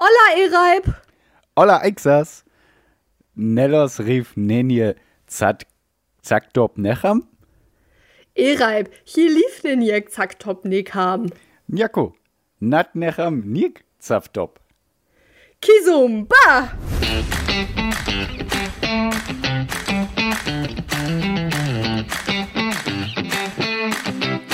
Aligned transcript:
Olla 0.00 0.34
Ereib! 0.34 0.94
Olla 1.56 1.84
Ixas. 1.84 2.44
Nellos 3.34 4.00
rief 4.00 4.34
Nenje 4.34 4.96
Zat 5.28 5.66
Zaktop 6.22 6.78
Necham. 6.78 7.28
Ereib, 8.34 8.88
hier 9.04 9.28
lief 9.28 9.60
den 9.62 9.82
Jek 9.82 10.08
Zaktop 10.10 10.64
Nekam. 10.64 11.30
Njako. 11.68 12.14
Nat 12.60 12.94
Necham 12.94 13.40
Nik 13.40 13.84
Zaftop. 14.00 14.58
Kisum, 15.60 16.26
ba! 16.26 16.70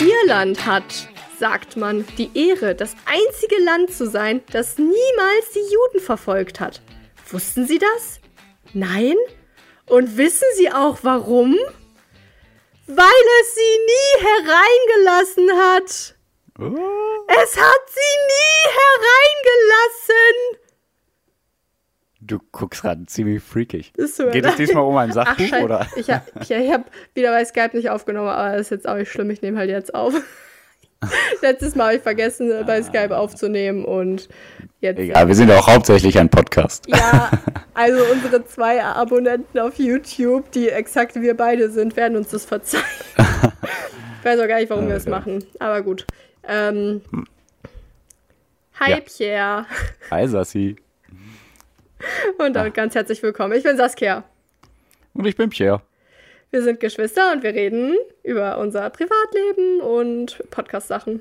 Irland 0.00 0.58
hat, 0.66 1.08
sagt 1.38 1.76
man, 1.76 2.04
die 2.18 2.30
Ehre, 2.34 2.74
das 2.74 2.94
einzige 3.06 3.62
Land 3.62 3.92
zu 3.92 4.08
sein, 4.08 4.42
das 4.52 4.78
niemals 4.78 5.50
die 5.54 5.72
Juden 5.72 6.00
verfolgt 6.04 6.60
hat. 6.60 6.80
Wussten 7.30 7.66
Sie 7.66 7.78
das? 7.78 8.20
Nein? 8.72 9.16
Und 9.86 10.16
wissen 10.16 10.46
Sie 10.56 10.70
auch 10.70 10.98
warum? 11.02 11.56
Weil 12.88 13.24
es 13.42 13.54
sie 13.54 13.78
nie 13.86 14.26
hereingelassen 14.26 15.50
hat. 15.52 16.14
Oh. 16.58 17.24
Es 17.28 17.56
hat 17.56 17.88
sie 17.88 18.16
nie 18.28 18.70
hereingelassen. 18.80 20.60
Du 22.20 22.38
guckst 22.52 22.82
gerade 22.82 23.06
ziemlich 23.06 23.42
freakig. 23.42 23.92
Ist 23.96 24.16
so, 24.16 24.28
Geht 24.30 24.46
es 24.46 24.56
diesmal 24.56 24.84
um 24.84 24.96
ein 24.96 25.10
Ach, 25.10 25.14
Sachbuch 25.14 25.46
scheiße. 25.46 25.64
oder? 25.64 25.86
Ich 25.96 26.10
habe 26.10 26.24
ich, 26.40 26.50
ich 26.50 26.72
hab 26.72 26.90
wieder 27.14 27.30
bei 27.30 27.44
Skype 27.44 27.76
nicht 27.76 27.90
aufgenommen, 27.90 28.28
aber 28.28 28.52
das 28.56 28.62
ist 28.62 28.70
jetzt 28.70 28.88
auch 28.88 28.96
nicht 28.96 29.10
schlimm. 29.10 29.30
Ich 29.30 29.42
nehme 29.42 29.58
halt 29.58 29.70
jetzt 29.70 29.94
auf. 29.94 30.14
Letztes 31.42 31.74
Mal 31.74 31.86
habe 31.86 31.96
ich 31.96 32.02
vergessen, 32.02 32.50
bei 32.66 32.82
Skype 32.82 33.16
aufzunehmen 33.16 33.84
und 33.84 34.28
jetzt. 34.80 34.98
Egal, 34.98 35.28
wir 35.28 35.34
sind 35.34 35.48
ja 35.48 35.58
auch 35.58 35.66
hauptsächlich 35.68 36.18
ein 36.18 36.28
Podcast. 36.30 36.86
Ja, 36.88 37.30
also 37.74 38.02
unsere 38.12 38.44
zwei 38.46 38.82
Abonnenten 38.82 39.58
auf 39.58 39.78
YouTube, 39.78 40.50
die 40.52 40.68
exakt 40.70 41.14
wie 41.16 41.22
wir 41.22 41.36
beide 41.36 41.70
sind, 41.70 41.96
werden 41.96 42.16
uns 42.16 42.28
das 42.30 42.44
verzeihen. 42.44 42.82
ich 43.18 44.24
weiß 44.24 44.40
auch 44.40 44.48
gar 44.48 44.58
nicht, 44.58 44.70
warum 44.70 44.86
wir 44.88 44.94
das 44.94 45.02
Okay. 45.06 45.10
machen, 45.10 45.44
aber 45.58 45.82
gut. 45.82 46.06
Ähm, 46.48 47.02
hi 48.80 48.90
Ja. 48.92 49.00
Pierre 49.00 49.66
Hi 50.10 50.26
Sassi. 50.28 50.76
und 52.38 52.54
damit 52.54 52.74
ganz 52.74 52.94
herzlich 52.94 53.22
willkommen. 53.22 53.52
Ich 53.54 53.64
bin 53.64 53.76
Saskia. 53.76 54.24
Und 55.14 55.26
ich 55.26 55.36
bin 55.36 55.50
Pierre. 55.50 55.82
Wir 56.50 56.62
sind 56.62 56.80
Geschwister 56.80 57.32
und 57.32 57.42
wir 57.42 57.54
reden 57.54 57.96
über 58.22 58.58
unser 58.58 58.88
Privatleben 58.90 59.80
und 59.80 60.42
Podcast-Sachen. 60.50 61.20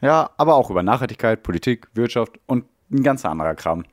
Ja, 0.00 0.30
aber 0.36 0.54
auch 0.56 0.70
über 0.70 0.82
Nachhaltigkeit, 0.82 1.42
Politik, 1.42 1.88
Wirtschaft 1.94 2.38
und 2.46 2.64
ein 2.90 3.02
ganz 3.02 3.24
anderer 3.24 3.54
Kram. 3.54 3.84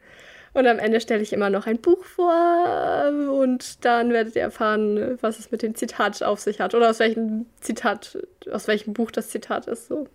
Und 0.53 0.67
am 0.67 0.79
Ende 0.79 1.01
stelle 1.01 1.21
ich 1.21 1.33
immer 1.33 1.49
noch 1.49 1.67
ein 1.67 1.79
Buch 1.81 2.03
vor 2.05 3.09
und 3.29 3.83
dann 3.83 4.11
werdet 4.11 4.35
ihr 4.35 4.41
erfahren, 4.41 5.17
was 5.21 5.39
es 5.39 5.51
mit 5.51 5.61
dem 5.61 5.75
Zitat 5.75 6.23
auf 6.23 6.39
sich 6.39 6.61
hat 6.61 6.73
oder 6.73 6.89
aus 6.89 6.99
welchem 6.99 7.45
Zitat, 7.59 8.17
aus 8.51 8.67
welchem 8.67 8.93
Buch 8.93 9.11
das 9.11 9.29
Zitat 9.29 9.67
ist. 9.67 9.87
So. 9.87 10.07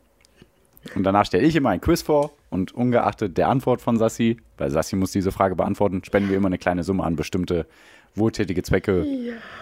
Und 0.94 1.05
danach 1.05 1.27
stelle 1.27 1.46
ich 1.46 1.56
immer 1.56 1.70
ein 1.70 1.80
Quiz 1.80 2.02
vor 2.02 2.32
und 2.48 2.72
ungeachtet 2.72 3.36
der 3.36 3.48
Antwort 3.48 3.82
von 3.82 3.98
Sassi, 3.98 4.38
weil 4.56 4.70
Sassi 4.70 4.96
muss 4.96 5.12
diese 5.12 5.30
Frage 5.30 5.56
beantworten, 5.56 6.02
spenden 6.05 6.30
wir 6.30 6.38
immer 6.38 6.46
eine 6.46 6.58
kleine 6.58 6.84
Summe 6.84 7.05
an 7.05 7.16
bestimmte 7.16 7.66
wohltätige 8.14 8.62
Zwecke, 8.62 9.06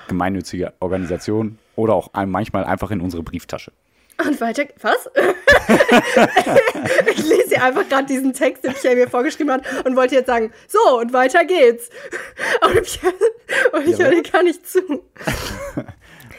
gemeinnützige 0.09 0.73
Organisationen 0.81 1.59
oder 1.77 1.95
auch 1.95 2.11
manchmal 2.27 2.65
einfach 2.65 2.91
in 2.91 3.01
unsere 3.01 3.23
Brieftasche. 3.23 3.73
Und 4.27 4.41
weiter. 4.41 4.65
Was? 4.81 5.09
ich 7.07 7.29
lese 7.29 7.49
hier 7.51 7.63
einfach 7.63 7.89
gerade 7.89 8.07
diesen 8.07 8.33
Text, 8.33 8.65
den 8.65 8.75
Pierre 8.75 8.97
mir 8.97 9.09
vorgeschrieben 9.09 9.53
hat 9.53 9.87
und 9.87 9.95
wollte 9.95 10.17
jetzt 10.17 10.27
sagen, 10.27 10.53
so, 10.67 10.99
und 10.99 11.13
weiter 11.13 11.45
geht's. 11.45 11.89
Und, 12.63 12.83
Pierre, 12.83 13.15
und 13.75 13.87
ich 13.87 13.97
Ja, 13.97 14.07
höre 14.07 14.23
dir 14.23 14.29
gar 14.29 14.43
nicht 14.43 14.69
zu. 14.69 14.81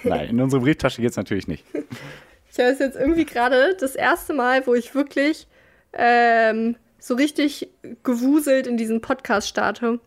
Nein, 0.04 0.30
in 0.30 0.42
unsere 0.42 0.62
Brieftasche 0.62 1.02
geht 1.02 1.12
es 1.12 1.18
natürlich 1.18 1.48
nicht. 1.48 1.64
Ich 2.52 2.60
habe 2.60 2.70
es 2.70 2.80
jetzt 2.80 2.98
irgendwie 2.98 3.26
gerade 3.26 3.76
das 3.80 3.96
erste 3.96 4.34
Mal, 4.34 4.68
wo 4.68 4.74
ich 4.74 4.94
wirklich 4.94 5.48
ähm, 5.94 6.76
so 7.00 7.16
richtig 7.16 7.70
gewuselt 8.04 8.68
in 8.68 8.76
diesen 8.76 9.00
Podcast 9.00 9.48
starte. 9.48 10.00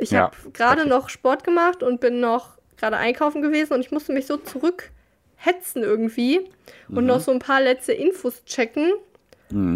Ich 0.00 0.10
Ja, 0.10 0.22
habe 0.22 0.36
gerade 0.52 0.88
noch 0.88 1.08
Sport 1.08 1.44
gemacht 1.44 1.82
und 1.82 2.00
bin 2.00 2.20
noch 2.20 2.58
gerade 2.76 2.96
einkaufen 2.96 3.42
gewesen 3.42 3.74
und 3.74 3.80
ich 3.80 3.90
musste 3.90 4.12
mich 4.12 4.26
so 4.26 4.36
zurückhetzen 4.36 5.82
irgendwie 5.82 6.40
und 6.88 7.06
noch 7.06 7.20
so 7.20 7.30
ein 7.30 7.38
paar 7.38 7.60
letzte 7.60 7.92
Infos 7.92 8.44
checken. 8.44 8.92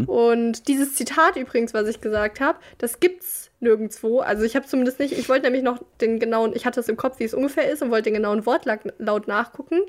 Und 0.07 0.69
dieses 0.69 0.95
Zitat 0.95 1.35
übrigens, 1.37 1.75
was 1.75 1.89
ich 1.89 2.01
gesagt 2.01 2.39
habe, 2.41 2.59
das 2.79 3.01
gibt's 3.01 3.51
nirgendwo. 3.59 4.21
Also 4.21 4.45
ich 4.45 4.55
habe 4.55 4.67
zumindest 4.67 5.01
nicht, 5.01 5.13
ich 5.19 5.29
wollte 5.29 5.47
nämlich 5.47 5.65
noch 5.65 5.81
den 6.01 6.21
genauen, 6.21 6.53
ich 6.55 6.65
hatte 6.65 6.79
es 6.79 6.89
im 6.89 6.97
Kopf, 6.97 7.19
wie 7.19 7.25
es 7.25 7.35
ungefähr 7.35 7.69
ist 7.69 7.83
und 7.83 7.91
wollte 7.91 8.05
den 8.05 8.15
genauen 8.15 8.47
Wortlaut 8.47 9.27
nachgucken. 9.27 9.81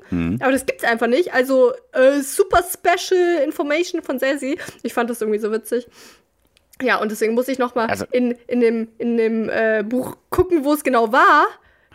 Aber 0.42 0.50
das 0.50 0.66
gibt's 0.66 0.82
einfach 0.82 1.06
nicht. 1.06 1.32
Also 1.32 1.72
äh, 1.92 2.20
super 2.20 2.64
special 2.64 3.42
information 3.44 4.02
von 4.02 4.18
Sassy. 4.18 4.58
Ich 4.82 4.92
fand 4.92 5.08
das 5.08 5.20
irgendwie 5.20 5.38
so 5.38 5.52
witzig. 5.52 5.86
Ja, 6.82 6.98
und 7.00 7.10
deswegen 7.10 7.34
muss 7.34 7.48
ich 7.48 7.58
noch 7.58 7.74
mal 7.74 7.86
Also- 7.86 8.04
in, 8.12 8.32
in 8.48 8.60
dem, 8.60 8.88
in 8.98 9.16
dem 9.16 9.48
äh, 9.48 9.82
Buch 9.82 10.16
gucken, 10.30 10.64
wo 10.64 10.72
es 10.74 10.84
genau 10.84 11.12
war, 11.12 11.46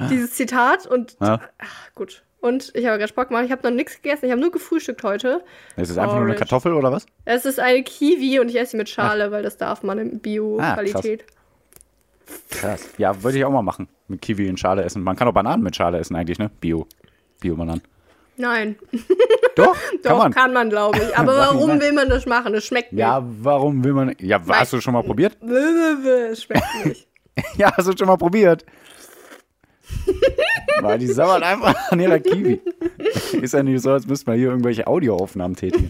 dieses 0.10 0.32
Zitat. 0.34 0.88
Und 0.88 1.16
Ja. 1.22 1.40
ach, 1.60 1.94
gut. 1.94 2.24
Und 2.40 2.72
ich 2.74 2.88
habe 2.88 2.98
gerade 2.98 3.08
Sport 3.08 3.28
gemacht. 3.28 3.46
Ich 3.46 3.52
habe 3.52 3.62
noch 3.70 3.76
nichts 3.76 4.02
gegessen. 4.02 4.26
Ich 4.26 4.32
habe 4.32 4.42
nur 4.42 4.52
gefrühstückt 4.52 5.04
heute. 5.04 5.44
Ist 5.78 5.92
es 5.92 5.98
einfach 6.00 6.16
nur 6.16 6.26
eine. 6.26 6.36
Kartoffel 6.36 6.74
oder 6.74 6.92
was? 6.92 7.06
Es 7.26 7.46
ist 7.46 7.60
eine 7.60 7.84
Kiwi 7.84 8.40
und 8.40 8.50
ich 8.50 8.60
esse 8.60 8.72
sie 8.72 8.78
mit 8.78 8.90
Schale, 8.90 9.32
weil 9.32 9.44
das 9.44 9.58
darf 9.58 9.84
man 9.84 10.00
in 10.00 10.20
Bio-Qualität. 10.20 11.24
Krass. 12.50 12.90
Ja, 12.98 13.22
würde 13.24 13.38
ich 13.38 13.46
auch 13.46 13.52
mal 13.52 13.62
machen. 13.62 13.88
Mit 14.08 14.22
Kiwi 14.22 14.48
in 14.48 14.58
Schale 14.58 14.84
essen. 14.84 15.04
Man 15.04 15.16
kann 15.16 15.28
auch 15.28 15.34
Bananen 15.34 15.62
mit 15.64 15.76
Schale 15.76 16.00
essen 16.00 16.16
eigentlich, 16.16 16.40
ne? 16.40 16.50
Bio. 16.62 16.88
Bio-Bananen. 17.42 17.82
Nein, 18.38 18.76
Doch, 19.56 19.76
doch, 20.04 20.10
kann 20.10 20.18
man. 20.18 20.34
kann 20.34 20.54
man, 20.54 20.70
glaube 20.70 20.98
ich. 21.00 21.16
Aber 21.18 21.34
nicht 21.34 21.42
warum 21.54 21.68
nein. 21.70 21.82
will 21.82 21.92
man 21.94 22.10
das 22.10 22.26
machen? 22.26 22.54
Es 22.56 22.66
schmeckt 22.66 22.92
Ja, 22.94 23.24
warum 23.24 23.84
will 23.84 23.94
man. 23.94 24.16
Ja, 24.20 24.42
hast 24.48 24.74
du 24.74 24.82
schon 24.82 24.94
mal 24.94 25.04
probiert? 25.04 25.42
nicht. 25.42 26.06
Es 26.06 26.44
schmeckt 26.44 26.86
nicht. 26.86 27.08
Ja, 27.58 27.72
hast 27.76 27.88
du 27.88 27.98
schon 27.98 28.08
mal 28.08 28.18
probiert? 28.18 28.66
Weil 30.82 30.98
die 31.00 31.08
sabbert 31.08 31.44
einfach 31.44 31.76
an 31.92 32.00
ihrer 32.00 32.20
Kiwi. 32.20 32.62
Ist 33.42 33.54
ja 33.54 33.62
nicht 33.64 33.82
so, 33.82 33.92
als 33.92 34.08
müsste 34.08 34.30
man 34.30 34.40
hier 34.40 34.50
irgendwelche 34.50 34.88
Audioaufnahmen 34.88 35.56
tätigen. 35.56 35.88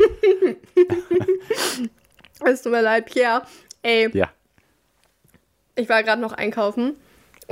Es 2.43 2.61
tut 2.63 2.71
mir 2.71 2.81
leid, 2.81 3.05
Pierre. 3.05 3.43
Ey, 3.83 4.09
Ja. 4.13 4.29
ich 5.75 5.87
war 5.89 6.03
gerade 6.03 6.21
noch 6.21 6.33
einkaufen. 6.33 6.95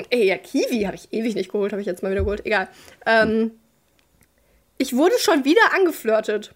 Ey, 0.09 0.25
ja, 0.27 0.37
Kiwi 0.37 0.83
habe 0.83 0.95
ich 0.95 1.11
ewig 1.11 1.35
nicht 1.35 1.51
geholt, 1.51 1.71
habe 1.71 1.81
ich 1.81 1.87
jetzt 1.87 2.03
mal 2.03 2.11
wieder 2.11 2.23
geholt. 2.23 2.45
Egal. 2.45 2.67
Ähm, 3.05 3.51
ich 4.79 4.95
wurde 4.95 5.13
schon 5.19 5.45
wieder 5.45 5.61
angeflirtet. 5.75 6.55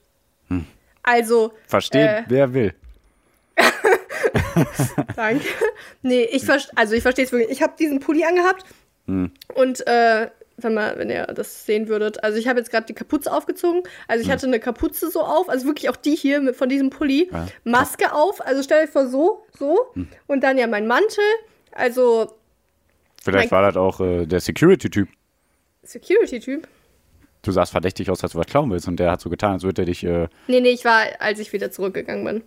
Also, 1.03 1.53
Versteht, 1.67 2.07
Äh. 2.07 2.23
wer 2.27 2.53
will. 2.53 2.73
Danke. 5.15 5.45
Nee, 6.01 6.23
ich 6.31 6.45
verstehe, 6.45 6.75
also 6.77 6.93
ich 6.95 7.01
verstehe 7.01 7.25
es 7.25 7.31
wirklich. 7.31 7.49
Ich 7.51 7.61
habe 7.61 7.73
diesen 7.77 7.99
Pulli 7.99 8.23
angehabt 8.23 8.65
und 9.05 9.85
äh, 9.85 10.29
wenn, 10.57 10.73
man, 10.73 10.97
wenn 10.97 11.09
ihr 11.09 11.25
das 11.27 11.65
sehen 11.65 11.87
würdet, 11.89 12.23
also 12.23 12.37
ich 12.37 12.47
habe 12.47 12.59
jetzt 12.59 12.71
gerade 12.71 12.85
die 12.85 12.93
Kapuze 12.93 13.31
aufgezogen. 13.33 13.83
Also 14.07 14.23
ich 14.23 14.31
hatte 14.31 14.45
eine 14.47 14.59
Kapuze 14.61 15.11
so 15.11 15.21
auf, 15.21 15.49
also 15.49 15.65
wirklich 15.65 15.89
auch 15.89 15.95
die 15.97 16.15
hier 16.15 16.39
mit, 16.39 16.55
von 16.55 16.69
diesem 16.69 16.89
Pulli. 16.89 17.29
Ja. 17.31 17.47
Maske 17.65 18.13
auf, 18.13 18.39
also 18.45 18.63
stell 18.63 18.85
euch 18.85 18.89
vor 18.89 19.07
so, 19.07 19.45
so. 19.57 19.87
Und 20.27 20.41
dann 20.41 20.57
ja 20.57 20.67
mein 20.67 20.87
Mantel, 20.87 21.23
also 21.71 22.31
Vielleicht 23.21 23.51
war 23.51 23.61
das 23.63 23.75
auch 23.75 23.99
äh, 23.99 24.25
der 24.25 24.39
Security-Typ. 24.39 25.09
Security-Typ. 25.83 26.67
Du 27.43 27.51
sahst 27.51 27.71
verdächtig 27.71 28.09
aus, 28.09 28.23
als 28.23 28.31
du 28.33 28.39
was 28.39 28.47
klauen 28.47 28.71
willst. 28.71 28.87
Und 28.87 28.97
der 28.99 29.11
hat 29.11 29.21
so 29.21 29.29
getan, 29.29 29.53
als 29.53 29.63
würde 29.63 29.83
er 29.83 29.85
dich. 29.85 30.03
Äh, 30.03 30.27
Nee, 30.47 30.61
nee, 30.61 30.69
ich 30.69 30.85
war, 30.85 31.03
als 31.19 31.39
ich 31.39 31.53
wieder 31.53 31.71
zurückgegangen 31.71 32.25
bin. 32.25 32.43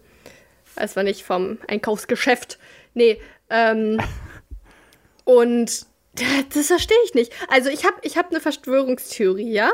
Es 0.74 0.96
war 0.96 1.02
nicht 1.02 1.22
vom 1.22 1.58
Einkaufsgeschäft. 1.68 2.58
Nee, 2.94 3.20
ähm. 3.50 4.00
und 5.24 5.86
das 6.54 6.68
verstehe 6.68 6.96
ich 7.04 7.14
nicht. 7.14 7.32
Also 7.48 7.68
ich 7.68 7.84
habe 7.84 7.96
ich 8.02 8.16
hab 8.16 8.30
eine 8.30 8.40
Verschwörungstheorie, 8.40 9.52
ja? 9.52 9.72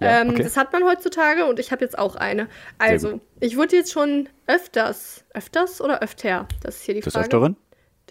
Ja, 0.00 0.22
ähm, 0.22 0.30
okay. 0.30 0.42
Das 0.42 0.56
hat 0.56 0.72
man 0.72 0.84
heutzutage 0.84 1.46
und 1.46 1.60
ich 1.60 1.70
habe 1.70 1.84
jetzt 1.84 1.98
auch 1.98 2.16
eine. 2.16 2.48
Also, 2.78 3.20
ich 3.38 3.56
wurde 3.56 3.76
jetzt 3.76 3.92
schon 3.92 4.28
öfters, 4.46 5.24
öfters 5.34 5.80
oder 5.80 6.02
öfter? 6.02 6.48
Das 6.62 6.76
ist 6.76 6.84
hier 6.84 6.94
die 6.94 7.00
des 7.00 7.12
Frage. 7.12 7.26
Öfteren? 7.26 7.56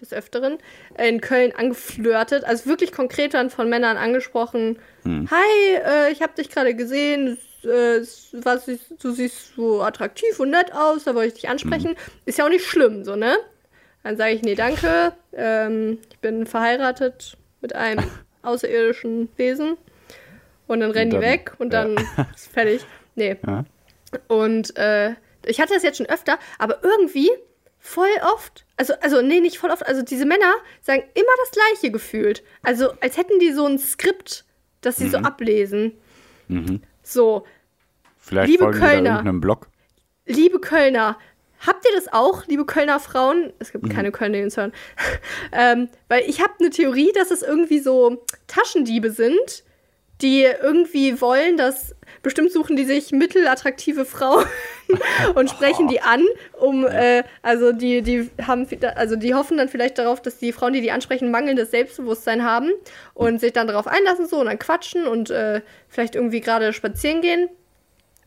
Des 0.00 0.12
Öfteren 0.12 0.58
in 0.98 1.20
Köln 1.20 1.52
angeflirtet. 1.56 2.44
Also 2.44 2.66
wirklich 2.66 2.90
konkret 2.92 3.32
dann 3.34 3.48
von 3.50 3.68
Männern 3.68 3.96
angesprochen. 3.96 4.78
Hm. 5.04 5.28
Hi, 5.30 5.74
äh, 5.76 6.12
ich 6.12 6.20
habe 6.20 6.34
dich 6.34 6.48
gerade 6.50 6.74
gesehen. 6.74 7.38
Äh, 7.62 8.00
was, 8.32 8.66
ist- 8.68 8.92
du 9.02 9.12
siehst 9.12 9.54
so 9.54 9.82
attraktiv 9.82 10.38
und 10.40 10.50
nett 10.50 10.72
aus. 10.74 11.04
Da 11.04 11.14
wollte 11.14 11.28
ich 11.28 11.34
dich 11.34 11.48
ansprechen. 11.48 11.90
Hm. 11.90 11.96
Ist 12.24 12.38
ja 12.38 12.44
auch 12.44 12.48
nicht 12.50 12.64
schlimm, 12.66 13.04
so, 13.04 13.14
ne? 13.14 13.36
Dann 14.02 14.16
sage 14.16 14.32
ich, 14.34 14.42
nee, 14.42 14.54
danke. 14.56 15.12
Ähm, 15.32 15.98
ich 16.10 16.18
bin 16.18 16.44
verheiratet 16.46 17.36
mit 17.60 17.74
einem 17.74 18.04
außerirdischen 18.42 19.28
Wesen. 19.36 19.76
Und 20.66 20.80
dann 20.80 20.90
rennen 20.90 21.10
dann- 21.12 21.20
die 21.20 21.26
weg 21.26 21.52
und 21.58 21.72
ja. 21.72 21.84
dann 21.84 21.96
ist 22.34 22.48
fertig. 22.52 22.84
Nee. 23.14 23.36
Ja. 23.46 23.64
Und 24.28 24.76
äh, 24.76 25.12
ich 25.46 25.60
hatte 25.60 25.74
das 25.74 25.82
jetzt 25.82 25.98
schon 25.98 26.06
öfter, 26.06 26.38
aber 26.58 26.78
irgendwie 26.82 27.30
voll 27.84 28.08
oft, 28.34 28.64
also, 28.78 28.94
also, 29.02 29.20
nee, 29.20 29.40
nicht 29.40 29.58
voll 29.58 29.70
oft, 29.70 29.86
also 29.86 30.02
diese 30.02 30.24
Männer 30.24 30.54
sagen 30.80 31.02
immer 31.12 31.32
das 31.38 31.50
Gleiche 31.50 31.92
gefühlt. 31.92 32.42
Also, 32.62 32.92
als 33.00 33.18
hätten 33.18 33.38
die 33.38 33.52
so 33.52 33.66
ein 33.66 33.78
Skript, 33.78 34.46
das 34.80 34.96
sie 34.96 35.08
so 35.10 35.18
ablesen. 35.18 35.92
So, 37.02 37.44
Vielleicht 38.18 38.48
Liebe 38.48 38.70
Kölner. 38.70 39.22
liebe 40.24 40.60
Kölner, 40.60 41.18
habt 41.60 41.84
ihr 41.84 41.94
das 41.94 42.10
auch, 42.10 42.46
liebe 42.46 42.64
Kölner 42.64 42.98
Frauen? 43.00 43.52
Es 43.58 43.70
gibt 43.70 43.90
keine 43.90 44.12
Kölner, 44.12 44.38
die 44.38 44.44
uns 44.44 44.56
hören. 44.56 44.72
ähm, 45.52 45.90
weil 46.08 46.22
ich 46.26 46.40
habe 46.40 46.54
eine 46.60 46.70
Theorie, 46.70 47.12
dass 47.12 47.30
es 47.30 47.42
irgendwie 47.42 47.80
so 47.80 48.24
Taschendiebe 48.46 49.10
sind, 49.10 49.62
die 50.22 50.42
irgendwie 50.42 51.20
wollen, 51.20 51.56
dass 51.56 51.94
bestimmt 52.22 52.52
suchen 52.52 52.76
die 52.76 52.84
sich 52.84 53.12
mittelattraktive 53.12 54.04
Frauen 54.04 54.44
und 55.34 55.50
sprechen 55.50 55.88
die 55.88 56.00
an, 56.00 56.22
um 56.52 56.86
äh, 56.86 57.24
also 57.42 57.72
die 57.72 58.02
die 58.02 58.30
haben 58.46 58.66
also 58.96 59.16
die 59.16 59.34
hoffen 59.34 59.58
dann 59.58 59.68
vielleicht 59.68 59.98
darauf, 59.98 60.22
dass 60.22 60.38
die 60.38 60.52
Frauen, 60.52 60.72
die 60.72 60.80
die 60.80 60.92
ansprechen, 60.92 61.30
mangelndes 61.30 61.70
Selbstbewusstsein 61.70 62.44
haben 62.44 62.70
und 63.14 63.40
sich 63.40 63.52
dann 63.52 63.66
darauf 63.66 63.86
einlassen 63.86 64.26
so 64.26 64.38
und 64.38 64.46
dann 64.46 64.58
quatschen 64.58 65.06
und 65.06 65.30
äh, 65.30 65.62
vielleicht 65.88 66.14
irgendwie 66.14 66.40
gerade 66.40 66.72
spazieren 66.72 67.20
gehen. 67.20 67.48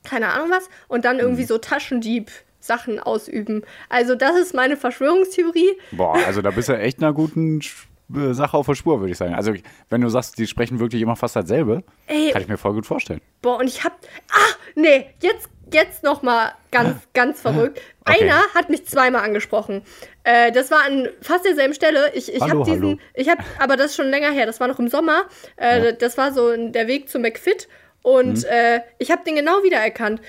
Keine 0.04 0.30
Ahnung 0.30 0.50
was, 0.50 0.70
und 0.88 1.04
dann 1.04 1.20
irgendwie 1.20 1.44
so 1.44 1.58
Taschendieb-Sachen 1.58 3.00
ausüben. 3.00 3.64
Also, 3.90 4.16
das 4.16 4.38
ist 4.38 4.54
meine 4.54 4.78
Verschwörungstheorie. 4.78 5.72
Boah, 5.92 6.16
also 6.26 6.42
da 6.42 6.52
bist 6.52 6.70
du 6.70 6.78
echt 6.78 7.00
einer 7.00 7.12
guten 7.12 7.62
Sache 8.10 8.56
auf 8.58 8.66
der 8.68 8.76
Spur, 8.76 9.00
würde 9.00 9.12
ich 9.12 9.18
sagen. 9.18 9.34
Also, 9.34 9.54
wenn 9.90 10.02
du 10.02 10.10
sagst, 10.10 10.38
die 10.38 10.48
sprechen 10.48 10.80
wirklich 10.80 11.02
immer 11.02 11.16
fast 11.16 11.36
dasselbe, 11.36 11.84
Ey. 12.08 12.32
kann 12.32 12.42
ich 12.42 12.48
mir 12.48 12.58
voll 12.58 12.74
gut 12.74 12.86
vorstellen. 12.86 13.22
Boah, 13.42 13.58
und 13.60 13.68
ich 13.68 13.84
hab. 13.84 13.94
Ah, 14.32 14.54
nee, 14.76 15.08
jetzt, 15.22 15.50
jetzt 15.74 16.04
nochmal 16.04 16.54
ganz, 16.72 16.96
ganz 17.14 17.42
verrückt. 17.42 17.82
Okay. 18.06 18.24
Einer 18.24 18.40
hat 18.56 18.70
mich 18.70 18.86
zweimal 18.88 19.24
angesprochen. 19.26 19.82
Äh, 20.24 20.52
das 20.54 20.72
war 20.72 20.86
an 20.86 21.10
fast 21.22 21.44
derselben 21.46 21.74
Stelle. 21.74 22.12
Ich, 22.14 22.34
ich 22.34 22.42
habe 22.42 22.64
diesen. 22.64 22.82
hallo. 22.84 22.98
Ich 23.14 23.28
habe, 23.30 23.44
aber 23.60 23.76
das 23.76 23.88
ist 23.88 23.96
schon 23.98 24.10
länger 24.10 24.32
her. 24.32 24.46
Das 24.46 24.60
war 24.62 24.68
noch 24.70 24.80
im 24.80 24.88
Sommer. 24.88 25.24
Äh, 25.58 25.94
Das 25.94 26.18
war 26.18 26.32
so 26.34 26.56
der 26.56 26.88
Weg 26.88 27.10
zu 27.10 27.20
McFit. 27.20 27.68
Und 28.04 28.38
Mhm. 28.40 28.44
äh, 28.50 28.80
ich 29.00 29.12
habe 29.12 29.24
den 29.26 29.36
genau 29.36 29.64
wiedererkannt. 29.64 30.22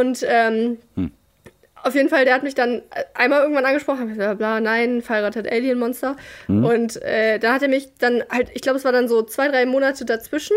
Und 0.00 0.24
ähm, 0.26 0.78
Hm. 0.96 1.12
Auf 1.84 1.94
jeden 1.94 2.08
Fall, 2.08 2.24
der 2.24 2.34
hat 2.34 2.42
mich 2.42 2.54
dann 2.54 2.82
einmal 3.14 3.42
irgendwann 3.42 3.64
angesprochen, 3.66 4.08
ich 4.10 4.16
gesagt, 4.18 4.38
bla, 4.38 4.60
nein, 4.60 5.02
verheiratet 5.02 5.50
Alien-Monster. 5.50 6.16
Hm. 6.46 6.64
Und 6.64 7.02
äh, 7.02 7.38
da 7.38 7.54
hat 7.54 7.62
er 7.62 7.68
mich 7.68 7.90
dann 7.98 8.22
halt, 8.30 8.50
ich 8.54 8.62
glaube, 8.62 8.78
es 8.78 8.84
war 8.84 8.92
dann 8.92 9.08
so 9.08 9.22
zwei, 9.22 9.48
drei 9.48 9.66
Monate 9.66 10.04
dazwischen. 10.04 10.56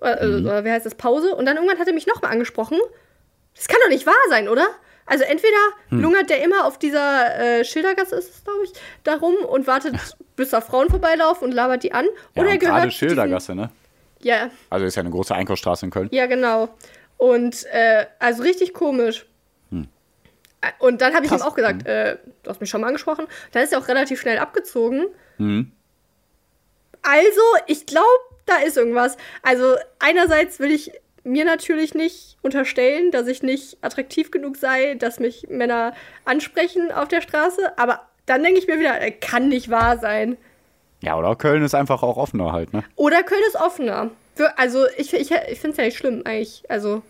Oder, 0.00 0.22
Mhm. 0.26 0.44
oder 0.46 0.64
wie 0.64 0.70
heißt 0.70 0.84
das, 0.86 0.94
Pause. 0.94 1.34
Und 1.34 1.46
dann 1.46 1.56
irgendwann 1.56 1.78
hat 1.78 1.88
er 1.88 1.94
mich 1.94 2.06
nochmal 2.06 2.30
angesprochen. 2.32 2.78
Das 3.54 3.66
kann 3.68 3.78
doch 3.82 3.88
nicht 3.88 4.06
wahr 4.06 4.14
sein, 4.28 4.48
oder? 4.48 4.66
Also 5.06 5.24
entweder 5.24 5.56
Hm. 5.88 6.00
lungert 6.00 6.28
der 6.30 6.42
immer 6.42 6.66
auf 6.66 6.78
dieser 6.78 7.38
äh, 7.60 7.64
Schildergasse, 7.64 8.16
ist 8.16 8.28
es, 8.34 8.44
glaube 8.44 8.64
ich, 8.64 8.72
darum 9.04 9.34
und 9.36 9.66
wartet, 9.66 9.94
bis 10.36 10.50
da 10.50 10.60
Frauen 10.60 10.90
vorbeilaufen 10.90 11.44
und 11.48 11.52
labert 11.52 11.82
die 11.82 11.92
an. 11.92 12.04
Ja, 12.34 12.42
oder 12.42 12.50
er 12.50 12.58
gehört 12.58 12.74
gerade 12.76 12.88
zu 12.90 12.98
diesen- 12.98 13.08
Schildergasse, 13.08 13.54
ne? 13.54 13.70
Ja, 14.20 14.50
Also 14.70 14.84
ist 14.86 14.96
ja 14.96 15.00
eine 15.00 15.10
große 15.10 15.34
Einkaufsstraße 15.34 15.86
in 15.86 15.90
Köln. 15.92 16.08
ja, 16.10 16.26
genau. 16.26 16.68
Und 17.18 17.64
äh, 17.72 18.06
also 18.18 18.42
richtig 18.42 18.74
komisch. 18.74 19.26
Und 20.78 21.00
dann 21.00 21.14
habe 21.14 21.26
ich 21.26 21.30
ihm. 21.30 21.38
Krass. 21.38 21.44
Hm. 21.44 21.50
auch 21.50 21.54
gesagt, 21.54 21.86
äh, 21.86 22.16
du 22.42 22.50
hast 22.50 22.60
mich 22.60 22.70
schon 22.70 22.80
mal 22.80 22.88
angesprochen. 22.88 23.26
Dann 23.52 23.62
ist 23.62 23.72
er 23.72 23.78
auch 23.78 23.88
relativ 23.88 24.20
schnell 24.20 24.38
abgezogen. 24.38 25.06
Mhm. 25.38 25.72
Also, 27.02 27.40
ich 27.66 27.86
glaube, 27.86 28.06
da 28.46 28.56
ist 28.56 28.76
irgendwas. 28.76 29.16
Also, 29.42 29.76
einerseits 29.98 30.58
will 30.58 30.72
ich 30.72 30.92
mir 31.24 31.44
natürlich 31.44 31.94
nicht 31.94 32.36
unterstellen, 32.42 33.10
dass 33.10 33.26
ich 33.26 33.42
nicht 33.42 33.78
attraktiv 33.82 34.30
genug 34.30 34.56
sei, 34.56 34.94
dass 34.94 35.18
mich 35.18 35.48
Männer 35.48 35.92
ansprechen 36.24 36.90
auf 36.92 37.08
der 37.08 37.20
Straße. 37.20 37.78
Aber 37.78 38.00
dann 38.26 38.42
denke 38.42 38.58
ich 38.58 38.66
mir 38.66 38.78
wieder, 38.78 39.00
äh, 39.00 39.10
kann 39.10 39.48
nicht 39.48 39.70
wahr 39.70 39.98
sein. 39.98 40.36
Ja, 41.02 41.16
oder 41.16 41.36
Köln 41.36 41.62
ist 41.62 41.74
einfach 41.74 42.02
auch 42.02 42.16
offener 42.16 42.52
halt, 42.52 42.72
ne? 42.72 42.82
Oder 42.96 43.22
Köln 43.22 43.42
ist 43.48 43.56
offener. 43.56 44.10
Für, 44.34 44.58
also, 44.58 44.86
ich, 44.96 45.12
ich, 45.14 45.30
ich 45.30 45.60
finde 45.60 45.70
es 45.72 45.76
ja 45.76 45.84
nicht 45.84 45.98
schlimm, 45.98 46.22
eigentlich. 46.24 46.64
Also, 46.68 47.02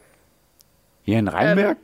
Hier 1.02 1.18
in 1.18 1.28
Rheinberg, 1.28 1.78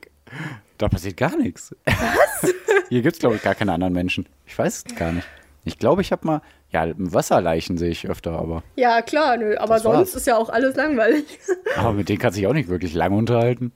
da 0.83 0.89
passiert 0.89 1.17
gar 1.17 1.37
nichts. 1.37 1.75
Was? 1.87 2.53
Hier 2.89 3.03
gibt 3.03 3.15
es, 3.15 3.21
glaube 3.21 3.37
ich, 3.37 3.43
gar 3.43 3.55
keine 3.55 3.73
anderen 3.73 3.93
Menschen. 3.95 4.27
Ich 4.47 4.59
weiß 4.59 4.85
es 4.87 4.95
gar 4.97 5.13
nicht. 5.13 5.27
Ich 5.65 5.79
glaube, 5.79 6.03
ich 6.03 6.11
habe 6.13 6.27
mal, 6.27 6.43
ja, 6.71 6.91
Wasserleichen 6.97 7.79
sehe 7.79 7.91
ich 7.91 8.09
öfter, 8.09 8.33
aber, 8.33 8.65
ja, 8.75 9.01
klar, 9.01 9.37
nö. 9.37 9.57
Aber 9.59 9.79
sonst 9.79 9.97
war's. 9.97 10.15
ist 10.17 10.27
ja 10.27 10.37
auch 10.37 10.49
alles 10.51 10.75
langweilig. 10.75 11.25
aber 11.77 11.93
mit 11.93 12.09
denen 12.09 12.19
kannst 12.19 12.37
du 12.37 12.41
dich 12.41 12.49
auch 12.49 12.53
nicht 12.53 12.69
wirklich 12.69 12.95
lange 12.95 13.17
unterhalten. 13.17 13.73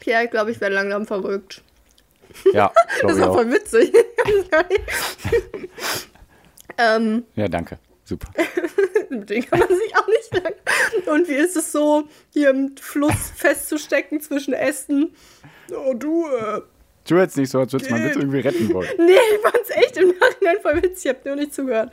Pierre, 0.00 0.24
ich 0.24 0.30
glaube, 0.30 0.50
ich 0.50 0.60
werde 0.60 0.74
langsam 0.76 1.06
verrückt. 1.06 1.62
Ja, 2.54 2.72
Das 3.02 3.16
ist 3.16 3.22
auch. 3.22 3.34
voll 3.34 3.50
witzig. 3.52 3.92
ähm, 6.78 7.24
Ja, 7.34 7.48
danke. 7.48 7.78
Super. 8.04 8.30
mit 9.10 9.28
denen 9.28 9.44
kann 9.44 9.58
man 9.58 9.68
sich 9.68 9.96
auch 9.96 10.06
nicht 10.06 10.42
lang. 10.44 10.54
Und 11.14 11.28
wie 11.28 11.34
ist 11.34 11.56
es 11.56 11.72
so, 11.72 12.04
hier 12.32 12.48
im 12.50 12.74
Fluss 12.78 13.30
festzustecken 13.36 14.20
zwischen 14.22 14.54
Ästen? 14.54 15.14
Oh, 15.76 15.94
du, 15.94 16.26
äh. 16.28 16.60
Tu 17.04 17.16
jetzt 17.16 17.36
nicht 17.36 17.50
so, 17.50 17.60
als 17.60 17.72
würdest 17.72 17.90
du 17.90 17.94
meinen 17.94 18.04
Geht. 18.04 18.14
Witz 18.16 18.22
irgendwie 18.22 18.40
retten 18.40 18.74
wollen. 18.74 18.88
Nee, 18.98 19.12
ich 19.12 19.40
fand's 19.42 19.70
echt 19.70 19.96
im 19.96 20.08
Nachhinein 20.18 20.56
voll 20.62 20.76
witzig. 20.82 21.10
Ich 21.10 21.16
hab 21.16 21.24
nur 21.24 21.36
nicht 21.36 21.54
zugehört. 21.54 21.90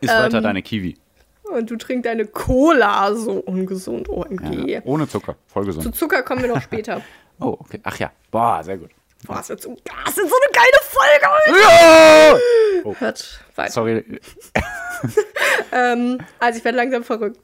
Ist 0.00 0.10
weiter 0.12 0.38
Ähm, 0.38 0.42
deine 0.44 0.62
Kiwi. 0.62 0.96
Und 1.44 1.70
du 1.70 1.76
trinkst 1.76 2.06
deine 2.06 2.26
Cola. 2.26 3.14
So 3.14 3.32
ungesund, 3.40 4.08
OMG. 4.08 4.68
Ja, 4.68 4.80
ohne 4.84 5.08
Zucker. 5.08 5.36
Voll 5.48 5.64
Zu 5.64 5.66
gesund. 5.78 5.96
Zucker 5.96 6.22
kommen 6.22 6.42
wir 6.42 6.48
noch 6.48 6.62
später. 6.62 7.02
Oh, 7.42 7.56
okay. 7.58 7.80
Ach 7.84 7.98
ja. 7.98 8.12
Boah, 8.30 8.62
sehr 8.62 8.76
gut. 8.76 8.90
Boah, 9.26 9.36
das 9.36 9.48
wird 9.48 9.62
so, 9.62 9.74
das 9.82 10.14
wird 10.14 10.28
so 10.28 10.34
eine 10.34 10.52
geile 10.52 10.78
Folge. 10.82 11.58
Ja! 11.58 12.38
Oh, 12.84 12.94
Hört 12.98 13.40
weiter. 13.56 13.72
sorry. 13.72 14.04
Ähm, 15.72 16.18
also 16.38 16.58
ich 16.58 16.64
werde 16.64 16.76
langsam 16.76 17.02
verrückt. 17.04 17.38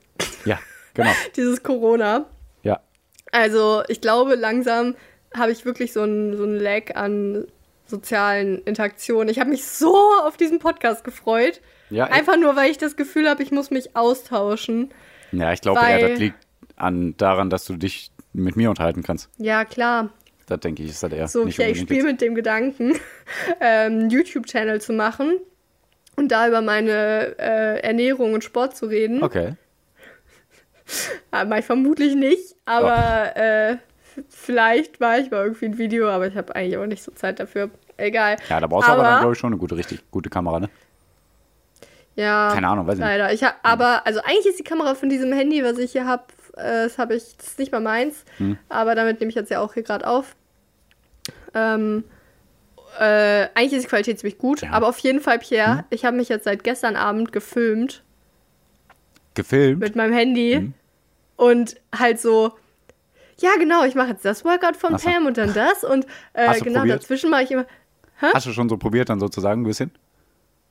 Ja, 0.45 0.59
genau. 0.95 1.13
Dieses 1.35 1.63
Corona. 1.63 2.27
Also 3.37 3.83
ich 3.89 4.01
glaube, 4.01 4.35
langsam 4.35 4.95
habe 5.37 5.53
ich 5.53 5.67
wirklich 5.67 5.93
so 5.93 6.01
einen 6.01 6.39
so 6.39 6.47
Lag 6.47 6.97
an 6.97 7.47
sozialen 7.87 8.63
Interaktionen. 8.63 9.29
Ich 9.29 9.39
habe 9.39 9.51
mich 9.51 9.67
so 9.67 9.95
auf 10.25 10.39
diesen 10.39 10.59
Podcast 10.59 11.05
gefreut. 11.05 11.61
Ja, 11.91 12.07
Einfach 12.07 12.39
nur, 12.39 12.57
weil 12.57 12.71
ich 12.71 12.79
das 12.79 12.97
Gefühl 12.97 13.29
habe, 13.29 13.43
ich 13.43 13.53
muss 13.53 13.71
mich 13.71 13.95
austauschen. 13.95 14.91
Ja, 15.33 15.53
ich 15.53 15.61
glaube 15.61 15.81
eher, 15.81 16.09
das 16.09 16.19
liegt 16.19 16.39
an, 16.77 17.15
daran, 17.19 17.51
dass 17.51 17.67
du 17.67 17.77
dich 17.77 18.11
mit 18.33 18.57
mir 18.57 18.71
unterhalten 18.71 19.03
kannst. 19.03 19.29
Ja, 19.37 19.67
klar. 19.67 20.09
Das 20.47 20.61
denke 20.61 20.83
ich, 20.83 20.89
ist 20.89 21.03
das 21.03 21.13
eher 21.13 21.29
So, 21.29 21.45
nicht 21.45 21.59
ja, 21.59 21.69
ich 21.69 21.81
spiele 21.81 22.05
mit 22.05 22.23
dem 22.23 22.35
Gedanken, 22.35 22.95
ähm, 23.61 23.93
einen 24.01 24.11
YouTube-Channel 24.11 24.81
zu 24.81 24.95
machen 24.95 25.41
und 26.17 26.33
da 26.33 26.49
über 26.49 26.63
meine 26.63 27.37
äh, 27.39 27.81
Ernährung 27.81 28.33
und 28.33 28.45
Sport 28.45 28.79
zu 28.79 28.87
reden. 28.87 29.23
Okay. 29.23 29.57
Aber 31.31 31.59
ich 31.59 31.65
vermutlich 31.65 32.15
nicht, 32.15 32.55
aber 32.65 33.37
äh, 33.37 33.77
vielleicht 34.29 35.01
war 35.01 35.19
ich 35.19 35.31
mal 35.31 35.45
irgendwie 35.45 35.67
ein 35.67 35.79
Video, 35.79 36.09
aber 36.09 36.27
ich 36.29 36.37
habe 36.37 36.55
eigentlich 36.55 36.77
auch 36.79 36.87
nicht 36.87 37.03
so 37.03 37.13
Zeit 37.13 37.41
dafür. 37.41 37.71
Egal. 37.97 38.37
Ja, 38.49 38.61
da 38.61 38.67
brauchst 38.67 38.89
du 38.89 38.93
aber, 38.93 39.03
aber 39.03 39.11
dann, 39.11 39.21
glaube 39.21 39.33
ich, 39.35 39.39
schon 39.39 39.53
eine 39.53 39.59
gute, 39.59 39.77
richtig 39.77 40.11
gute 40.11 40.31
Kamera, 40.31 40.61
ne? 40.61 40.69
Ja. 42.15 42.51
Keine 42.53 42.69
Ahnung, 42.69 42.87
weiß 42.87 42.95
ich 42.95 43.01
nicht. 43.05 43.09
Leider. 43.19 43.29
Hab, 43.47 43.57
aber, 43.63 44.07
also 44.07 44.21
eigentlich 44.21 44.47
ist 44.47 44.59
die 44.59 44.65
Kamera 44.65 44.95
von 44.95 45.09
diesem 45.09 45.33
Handy, 45.33 45.63
was 45.65 45.79
ich 45.79 45.93
hier 45.93 46.07
habe, 46.07 46.25
äh, 46.57 46.85
das 46.85 46.99
habe 46.99 47.15
ich, 47.15 47.37
das 47.37 47.49
ist 47.49 47.59
nicht 47.59 47.73
mal 47.73 47.81
meins, 47.81 48.25
Hm. 48.39 48.57
aber 48.69 48.95
damit 48.95 49.21
nehme 49.21 49.29
ich 49.31 49.35
jetzt 49.37 49.51
ja 49.51 49.61
auch 49.61 49.75
hier 49.75 49.83
gerade 49.83 50.07
auf. 50.07 50.35
Ähm, 51.55 52.05
äh, 52.99 53.49
eigentlich 53.55 53.75
ist 53.75 53.83
die 53.85 53.89
Qualität 53.89 54.19
ziemlich 54.19 54.39
gut, 54.39 54.63
Ja. 54.63 54.71
aber 54.71 54.89
auf 54.89 54.99
jeden 55.01 55.21
Fall, 55.21 55.39
Pierre, 55.39 55.79
Hm. 55.79 55.85
ich 55.91 56.05
habe 56.07 56.17
mich 56.17 56.29
jetzt 56.31 56.45
seit 56.45 56.65
gestern 56.65 56.97
Abend 56.97 57.33
gefilmt 57.33 58.03
Gefilmt? 59.37 59.79
mit 59.81 59.95
meinem 59.95 60.13
Handy 60.13 60.55
Hm. 60.55 60.75
und 61.37 61.77
halt 61.97 62.21
so, 62.21 62.53
ja 63.39 63.51
genau, 63.59 63.85
ich 63.85 63.95
mache 63.95 64.09
jetzt 64.09 64.25
das 64.25 64.45
Workout 64.45 64.77
von 64.77 64.99
so. 64.99 65.09
Pam 65.09 65.27
und 65.27 65.37
dann 65.39 65.55
das 65.55 65.85
und 65.85 66.07
äh, 66.33 66.59
genau 66.61 66.81
probiert? 66.81 67.03
dazwischen 67.03 67.31
mache 67.31 67.45
ich 67.45 67.51
immer. 67.53 67.67
Hast 68.21 68.47
du 68.47 68.53
schon 68.53 68.69
so 68.69 68.77
probiert, 68.79 69.09
dann 69.11 69.21
sozusagen 69.21 69.61
ein 69.63 69.65
bisschen? 69.67 69.91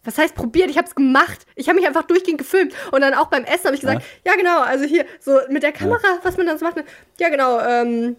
Was 0.03 0.17
heißt 0.17 0.35
probiert? 0.35 0.69
Ich 0.69 0.77
habe 0.77 0.87
es 0.87 0.93
gemacht. 0.95 1.45
Ich 1.55 1.67
habe 1.67 1.77
mich 1.79 1.87
einfach 1.87 2.03
durchgehend 2.03 2.37
gefilmt. 2.39 2.73
Und 2.91 3.01
dann 3.01 3.13
auch 3.15 3.27
beim 3.27 3.43
Essen 3.43 3.65
habe 3.65 3.75
ich 3.75 3.81
gesagt, 3.81 4.03
ja. 4.25 4.35
genau, 4.35 4.61
also 4.61 4.83
hier, 4.85 5.05
so 5.19 5.39
mit 5.49 5.63
der 5.63 5.71
Kamera, 5.71 6.19
was 6.23 6.37
man 6.37 6.45
dann 6.45 6.57
so 6.59 6.65
macht. 6.65 6.75
ne? 6.75 6.83
Ja, 7.19 7.29
genau, 7.29 7.59
ähm, 7.59 8.15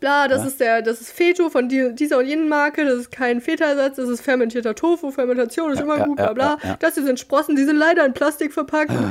bla, 0.00 0.26
das 0.28 0.40
Ja. 0.42 0.48
ist 0.48 0.60
der, 0.60 0.80
das 0.82 1.00
ist 1.02 1.12
Feto 1.12 1.50
von 1.50 1.68
die, 1.68 1.94
dieser 1.94 2.16
und 2.18 2.26
jenen 2.26 2.48
Marke, 2.48 2.84
das 2.86 2.94
ist 2.94 3.10
kein 3.12 3.40
Feta-Ersatz, 3.42 3.96
das 3.96 4.08
ist 4.08 4.22
fermentierter 4.22 4.74
Tofu, 4.74 5.10
Fermentation 5.10 5.70
ist 5.72 5.78
Ja, 5.80 5.84
immer 5.84 5.98
ja, 5.98 6.04
gut, 6.06 6.16
bla 6.16 6.26
ja, 6.26 6.32
bla. 6.32 6.58
ja, 6.62 6.68
ja. 6.70 6.76
Das 6.80 6.94
hier 6.94 7.04
sind 7.04 7.20
Sprossen, 7.20 7.56
die 7.56 7.64
sind 7.64 7.76
leider 7.76 8.04
in 8.06 8.12
Plastik 8.14 8.52
verpackt. 8.52 8.92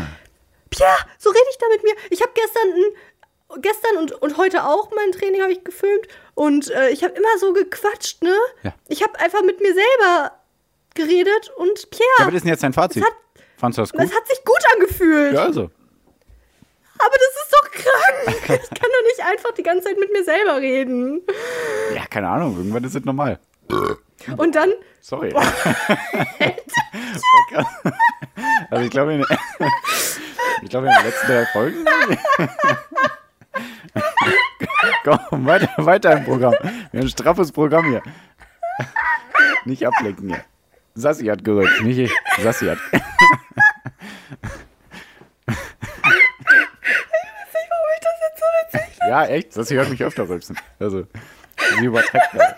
Pierre, 0.72 0.98
so 1.20 1.30
rede 1.30 1.46
ich 1.51 1.58
da 1.60 1.68
mit 1.70 1.84
mir. 1.84 1.94
Ich 2.10 2.22
habe 2.22 2.32
gestern 2.34 2.68
ein, 2.74 3.62
gestern 3.62 3.98
und, 3.98 4.12
und 4.13 4.38
heute 4.38 4.63
auch 4.66 4.90
mein 4.96 5.12
Training 5.12 5.42
habe 5.42 5.51
ich 5.51 5.63
gefilmt 5.63 6.08
und 6.34 6.70
äh, 6.72 6.90
ich 6.90 7.04
habe 7.04 7.13
immer 7.13 7.38
so 7.40 7.54
gequatscht, 7.54 8.24
ne? 8.24 8.36
Ja. 8.63 8.74
Ich 8.88 9.04
habe 9.04 9.20
einfach 9.20 9.44
mit 9.44 9.60
mir 9.62 9.74
selber 9.75 10.32
geredet 10.96 11.51
und 11.58 11.90
Pierre, 11.92 12.10
Ja, 12.20 12.28
was 12.28 12.34
ist 12.34 12.42
denn 12.44 12.50
jetzt 12.51 12.63
dein 12.63 12.74
Fazit? 12.74 13.04
Das 13.04 13.10
hat- 13.12 13.18
Fandst 13.58 13.78
du 13.78 13.82
das 13.84 13.92
gut? 13.92 14.01
das 14.01 14.16
hat 14.16 14.28
sich 14.28 14.44
gut 14.44 14.60
angefühlt. 14.74 15.34
Ja, 15.36 15.44
also. 15.44 15.70
Aber 17.04 17.16
das 17.16 17.44
ist 17.44 17.51
doch 17.54 17.72
krank. 17.72 18.38
Ich 18.63 18.80
kann 18.80 18.90
doch 18.92 19.04
nicht 19.08 19.20
einfach 19.25 19.51
die 19.51 19.63
ganze 19.63 19.88
Zeit 19.88 20.00
mit 20.00 20.12
mir 20.12 20.24
selber 20.24 20.58
reden. 20.58 21.22
Ja, 21.96 22.06
keine 22.08 22.30
Ahnung, 22.30 22.58
irgendwann 22.58 22.84
ist 22.84 22.96
es 22.96 23.04
normal. 23.06 23.40
Und 24.38 24.56
dann, 24.56 24.72
Sorry. 25.01 25.34
also 28.70 28.86
ich 28.86 28.91
glaube, 28.91 29.15
in, 29.15 29.22
ich 30.62 30.70
glaube, 30.70 30.88
in 30.88 30.93
den 30.93 31.03
letzten 31.05 31.27
drei 31.27 31.46
Folgen. 31.48 31.84
Komm, 35.03 35.46
weiter, 35.48 35.70
weiter 35.77 36.13
im 36.13 36.24
Programm. 36.24 36.53
Wir 36.62 36.70
haben 36.70 37.00
ein 37.00 37.10
straffes 37.10 37.51
Programm 37.51 37.86
hier. 37.89 38.03
Nicht 39.65 39.86
ablenken 39.86 40.29
hier. 40.29 40.46
Sassi 40.93 41.25
hat 41.25 41.43
gerückt, 41.43 41.81
nicht 41.81 41.98
ich. 41.98 42.12
Sassi 42.41 42.67
hat. 42.67 42.77
warum 47.70 47.89
ich 47.96 48.01
das 48.01 48.13
jetzt 48.22 48.39
so 48.39 48.46
witzig 48.79 49.00
Ja, 49.08 49.25
echt. 49.25 49.51
Sassi 49.53 49.74
hört 49.75 49.89
mich 49.89 50.03
öfter 50.03 50.29
rülpsen. 50.29 50.58
Also, 50.79 51.08
sie 51.79 51.86
übertreibt 51.86 52.31
gerade. 52.31 52.55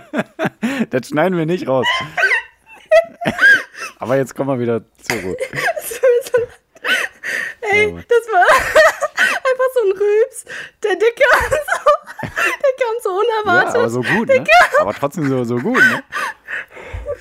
Das 0.90 1.08
schneiden 1.08 1.36
wir 1.38 1.46
nicht 1.46 1.68
raus. 1.68 1.86
Aber 3.98 4.16
jetzt 4.16 4.34
kommen 4.34 4.50
wir 4.50 4.58
wieder 4.60 4.82
zur 5.02 5.18
Ruhe. 5.20 5.36
Ey, 7.72 7.88
Ja, 7.90 7.96
das 7.96 8.32
war 8.32 8.42
einfach 8.48 9.70
so 9.74 9.80
ein 9.84 9.92
Rübs. 9.92 10.44
Der, 10.82 10.96
der 10.96 11.08
kam 11.12 11.50
so, 11.50 11.90
der 12.20 12.74
kam 12.78 12.94
so 13.02 13.08
Ja, 13.10 13.16
unerwartet. 13.42 13.76
aber 13.76 13.88
so 13.90 14.02
gut, 14.02 14.28
ne? 14.28 14.44
Aber 14.80 14.92
trotzdem 14.94 15.28
so, 15.28 15.44
so 15.44 15.56
gut, 15.56 15.78
ne? 15.78 16.02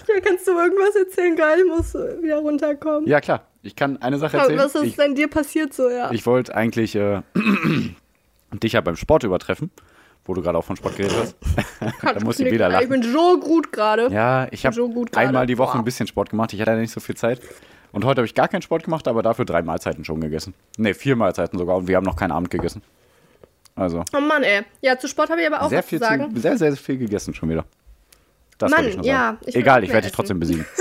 Ja, 0.08 0.20
kannst 0.22 0.48
du 0.48 0.52
irgendwas 0.58 0.96
erzählen? 0.96 1.36
Geil, 1.36 1.60
ich 1.60 1.66
muss 1.66 1.94
wieder 1.94 2.38
runterkommen. 2.40 3.08
Ja, 3.08 3.22
klar. 3.22 3.48
Ich 3.62 3.76
kann 3.76 4.02
eine 4.02 4.18
Sache 4.18 4.38
erzählen. 4.38 4.60
Was 4.60 4.76
ist 4.76 4.84
Ich, 4.84 4.96
denn 4.98 5.16
dir 5.16 5.30
passiert 5.30 5.74
so, 5.74 5.90
ja? 5.90 6.12
ich 6.12 6.26
wollte 6.26 6.54
eigentlich 6.54 6.96
äh, 6.96 7.22
dich 8.52 8.74
ja 8.74 8.82
beim 8.82 8.98
Sport 8.98 9.24
übertreffen, 9.24 9.72
wo 10.26 10.34
du 10.34 10.42
gerade 10.42 10.58
auch 10.58 10.64
von 10.66 10.76
Sport 10.76 10.96
geredet 10.96 11.18
hast. 11.18 11.36
da 12.02 12.20
muss 12.24 12.40
ich 12.40 12.52
wieder 12.52 12.68
Ich 12.68 12.74
lachen. 12.74 12.90
bin 12.90 13.04
so 13.04 13.40
gut 13.40 13.72
gerade. 13.72 14.08
Ja, 14.12 14.48
ich 14.52 14.66
habe 14.66 14.76
so 14.76 15.06
einmal 15.16 15.46
die 15.48 15.58
Woche 15.58 15.78
ein 15.78 15.84
bisschen 15.84 16.08
Sport 16.08 16.30
gemacht. 16.30 16.54
Ich 16.54 16.62
hatte 16.62 16.72
ja 16.72 16.78
nicht 16.78 16.94
so 16.94 17.00
viel 17.00 17.16
Zeit. 17.16 17.42
Und 17.92 18.06
heute 18.06 18.20
habe 18.22 18.26
ich 18.26 18.34
gar 18.34 18.48
keinen 18.48 18.62
Sport 18.64 18.84
gemacht, 18.84 19.08
aber 19.08 19.22
dafür 19.22 19.46
drei 19.46 19.62
Mahlzeiten 19.62 20.04
schon 20.06 20.20
gegessen. 20.22 20.54
Ne, 20.78 20.94
vier 20.94 21.16
Mahlzeiten 21.16 21.60
sogar. 21.60 21.78
Und 21.78 21.88
wir 21.88 21.96
haben 21.98 22.06
noch 22.06 22.16
keinen 22.16 22.32
Abend 22.32 22.50
gegessen. 22.50 22.82
Also, 23.76 24.04
Oh 24.16 24.20
Mann, 24.20 24.44
ey. 24.44 24.62
Ja, 24.82 24.98
zu 24.98 25.08
Sport 25.08 25.30
habe 25.30 25.42
ich 25.42 25.48
aber 25.48 25.62
auch 25.62 25.70
sehr 25.70 25.80
was 25.80 25.86
viel, 25.88 26.00
zu 26.00 26.06
sagen. 26.06 26.34
zu, 26.34 26.42
sehr, 26.42 26.58
sehr 26.58 26.76
viel 26.76 26.98
gegessen 26.98 27.34
schon 27.34 27.50
wieder. 27.50 27.66
Das 28.58 28.72
Mann, 28.72 28.88
ich 28.88 28.98
noch 28.98 29.04
ja, 29.04 29.38
ich 29.46 29.56
Egal, 29.56 29.84
ich 29.84 29.90
werde 29.92 30.04
dich 30.08 30.16
trotzdem 30.16 30.40
besiegen. 30.40 30.66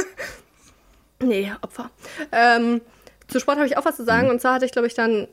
Nee, 1.21 1.53
Opfer. 1.63 1.91
Ähm, 2.33 2.81
zu 3.29 3.39
Sport 3.39 3.59
habe 3.59 3.67
ich 3.67 3.77
auch 3.77 3.85
was 3.85 3.97
zu 3.97 4.03
Mhm. 4.03 4.07
sagen. 4.07 4.31
Und 4.31 4.41
zwar 4.41 4.55
hatte 4.55 4.65
ich, 4.67 4.73
glaube 4.73 4.89
ich, 4.89 4.95
dann, 4.95 5.29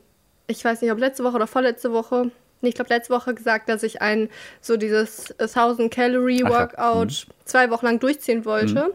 ich 0.46 0.64
weiß 0.64 0.80
nicht, 0.82 0.92
ob 0.92 0.98
letzte 0.98 1.24
Woche 1.24 1.34
oder 1.36 1.46
vorletzte 1.46 1.92
Woche, 1.92 2.30
ich 2.68 2.74
glaube, 2.74 2.92
letzte 2.92 3.12
Woche 3.14 3.34
gesagt, 3.34 3.68
dass 3.68 3.82
ich 3.82 4.02
ein, 4.02 4.28
so 4.60 4.76
dieses 4.76 5.34
1000 5.38 5.92
Calorie 5.92 6.44
Ach 6.44 6.50
ja. 6.50 6.54
Mhm. 6.54 6.60
Workout 6.60 7.26
zwei 7.44 7.70
Wochen 7.70 7.86
lang 7.86 7.98
durchziehen 8.00 8.44
wollte 8.44 8.94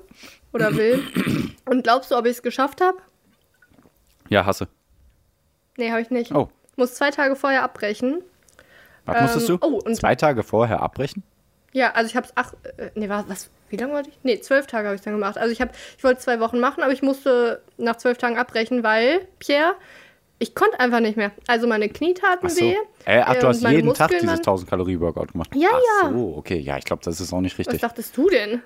oder 0.54 0.76
will. 0.76 1.04
Und 1.66 1.84
glaubst 1.84 2.12
du, 2.12 2.16
ob 2.16 2.26
ich 2.26 2.34
es 2.34 2.44
geschafft 2.44 2.82
habe? 2.82 2.98
Ja, 4.30 4.46
hasse. 4.46 4.68
Nee, 5.78 5.92
habe 5.92 6.02
ich 6.02 6.10
nicht. 6.10 6.32
Oh, 6.34 6.50
Muss 6.78 6.96
zwei 6.96 7.12
Tage 7.12 7.36
vorher 7.36 7.64
abbrechen. 7.64 8.24
was 9.06 9.22
musstest 9.22 9.50
du? 9.50 9.54
Ähm, 9.54 9.60
oh, 9.62 9.80
und- 9.86 9.96
Zwei 9.96 10.16
Tage 10.16 10.44
vorher 10.44 10.82
abbrechen? 10.82 11.24
Ja, 11.74 11.92
also 11.92 12.08
ich 12.10 12.16
habe 12.16 12.26
es 12.28 12.38
acht, 12.38 12.56
äh, 12.78 12.90
nee, 12.96 13.10
war, 13.10 13.28
was, 13.28 13.50
wie 13.70 13.76
lange 13.76 13.92
wollte 13.94 14.10
ich? 14.10 14.18
Nee, 14.24 14.40
zwölf 14.40 14.66
Tage 14.66 14.88
habe 14.88 14.96
ich 14.96 15.02
dann 15.02 15.14
gemacht. 15.14 15.38
Also 15.38 15.52
ich 15.52 15.60
habe, 15.60 15.72
ich 15.98 16.04
wollte 16.06 16.22
zwei 16.22 16.40
Wochen 16.40 16.60
machen, 16.62 16.82
aber 16.82 16.94
ich 16.94 17.02
musste 17.02 17.62
nach 17.78 17.98
zwölf 17.98 18.18
Tagen 18.18 18.38
abbrechen, 18.38 18.82
weil, 18.84 19.28
Pierre, 19.40 19.76
ich 20.40 20.54
konnte 20.56 20.80
einfach 20.80 21.00
nicht 21.00 21.18
mehr. 21.18 21.32
Also 21.48 21.68
meine 21.68 21.88
Knie 21.90 22.14
taten 22.14 22.46
Ach 22.48 22.50
so. 22.50 22.62
weh. 22.62 22.76
Äh, 23.06 23.22
ach, 23.26 23.36
du 23.36 23.48
hast 23.48 23.62
jeden 23.64 23.94
Tag 23.94 24.10
Muskeln 24.12 24.22
dieses 24.22 24.28
waren- 24.30 24.38
1000 24.40 24.70
Kalorie 24.70 25.00
Workout 25.00 25.32
gemacht. 25.32 25.50
Ja, 25.56 25.70
ach 25.72 26.04
ja. 26.04 26.10
so, 26.12 26.36
okay. 26.38 26.58
Ja, 26.60 26.78
ich 26.78 26.84
glaube, 26.86 27.04
das 27.06 27.20
ist 27.22 27.32
auch 27.34 27.42
nicht 27.42 27.54
Was 27.54 27.60
richtig. 27.60 27.82
dachtest 27.82 28.16
du 28.18 28.30
denn? 28.30 28.62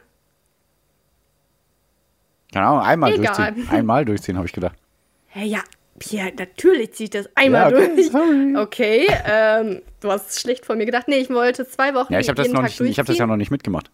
Keine 2.53 2.65
Ahnung, 2.65 2.81
einmal 2.81 3.13
Egal. 3.13 3.53
durchziehen. 3.53 3.69
Einmal 3.69 4.05
durchziehen, 4.05 4.35
habe 4.37 4.47
ich 4.47 4.53
gedacht. 4.53 4.75
Hä, 5.27 5.45
ja, 5.45 5.59
Pierre, 5.99 6.33
natürlich 6.37 6.93
zieht 6.93 7.13
das 7.13 7.29
einmal 7.35 7.71
Ja, 7.71 7.77
okay, 7.77 7.95
durch. 7.95 8.07
sorry. 8.11 8.55
Okay, 8.57 9.07
ähm, 9.25 9.81
du 9.99 10.11
hast 10.11 10.39
schlecht 10.39 10.65
von 10.65 10.77
mir 10.77 10.85
gedacht. 10.85 11.07
Nee, 11.07 11.17
ich 11.17 11.29
wollte 11.29 11.67
zwei 11.67 11.93
Wochen 11.93 12.11
Ja, 12.11 12.19
ich 12.19 12.27
habe 12.27 12.35
das, 12.37 12.47
jeden 12.47 12.55
noch 12.55 12.61
Tag 12.67 12.79
nicht, 12.79 12.89
ich 12.91 12.99
hab 12.99 13.05
das 13.05 13.17
ja 13.17 13.27
noch 13.27 13.35
nicht 13.35 13.51
mitgemacht. 13.51 13.91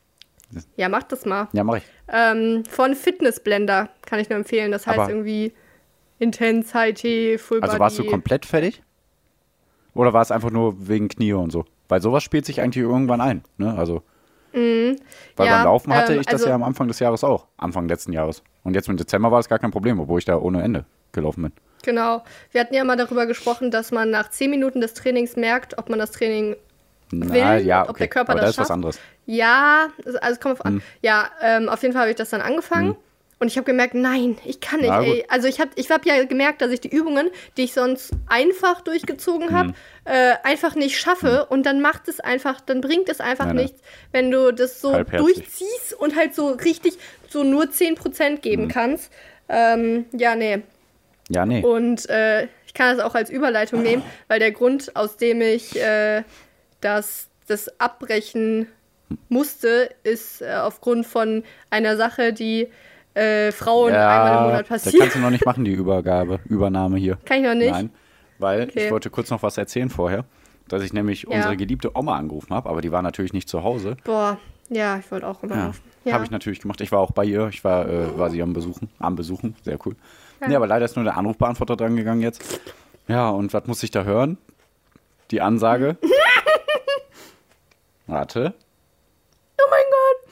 Ja, 0.77 0.87
mach 0.87 1.03
das 1.03 1.25
mal. 1.25 1.49
Ja, 1.51 1.63
mache 1.65 1.79
ich. 1.79 1.83
Ähm, 2.07 2.63
von 2.69 2.95
Fitness 2.95 3.41
Blender 3.41 3.89
kann 4.05 4.19
ich 4.19 4.29
nur 4.29 4.37
empfehlen. 4.37 4.71
Das 4.71 4.87
heißt 4.87 4.99
Aber- 4.99 5.09
irgendwie 5.09 5.53
Intense, 6.19 6.73
High 6.73 6.93
T, 6.93 7.37
Full 7.37 7.61
Also 7.61 7.79
warst 7.79 7.99
du 7.99 8.05
komplett 8.05 8.45
fertig? 8.45 8.81
Oder 9.93 10.13
war 10.13 10.21
es 10.21 10.31
einfach 10.31 10.51
nur 10.51 10.87
wegen 10.87 11.07
Knie 11.07 11.33
und 11.33 11.51
so? 11.51 11.65
Weil 11.87 12.01
sowas 12.01 12.23
spielt 12.23 12.45
sich 12.45 12.61
eigentlich 12.61 12.83
irgendwann 12.83 13.21
ein. 13.21 13.43
Ne? 13.57 13.73
Also, 13.77 14.01
weil 14.53 14.61
Mhm. 14.61 14.95
Ja, 15.37 15.57
beim 15.57 15.63
Laufen 15.65 15.93
hatte 15.93 16.13
ähm, 16.13 16.21
ich 16.21 16.25
das 16.27 16.35
also- 16.41 16.47
ja 16.49 16.55
am 16.55 16.63
Anfang 16.63 16.87
des 16.87 16.99
Jahres 16.99 17.23
auch. 17.23 17.47
Anfang 17.57 17.87
letzten 17.89 18.13
Jahres. 18.13 18.41
Und 18.63 18.73
jetzt 18.73 18.87
im 18.87 18.95
Dezember 18.97 19.29
war 19.31 19.39
das 19.39 19.49
gar 19.49 19.59
kein 19.59 19.71
Problem, 19.71 19.99
obwohl 19.99 20.19
ich 20.19 20.25
da 20.25 20.37
ohne 20.37 20.61
Ende 20.61 20.85
gelaufen 21.11 21.43
bin. 21.43 21.51
Genau. 21.83 22.23
Wir 22.51 22.61
hatten 22.61 22.73
ja 22.73 22.83
mal 22.85 22.95
darüber 22.95 23.25
gesprochen, 23.25 23.69
dass 23.69 23.91
man 23.91 24.09
nach 24.09 24.29
10 24.29 24.49
Minuten 24.49 24.79
des 24.81 24.93
Trainings 24.93 25.35
merkt, 25.35 25.77
ob 25.77 25.89
man 25.89 25.99
das 25.99 26.11
Training 26.11 26.55
Na, 27.11 27.31
Willen, 27.33 27.65
ja, 27.67 27.83
ob 27.83 27.89
okay. 27.91 27.99
der 27.99 28.07
Körper 28.07 28.31
Aber 28.31 28.41
das 28.41 28.49
das 28.49 28.53
ist 28.55 28.57
was 28.59 28.67
schafft. 28.67 28.71
anderes. 28.75 28.99
Ja, 29.27 29.87
also 30.05 30.17
es 30.31 30.39
kommt 30.39 30.59
auf 30.59 30.65
Hm. 30.65 30.75
an. 30.77 30.81
Ja, 31.01 31.29
ähm, 31.41 31.69
auf 31.69 31.81
jeden 31.83 31.93
Fall 31.93 32.01
habe 32.03 32.11
ich 32.11 32.17
das 32.17 32.29
dann 32.31 32.41
angefangen. 32.41 32.95
Und 33.37 33.47
ich 33.47 33.57
habe 33.57 33.65
gemerkt, 33.65 33.93
nein, 33.95 34.37
ich 34.45 34.61
kann 34.61 34.79
nicht. 34.79 34.89
Ey. 34.91 35.25
Also 35.27 35.47
ich 35.49 35.59
habe 35.59 35.71
ich 35.75 35.91
hab 35.91 36.05
ja 36.05 36.23
gemerkt, 36.23 36.61
dass 36.61 36.71
ich 36.71 36.79
die 36.79 36.87
Übungen, 36.89 37.29
die 37.57 37.65
ich 37.65 37.73
sonst 37.73 38.11
einfach 38.27 38.79
durchgezogen 38.81 39.51
habe, 39.51 39.69
Hm. 39.69 39.75
äh, 40.05 40.33
einfach 40.43 40.75
nicht 40.75 40.97
schaffe. 40.97 41.45
Und 41.47 41.65
dann 41.65 41.81
macht 41.81 42.07
es 42.07 42.21
einfach, 42.21 42.61
dann 42.61 42.79
bringt 42.79 43.09
es 43.09 43.19
einfach 43.19 43.47
Nein, 43.47 43.57
nichts, 43.57 43.81
wenn 44.13 44.31
du 44.31 44.53
das 44.53 44.79
so 44.79 45.03
durchziehst 45.03 45.93
und 45.99 46.15
halt 46.15 46.33
so 46.33 46.47
richtig 46.49 46.97
so 47.29 47.43
nur 47.43 47.65
10% 47.65 48.37
geben 48.41 48.63
Hm. 48.63 48.69
kannst. 48.69 49.11
Ähm, 49.49 50.05
ja, 50.13 50.35
nee. 50.35 50.61
Ja, 51.29 51.45
nee. 51.45 51.61
Und 51.61 52.07
äh, 52.09 52.47
ich 52.65 52.73
kann 52.73 52.95
das 52.95 53.05
auch 53.05 53.15
als 53.15 53.29
Überleitung 53.29 53.81
nehmen, 53.83 54.03
weil 54.29 54.39
der 54.39 54.51
Grund, 54.51 54.95
aus 54.95 55.17
dem 55.17 55.41
ich 55.41 55.75
äh, 55.75 56.23
das, 56.79 57.27
das 57.47 57.79
abbrechen 57.81 58.67
musste, 59.27 59.89
ist 60.03 60.41
äh, 60.41 60.53
aufgrund 60.55 61.05
von 61.05 61.43
einer 61.69 61.97
Sache, 61.97 62.31
die 62.31 62.69
äh, 63.15 63.51
Frauen 63.51 63.93
einmal 63.93 64.37
im 64.37 64.43
Monat 64.43 64.61
das 64.69 64.83
passiert. 64.83 65.01
kannst 65.01 65.15
du 65.15 65.19
noch 65.19 65.29
nicht 65.31 65.45
machen, 65.45 65.65
die 65.65 65.73
Übergabe, 65.73 66.39
Übernahme 66.45 66.97
hier. 66.97 67.17
Kann 67.25 67.37
ich 67.39 67.43
noch 67.43 67.55
nicht. 67.55 67.71
Nein, 67.71 67.89
weil 68.39 68.63
Okay. 68.63 68.85
ich 68.85 68.91
wollte 68.91 69.09
kurz 69.09 69.29
noch 69.29 69.43
was 69.43 69.57
erzählen 69.57 69.89
vorher, 69.89 70.25
dass 70.67 70.83
ich 70.83 70.93
nämlich 70.93 71.23
Ja. 71.23 71.29
unsere 71.29 71.57
geliebte 71.57 71.95
Oma 71.97 72.15
angerufen 72.17 72.53
habe, 72.53 72.69
aber 72.69 72.81
die 72.81 72.91
war 72.91 73.01
natürlich 73.01 73.33
nicht 73.33 73.47
zu 73.49 73.63
Hause. 73.63 73.97
Boah, 74.03 74.37
ja, 74.69 74.97
ich 74.97 75.09
wollte 75.11 75.27
auch 75.27 75.41
immer. 75.43 75.55
Ja, 75.55 75.71
Ja. 76.03 76.13
habe 76.13 76.23
ich 76.25 76.31
natürlich 76.31 76.59
gemacht. 76.59 76.81
Ich 76.81 76.91
war 76.91 76.99
auch 76.99 77.11
bei 77.11 77.23
ihr. 77.25 77.47
Ich 77.49 77.63
war, 77.63 77.87
äh, 77.87 78.17
war 78.17 78.29
sie 78.29 78.41
am 78.41 78.53
Besuchen, 78.53 78.89
am 78.99 79.15
Besuchen. 79.15 79.55
Sehr 79.63 79.77
cool. 79.85 79.95
Nee, 80.45 80.55
aber 80.55 80.67
leider 80.67 80.85
ist 80.85 80.95
nur 80.95 81.05
der 81.05 81.17
Anrufbeantworter 81.17 81.75
dran 81.77 81.95
gegangen 81.95 82.21
jetzt. 82.21 82.59
Ja, 83.07 83.29
und 83.29 83.53
was 83.53 83.65
muss 83.67 83.81
ich 83.83 83.91
da 83.91 84.03
hören? 84.03 84.37
Die 85.31 85.41
Ansage. 85.41 85.97
Warte. 88.07 88.53
Oh 89.59 89.63
mein 89.71 89.83
Gott. 89.89 90.31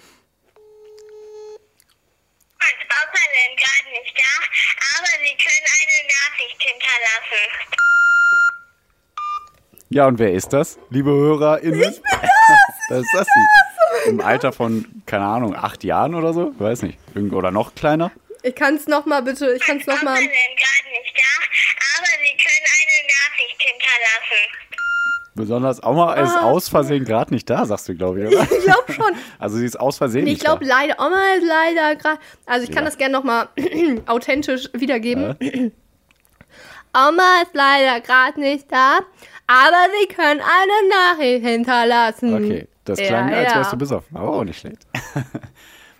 Mein 2.59 2.87
Papa 2.87 3.17
ist 3.17 3.63
gerade 3.63 3.82
nicht 4.01 4.15
da, 4.17 4.97
aber 4.97 5.07
Sie 5.21 5.35
können 5.37 5.67
eine 5.79 6.07
Nachricht 6.09 6.61
hinterlassen. 6.61 7.43
Ja, 9.89 10.07
und 10.07 10.17
wer 10.19 10.33
ist 10.33 10.51
das, 10.53 10.79
liebe 10.89 11.11
HörerInnen? 11.11 11.81
Ich 11.81 12.01
bin 12.01 12.19
das! 12.21 12.29
das 12.89 12.99
ist 13.01 13.11
Sassi. 13.13 14.09
Im 14.09 14.19
Alter 14.21 14.51
von, 14.51 15.03
keine 15.05 15.25
Ahnung, 15.25 15.55
acht 15.55 15.83
Jahren 15.83 16.15
oder 16.15 16.33
so? 16.33 16.51
Weiß 16.59 16.81
nicht. 16.81 16.97
Irgend- 17.13 17.33
Oder 17.33 17.51
noch 17.51 17.75
kleiner? 17.75 18.11
Ich 18.41 18.55
kann 18.55 18.75
es 18.75 18.87
nochmal 18.87 19.21
bitte, 19.21 19.53
ich 19.53 19.61
kann 19.61 19.77
es 19.77 19.85
nochmal. 19.87 20.17
ist 20.21 20.27
gerade 20.29 20.89
nicht 20.91 21.15
da, 21.15 21.33
aber 21.97 22.07
Sie 22.07 22.35
können 22.35 22.65
eine 22.75 23.07
Nachricht 23.07 23.61
hinterlassen. 23.61 24.72
Besonders 25.35 25.81
Oma 25.83 26.13
ist 26.13 26.35
Ah. 26.35 26.41
aus 26.43 26.69
Versehen 26.69 27.05
gerade 27.05 27.33
nicht 27.33 27.49
da, 27.49 27.65
sagst 27.65 27.89
du, 27.89 27.95
glaube 27.95 28.21
ich, 28.21 28.27
oder? 28.33 28.43
Ich 28.43 28.63
glaube 28.65 28.91
schon. 28.93 29.11
Also 29.39 29.57
sie 29.57 29.65
ist 29.65 29.79
aus 29.79 29.97
Versehen 29.97 30.27
Ich 30.27 30.33
nicht 30.33 30.43
glaube 30.43 30.65
da. 30.65 30.75
leider, 30.79 30.99
Oma 30.99 31.21
ist 31.37 31.45
leider 31.47 31.95
gerade. 31.95 32.19
Also 32.45 32.63
ich 32.65 32.69
kann 32.71 32.83
Ja. 32.83 32.89
das 32.89 32.97
gerne 32.97 33.13
nochmal 33.13 33.47
authentisch 34.05 34.69
wiedergeben. 34.73 35.35
Oma 36.95 37.41
ist 37.41 37.53
leider 37.55 38.01
gerade 38.01 38.39
nicht 38.39 38.71
da, 38.71 38.99
aber 39.47 39.87
Sie 39.99 40.07
können 40.13 40.39
eine 40.41 40.89
Nachricht 40.89 41.43
hinterlassen. 41.45 42.33
Okay, 42.35 42.67
das 42.85 42.99
Ja, 42.99 43.07
klang, 43.07 43.33
als 43.33 43.51
ja. 43.51 43.57
wärst 43.57 43.73
du 43.73 43.77
besoffen. 43.77 44.15
Aber 44.17 44.29
auch 44.29 44.43
nicht 44.43 44.59
schlecht. 44.59 44.85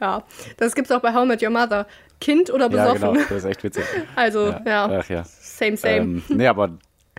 Ja, 0.01 0.21
das 0.57 0.75
gibt's 0.75 0.91
auch 0.91 0.99
bei 0.99 1.13
How 1.13 1.25
Met 1.25 1.41
Your 1.41 1.49
Mother. 1.49 1.87
Kind 2.19 2.49
oder 2.51 2.65
Ja, 2.69 2.91
besoffen. 2.91 3.13
genau. 3.13 3.25
Das 3.29 3.31
ist 3.37 3.45
echt 3.45 3.63
witzig. 3.63 3.85
Also, 4.17 4.53
ja, 4.65 4.99
Ach 5.01 5.09
ja. 5.09 5.23
same, 5.23 5.77
same. 5.77 5.95
Ähm, 5.95 6.23
nee, 6.27 6.45
aber 6.47 6.71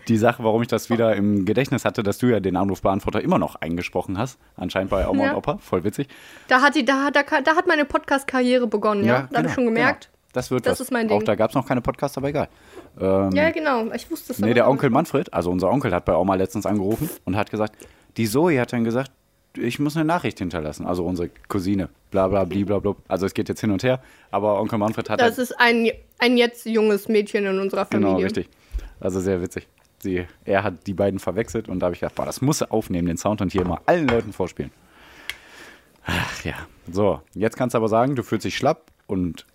die 0.08 0.16
Sache, 0.16 0.44
warum 0.44 0.62
ich 0.62 0.68
das 0.68 0.90
wieder 0.90 1.14
im 1.16 1.44
Gedächtnis 1.44 1.84
hatte, 1.84 2.02
dass 2.02 2.18
du 2.18 2.26
ja 2.26 2.40
den 2.40 2.56
Anrufbeantworter 2.56 3.20
immer 3.22 3.38
noch 3.38 3.56
eingesprochen 3.56 4.18
hast, 4.18 4.38
anscheinend 4.56 4.90
bei 4.90 5.08
Oma 5.08 5.24
Ja. 5.24 5.30
und 5.32 5.36
Opa, 5.38 5.58
voll 5.58 5.84
witzig. 5.84 6.08
Da 6.48 6.60
hat, 6.60 6.74
die, 6.74 6.84
da, 6.84 7.10
da, 7.10 7.22
da 7.22 7.56
hat 7.56 7.66
meine 7.66 7.84
Podcast-Karriere 7.84 8.66
begonnen, 8.66 9.04
ja. 9.04 9.28
da 9.30 9.38
habe 9.38 9.48
ich 9.48 9.54
schon 9.54 9.64
gemerkt. 9.64 10.04
Genau. 10.04 10.14
Das 10.34 10.50
wird 10.50 10.66
Das 10.66 10.72
was. 10.72 10.80
ist 10.86 10.90
mein 10.92 11.08
Auch 11.10 11.18
Ding. 11.18 11.26
da 11.26 11.36
gab 11.36 11.50
es 11.50 11.54
noch 11.54 11.66
keine 11.66 11.80
Podcasts, 11.80 12.16
aber 12.18 12.28
egal. 12.28 12.48
Ähm, 13.00 13.30
Ja, 13.32 13.50
genau. 13.50 13.92
Ich 13.94 14.10
wusste 14.10 14.32
es 14.32 14.40
nee, 14.40 14.52
der 14.52 14.68
Onkel 14.68 14.90
Manfred, 14.90 15.32
also 15.32 15.50
unser 15.50 15.70
Onkel, 15.70 15.94
hat 15.94 16.04
bei 16.04 16.14
Oma 16.16 16.34
letztens 16.34 16.66
angerufen 16.66 17.08
und 17.24 17.36
hat 17.36 17.50
gesagt, 17.50 17.76
die 18.16 18.26
Zoe 18.28 18.60
hat 18.60 18.72
dann 18.72 18.82
gesagt, 18.84 19.12
ich 19.56 19.78
muss 19.78 19.94
eine 19.96 20.04
Nachricht 20.04 20.40
hinterlassen. 20.40 20.84
Also 20.86 21.04
unsere 21.06 21.30
Cousine, 21.46 21.88
bla 22.10 22.26
bla 22.26 22.42
bla 22.42 22.78
bla. 22.80 22.96
Also 23.06 23.26
es 23.26 23.34
geht 23.34 23.48
jetzt 23.48 23.60
hin 23.60 23.70
und 23.70 23.84
her, 23.84 24.00
aber 24.32 24.60
Onkel 24.60 24.78
Manfred 24.78 25.08
hat 25.08 25.20
Das 25.20 25.38
ist 25.38 25.52
ein, 25.60 25.88
ein 26.18 26.36
jetzt 26.36 26.66
junges 26.66 27.06
Mädchen 27.08 27.46
in 27.46 27.60
unserer 27.60 27.86
Familie. 27.86 28.14
genau 28.14 28.24
richtig. 28.24 28.48
Also 28.98 29.20
sehr 29.20 29.40
witzig. 29.40 29.68
Sie, 30.04 30.26
er 30.44 30.62
hat 30.62 30.86
die 30.86 30.94
beiden 30.94 31.18
verwechselt 31.18 31.68
und 31.68 31.80
da 31.80 31.86
habe 31.86 31.94
ich 31.94 32.00
gedacht, 32.00 32.14
boah, 32.14 32.24
das 32.26 32.40
muss 32.40 32.60
er 32.60 32.70
aufnehmen, 32.72 33.08
den 33.08 33.16
Sound 33.16 33.40
und 33.40 33.50
hier 33.52 33.64
mal 33.64 33.80
allen 33.86 34.06
Leuten 34.06 34.32
vorspielen. 34.32 34.70
Ach 36.06 36.44
ja. 36.44 36.54
So, 36.90 37.20
jetzt 37.34 37.56
kannst 37.56 37.74
du 37.74 37.78
aber 37.78 37.88
sagen, 37.88 38.14
du 38.14 38.22
fühlst 38.22 38.44
dich 38.44 38.56
schlapp 38.56 38.90
und 39.06 39.46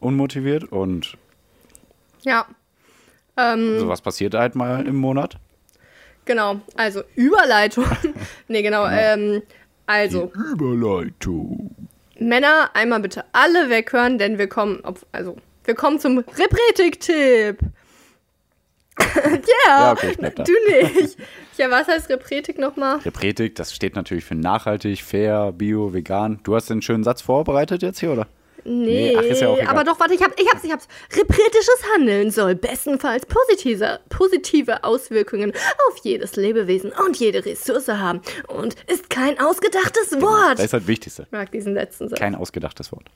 unmotiviert 0.00 0.64
und 0.64 1.16
Ja. 2.22 2.46
Ähm, 3.36 3.78
sowas 3.78 4.00
passiert 4.02 4.34
halt 4.34 4.54
mal 4.54 4.86
im 4.86 4.96
Monat. 4.96 5.38
genau. 6.24 6.60
Also 6.76 7.02
Überleitung. 7.14 7.84
nee, 8.48 8.62
genau. 8.62 8.86
Ähm, 8.86 9.42
also, 9.86 10.30
Überleitung. 10.52 11.74
Männer, 12.18 12.70
einmal 12.74 13.00
bitte 13.00 13.24
alle 13.32 13.68
weghören, 13.68 14.18
denn 14.18 14.38
wir 14.38 14.48
kommen, 14.48 14.84
auf, 14.84 15.04
also, 15.12 15.36
wir 15.64 15.74
kommen 15.74 15.98
zum 15.98 16.18
Repretik-Tipp. 16.18 17.58
yeah, 19.16 19.40
Ja, 19.66 19.92
okay, 19.92 20.10
ich 20.12 20.18
bleib 20.18 20.36
da. 20.36 20.44
du 20.44 20.52
nicht. 20.68 21.16
Ja, 21.56 21.70
was 21.70 21.86
heißt 21.88 22.08
Repretik 22.08 22.58
nochmal? 22.58 22.98
Repretik, 22.98 23.54
das 23.56 23.74
steht 23.74 23.94
natürlich 23.96 24.24
für 24.24 24.34
nachhaltig, 24.34 25.02
fair, 25.02 25.52
bio, 25.52 25.92
vegan. 25.92 26.40
Du 26.44 26.54
hast 26.54 26.70
den 26.70 26.82
schönen 26.82 27.04
Satz 27.04 27.22
vorbereitet 27.22 27.82
jetzt 27.82 28.00
hier, 28.00 28.12
oder? 28.12 28.26
Nee, 28.64 29.16
ach, 29.18 29.22
ist 29.22 29.40
ja 29.40 29.48
auch 29.48 29.56
egal. 29.58 29.68
aber 29.68 29.82
doch, 29.82 29.98
warte, 29.98 30.14
ich, 30.14 30.22
hab, 30.22 30.38
ich 30.38 30.48
hab's, 30.48 30.62
ich 30.62 30.70
hab's. 30.70 30.86
Repretisches 31.16 31.82
Handeln 31.94 32.30
soll 32.30 32.54
bestenfalls 32.54 33.26
positive, 33.26 33.98
positive 34.08 34.84
Auswirkungen 34.84 35.52
auf 35.88 35.96
jedes 36.04 36.36
Lebewesen 36.36 36.92
und 37.04 37.16
jede 37.18 37.44
Ressource 37.44 37.88
haben 37.88 38.20
und 38.46 38.76
ist 38.86 39.10
kein 39.10 39.40
ausgedachtes 39.40 40.12
Wort. 40.20 40.58
Das 40.58 40.66
ist 40.66 40.72
halt 40.74 40.82
das 40.84 40.88
Wichtigste. 40.88 41.22
Ich 41.24 41.32
mag 41.32 41.50
diesen 41.50 41.74
letzten 41.74 42.08
Satz. 42.08 42.20
Kein 42.20 42.36
ausgedachtes 42.36 42.92
Wort. 42.92 43.06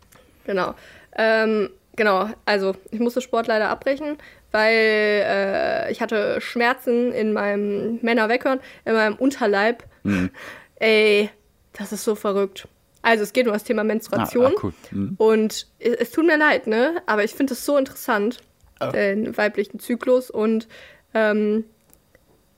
Genau. 0.47 0.75
Ähm, 1.17 1.71
genau, 1.97 2.29
also 2.45 2.75
ich 2.91 3.01
musste 3.01 3.21
Sport 3.21 3.47
leider 3.47 3.69
abbrechen, 3.69 4.19
weil 4.53 4.73
äh, 4.75 5.93
ich 5.93 6.01
hatte 6.01 6.41
Schmerzen 6.41 7.13
in 7.13 7.33
meinem 7.33 7.99
Männerweckhorn, 8.03 8.61
in 8.85 8.93
meinem 8.95 9.17
Unterleib. 9.17 9.85
Mhm. 10.03 10.31
Ey, 10.77 11.31
das 11.73 11.93
ist 11.93 12.05
so 12.05 12.15
verrückt. 12.15 12.69
Also 13.03 13.23
es 13.23 13.33
geht 13.33 13.47
um 13.47 13.53
das 13.53 13.65
Thema 13.65 13.85
Menstruation. 13.85 14.47
Ah, 14.47 14.53
ah, 14.57 14.61
cool. 14.63 14.73
Mhm. 14.91 15.15
Und 15.19 15.67
es, 15.79 15.95
es 15.95 16.11
tut 16.11 16.27
mir 16.27 16.37
leid, 16.37 16.67
ne? 16.67 17.03
Aber 17.07 17.25
ich 17.25 17.35
finde 17.35 17.53
es 17.55 17.65
so 17.65 17.77
interessant, 17.77 18.39
Ah. 18.79 18.91
den 18.91 19.37
weiblichen 19.37 19.79
Zyklus. 19.79 20.31
Und 20.31 20.69
ähm, 21.15 21.65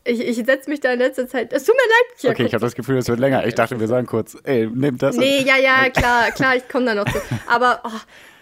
ich, 0.04 0.20
ich 0.20 0.36
setze 0.36 0.68
mich 0.70 0.80
da 0.80 0.92
in 0.92 0.98
letzter 0.98 1.28
Zeit. 1.28 1.52
Es 1.52 1.64
tut 1.64 1.74
mir 1.76 1.82
leid, 1.82 2.20
Pia, 2.20 2.30
Okay, 2.30 2.44
ich 2.46 2.54
habe 2.54 2.64
das 2.64 2.74
Gefühl, 2.74 2.96
es 2.96 3.08
wird 3.08 3.20
länger. 3.20 3.46
Ich 3.46 3.54
dachte, 3.54 3.78
wir 3.78 3.86
sagen 3.86 4.06
kurz, 4.06 4.36
ey, 4.44 4.66
nehmt 4.66 5.02
das. 5.02 5.16
Nee, 5.16 5.42
ja, 5.42 5.56
ja, 5.56 5.88
klar, 5.94 6.30
klar, 6.32 6.56
ich 6.56 6.68
komme 6.68 6.86
da 6.86 6.94
noch 6.94 7.04
zu. 7.04 7.18
Aber 7.46 7.82
oh, 7.84 7.90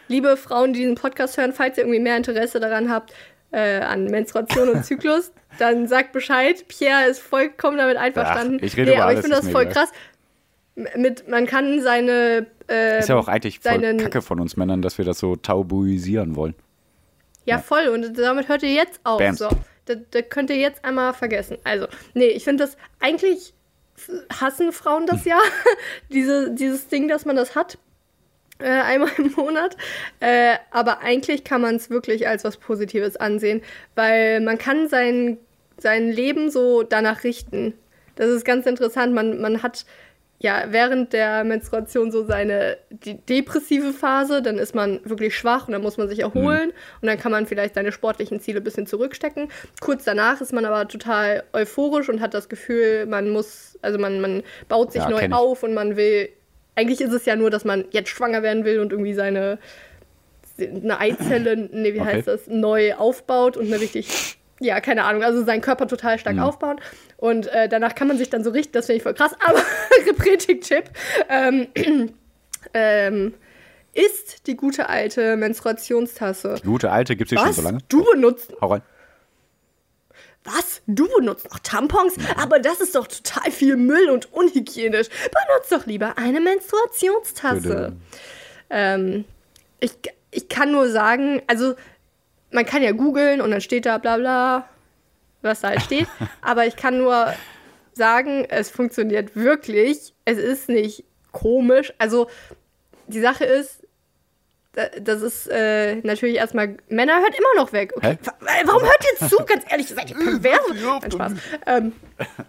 liebe 0.08 0.36
Frauen, 0.36 0.72
die 0.72 0.80
diesen 0.80 0.94
Podcast 0.94 1.36
hören, 1.36 1.52
falls 1.52 1.76
ihr 1.78 1.84
irgendwie 1.84 2.00
mehr 2.00 2.16
Interesse 2.16 2.60
daran 2.60 2.90
habt, 2.90 3.12
äh, 3.50 3.80
an 3.80 4.04
Menstruation 4.04 4.68
und 4.68 4.84
Zyklus, 4.84 5.32
dann 5.58 5.86
sagt 5.88 6.12
Bescheid. 6.12 6.66
Pierre 6.68 7.08
ist 7.08 7.20
vollkommen 7.20 7.78
damit 7.78 7.96
einverstanden. 7.96 8.58
Ach, 8.60 8.64
ich 8.64 8.76
rede 8.76 8.90
nee, 8.90 8.96
über 8.96 9.04
aber 9.04 9.10
alles, 9.10 9.20
ich 9.20 9.30
finde 9.30 9.42
das 9.42 9.50
voll 9.50 9.68
krass. 9.68 9.90
Mit, 10.94 11.26
man 11.28 11.46
kann 11.46 11.80
seine. 11.80 12.46
Äh, 12.68 12.98
Ist 12.98 13.08
ja 13.08 13.16
auch 13.16 13.28
eigentlich 13.28 13.60
voll 13.60 13.96
Kacke 13.96 14.20
von 14.20 14.40
uns 14.40 14.56
Männern, 14.56 14.82
dass 14.82 14.98
wir 14.98 15.04
das 15.04 15.18
so 15.18 15.36
tabuisieren 15.36 16.36
wollen. 16.36 16.54
Ja, 17.46 17.58
voll. 17.58 17.88
Und 17.88 18.18
damit 18.18 18.48
hört 18.48 18.62
ihr 18.62 18.75
jetzt 18.75 19.00
auf. 19.04 19.22
So, 19.36 19.48
das, 19.86 19.98
das 20.10 20.22
könnt 20.28 20.50
ihr 20.50 20.56
jetzt 20.56 20.84
einmal 20.84 21.14
vergessen. 21.14 21.56
Also, 21.64 21.86
nee, 22.12 22.26
ich 22.26 22.44
finde 22.44 22.64
das 22.64 22.76
eigentlich 23.00 23.54
hassen 24.40 24.72
Frauen 24.72 25.06
das 25.06 25.25
ja. 25.25 25.38
Diese, 26.10 26.50
dieses 26.52 26.88
Ding, 26.88 27.08
dass 27.08 27.25
man 27.25 27.36
das 27.36 27.54
hat. 27.54 27.78
Äh, 28.58 28.68
einmal 28.68 29.10
im 29.18 29.32
Monat. 29.36 29.76
Äh, 30.20 30.56
aber 30.70 31.00
eigentlich 31.00 31.44
kann 31.44 31.60
man 31.60 31.76
es 31.76 31.90
wirklich 31.90 32.26
als 32.26 32.44
was 32.44 32.57
Positives 32.57 33.16
ansehen, 33.16 33.62
weil 33.94 34.40
man 34.40 34.59
kann 34.59 34.88
sein, 34.88 35.38
sein 35.78 36.11
Leben 36.11 36.50
so 36.50 36.83
danach 36.83 37.24
richten. 37.24 37.74
Das 38.14 38.28
ist 38.28 38.44
ganz 38.44 38.66
interessant. 38.66 39.14
Man, 39.14 39.40
man 39.40 39.62
hat 39.62 39.85
ja 40.38 40.64
während 40.68 41.12
der 41.12 41.44
Menstruation 41.44 42.11
so 42.11 42.24
seine 42.24 42.76
depressive 42.90 43.92
Phase, 43.92 44.42
dann 44.42 44.59
ist 44.59 44.74
man 44.74 45.00
wirklich 45.04 45.37
schwach 45.37 45.66
und 45.66 45.72
dann 45.72 45.83
muss 45.83 45.96
man 45.96 46.09
sich 46.09 46.20
erholen 46.20 46.72
und 47.00 47.09
dann 47.09 47.18
kann 47.18 47.33
man 47.33 47.46
vielleicht 47.46 47.74
seine 47.74 47.92
sportlichen 47.92 48.40
Ziele 48.40 48.61
ein 48.61 48.64
bisschen 48.64 48.87
zurückstecken. 48.87 49.48
Kurz 49.81 50.04
danach 50.04 50.40
ist 50.40 50.52
man 50.52 50.64
aber 50.64 50.88
total 50.88 51.42
euphorisch 51.52 52.09
und 52.09 52.20
hat 52.20 52.35
das 52.35 52.48
Gefühl, 52.48 53.07
man 53.07 53.31
muss, 53.31 53.78
also 53.83 53.98
man, 53.98 54.20
man 54.20 54.42
baut 54.68 54.92
sich 54.92 55.02
Ja, 55.02 55.11
neu 55.11 55.28
auf 55.31 55.62
und 55.62 55.72
man 55.74 55.96
will, 55.96 56.28
eigentlich 56.76 57.00
ist 57.00 57.12
es 57.12 57.24
ja 57.24 57.34
nur, 57.34 57.50
dass 57.50 57.64
man 57.64 57.84
jetzt 57.90 58.10
schwanger 58.10 58.42
werden 58.42 58.64
will 58.64 58.78
und 58.80 58.92
irgendwie 58.92 59.14
seine 59.14 59.58
eine 60.58 60.98
Eizelle, 60.98 61.68
nee, 61.70 61.92
wie 61.92 62.00
Okay. 62.00 62.14
heißt 62.14 62.28
das, 62.28 62.46
neu 62.46 62.94
aufbaut 62.94 63.58
und 63.58 63.66
eine 63.66 63.78
richtig, 63.78 64.38
ja, 64.58 64.80
keine 64.80 65.04
Ahnung, 65.04 65.22
also 65.22 65.44
seinen 65.44 65.60
Körper 65.60 65.86
total 65.86 66.18
stark 66.18 66.38
aufbaut. 66.38 66.80
Und 67.18 67.48
äh, 67.48 67.68
danach 67.68 67.94
kann 67.94 68.08
man 68.08 68.16
sich 68.16 68.30
dann 68.30 68.42
so 68.42 68.50
richten, 68.50 68.72
das 68.72 68.86
finde 68.86 68.96
ich 68.96 69.02
voll 69.02 69.12
krass. 69.14 69.32
Aber 69.46 69.58
Repretik-Tipp 70.06 70.84
ähm, 71.28 71.66
ähm, 72.74 73.34
ist 73.92 74.46
die 74.46 74.56
gute 74.56 74.88
alte 74.88 75.36
Menstruationstasse. 75.36 76.54
Die 76.62 76.66
gute 76.66 76.90
alte 76.90 77.16
gibt 77.16 77.32
es 77.32 77.40
schon 77.40 77.52
so 77.52 77.62
lange. 77.62 77.78
Du 77.88 78.04
benutzt, 78.04 78.54
Hau 78.60 78.68
rein. 78.68 78.82
Was? 80.46 80.82
Du 80.87 81.09
benutzt 81.18 81.50
noch 81.50 81.59
Tampons? 81.59 82.14
Aber 82.37 82.59
das 82.59 82.80
ist 82.80 82.94
doch 82.94 83.06
total 83.06 83.50
viel 83.50 83.76
Müll 83.76 84.11
und 84.11 84.32
unhygienisch. 84.32 85.09
Benutzt 85.09 85.72
doch 85.72 85.87
lieber 85.87 86.18
eine 86.18 86.40
Menstruationstasse. 86.40 87.92
Ähm, 88.70 89.24
ich, 89.80 89.92
ich 90.30 90.48
kann 90.48 90.72
nur 90.72 90.88
sagen, 90.88 91.42
also 91.46 91.74
man 92.50 92.64
kann 92.64 92.82
ja 92.82 92.92
googeln 92.92 93.40
und 93.40 93.50
dann 93.50 93.61
steht 93.61 93.87
da 93.87 93.98
bla 93.98 94.16
bla, 94.16 94.68
was 95.42 95.61
da 95.61 95.68
halt 95.68 95.82
steht. 95.82 96.09
aber 96.42 96.66
ich 96.66 96.76
kann 96.76 96.98
nur 96.98 97.35
sagen, 97.92 98.44
es 98.48 98.70
funktioniert 98.70 99.37
wirklich. 99.37 100.14
Es 100.24 100.38
ist 100.38 100.68
nicht 100.68 101.04
komisch. 101.32 101.92
Also 101.98 102.28
die 103.06 103.20
Sache 103.20 103.44
ist, 103.44 103.86
das 105.00 105.22
ist 105.22 105.48
äh, 105.48 105.96
natürlich 105.96 106.36
erstmal, 106.36 106.76
Männer 106.88 107.20
hört 107.20 107.38
immer 107.38 107.62
noch 107.62 107.72
weg. 107.72 107.92
Okay. 107.96 108.18
Warum 108.64 108.82
hört 108.82 109.04
ihr 109.20 109.28
zu? 109.28 109.36
Ganz 109.44 109.64
ehrlich, 109.70 109.88
seid 109.88 110.10
ihr 110.10 110.16
perverse? 110.40 110.74
Nein, 110.74 111.10
Spaß. 111.10 111.32
Ähm, 111.66 111.92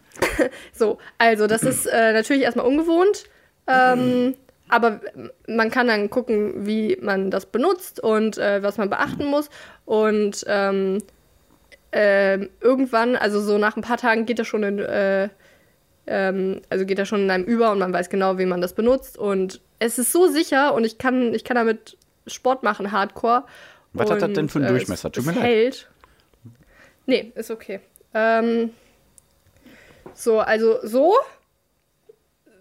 so, 0.73 0.97
also 1.17 1.47
das 1.47 1.63
ist 1.63 1.85
äh, 1.85 2.13
natürlich 2.13 2.43
erstmal 2.43 2.65
ungewohnt. 2.65 3.25
Ähm, 3.67 4.35
aber 4.69 5.01
man 5.47 5.71
kann 5.71 5.87
dann 5.87 6.09
gucken, 6.09 6.65
wie 6.65 6.97
man 7.01 7.31
das 7.31 7.45
benutzt 7.45 8.01
und 8.01 8.37
äh, 8.37 8.61
was 8.61 8.77
man 8.77 8.89
beachten 8.89 9.25
muss. 9.25 9.49
Und 9.85 10.43
ähm, 10.47 10.99
ähm, 11.93 12.49
irgendwann, 12.59 13.15
also 13.15 13.39
so 13.39 13.57
nach 13.57 13.77
ein 13.77 13.81
paar 13.81 13.97
Tagen 13.97 14.25
geht 14.25 14.39
das 14.39 14.47
schon 14.47 14.63
in, 14.63 14.79
äh, 14.79 15.29
ähm, 16.05 16.61
also 16.69 16.85
geht 16.85 16.99
das 16.99 17.07
schon 17.07 17.21
in 17.21 17.31
einem 17.31 17.45
über 17.45 17.71
und 17.71 17.79
man 17.79 17.93
weiß 17.93 18.09
genau, 18.09 18.37
wie 18.37 18.45
man 18.45 18.59
das 18.59 18.73
benutzt. 18.73 19.17
Und 19.17 19.61
es 19.79 19.97
ist 19.97 20.11
so 20.11 20.27
sicher 20.27 20.73
und 20.73 20.83
ich 20.83 20.97
kann, 20.97 21.33
ich 21.33 21.45
kann 21.45 21.55
damit 21.55 21.97
Sport 22.29 22.63
machen, 22.63 22.91
Hardcore. 22.91 23.43
Was 23.93 24.09
hat 24.11 24.21
das 24.21 24.33
denn 24.33 24.49
für 24.49 24.59
einen 24.59 24.67
Und, 24.67 24.75
äh, 24.75 24.77
Durchmesser? 24.77 25.07
Es, 25.09 25.13
Tut 25.13 25.25
mir 25.25 25.31
leid. 25.33 25.43
hält. 25.43 25.89
Nee, 27.05 27.31
ist 27.35 27.49
okay. 27.51 27.79
Ähm, 28.13 28.71
so, 30.13 30.39
also 30.39 30.79
so. 30.83 31.15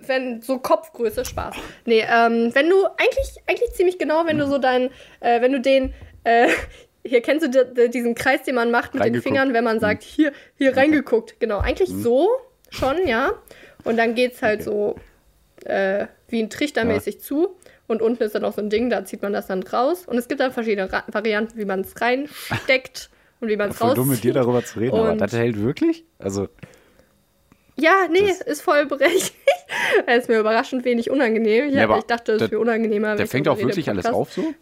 Wenn 0.00 0.42
so 0.42 0.58
Kopfgröße, 0.58 1.24
Spaß. 1.24 1.56
Nee, 1.86 2.00
ähm, 2.08 2.54
wenn 2.54 2.68
du 2.68 2.84
eigentlich, 2.86 3.36
eigentlich 3.46 3.72
ziemlich 3.72 3.98
genau, 3.98 4.26
wenn 4.26 4.38
du 4.38 4.46
so 4.46 4.58
dein, 4.58 4.90
äh, 5.20 5.40
wenn 5.40 5.52
du 5.52 5.60
den, 5.60 5.94
äh, 6.24 6.48
hier 7.04 7.22
kennst 7.22 7.46
du 7.46 7.50
di- 7.50 7.74
di- 7.74 7.90
diesen 7.90 8.14
Kreis, 8.14 8.42
den 8.42 8.54
man 8.54 8.70
macht 8.70 8.94
mit 8.94 9.02
den. 9.04 9.22
Fingern, 9.22 9.52
wenn 9.54 9.64
man 9.64 9.80
sagt, 9.80 10.02
hier, 10.02 10.32
hier 10.58 10.76
reingeguckt. 10.76 11.40
Genau, 11.40 11.58
eigentlich 11.58 11.88
so 11.88 12.28
schon, 12.70 13.06
ja. 13.08 13.32
Und 13.84 13.96
dann 13.96 14.14
geht's 14.14 14.42
halt 14.42 14.62
so 14.62 14.96
äh, 15.64 16.06
wie 16.28 16.42
ein 16.42 16.50
Trichter 16.50 16.84
mäßig 16.84 17.20
zu. 17.20 17.56
Und 17.88 18.02
unten 18.02 18.22
ist 18.22 18.34
dann 18.34 18.42
noch 18.42 18.52
so 18.54 18.60
ein 18.60 18.68
Ding, 18.70 18.90
da 18.90 19.04
zieht 19.04 19.22
man 19.22 19.32
das 19.32 19.46
dann 19.46 19.62
raus. 19.62 20.04
Und 20.06 20.18
es 20.18 20.26
gibt 20.28 20.40
dann 20.40 20.52
verschiedene 20.52 20.92
Ra 20.92 21.04
Varianten, 21.06 21.58
wie 21.58 21.64
man 21.64 21.80
es 21.82 22.00
reinsteckt 22.00 23.10
und 23.40 23.48
wie 23.48 23.56
man 23.56 23.70
es 23.70 23.76
Voll 23.78 23.94
dumm 23.94 24.08
mit 24.08 24.24
dir 24.24 24.34
rauszieht. 24.34 24.36
darüber 24.36 24.64
zu 24.64 24.78
reden, 24.80 24.96
aber 24.96 25.12
Und- 25.12 25.18
das 25.20 25.32
hält 25.32 25.60
wirklich? 25.62 26.04
Also, 26.18 26.48
Ja, 27.78 28.06
nee, 28.10 28.32
ist 28.46 28.62
voll 28.62 28.86
berechtigt. 28.86 29.34
Es 30.06 30.22
ist 30.22 30.28
mir 30.28 30.38
überraschend 30.38 30.84
wenig 30.84 31.10
unangenehm. 31.10 31.66
Ich, 31.68 31.74
Ja, 31.74 31.82
hab, 31.82 31.90
aber 31.90 31.98
ich 31.98 32.04
dachte, 32.04 32.32
es 32.32 32.40
wäre 32.50 32.60
unangenehmer. 32.60 33.16
der 33.16 33.26
fängt 33.26 33.48
auch 33.48 33.58
wirklich 33.58 33.88
alles 33.88 34.06
auf 34.06 34.32
so? 34.32 34.54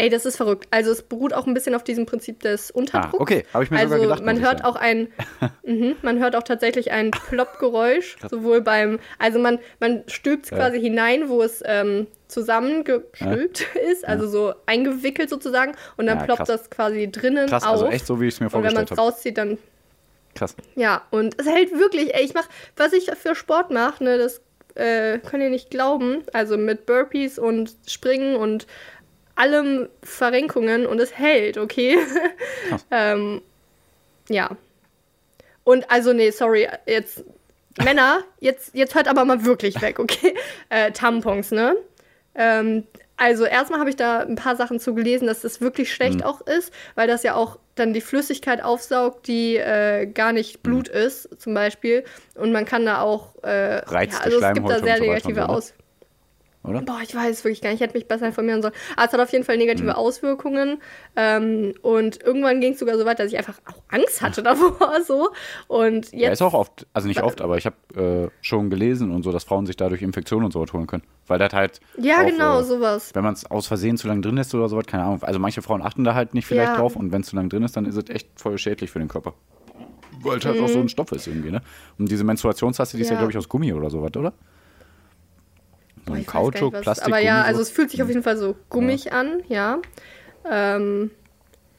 Ey, 0.00 0.08
das 0.08 0.24
ist 0.24 0.36
verrückt. 0.36 0.66
Also 0.70 0.90
es 0.92 1.02
beruht 1.02 1.34
auch 1.34 1.46
ein 1.46 1.54
bisschen 1.54 1.74
auf 1.74 1.84
diesem 1.84 2.06
Prinzip 2.06 2.40
des 2.40 2.70
Unterdrucks. 2.70 3.14
Ah, 3.18 3.22
okay. 3.22 3.44
Habe 3.52 3.64
ich 3.64 3.70
mir 3.70 3.78
also 3.78 3.94
sogar 3.96 4.08
gedacht. 4.16 4.24
man 4.24 4.40
hört 4.40 4.64
auch 4.64 4.76
ein, 4.76 5.08
mhm, 5.64 5.96
man 6.02 6.18
hört 6.18 6.34
auch 6.36 6.42
tatsächlich 6.42 6.90
ein 6.92 7.10
Plopp-Geräusch, 7.10 8.16
sowohl 8.30 8.60
beim, 8.62 8.98
also 9.18 9.38
man, 9.38 9.58
man 9.78 10.02
stülpt 10.06 10.46
es 10.46 10.50
Ja. 10.50 10.56
quasi 10.56 10.80
hinein, 10.80 11.28
wo 11.28 11.42
es 11.42 11.62
ähm, 11.66 12.06
zusammengestülpt 12.28 13.66
ist, 13.90 14.06
also 14.06 14.26
so 14.26 14.54
eingewickelt 14.66 15.28
sozusagen, 15.30 15.72
und 15.96 16.06
dann 16.06 16.18
Ja, 16.18 16.24
ploppt 16.24 16.38
krass. 16.38 16.48
das 16.48 16.70
quasi 16.70 17.10
drinnen 17.10 17.48
Krass, 17.48 17.64
auf. 17.64 17.70
also 17.70 17.86
echt 17.88 18.06
so, 18.06 18.20
wie 18.20 18.28
ich 18.28 18.34
es 18.34 18.40
mir 18.40 18.46
und 18.46 18.52
wenn 18.54 18.60
man 18.62 18.70
vorgestellt 18.72 18.90
es 18.92 18.98
habe. 18.98 19.08
rauszieht, 19.10 19.38
dann 19.38 19.58
Krass. 20.34 20.54
Ja, 20.76 21.02
und 21.10 21.34
es 21.40 21.46
hält 21.48 21.72
wirklich, 21.72 22.14
ey, 22.14 22.24
ich 22.24 22.34
mach, 22.34 22.48
was 22.76 22.92
ich 22.92 23.10
für 23.16 23.34
Sport 23.34 23.70
mache, 23.72 24.04
ne, 24.04 24.16
das 24.16 24.40
äh, 24.76 25.18
könnt 25.18 25.42
ihr 25.42 25.50
nicht 25.50 25.70
glauben. 25.70 26.22
Also 26.32 26.56
mit 26.56 26.86
Burpees 26.86 27.36
und 27.36 27.74
Springen 27.88 28.36
und 28.36 28.68
allem 29.40 29.88
Verrenkungen 30.02 30.86
und 30.86 31.00
es 31.00 31.16
hält, 31.16 31.56
okay? 31.56 31.98
ähm, 32.90 33.40
ja. 34.28 34.56
Und 35.64 35.90
also, 35.90 36.12
nee, 36.12 36.30
sorry, 36.30 36.68
jetzt 36.86 37.24
Männer, 37.82 38.24
jetzt, 38.40 38.74
jetzt 38.74 38.94
hört 38.94 39.08
aber 39.08 39.24
mal 39.24 39.44
wirklich 39.44 39.80
weg, 39.80 39.98
okay? 39.98 40.34
Äh, 40.68 40.92
Tampons, 40.92 41.50
ne? 41.50 41.74
Ähm, 42.34 42.84
also 43.16 43.44
erstmal 43.44 43.80
habe 43.80 43.90
ich 43.90 43.96
da 43.96 44.20
ein 44.20 44.36
paar 44.36 44.56
Sachen 44.56 44.78
zu 44.78 44.94
gelesen, 44.94 45.26
dass 45.26 45.40
das 45.40 45.60
wirklich 45.60 45.92
schlecht 45.92 46.20
Mhm. 46.20 46.22
auch 46.22 46.40
ist, 46.42 46.72
weil 46.94 47.08
das 47.08 47.22
ja 47.22 47.34
auch 47.34 47.58
dann 47.74 47.92
die 47.92 48.00
Flüssigkeit 48.00 48.62
aufsaugt, 48.62 49.26
die 49.26 49.56
äh, 49.56 50.06
gar 50.06 50.32
nicht 50.32 50.62
Blut 50.62 50.88
ist, 50.88 51.28
zum 51.40 51.54
Beispiel. 51.54 52.04
Und 52.34 52.52
man 52.52 52.64
kann 52.64 52.86
da 52.86 53.02
auch, 53.02 53.34
äh, 53.42 53.76
Reizt 53.78 54.18
ja, 54.18 54.24
also 54.24 54.40
es 54.40 54.54
gibt 54.54 54.70
da 54.70 54.78
sehr 54.78 55.00
negative 55.00 55.40
so, 55.40 55.40
ne? 55.40 55.48
Aus. 55.48 55.74
Oder? 56.62 56.82
Boah, 56.82 56.98
ich 57.02 57.14
weiß 57.14 57.42
wirklich 57.44 57.62
gar 57.62 57.70
nicht. 57.70 57.80
Ich 57.80 57.86
hätte 57.86 57.96
mich 57.96 58.06
besser 58.06 58.26
informieren 58.26 58.60
sollen. 58.60 58.74
Aber 58.96 59.06
es 59.06 59.12
hat 59.14 59.20
auf 59.20 59.32
jeden 59.32 59.44
Fall 59.44 59.56
negative 59.56 59.84
Mhm. 59.88 59.94
Auswirkungen. 59.94 60.82
Ähm, 61.16 61.72
und 61.80 62.22
irgendwann 62.22 62.60
ging 62.60 62.74
es 62.74 62.78
sogar 62.78 62.98
so 62.98 63.06
weit, 63.06 63.18
dass 63.18 63.28
ich 63.32 63.38
einfach 63.38 63.58
auch 63.66 63.82
Angst 63.88 64.20
hatte 64.20 64.42
davor. 64.42 65.00
So. 65.06 65.30
Und 65.68 66.12
Ja, 66.12 66.18
jetzt. 66.28 66.32
ist 66.34 66.42
auch 66.42 66.52
oft, 66.52 66.86
also 66.92 67.08
nicht 67.08 67.22
oft, 67.22 67.40
aber 67.40 67.56
ich 67.56 67.64
habe 67.64 68.30
äh, 68.30 68.44
schon 68.44 68.68
gelesen 68.68 69.10
und 69.10 69.22
so, 69.22 69.32
dass 69.32 69.44
Frauen 69.44 69.64
sich 69.64 69.76
dadurch 69.76 70.02
Infektionen 70.02 70.44
und 70.44 70.52
so 70.52 70.64
holen 70.72 70.86
können. 70.86 71.02
Weil 71.26 71.38
das 71.38 71.52
halt. 71.54 71.80
ja, 71.96 72.20
auch, 72.20 72.26
genau, 72.26 72.60
äh, 72.60 72.64
sowas. 72.64 73.10
Wenn 73.14 73.24
man 73.24 73.32
es 73.32 73.50
aus 73.50 73.66
Versehen 73.66 73.96
zu 73.96 74.06
lange 74.08 74.20
drin 74.20 74.36
lässt 74.36 74.54
oder 74.54 74.68
sowas, 74.68 74.84
keine 74.86 75.04
Ahnung. 75.04 75.22
Also 75.22 75.38
manche 75.40 75.62
Frauen 75.62 75.80
achten 75.80 76.04
da 76.04 76.14
halt 76.14 76.34
nicht 76.34 76.46
vielleicht 76.46 76.72
Ja. 76.72 76.76
drauf 76.76 76.94
und 76.94 77.10
wenn 77.10 77.22
es 77.22 77.28
zu 77.28 77.36
lange 77.36 77.48
drin 77.48 77.62
ist, 77.62 77.74
dann 77.76 77.86
ist 77.86 77.96
es 77.96 78.08
echt 78.10 78.28
voll 78.38 78.58
schädlich 78.58 78.90
für 78.90 78.98
den 78.98 79.08
Körper. 79.08 79.32
Weil 80.22 80.38
es 80.38 80.44
halt 80.44 80.60
auch 80.60 80.68
so 80.68 80.80
ein 80.80 80.88
Stoff 80.90 81.12
ist 81.12 81.26
irgendwie, 81.26 81.50
ne? 81.50 81.62
Und 81.98 82.10
diese 82.10 82.24
Menstruationstasse, 82.24 82.96
die 82.98 83.02
ist 83.02 83.08
ja, 83.08 83.14
Mhm. 83.14 83.16
Ja. 83.16 83.20
glaube 83.20 83.32
ich, 83.32 83.38
aus 83.38 83.48
Gummi 83.48 83.72
oder 83.72 83.88
sowas, 83.88 84.14
oder? 84.14 84.34
Boah, 86.06 86.14
ein 86.16 86.26
Kautschuk, 86.26 86.72
was- 86.74 86.82
Plastik, 86.82 87.06
Aber 87.08 87.18
ja, 87.20 87.42
also 87.42 87.58
so. 87.58 87.62
es 87.62 87.70
fühlt 87.70 87.90
sich 87.90 88.02
auf 88.02 88.08
jeden 88.08 88.22
Fall 88.22 88.36
so 88.36 88.56
gummig 88.68 89.12
an, 89.12 89.42
ja. 89.48 89.80
Ähm, 90.50 91.10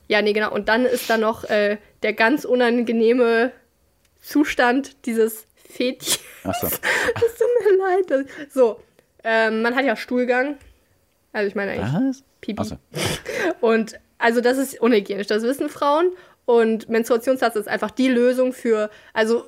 ja, 0.08 0.22
nee, 0.22 0.34
genau. 0.34 0.52
Und 0.54 0.70
dann 0.70 0.86
ist 0.86 1.10
da 1.10 1.18
noch 1.18 1.44
äh, 1.46 1.78
der 2.04 2.14
ganz 2.14 2.46
unangenehme 2.46 3.52
Zustand 4.22 5.06
dieses 5.06 5.48
Fädchen. 5.56 6.22
Ach 6.44 6.54
so. 6.56 6.68
Es 7.16 7.38
tut 7.38 7.48
mir 7.64 7.78
leid. 7.78 8.06
Das- 8.10 8.26
So, 8.54 8.80
ähm, 9.24 9.62
man 9.62 9.76
hat 9.76 9.86
ja 9.86 9.96
Stuhlgang. 9.96 10.58
Also 11.34 11.48
ich 11.48 11.56
meine 11.56 11.72
eigentlich 11.72 12.10
Was? 12.10 12.24
Pipi. 12.42 12.64
So. 12.64 12.78
Und 13.62 14.00
also 14.18 14.42
das 14.42 14.58
ist 14.58 14.80
unhygienisch, 14.82 15.28
das 15.28 15.44
wissen 15.44 15.70
Frauen. 15.70 16.12
Und 16.46 16.90
Menstruationstasse 16.90 17.60
ist 17.60 17.68
einfach 17.68 17.92
die 17.92 18.10
Lösung 18.10 18.52
für, 18.54 18.90
also 19.14 19.46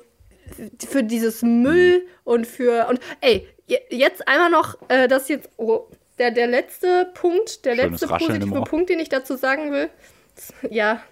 für 0.84 1.02
dieses 1.02 1.42
Müll 1.42 2.06
und 2.24 2.46
für, 2.46 2.86
und 2.88 3.00
ey, 3.20 3.46
jetzt 3.66 4.26
einmal 4.28 4.50
noch, 4.50 4.76
äh, 4.88 5.08
das 5.08 5.28
jetzt, 5.28 5.50
oh, 5.56 5.86
der, 6.18 6.30
der 6.30 6.46
letzte 6.46 7.10
Punkt, 7.14 7.64
der 7.64 7.76
Schönes 7.76 8.00
letzte 8.00 8.10
Rascheln 8.10 8.40
positive. 8.40 8.64
Punkt, 8.64 8.90
den 8.90 9.00
ich 9.00 9.08
dazu 9.08 9.36
sagen 9.36 9.72
will, 9.72 9.90
ja, 10.70 11.02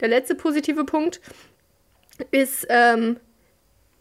der 0.00 0.08
letzte 0.08 0.34
positive 0.34 0.84
Punkt 0.84 1.20
ist, 2.30 2.66
ähm, 2.68 3.18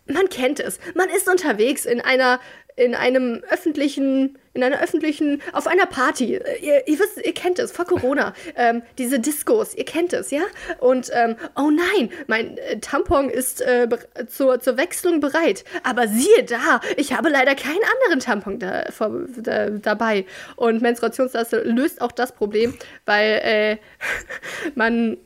man 0.08 0.28
kennt 0.30 0.60
es. 0.60 0.80
Man 0.96 1.10
ist 1.10 1.30
unterwegs 1.30 1.86
in 1.86 2.02
einer 2.02 2.40
in 2.80 2.96
einem 2.96 3.44
öffentlichen, 3.50 4.40
in 4.60 4.64
einer 4.74 4.82
öffentlichen, 4.82 5.42
auf 5.54 5.68
einer 5.68 5.86
Party. 5.86 6.36
Äh, 6.36 6.60
Ihr, 6.60 6.88
ihr 6.88 7.00
wisst, 7.00 7.26
ihr 7.26 7.34
kennt 7.34 7.60
es, 7.60 7.72
vor 7.72 7.86
Corona. 7.86 8.34
ähm, 8.56 8.82
diese 8.98 9.20
Diskos, 9.20 9.74
ihr 9.76 9.86
kennt 9.86 10.14
es, 10.14 10.32
ja? 10.32 10.42
Und, 10.80 11.10
ähm, 11.14 11.36
oh 11.56 11.70
nein, 11.70 12.10
mein 12.28 12.58
äh, 12.58 12.80
Tampon 12.80 13.30
ist 13.30 13.62
äh, 13.62 13.88
zur, 14.28 14.60
zur 14.60 14.78
Wechslung 14.78 15.20
bereit. 15.20 15.64
Aber 15.84 16.08
siehe 16.08 16.44
da, 16.44 16.82
ich 16.98 17.14
habe 17.14 17.30
leider 17.30 17.56
keinen 17.56 17.82
anderen 17.96 18.20
Tampon 18.20 18.60
da, 18.60 18.86
vor, 18.92 19.12
da, 19.38 19.70
dabei. 19.70 20.26
Und 20.56 20.82
Menstruationstasse 20.82 21.62
löst 21.62 22.02
auch 22.02 22.12
das 22.12 22.34
Problem, 22.34 22.78
weil 23.06 23.40
äh, 23.44 23.78
man, 24.76 25.18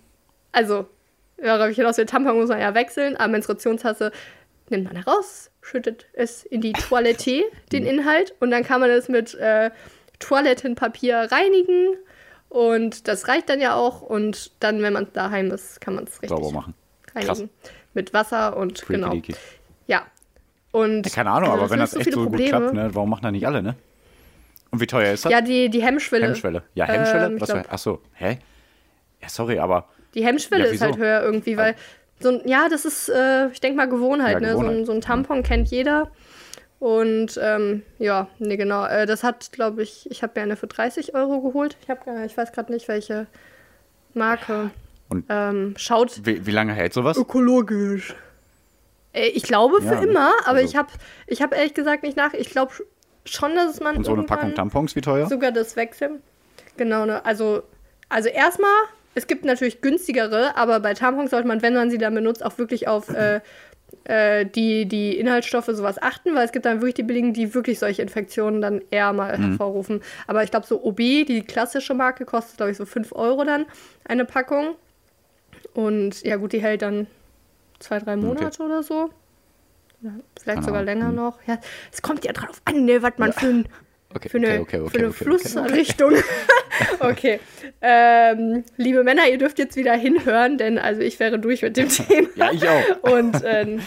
also, 0.51 0.87
worauf 1.37 1.69
ich 1.69 1.77
hinaus 1.77 1.97
will, 1.97 2.05
Tampon 2.05 2.37
muss 2.37 2.49
man 2.49 2.59
ja 2.59 2.73
wechseln, 2.75 3.17
aber 3.17 3.29
Menstruationstasse 3.29 4.11
nimmt 4.73 4.85
man 4.93 4.95
heraus, 5.03 5.49
schüttet 5.61 6.07
es 6.13 6.43
in 6.43 6.59
die 6.59 6.73
Toilette, 6.89 7.43
den 7.71 7.85
Inhalt, 7.85 8.35
und 8.41 8.51
dann 8.51 8.63
kann 8.63 8.81
man 8.81 8.89
es 8.89 9.07
mit 9.07 9.33
äh, 9.35 9.71
Toilettenpapier 10.19 11.29
reinigen. 11.31 11.95
Und 12.49 13.07
das 13.07 13.27
reicht 13.27 13.49
dann 13.49 13.59
ja 13.61 13.75
auch. 13.75 14.01
Und 14.01 14.51
dann, 14.59 14.81
wenn 14.81 14.93
man 14.93 15.07
daheim 15.13 15.49
ist, 15.51 15.81
kann 15.81 15.95
man 15.95 16.03
es 16.03 16.21
richtig 16.21 16.29
Sauber 16.29 16.51
machen. 16.51 16.73
reinigen. 17.15 17.49
Mit 17.93 18.13
Wasser 18.13 18.57
und 18.57 18.79
Freaky 18.79 18.93
genau. 19.01 19.09
deaky. 19.13 19.35
Ja. 19.87 20.05
Und, 20.71 21.05
Ja, 21.07 21.11
keine 21.13 21.31
Ahnung, 21.31 21.49
also 21.51 21.63
aber 21.63 21.71
wenn 21.71 21.79
das 21.79 21.95
echt 21.95 22.11
so 22.13 22.27
gut 22.29 22.39
klappt, 22.45 22.73
ne, 22.73 22.89
warum 22.93 23.09
machen 23.09 23.21
da 23.23 23.31
nicht 23.31 23.45
alle, 23.45 23.61
ne? 23.61 23.75
Und 24.71 24.79
wie 24.81 24.87
teuer 24.87 25.13
ist 25.13 25.25
das? 25.25 25.31
Ja, 25.31 25.41
die, 25.41 25.69
die 25.69 25.83
Hemmschwelle. 25.83 26.25
Hemmschwelle. 26.25 26.63
Ja, 26.73 26.85
Hemmschwelle? 26.85 27.25
Ähm, 27.27 27.41
Was 27.41 27.49
glaub- 27.49 27.63
für, 27.65 27.71
ach 27.71 27.77
so, 27.77 28.01
hä? 28.13 28.39
Ja, 29.21 29.29
sorry, 29.29 29.59
aber 29.59 29.87
Die 30.15 30.25
Hemmschwelle 30.25 30.65
Ja, 30.65 30.71
ist 30.71 30.81
halt 30.81 30.97
höher 30.97 31.21
irgendwie, 31.21 31.57
weil 31.57 31.75
so 32.19 32.29
ein, 32.29 32.41
ja, 32.47 32.69
das 32.69 32.85
ist, 32.85 33.09
äh, 33.09 33.49
ich 33.49 33.59
denke 33.61 33.77
mal, 33.77 33.87
Gewohnheit, 33.89 34.41
Ja, 34.41 34.47
ne? 34.47 34.53
So, 34.53 34.59
ein, 34.61 34.85
so 34.85 34.91
ein 34.93 35.01
Tampon 35.01 35.43
kennt 35.43 35.69
jeder. 35.69 36.09
Und 36.79 37.39
ähm, 37.41 37.83
ja, 37.97 38.27
nee, 38.39 38.57
genau. 38.57 38.85
Äh, 38.85 39.05
das 39.05 39.23
hat, 39.23 39.51
glaube 39.53 39.83
ich, 39.83 40.09
ich 40.11 40.21
habe 40.21 40.33
mir 40.35 40.43
eine 40.43 40.55
für 40.57 40.67
30 40.67 41.15
Euro 41.15 41.41
geholt. 41.41 41.77
Ich, 41.81 41.89
hab, 41.89 42.05
gar- 42.05 42.25
ich 42.25 42.35
weiß 42.35 42.51
gerade 42.51 42.71
nicht, 42.73 42.87
welche 42.89 43.27
Marke. 44.13 44.71
Und- 45.09 45.25
ähm, 45.29 45.73
schaut 45.77 46.25
wie, 46.25 46.45
wie 46.45 46.51
lange 46.51 46.73
hält 46.73 46.93
sowas? 46.93 47.17
ökologisch. 47.17 48.15
Äh, 49.13 49.27
ich 49.27 49.43
glaube 49.43 49.81
für 49.81 49.93
Ja, 49.95 50.01
immer, 50.01 50.31
aber 50.45 50.57
Also- 50.59 50.69
ich 50.69 50.75
habe 50.75 50.89
ich 51.27 51.41
hab 51.41 51.53
ehrlich 51.55 51.73
gesagt 51.73 52.03
nicht 52.03 52.17
nach. 52.17 52.33
Ich 52.33 52.49
glaube 52.49 52.73
schon, 53.25 53.55
dass 53.55 53.79
man. 53.79 53.95
Und 53.97 54.03
so 54.05 54.13
eine 54.13 54.23
Packung 54.23 54.53
Tampons, 54.53 54.95
wie 54.95 55.01
teuer? 55.01 55.27
Sogar 55.27 55.51
das 55.51 55.75
Wechseln. 55.75 56.21
Genau, 56.77 57.05
ne? 57.05 57.23
Also, 57.25 57.63
also 58.09 58.27
erstmal, 58.29 58.71
es 59.15 59.27
gibt 59.27 59.45
natürlich 59.45 59.81
günstigere, 59.81 60.55
aber 60.55 60.79
bei 60.79 60.93
Tampons 60.93 61.31
sollte 61.31 61.47
man, 61.47 61.61
wenn 61.61 61.73
man 61.73 61.89
sie 61.89 61.97
dann 61.97 62.13
benutzt, 62.15 62.43
auch 62.43 62.57
wirklich 62.57 62.87
auf 62.87 63.09
äh, 63.09 63.41
äh, 64.05 64.45
die, 64.45 64.85
die 64.87 65.17
Inhaltsstoffe 65.17 65.67
sowas 65.67 66.01
achten, 66.01 66.35
weil 66.35 66.45
es 66.45 66.51
gibt 66.51 66.65
dann 66.65 66.81
wirklich 66.81 66.95
die 66.95 67.03
billigen, 67.03 67.33
die 67.33 67.53
wirklich 67.53 67.79
solche 67.79 68.01
Infektionen 68.01 68.61
dann 68.61 68.81
eher 68.91 69.13
mal 69.13 69.37
Mhm. 69.37 69.49
hervorrufen. 69.49 70.01
Aber 70.27 70.43
ich 70.43 70.51
glaube, 70.51 70.65
so 70.65 70.83
OB, 70.83 70.97
die 70.97 71.43
klassische 71.47 71.93
Marke, 71.93 72.25
kostet, 72.25 72.57
glaube 72.57 72.71
ich, 72.71 72.77
so 72.77 72.85
5 72.85 73.11
Euro 73.13 73.43
dann 73.43 73.65
eine 74.05 74.25
Packung. 74.25 74.75
Und 75.73 76.23
ja, 76.23 76.35
gut, 76.37 76.53
die 76.53 76.61
hält 76.61 76.81
dann 76.81 77.07
zwei, 77.79 77.99
drei 77.99 78.15
Monate 78.15 78.61
oder 78.63 78.83
so. 78.83 79.09
Vielleicht 80.01 80.45
Keine 80.45 80.63
sogar 80.65 80.83
länger 80.83 81.11
noch. 81.11 81.37
Ja, 81.47 81.59
es 81.91 82.01
kommt 82.01 82.25
ja 82.25 82.33
drauf 82.33 82.61
an, 82.65 82.83
ne, 82.85 83.01
was 83.01 83.13
man 83.17 83.31
für 83.31 83.45
ein 83.47 83.67
Okay, 84.15 84.29
für 84.29 84.37
eine, 84.37 84.59
okay, 84.61 84.79
okay, 84.79 84.89
für 84.89 84.97
eine 84.97 85.07
okay, 85.07 85.07
okay, 85.07 85.07
okay. 85.07 85.23
Flussrichtung. 85.23 86.13
Okay. 86.99 87.39
Ähm, 87.81 88.63
liebe 88.77 89.03
Männer, 89.03 89.27
ihr 89.29 89.37
dürft 89.37 89.59
jetzt 89.59 89.75
wieder 89.75 89.93
hinhören, 89.93 90.57
denn 90.57 90.77
also 90.77 91.01
ich 91.01 91.19
wäre 91.19 91.39
durch 91.39 91.61
mit 91.61 91.77
dem 91.77 91.89
Thema. 91.89 92.29
Ja, 92.35 92.51
ich 92.51 92.67
auch. 92.67 93.11
Und 93.11 93.35
ähm, 93.45 93.81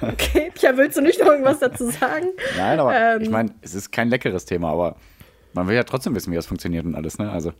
okay, 0.00 0.50
Pia, 0.54 0.76
willst 0.76 0.96
du 0.96 1.02
nicht 1.02 1.20
noch 1.20 1.28
irgendwas 1.28 1.58
dazu 1.58 1.90
sagen? 1.90 2.26
Nein, 2.56 2.80
aber 2.80 2.94
Ähm. 2.96 3.22
ich 3.22 3.30
meine, 3.30 3.50
es 3.62 3.74
ist 3.74 3.92
kein 3.92 4.08
leckeres 4.08 4.44
Thema, 4.44 4.70
aber 4.72 4.96
man 5.52 5.68
will 5.68 5.74
ja 5.74 5.84
trotzdem 5.84 6.14
wissen, 6.14 6.30
wie 6.32 6.36
das 6.36 6.46
funktioniert 6.46 6.84
und 6.84 6.94
alles, 6.94 7.18
ne? 7.18 7.30
Also, 7.30 7.52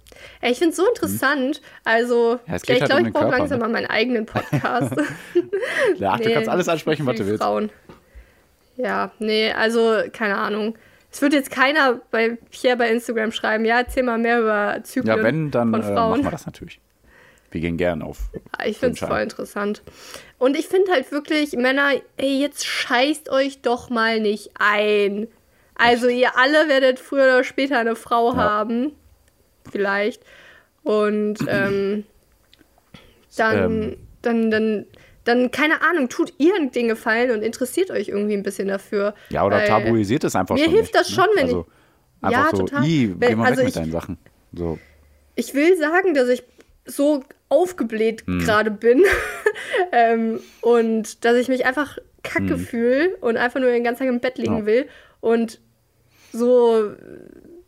Ey, 0.43 0.53
ich 0.53 0.59
finde 0.59 0.71
es 0.71 0.77
so 0.77 0.87
interessant. 0.87 1.63
Also, 1.85 2.39
Ja, 2.47 2.53
ja, 2.53 2.57
ich 2.57 2.69
halt 2.69 2.85
glaube, 2.87 3.03
um 3.03 3.07
ich 3.09 3.13
brauche 3.15 3.31
langsam 3.31 3.59
ne? 3.59 3.65
mal 3.65 3.71
meinen 3.73 3.87
eigenen 3.87 4.27
Podcast. 4.27 4.93
ach, 4.95 6.19
du 6.19 6.25
Nee, 6.29 6.35
kannst 6.35 6.49
alles 6.49 6.69
ansprechen, 6.69 7.07
was 7.07 7.17
du 7.17 7.27
willst. 7.27 7.43
Frauen. 7.43 7.71
Ja, 8.77 9.13
nee, 9.19 9.51
also 9.53 10.03
keine 10.13 10.37
Ahnung. 10.37 10.77
Es 11.17 11.23
wird 11.23 11.33
jetzt 11.33 11.51
keiner 11.51 11.99
bei 12.11 12.37
Pierre 12.51 12.77
bei 12.77 12.91
Instagram 12.91 13.33
schreiben, 13.33 13.65
ja, 13.65 13.79
erzähl 13.79 14.03
mal 14.03 14.19
mehr 14.19 14.39
über 14.39 14.81
Zyklen 14.83 15.17
Ja, 15.17 15.23
wenn, 15.25 15.51
dann 15.51 15.71
von 15.71 15.81
äh, 15.81 15.85
Frauen. 15.85 16.11
machen 16.11 16.25
wir 16.25 16.31
das 16.31 16.45
natürlich. 16.45 16.79
Wir 17.51 17.63
gehen 17.63 17.79
gern 17.79 18.03
auf. 18.03 18.19
Ich 18.67 18.77
finde 18.77 18.99
es 19.01 19.09
voll 19.09 19.21
interessant. 19.23 19.81
Und 20.37 20.59
ich 20.59 20.67
finde 20.69 20.93
halt 20.93 21.11
wirklich, 21.13 21.53
Männer, 21.53 21.93
ey, 22.19 22.39
jetzt 22.39 22.67
scheißt 22.67 23.31
euch 23.31 23.63
doch 23.63 23.89
mal 23.89 24.21
nicht 24.21 24.51
ein. 24.59 25.27
Also 25.75 26.09
ihr 26.09 26.37
alle 26.37 26.69
werdet 26.69 26.99
früher 27.01 27.23
oder 27.25 27.45
später 27.45 27.79
eine 27.79 27.97
Frau 27.97 28.33
Ja. 28.35 28.37
haben. 28.37 28.93
Vielleicht. 29.73 30.23
Und 30.83 31.39
ähm, 31.49 32.05
dann, 33.39 33.57
Ähm. 33.73 33.97
dann, 34.21 34.51
dann, 34.51 34.87
dann, 35.27 35.51
keine 35.51 35.83
Ahnung, 35.83 36.09
tut 36.09 36.33
ihr 36.39 36.55
den 36.71 36.89
Gefallen 36.89 37.31
und 37.33 37.43
interessiert 37.43 37.91
euch 37.91 38.09
irgendwie 38.09 38.35
ein 38.35 38.43
bisschen 38.43 38.69
dafür. 38.69 39.15
Ja, 39.31 39.45
oder 39.45 39.65
tabuisiert 39.65 40.25
es 40.25 40.35
einfach 40.35 40.55
mir 40.55 40.65
schon. 40.65 40.73
hilft 40.73 40.95
nicht, 40.95 41.01
das 41.01 41.11
schon, 41.11 41.27
wenn 41.35 41.45
also, 41.45 41.67
ich- 41.69 41.77
Einfach 42.23 42.45
Ja, 42.45 42.51
so, 42.51 42.57
total. 42.65 42.85
i, 42.87 43.15
Wenn- 43.19 43.29
geh 43.29 43.35
mal 43.37 43.45
also 43.47 43.61
weg 43.61 43.69
ich- 43.69 43.75
mit 43.75 43.85
deinen 43.85 43.93
Sachen. 43.93 44.19
So, 44.55 44.79
Ich 45.35 45.53
will 45.55 45.77
sagen, 45.77 46.15
dass 46.15 46.29
ich 46.31 46.43
so 46.87 47.23
aufgebläht 47.51 48.25
Hm. 48.27 48.39
gerade 48.39 48.71
bin 48.71 49.05
ähm, 49.93 50.41
und 50.63 51.25
dass 51.25 51.37
ich 51.37 51.49
mich 51.49 51.67
einfach 51.67 51.99
kacke 52.23 52.55
Hm. 52.55 52.59
fühle 52.59 53.17
und 53.21 53.37
einfach 53.37 53.61
nur 53.61 53.71
den 53.71 53.85
ganzen 53.85 54.01
Tag 54.05 54.09
im 54.09 54.21
Bett 54.21 54.39
liegen 54.39 54.59
Ja. 54.61 54.67
will 54.67 54.89
und 55.21 55.61
so 56.33 56.91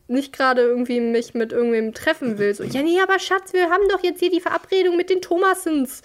nicht 0.08 0.32
gerade 0.32 0.62
irgendwie 0.62 1.00
mich 1.00 1.34
mit 1.34 1.52
irgendwem 1.52 1.92
treffen 1.92 2.38
will. 2.38 2.54
So, 2.54 2.64
ja, 2.64 2.82
nee, 2.82 2.98
aber 3.02 3.18
Schatz, 3.18 3.52
wir 3.52 3.68
haben 3.70 3.86
doch 3.90 4.02
jetzt 4.02 4.20
hier 4.20 4.30
die 4.30 4.40
Verabredung 4.40 4.96
mit 4.96 5.10
den 5.10 5.20
Thomasens. 5.20 6.02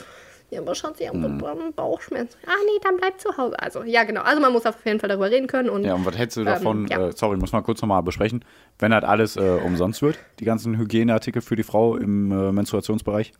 Ja, 0.54 0.62
aber 0.62 0.76
Schatz, 0.76 1.00
ich 1.00 1.08
habe 1.08 1.18
mhm. 1.18 1.74
Bauchschmerzen. 1.76 2.38
Ah, 2.46 2.52
nee, 2.66 2.80
dann 2.84 2.98
bleib 2.98 3.20
zu 3.20 3.36
Hause. 3.36 3.58
Also, 3.60 3.84
ja, 3.84 4.04
genau. 4.04 4.22
Also, 4.22 4.39
man 4.39 4.54
muss 4.54 4.66
auf 4.66 4.86
jeden 4.86 5.00
Fall 5.00 5.10
darüber 5.10 5.32
reden 5.32 5.48
können. 5.48 5.70
Und, 5.70 5.84
ja, 5.84 5.96
und 5.96 6.06
was 6.06 6.18
hättest 6.18 6.38
du 6.38 6.44
davon, 6.44 6.84
ähm, 6.84 6.88
ja. 6.88 7.08
äh, 7.08 7.12
sorry, 7.12 7.38
muss 7.38 7.52
mal 7.52 7.62
kurz 7.62 7.82
nochmal 7.82 8.04
besprechen, 8.04 8.46
wenn 8.78 8.94
halt 8.94 9.04
alles 9.04 9.36
äh, 9.36 9.60
umsonst 9.66 10.02
wird, 10.04 10.20
die 10.39 10.46
ganzen 10.46 10.78
Hygieneartikel 10.78 11.42
für 11.42 11.56
die 11.56 11.63
Frau 11.63 11.96
im 11.98 12.32
äh, 12.32 12.52
Menstruationsbereich? 12.52 13.34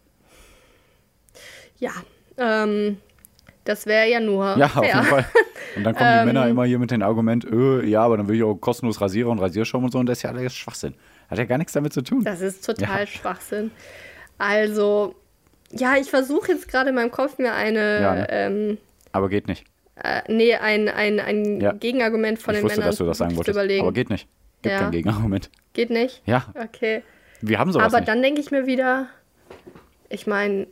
Ja, 1.78 1.92
ähm, 2.38 2.98
das 3.64 3.86
wäre 3.86 4.10
ja 4.10 4.20
nur. 4.20 4.58
Ja, 4.58 4.68
fair. 4.68 4.82
auf 4.82 4.86
jeden 4.86 5.04
Fall. 5.04 5.26
Und 5.76 5.84
dann 5.84 5.96
kommen 5.96 6.10
die 6.12 6.20
ähm, 6.20 6.26
Männer 6.26 6.48
immer 6.48 6.66
hier 6.66 6.80
mit 6.80 6.92
dem 6.92 7.02
Argument, 7.02 7.46
öh, 7.46 7.86
ja, 7.86 8.04
aber 8.04 8.18
dann 8.18 8.28
will 8.28 8.36
ich 8.36 8.44
auch 8.44 8.56
kostenlos 8.56 9.02
Rasierer 9.02 9.30
und 9.30 9.40
Rasierschaum 9.40 9.84
und 9.84 9.92
so 9.92 9.98
und 9.98 10.06
das 10.06 10.20
ist 10.20 10.22
ja 10.22 10.30
alles 10.30 10.54
Schwachsinn. 10.54 10.94
Hat 11.30 11.40
ja 11.40 11.46
gar 11.46 11.58
nichts 11.58 11.74
damit 11.74 11.94
zu 11.94 12.04
tun. 12.04 12.24
Das 12.24 12.42
ist 12.42 12.64
total 12.64 13.02
ja. 13.02 13.08
Schwachsinn. 13.08 13.72
Also, 14.38 15.16
ja, 15.76 15.96
ich 15.98 16.10
versuche 16.10 16.52
jetzt 16.52 16.68
gerade 16.68 16.90
in 16.90 16.96
meinem 16.96 17.12
Kopf 17.12 17.38
mir 17.38 17.54
eine. 17.54 18.02
Ja, 18.02 18.16
ne? 18.16 18.28
ähm, 18.30 18.78
aber 19.12 19.30
geht 19.30 19.48
nicht. 19.48 19.66
Äh, 19.96 20.22
nee, 20.28 20.56
ein, 20.56 20.90
ein, 20.90 21.20
ein 21.20 21.62
ja. 21.62 21.72
Gegenargument 21.74 22.40
von 22.40 22.54
ich 22.54 22.60
den 22.60 22.66
wusste, 22.66 22.80
Männern 22.80 22.90
dass 22.90 22.98
du 22.98 23.06
das 23.06 23.18
sagen 23.18 23.36
wolltest. 23.36 23.56
Überlegen. 23.56 23.82
Aber 23.82 23.94
geht 23.94 24.10
nicht. 24.10 24.28
Gibt 24.62 24.76
kein 24.76 24.92
Gegenargument. 24.92 25.50
Geht 25.74 25.90
nicht? 25.90 26.22
Ja. 26.26 26.46
Okay. 26.56 27.04
Wir 27.42 27.60
haben 27.60 27.72
sowas 27.72 27.88
Aber 27.88 28.00
nicht. 28.00 28.08
dann 28.08 28.22
denke 28.22 28.40
ich 28.40 28.52
mir 28.52 28.66
wieder, 28.66 29.08
ich 30.10 30.26
meine, 30.26 30.68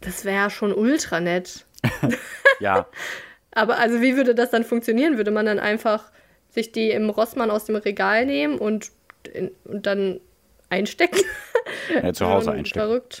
das 0.00 0.24
wäre 0.24 0.50
schon 0.50 0.72
ultra 0.72 1.20
nett. 1.20 1.66
ja. 2.60 2.86
Aber 3.52 3.78
also 3.78 4.00
wie 4.00 4.16
würde 4.16 4.34
das 4.34 4.50
dann 4.50 4.64
funktionieren? 4.64 5.16
Würde 5.16 5.30
man 5.30 5.46
dann 5.46 5.58
einfach 5.58 6.10
sich 6.50 6.72
die 6.72 6.90
im 6.90 7.10
Rossmann 7.10 7.50
aus 7.50 7.64
dem 7.64 7.76
Regal 7.76 8.24
nehmen 8.24 8.58
und, 8.58 8.90
in, 9.32 9.50
und 9.64 9.86
dann 9.86 10.20
einstecken? 10.70 11.20
Ja, 11.92 12.12
zu 12.12 12.26
Hause 12.26 12.52
einstecken. 12.52 12.86
Verrückt. 12.86 13.20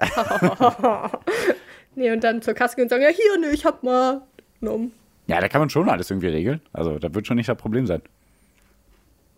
nee, 1.94 2.10
und 2.10 2.24
dann 2.24 2.42
zur 2.42 2.54
Kasse 2.54 2.76
gehen 2.76 2.84
und 2.84 2.88
sagen, 2.88 3.02
ja 3.02 3.10
hier, 3.10 3.38
ne, 3.38 3.50
ich 3.52 3.64
hab 3.64 3.82
mal 3.82 4.22
genommen. 4.60 4.92
Ja, 5.26 5.40
da 5.40 5.48
kann 5.48 5.60
man 5.60 5.70
schon 5.70 5.88
alles 5.88 6.10
irgendwie 6.10 6.28
regeln. 6.28 6.60
Also 6.72 6.98
da 6.98 7.14
wird 7.14 7.26
schon 7.26 7.36
nicht 7.36 7.48
das 7.48 7.56
Problem 7.56 7.86
sein. 7.86 8.02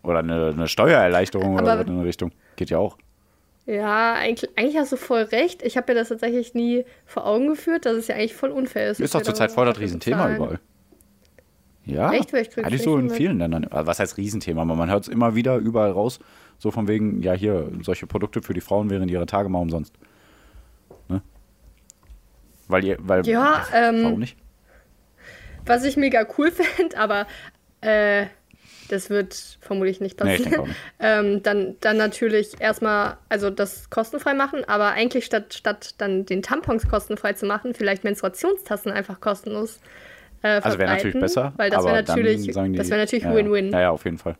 Oder 0.03 0.19
eine, 0.19 0.49
eine 0.49 0.67
Steuererleichterung 0.67 1.57
Aber 1.57 1.73
oder 1.73 1.83
so 1.83 1.91
in 1.91 1.97
eine 1.97 2.05
Richtung. 2.05 2.31
Geht 2.55 2.69
ja 2.69 2.77
auch. 2.77 2.97
Ja, 3.65 4.15
eigentlich, 4.15 4.49
eigentlich 4.57 4.77
hast 4.77 4.91
du 4.91 4.97
voll 4.97 5.21
recht. 5.21 5.61
Ich 5.63 5.77
habe 5.77 5.93
mir 5.93 5.99
das 5.99 6.09
tatsächlich 6.09 6.53
nie 6.53 6.83
vor 7.05 7.25
Augen 7.25 7.47
geführt, 7.47 7.85
dass 7.85 7.95
es 7.95 8.07
ja 8.07 8.15
eigentlich 8.15 8.33
voll 8.33 8.49
unfair 8.49 8.91
ist. 8.91 8.99
Ist 8.99 9.15
doch 9.15 9.21
zurzeit 9.21 9.51
voll 9.51 9.65
das 9.65 9.79
Riesenthema 9.79 10.35
überall. 10.35 10.59
Ja, 11.85 12.11
Echt? 12.13 12.33
Weil 12.33 12.43
ich 12.43 12.57
eigentlich 12.57 12.81
so 12.81 12.97
in 12.97 13.09
vielen 13.09 13.39
Ländern. 13.39 13.67
Was 13.69 13.99
heißt 13.99 14.17
Riesenthema? 14.17 14.65
Man 14.65 14.89
hört 14.89 15.03
es 15.03 15.09
immer 15.09 15.35
wieder 15.35 15.57
überall 15.57 15.91
raus. 15.91 16.19
So 16.57 16.71
von 16.71 16.87
wegen, 16.87 17.21
ja, 17.21 17.33
hier, 17.33 17.69
solche 17.81 18.07
Produkte 18.07 18.41
für 18.41 18.53
die 18.53 18.61
Frauen 18.61 18.89
während 18.89 19.11
ihrer 19.11 19.25
Tage 19.25 19.49
mal 19.49 19.59
umsonst. 19.59 19.93
Weil 22.73 22.83
ihr, 22.83 22.97
weil, 22.99 23.25
ja, 23.27 23.65
ähm, 23.71 24.03
warum 24.03 24.19
nicht? 24.19 24.35
Was 25.65 25.83
ich 25.83 25.95
mega 25.95 26.25
cool 26.37 26.51
fände, 26.75 26.97
aber 26.97 27.27
äh, 27.81 28.25
das 28.89 29.09
wird 29.09 29.57
vermutlich 29.61 30.01
nicht 30.01 30.17
passieren. 30.17 30.51
Nee, 30.51 30.67
nicht. 30.67 30.75
ähm, 30.99 31.43
dann, 31.43 31.75
dann 31.81 31.97
natürlich 31.97 32.59
erstmal, 32.59 33.17
also 33.29 33.51
das 33.51 33.89
kostenfrei 33.91 34.33
machen, 34.33 34.63
aber 34.65 34.91
eigentlich 34.91 35.25
statt, 35.25 35.53
statt 35.53 35.95
dann 35.99 36.25
den 36.25 36.41
Tampons 36.41 36.87
kostenfrei 36.89 37.33
zu 37.33 37.45
machen, 37.45 37.75
vielleicht 37.75 38.03
Menstruationstassen 38.03 38.91
einfach 38.91 39.21
kostenlos. 39.21 39.79
Äh, 40.41 40.59
also 40.61 40.79
wäre 40.79 40.95
natürlich 40.95 41.19
besser. 41.19 41.53
Weil 41.57 41.69
das 41.69 41.85
wäre 41.85 41.95
natürlich, 41.95 42.47
das 42.47 42.89
wäre 42.89 42.99
natürlich 42.99 43.25
Win-Win. 43.25 43.71
Ja, 43.71 43.81
ja, 43.81 43.89
auf 43.91 44.03
jeden 44.03 44.17
Fall. 44.17 44.35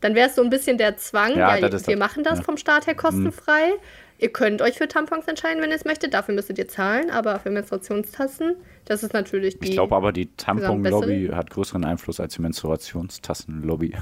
Dann 0.00 0.14
wäre 0.14 0.28
es 0.28 0.36
so 0.36 0.42
ein 0.42 0.50
bisschen 0.50 0.78
der 0.78 0.96
Zwang, 0.96 1.36
ja, 1.36 1.56
ja 1.56 1.62
wir 1.62 1.68
das. 1.68 1.86
machen 1.96 2.22
das 2.22 2.38
ja. 2.38 2.44
vom 2.44 2.56
Staat 2.56 2.86
her 2.86 2.94
kostenfrei. 2.94 3.72
Mhm. 3.74 3.80
Ihr 4.18 4.32
könnt 4.32 4.62
euch 4.62 4.78
für 4.78 4.88
Tampons 4.88 5.26
entscheiden, 5.26 5.62
wenn 5.62 5.70
ihr 5.70 5.76
es 5.76 5.84
möchtet. 5.84 6.14
Dafür 6.14 6.34
müsstet 6.34 6.58
ihr 6.58 6.68
zahlen, 6.68 7.10
aber 7.10 7.38
für 7.38 7.50
Menstruationstassen, 7.50 8.56
das 8.86 9.02
ist 9.02 9.12
natürlich 9.12 9.58
die. 9.58 9.68
Ich 9.68 9.74
glaube 9.74 9.94
aber, 9.94 10.12
die 10.12 10.34
Tampon-Lobby 10.36 11.30
hat 11.32 11.50
größeren 11.50 11.84
Einfluss 11.84 12.18
als 12.18 12.34
die 12.34 12.42
Menstruationstassen-Lobby. 12.42 13.94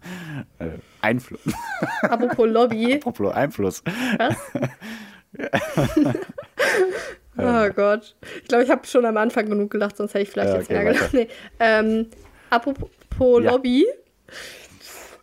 äh, 0.58 0.68
Einfluss. 1.02 1.40
Apropos 2.02 2.48
Lobby. 2.48 2.94
Apropos 3.04 3.32
Einfluss. 3.34 3.82
Was? 4.16 4.36
oh 7.36 7.68
Gott. 7.74 8.16
Ich 8.42 8.48
glaube, 8.48 8.64
ich 8.64 8.70
habe 8.70 8.86
schon 8.86 9.04
am 9.04 9.18
Anfang 9.18 9.50
genug 9.50 9.70
gelacht, 9.70 9.98
sonst 9.98 10.14
hätte 10.14 10.22
ich 10.22 10.30
vielleicht 10.30 10.50
ja, 10.50 10.56
jetzt 10.56 10.70
okay, 10.70 10.82
mehr 10.82 10.92
gelacht. 10.92 11.12
Nee. 11.12 11.28
Ähm, 11.60 12.06
apropos 12.48 12.88
ja. 13.44 13.50
Lobby. 13.50 13.86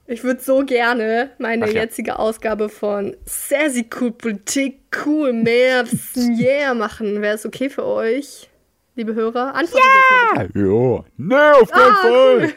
Ich 0.07 0.23
würde 0.23 0.39
so 0.39 0.63
gerne 0.63 1.31
meine 1.39 1.65
ja. 1.65 1.81
jetzige 1.81 2.19
Ausgabe 2.19 2.69
von 2.69 3.17
Sassy 3.25 3.87
Cool 3.99 4.11
Politik 4.11 4.81
Cool 5.03 5.33
mehr 5.33 5.83
yeah 6.15 6.75
machen. 6.75 7.23
Wäre 7.23 7.35
es 7.35 7.45
okay 7.45 7.69
für 7.71 7.85
euch, 7.85 8.47
liebe 8.93 9.15
Hörer? 9.15 9.55
Antwortet 9.55 9.83
ja! 9.83 10.41
jetzt 10.41 10.55
mal 10.55 10.61
Jo. 10.61 11.05
Nee, 11.17 11.35
auf 11.35 11.71
keinen 11.71 11.95
Fall. 11.95 12.11
Cool. 12.11 12.53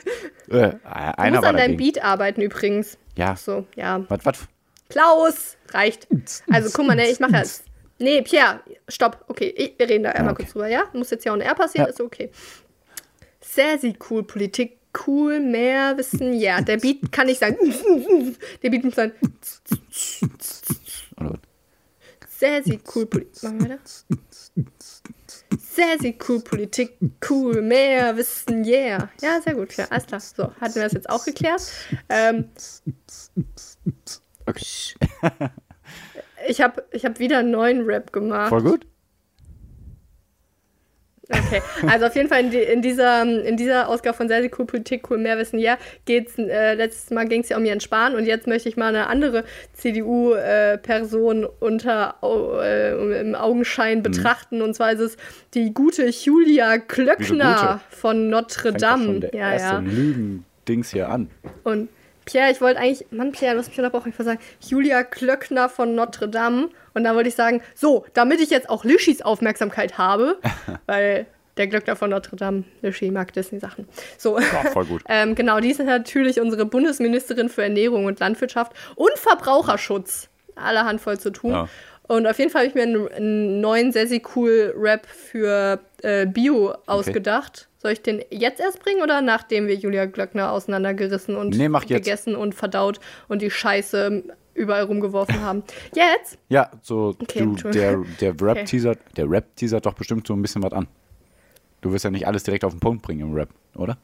Äh, 0.50 0.72
einer 0.84 1.30
du 1.30 1.36
musst 1.36 1.48
an 1.48 1.56
deinem 1.56 1.76
Beat 1.78 2.04
arbeiten 2.04 2.42
übrigens. 2.42 2.98
Ja. 3.16 3.30
Ach 3.32 3.38
so, 3.38 3.66
ja. 3.76 4.04
Was, 4.08 4.24
was? 4.24 4.48
Klaus! 4.90 5.56
Reicht. 5.70 6.06
Also 6.50 6.70
guck 6.72 6.86
mal, 6.86 6.96
ne, 6.96 7.08
ich 7.08 7.20
mache 7.20 7.36
jetzt. 7.36 7.64
Nee, 7.98 8.22
Pierre, 8.22 8.60
stopp. 8.88 9.24
Okay, 9.28 9.52
ich, 9.56 9.74
wir 9.78 9.88
reden 9.88 10.04
da 10.04 10.10
einmal 10.10 10.34
okay. 10.34 10.42
kurz 10.42 10.52
drüber, 10.52 10.68
ja? 10.68 10.84
Muss 10.92 11.10
jetzt 11.10 11.24
ja 11.24 11.32
auch 11.32 11.36
ein 11.36 11.42
R 11.42 11.54
passieren, 11.54 11.86
ja. 11.86 11.90
ist 11.90 12.00
okay. 12.00 12.30
Sassy 13.40 13.94
Cool 14.08 14.22
Politik 14.22 14.77
cool, 15.06 15.40
mehr 15.40 15.96
wissen. 15.96 16.32
Ja, 16.34 16.60
der 16.60 16.76
Beat 16.80 17.12
kann 17.12 17.26
nicht 17.26 17.40
sagen. 17.40 17.56
Der 18.62 18.70
Beat 18.70 18.84
muss 18.84 18.94
sagen. 18.94 19.12
Sehr, 22.28 22.62
sehr 22.62 22.78
cool 22.94 23.06
Politik. 23.06 23.42
Machen 23.42 23.60
wir 23.60 23.78
das? 23.78 24.06
Sehr, 25.58 25.98
sehr 25.98 26.14
cool 26.28 26.40
Politik. 26.40 26.96
Cool, 27.28 27.62
mehr 27.62 28.16
wissen, 28.16 28.64
yeah. 28.64 29.08
Ja, 29.20 29.40
sehr 29.40 29.54
gut, 29.54 29.76
ja, 29.76 29.86
alles 29.90 30.06
klar. 30.06 30.20
So, 30.20 30.54
hatten 30.60 30.74
wir 30.76 30.82
das 30.82 30.92
jetzt 30.92 31.08
auch 31.08 31.24
geklärt. 31.24 31.62
Ähm, 32.08 32.50
okay. 34.46 34.94
Ich 36.46 36.60
habe 36.60 36.84
ich 36.92 37.04
hab 37.04 37.18
wieder 37.18 37.38
einen 37.38 37.50
neuen 37.50 37.82
Rap 37.82 38.12
gemacht. 38.12 38.50
Voll 38.50 38.62
gut. 38.62 38.86
Okay, 41.30 41.60
also 41.86 42.06
auf 42.06 42.16
jeden 42.16 42.28
Fall 42.28 42.40
in, 42.40 42.50
die, 42.50 42.58
in, 42.58 42.80
dieser, 42.80 43.22
in 43.22 43.56
dieser 43.56 43.88
Ausgabe 43.88 44.16
von 44.16 44.28
Sehr, 44.28 44.40
sehr 44.40 44.50
cool 44.58 44.64
Politik, 44.64 45.10
cool 45.10 45.18
Mehrwissen, 45.18 45.58
ja, 45.58 45.76
geht's, 46.06 46.38
äh, 46.38 46.74
letztes 46.74 47.10
Mal 47.10 47.26
ging 47.28 47.42
es 47.42 47.50
ja 47.50 47.56
um 47.58 47.64
Jens 47.64 47.84
Spahn 47.84 48.14
und 48.14 48.24
jetzt 48.24 48.46
möchte 48.46 48.68
ich 48.68 48.76
mal 48.76 48.88
eine 48.88 49.08
andere 49.08 49.44
CDU-Person 49.74 51.44
äh, 51.44 51.48
unter 51.60 52.14
äh, 52.22 53.20
im 53.20 53.34
Augenschein 53.34 53.98
mhm. 53.98 54.02
betrachten 54.02 54.62
und 54.62 54.74
zwar 54.74 54.92
ist 54.92 55.00
es 55.00 55.16
die 55.54 55.74
gute 55.74 56.08
Julia 56.08 56.78
Klöckner 56.78 57.80
von 57.90 58.30
Notre 58.30 58.72
Dame. 58.72 59.20
Fängt 59.20 59.34
ja, 59.34 59.54
ja. 59.54 59.78
Lügen-Dings 59.80 60.90
hier 60.90 61.10
an. 61.10 61.28
Und 61.64 61.88
Pierre, 62.28 62.50
ich 62.50 62.60
wollte 62.60 62.78
eigentlich, 62.78 63.06
Mann, 63.10 63.32
Pierre, 63.32 63.54
du 63.54 63.60
hast 63.60 63.68
mich 63.68 63.78
unterbrochen, 63.78 64.10
ich 64.10 64.18
wollte 64.18 64.32
sagen, 64.32 64.40
Julia 64.60 65.02
Klöckner 65.02 65.70
von 65.70 65.94
Notre 65.94 66.28
Dame. 66.28 66.68
Und 66.92 67.04
dann 67.04 67.16
wollte 67.16 67.30
ich 67.30 67.34
sagen, 67.34 67.62
so, 67.74 68.04
damit 68.12 68.40
ich 68.40 68.50
jetzt 68.50 68.68
auch 68.68 68.84
Lischis 68.84 69.22
Aufmerksamkeit 69.22 69.96
habe, 69.96 70.38
weil 70.86 71.26
der 71.56 71.68
Glöckner 71.68 71.96
von 71.96 72.10
Notre 72.10 72.36
Dame, 72.36 72.64
Lischi 72.82 73.10
mag 73.10 73.32
Disney-Sachen. 73.32 73.88
So. 74.18 74.38
Ja, 74.38 74.70
voll 74.72 74.84
gut. 74.84 75.02
ähm, 75.08 75.34
genau, 75.34 75.58
die 75.60 75.70
ist 75.70 75.80
natürlich 75.80 76.38
unsere 76.38 76.66
Bundesministerin 76.66 77.48
für 77.48 77.62
Ernährung 77.62 78.04
und 78.04 78.20
Landwirtschaft 78.20 78.72
und 78.94 79.16
Verbraucherschutz. 79.16 80.28
Allerhand 80.54 81.00
voll 81.00 81.18
zu 81.18 81.30
tun. 81.30 81.52
Ja. 81.52 81.68
Und 82.08 82.26
auf 82.26 82.38
jeden 82.38 82.50
Fall 82.50 82.66
habe 82.66 82.68
ich 82.68 82.74
mir 82.74 82.82
einen, 82.82 83.08
einen 83.08 83.60
neuen 83.60 83.92
Sassy 83.92 84.22
Cool 84.34 84.74
Rap 84.76 85.06
für 85.06 85.80
äh, 86.02 86.26
Bio 86.26 86.70
okay. 86.70 86.78
ausgedacht. 86.86 87.68
Soll 87.78 87.92
ich 87.92 88.02
den 88.02 88.22
jetzt 88.30 88.60
erst 88.60 88.80
bringen 88.80 89.02
oder 89.02 89.20
nachdem 89.20 89.66
wir 89.68 89.76
Julia 89.76 90.06
Glöckner 90.06 90.52
auseinandergerissen 90.52 91.36
und 91.36 91.56
nee, 91.56 91.68
gegessen 91.86 92.34
und 92.34 92.54
verdaut 92.54 92.98
und 93.28 93.40
die 93.40 93.50
Scheiße 93.50 94.24
überall 94.54 94.82
rumgeworfen 94.82 95.40
haben? 95.42 95.62
Jetzt? 95.94 96.38
Ja, 96.48 96.70
so 96.82 97.14
okay, 97.20 97.40
du, 97.40 97.70
der, 97.70 98.04
der 98.20 98.34
Rap-Teaser, 98.40 98.90
okay. 98.90 99.00
der 99.16 99.30
Rap-Teaser 99.30 99.80
doch 99.80 99.94
bestimmt 99.94 100.26
so 100.26 100.34
ein 100.34 100.42
bisschen 100.42 100.62
was 100.62 100.72
an. 100.72 100.88
Du 101.80 101.92
wirst 101.92 102.04
ja 102.04 102.10
nicht 102.10 102.26
alles 102.26 102.42
direkt 102.42 102.64
auf 102.64 102.72
den 102.72 102.80
Punkt 102.80 103.02
bringen 103.02 103.20
im 103.20 103.34
Rap, 103.34 103.50
oder? 103.76 103.96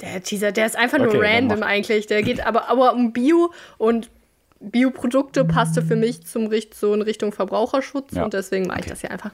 Der 0.00 0.22
Teaser, 0.22 0.52
der 0.52 0.66
ist 0.66 0.76
einfach 0.76 1.00
okay, 1.00 1.12
nur 1.12 1.22
random 1.22 1.62
eigentlich. 1.62 2.06
Der 2.06 2.22
geht 2.22 2.46
aber, 2.46 2.68
aber 2.70 2.94
um 2.94 3.12
Bio 3.12 3.52
und 3.78 4.10
Bioprodukte 4.60 5.44
passte 5.44 5.82
für 5.82 5.94
mich 5.94 6.26
zum 6.26 6.48
Richt 6.48 6.74
so 6.74 6.92
in 6.92 7.02
Richtung 7.02 7.32
Verbraucherschutz 7.32 8.14
ja. 8.14 8.24
und 8.24 8.34
deswegen 8.34 8.66
mache 8.66 8.80
ich 8.80 8.86
okay. 8.86 8.90
das 8.90 9.00
hier 9.00 9.10
einfach. 9.10 9.30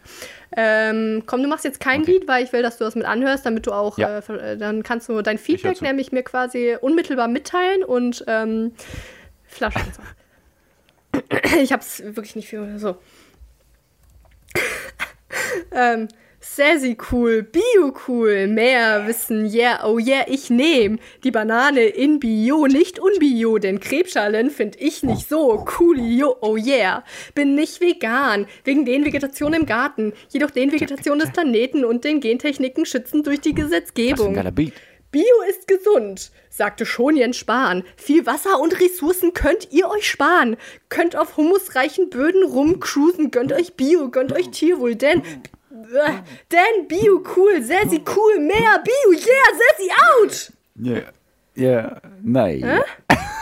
Ähm, 0.54 1.22
komm, 1.26 1.42
du 1.42 1.48
machst 1.48 1.64
jetzt 1.64 1.80
kein 1.80 2.02
okay. 2.02 2.12
Lied, 2.12 2.28
weil 2.28 2.44
ich 2.44 2.52
will, 2.52 2.62
dass 2.62 2.76
du 2.76 2.84
das 2.84 2.94
mit 2.94 3.06
anhörst, 3.06 3.46
damit 3.46 3.66
du 3.66 3.72
auch, 3.72 3.96
ja. 3.96 4.18
äh, 4.18 4.58
dann 4.58 4.82
kannst 4.82 5.08
du 5.08 5.22
dein 5.22 5.38
Feedback 5.38 5.80
nämlich 5.80 6.12
mir 6.12 6.22
quasi 6.22 6.76
unmittelbar 6.80 7.28
mitteilen 7.28 7.84
und 7.84 8.24
ähm, 8.26 8.72
Flaschen. 9.44 9.82
ich 11.62 11.72
hab's 11.72 12.02
wirklich 12.04 12.36
nicht 12.36 12.48
viel 12.48 12.78
so. 12.78 12.96
ähm, 15.72 16.08
Sassy 16.46 16.96
cool, 17.10 17.42
Bio 17.42 17.92
cool, 18.06 18.46
mehr 18.46 19.06
Wissen, 19.08 19.46
yeah, 19.52 19.82
oh 19.84 19.98
yeah, 19.98 20.24
ich 20.28 20.50
nehm 20.50 20.98
die 21.24 21.30
Banane 21.30 21.86
in 21.86 22.20
Bio, 22.20 22.66
nicht 22.66 22.98
unbio, 22.98 23.58
denn 23.58 23.80
Krebsschalen 23.80 24.50
find 24.50 24.80
ich 24.80 25.02
nicht 25.02 25.28
so 25.28 25.64
coolio, 25.64 26.36
oh 26.42 26.56
yeah. 26.56 27.02
Bin 27.34 27.54
nicht 27.54 27.80
vegan, 27.80 28.46
wegen 28.62 28.84
den 28.84 29.06
Vegetationen 29.06 29.62
im 29.62 29.66
Garten, 29.66 30.12
jedoch 30.28 30.50
den 30.50 30.70
Vegetation 30.70 31.18
des 31.18 31.32
Planeten 31.32 31.84
und 31.84 32.04
den 32.04 32.20
Gentechniken 32.20 32.84
schützen 32.84 33.22
durch 33.22 33.40
die 33.40 33.54
Gesetzgebung. 33.54 34.38
Bio 35.10 35.24
ist 35.48 35.66
gesund, 35.66 36.30
sagte 36.50 36.84
schon 36.84 37.16
Jens 37.16 37.38
Spahn. 37.38 37.84
Viel 37.96 38.26
Wasser 38.26 38.60
und 38.60 38.78
Ressourcen 38.80 39.32
könnt 39.32 39.72
ihr 39.72 39.88
euch 39.88 40.08
sparen. 40.08 40.56
Könnt 40.88 41.16
auf 41.16 41.36
humusreichen 41.36 42.10
Böden 42.10 42.44
rumcruisen, 42.44 43.30
gönnt 43.30 43.52
euch 43.52 43.74
Bio, 43.74 44.10
gönnt 44.10 44.32
euch 44.32 44.50
Tierwohl, 44.50 44.94
denn... 44.94 45.22
äh, 45.74 46.12
Denn 46.52 46.88
Bio 46.88 47.22
cool, 47.36 47.62
Sassy 47.62 48.02
cool, 48.16 48.38
mehr 48.40 48.82
Bio, 48.84 49.12
yeah, 49.12 49.50
Sassy 49.52 49.90
out! 50.20 50.52
Ja. 50.76 51.00
Ja, 51.56 52.00
nein. 52.22 52.82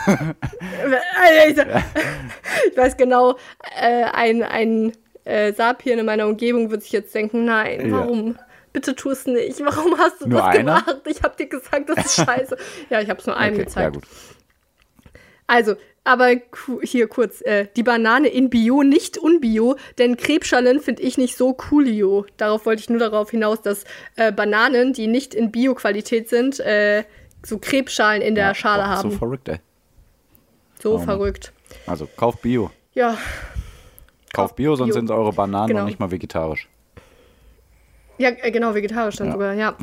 Also, 0.05 1.61
Ich 2.71 2.77
weiß 2.77 2.97
genau, 2.97 3.37
äh, 3.79 4.03
ein, 4.13 4.43
ein 4.43 4.93
äh, 5.25 5.53
Sapien 5.53 5.99
in 5.99 6.05
meiner 6.05 6.27
Umgebung 6.27 6.69
wird 6.69 6.83
sich 6.83 6.91
jetzt 6.91 7.13
denken, 7.15 7.45
nein, 7.45 7.89
Ja. 7.89 7.97
warum? 7.99 8.37
Bitte 8.71 8.95
tu 8.95 9.11
es 9.11 9.25
nicht. 9.27 9.59
Warum 9.63 9.97
hast 9.99 10.21
du 10.21 10.27
Nur 10.27 10.39
das 10.39 10.47
einer? 10.49 10.59
gemacht? 10.81 11.01
Ich 11.05 11.21
hab 11.21 11.37
dir 11.37 11.47
gesagt, 11.47 11.89
das 11.89 12.05
ist 12.05 12.15
scheiße. 12.25 12.57
ja, 12.89 13.01
ich 13.01 13.09
hab's 13.09 13.25
nur 13.27 13.37
einem 13.37 13.55
Okay, 13.55 13.65
gezeigt. 13.65 13.95
ja. 13.95 14.01
Also, 15.47 15.75
aber 16.05 16.31
hier 16.81 17.07
kurz, 17.07 17.41
äh, 17.41 17.67
die 17.75 17.83
Banane 17.83 18.27
in 18.27 18.49
Bio, 18.49 18.83
nicht 18.83 19.17
unbio, 19.17 19.77
denn 19.97 20.17
Krebsschalen 20.17 20.79
finde 20.81 21.01
ich 21.01 21.17
nicht 21.17 21.37
so 21.37 21.53
coolio. 21.53 22.25
Darauf 22.37 22.65
wollte 22.65 22.81
ich 22.81 22.89
nur 22.89 22.99
darauf 22.99 23.31
hinaus, 23.31 23.61
dass 23.61 23.85
äh, 24.15 24.31
Bananen, 24.31 24.93
die 24.93 25.07
nicht 25.07 25.33
in 25.33 25.51
Bio-Qualität 25.51 26.27
sind, 26.29 26.59
äh, 26.59 27.03
so 27.45 27.57
Krebsschalen 27.57 28.21
in 28.21 28.35
der 28.35 28.47
Ja, 28.47 28.55
Schale 28.55 28.87
haben. 28.87 29.11
So 29.11 29.17
verrückt, 29.17 29.47
ey. 29.49 29.59
so 30.81 30.95
Oh 30.95 30.99
verrückt. 30.99 31.53
Also, 31.87 32.07
kauf 32.17 32.41
Bio. 32.41 32.69
Ja, 32.93 33.17
Kauf 34.33 34.55
Bio, 34.55 34.75
sonst 34.75 34.89
Bio. 34.93 34.99
sind 35.01 35.11
eure 35.11 35.31
Bananen 35.31 35.67
Genau. 35.67 35.79
noch 35.81 35.87
nicht 35.87 35.99
mal 35.99 36.09
vegetarisch. 36.11 36.67
ja, 38.17 38.29
äh, 38.29 38.51
genau, 38.51 38.73
vegetarisch 38.73 39.15
dann 39.17 39.27
Ja. 39.27 39.33
sogar, 39.33 39.53
ja. 39.53 39.77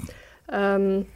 Ähm, 0.52 1.06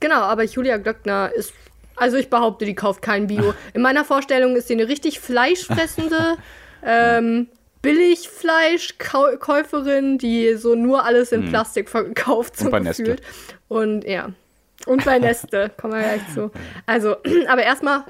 genau, 0.00 0.20
aber 0.20 0.44
Julia 0.44 0.76
Glöckner 0.76 1.30
ist, 1.34 1.52
also 1.96 2.16
ich 2.16 2.30
behaupte, 2.30 2.64
die 2.64 2.74
kauft 2.74 3.02
kein 3.02 3.26
Bio. 3.26 3.52
In 3.74 3.82
meiner 3.82 4.04
Vorstellung 4.04 4.56
ist 4.56 4.68
sie 4.68 4.74
eine 4.74 4.88
richtig 4.88 5.20
fleischfressende, 5.20 6.36
ähm, 6.84 7.48
Billigfleischkäuferin, 7.82 10.18
die 10.18 10.54
so 10.54 10.74
nur 10.74 11.04
alles 11.04 11.32
in 11.32 11.48
Plastik 11.48 11.88
verkauft, 11.88 12.56
so 12.56 12.66
Mhm. 12.66 12.72
Und 12.74 12.84
bei 12.84 12.90
gefühlt. 12.90 13.20
Und 13.68 14.04
ja. 14.04 14.30
Und 14.86 15.04
bei 15.04 15.18
Neste, 15.18 15.70
kommen 15.80 15.94
wir 15.94 16.00
gleich 16.00 16.20
zu. 16.34 16.50
Also, 16.86 17.16
aber 17.48 17.62
erstmal 17.62 18.04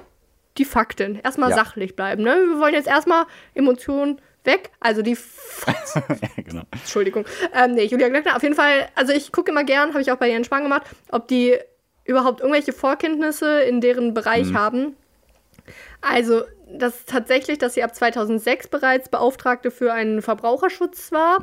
die 0.58 0.64
Fakten. 0.64 1.20
Erstmal 1.22 1.50
Ja. 1.50 1.56
sachlich 1.56 1.96
bleiben. 1.96 2.22
Ne? 2.22 2.30
Wir 2.52 2.58
wollen 2.60 2.74
jetzt 2.74 2.88
erstmal 2.88 3.26
Emotionen 3.54 4.20
weg. 4.44 4.70
Also 4.80 5.02
die 5.02 5.12
ja, 5.66 6.42
genau. 6.42 6.62
Entschuldigung. 6.72 7.24
Ähm, 7.52 7.72
nee, 7.74 7.84
Julia 7.84 8.08
Glöckner, 8.08 8.36
auf 8.36 8.42
jeden 8.42 8.54
Fall, 8.54 8.88
also 8.94 9.12
ich 9.12 9.32
gucke 9.32 9.50
immer 9.50 9.64
gern, 9.64 9.90
habe 9.90 10.00
ich 10.00 10.10
auch 10.12 10.16
bei 10.16 10.30
Jens 10.30 10.46
Spahn 10.46 10.62
gemacht, 10.62 10.82
ob 11.10 11.28
die 11.28 11.56
überhaupt 12.06 12.40
irgendwelche 12.40 12.72
Vorkenntnisse 12.72 13.60
in 13.60 13.80
deren 13.80 14.14
Bereich 14.14 14.54
haben. 14.54 14.96
Also, 16.00 16.42
das 16.68 16.96
ist 16.96 17.08
tatsächlich, 17.08 17.58
dass 17.58 17.74
sie 17.74 17.82
ab 17.82 17.94
2006 17.94 18.68
bereits 18.68 19.08
Beauftragte 19.08 19.70
für 19.70 19.92
einen 19.92 20.22
Verbraucherschutz 20.22 21.12
war 21.12 21.40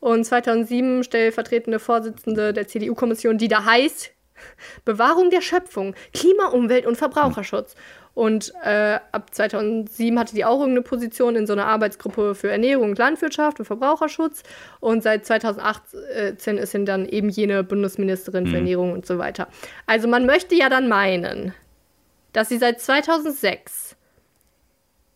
und 0.00 0.24
2007 0.24 1.04
stellvertretende 1.04 1.78
Vorsitzende 1.78 2.52
der 2.52 2.68
CDU-Kommission, 2.68 3.38
die 3.38 3.48
da 3.48 3.64
heißt 3.64 4.12
Bewahrung 4.84 5.30
der 5.30 5.40
Schöpfung, 5.40 5.94
Klima, 6.12 6.48
Umwelt 6.48 6.86
und 6.86 6.96
Verbraucherschutz. 6.96 7.74
Und 8.14 8.52
äh, 8.62 9.00
ab 9.10 9.34
2007 9.34 10.18
hatte 10.18 10.34
die 10.36 10.44
auch 10.44 10.60
irgendeine 10.60 10.82
Position 10.82 11.34
in 11.34 11.48
so 11.48 11.52
einer 11.52 11.66
Arbeitsgruppe 11.66 12.36
für 12.36 12.48
Ernährung 12.48 12.94
Landwirtschaft 12.94 13.58
und 13.58 13.66
Verbraucherschutz. 13.66 14.44
Und 14.78 15.02
seit 15.02 15.26
2018 15.26 16.58
ist 16.58 16.70
sie 16.70 16.84
dann 16.84 17.06
eben 17.06 17.28
jene 17.28 17.64
Bundesministerin 17.64 18.46
für 18.46 18.56
Ernährung 18.56 18.92
und 18.92 19.04
so 19.04 19.18
weiter. 19.18 19.48
Also 19.86 20.06
man 20.06 20.26
möchte 20.26 20.54
ja 20.54 20.68
dann 20.68 20.88
meinen, 20.88 21.54
dass 22.32 22.48
sie 22.50 22.58
seit 22.58 22.80
2006, 22.80 23.96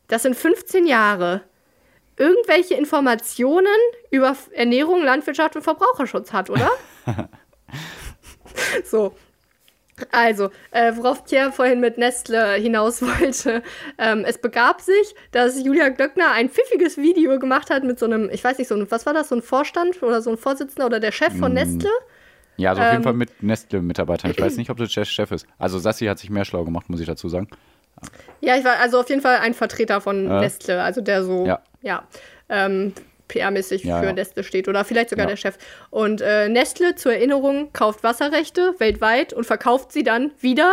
das 0.09 0.23
sind 0.23 0.35
15 0.35 0.87
Jahre, 0.87 1.43
irgendwelche 2.17 2.75
Informationen 2.75 3.67
über 4.11 4.37
Ernährung, 4.53 5.05
Landwirtschaft 5.05 5.55
und 5.55 5.63
Verbraucherschutz 5.63 6.33
hat, 6.33 6.51
oder? 6.51 6.71
so. 8.85 9.15
Also, 10.13 10.51
äh, 10.71 10.93
worauf 10.97 11.25
Pierre 11.25 11.53
vorhin 11.53 11.81
mit 11.81 11.99
Nestle 11.99 12.55
hinaus 12.55 13.03
wollte. 13.21 13.63
Ähm, 13.99 14.25
es 14.27 14.39
begab 14.39 14.81
sich, 14.81 15.15
dass 15.33 15.63
Julia 15.63 15.89
Glöckner 15.91 16.33
ein 16.33 16.49
pfiffiges 16.51 16.97
Video 16.97 17.39
gemacht 17.39 17.71
hat 17.71 17.85
mit 17.85 17.99
so 17.99 18.07
einem, 18.07 18.29
ich 18.31 18.43
weiß 18.45 18.59
nicht, 18.59 18.69
so 18.69 18.75
ein, 18.75 18.91
was 18.91 19.07
war 19.07 19.15
das, 19.15 19.29
so 19.29 19.35
ein 19.37 19.43
Vorstand 19.43 20.03
oder 20.03 20.23
so 20.23 20.31
ein 20.31 20.37
Vorsitzender 20.37 20.87
oder 20.87 21.01
der 21.01 21.13
Chef 21.13 21.37
von 21.39 21.53
Nestle? 21.53 21.91
Ja, 22.57 22.71
also 22.71 22.83
auf 22.83 22.89
jeden 22.89 22.97
Ähm, 22.99 23.03
Fall 23.05 23.13
mit 23.15 23.43
Nestle-Mitarbeitern. 23.43 24.31
Ich 24.33 24.41
weiß 24.41 24.57
nicht, 24.59 24.71
ob 24.71 24.79
das 24.79 24.93
der 24.93 25.05
Chef 25.05 25.31
ist. 25.31 25.47
Also 25.59 25.79
Sassi 25.79 26.07
hat 26.07 26.19
sich 26.19 26.31
mehr 26.31 26.45
schlau 26.45 26.65
gemacht, 26.65 26.89
muss 26.89 27.01
ich 27.01 27.07
dazu 27.07 27.29
sagen. 27.29 27.49
Ja, 28.41 28.57
ich 28.57 28.65
war 28.65 28.79
also 28.81 29.01
auf 29.01 29.09
jeden 29.09 29.21
Fall 29.23 29.39
ein 29.39 29.55
Vertreter 29.55 30.01
von 30.01 30.27
Ja. 30.27 30.41
Nestle, 30.41 30.83
also 30.83 31.01
der 31.01 31.25
so, 31.25 31.47
ja, 31.47 31.61
Ja. 31.83 32.05
ähm, 32.49 32.93
PR-mäßig 33.29 33.85
Ja, 33.87 34.01
für 34.01 34.07
ja. 34.07 34.13
Nestle 34.13 34.43
steht 34.45 34.69
oder 34.69 34.85
vielleicht 34.85 35.11
sogar 35.11 35.25
Ja. 35.27 35.31
der 35.31 35.37
Chef. 35.37 35.57
Und 35.91 36.21
äh, 36.21 36.49
Nestle, 36.49 36.95
zur 36.95 37.13
Erinnerung, 37.13 37.73
kauft 37.73 38.03
Wasserrechte 38.03 38.75
weltweit 38.79 39.33
und 39.33 39.45
verkauft 39.45 39.93
sie 39.93 40.03
dann 40.03 40.33
wieder. 40.41 40.73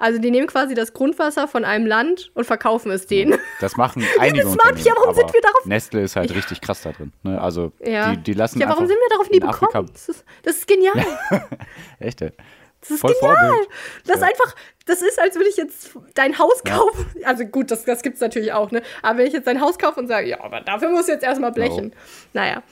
Also 0.00 0.20
die 0.20 0.30
nehmen 0.30 0.46
quasi 0.46 0.74
das 0.74 0.92
Grundwasser 0.92 1.48
von 1.48 1.64
einem 1.64 1.84
Land 1.84 2.30
und 2.34 2.44
verkaufen 2.44 2.92
es 2.92 3.06
denen. 3.08 3.36
Das 3.60 3.76
machen 3.76 4.04
einige 4.20 4.42
smart, 4.44 4.52
Unternehmen. 4.76 4.84
Pia, 4.84 4.92
warum 4.96 5.12
sind 5.14 5.32
wir 5.34 5.40
darauf- 5.40 5.64
Nestle 5.66 6.02
ist 6.02 6.14
halt 6.14 6.32
richtig 6.36 6.60
krass 6.60 6.82
da 6.82 6.92
drin. 6.92 7.12
Ne? 7.24 7.40
Also 7.40 7.72
Ja. 7.84 8.12
die, 8.14 8.18
die 8.22 8.32
lassen 8.34 8.60
ja, 8.60 8.68
warum 8.68 8.86
sind 8.86 8.96
wir 8.96 9.08
darauf 9.10 9.28
nie 9.28 9.40
gekommen? 9.40 9.90
Das 9.92 10.08
ist, 10.08 10.24
das 10.44 10.56
ist 10.58 10.68
genial. 10.68 10.94
Echt, 11.98 12.22
ey. 12.22 12.30
Das 12.80 12.90
ist 12.90 13.00
Voll 13.00 13.14
genial. 13.14 13.36
Vorbild. 13.36 13.68
Das 14.06 14.16
ist 14.16 14.22
Ja. 14.22 14.28
einfach, 14.28 14.54
das 14.86 15.02
ist, 15.02 15.20
als 15.20 15.34
würde 15.34 15.48
ich 15.48 15.56
jetzt 15.56 15.90
dein 16.14 16.38
Haus 16.38 16.62
kaufen. 16.64 17.06
Also 17.24 17.44
gut, 17.44 17.70
das, 17.70 17.84
das 17.84 18.02
gibt 18.02 18.14
es 18.16 18.20
natürlich 18.20 18.52
auch, 18.52 18.70
ne? 18.70 18.82
Aber 19.02 19.18
wenn 19.18 19.26
ich 19.26 19.32
jetzt 19.32 19.46
dein 19.46 19.60
Haus 19.60 19.78
kaufe 19.78 19.98
und 20.00 20.06
sage, 20.06 20.28
ja, 20.28 20.40
aber 20.42 20.60
dafür 20.60 20.90
muss 20.90 21.08
jetzt 21.08 21.24
erstmal 21.24 21.52
blechen. 21.52 21.92
Naja. 22.32 22.62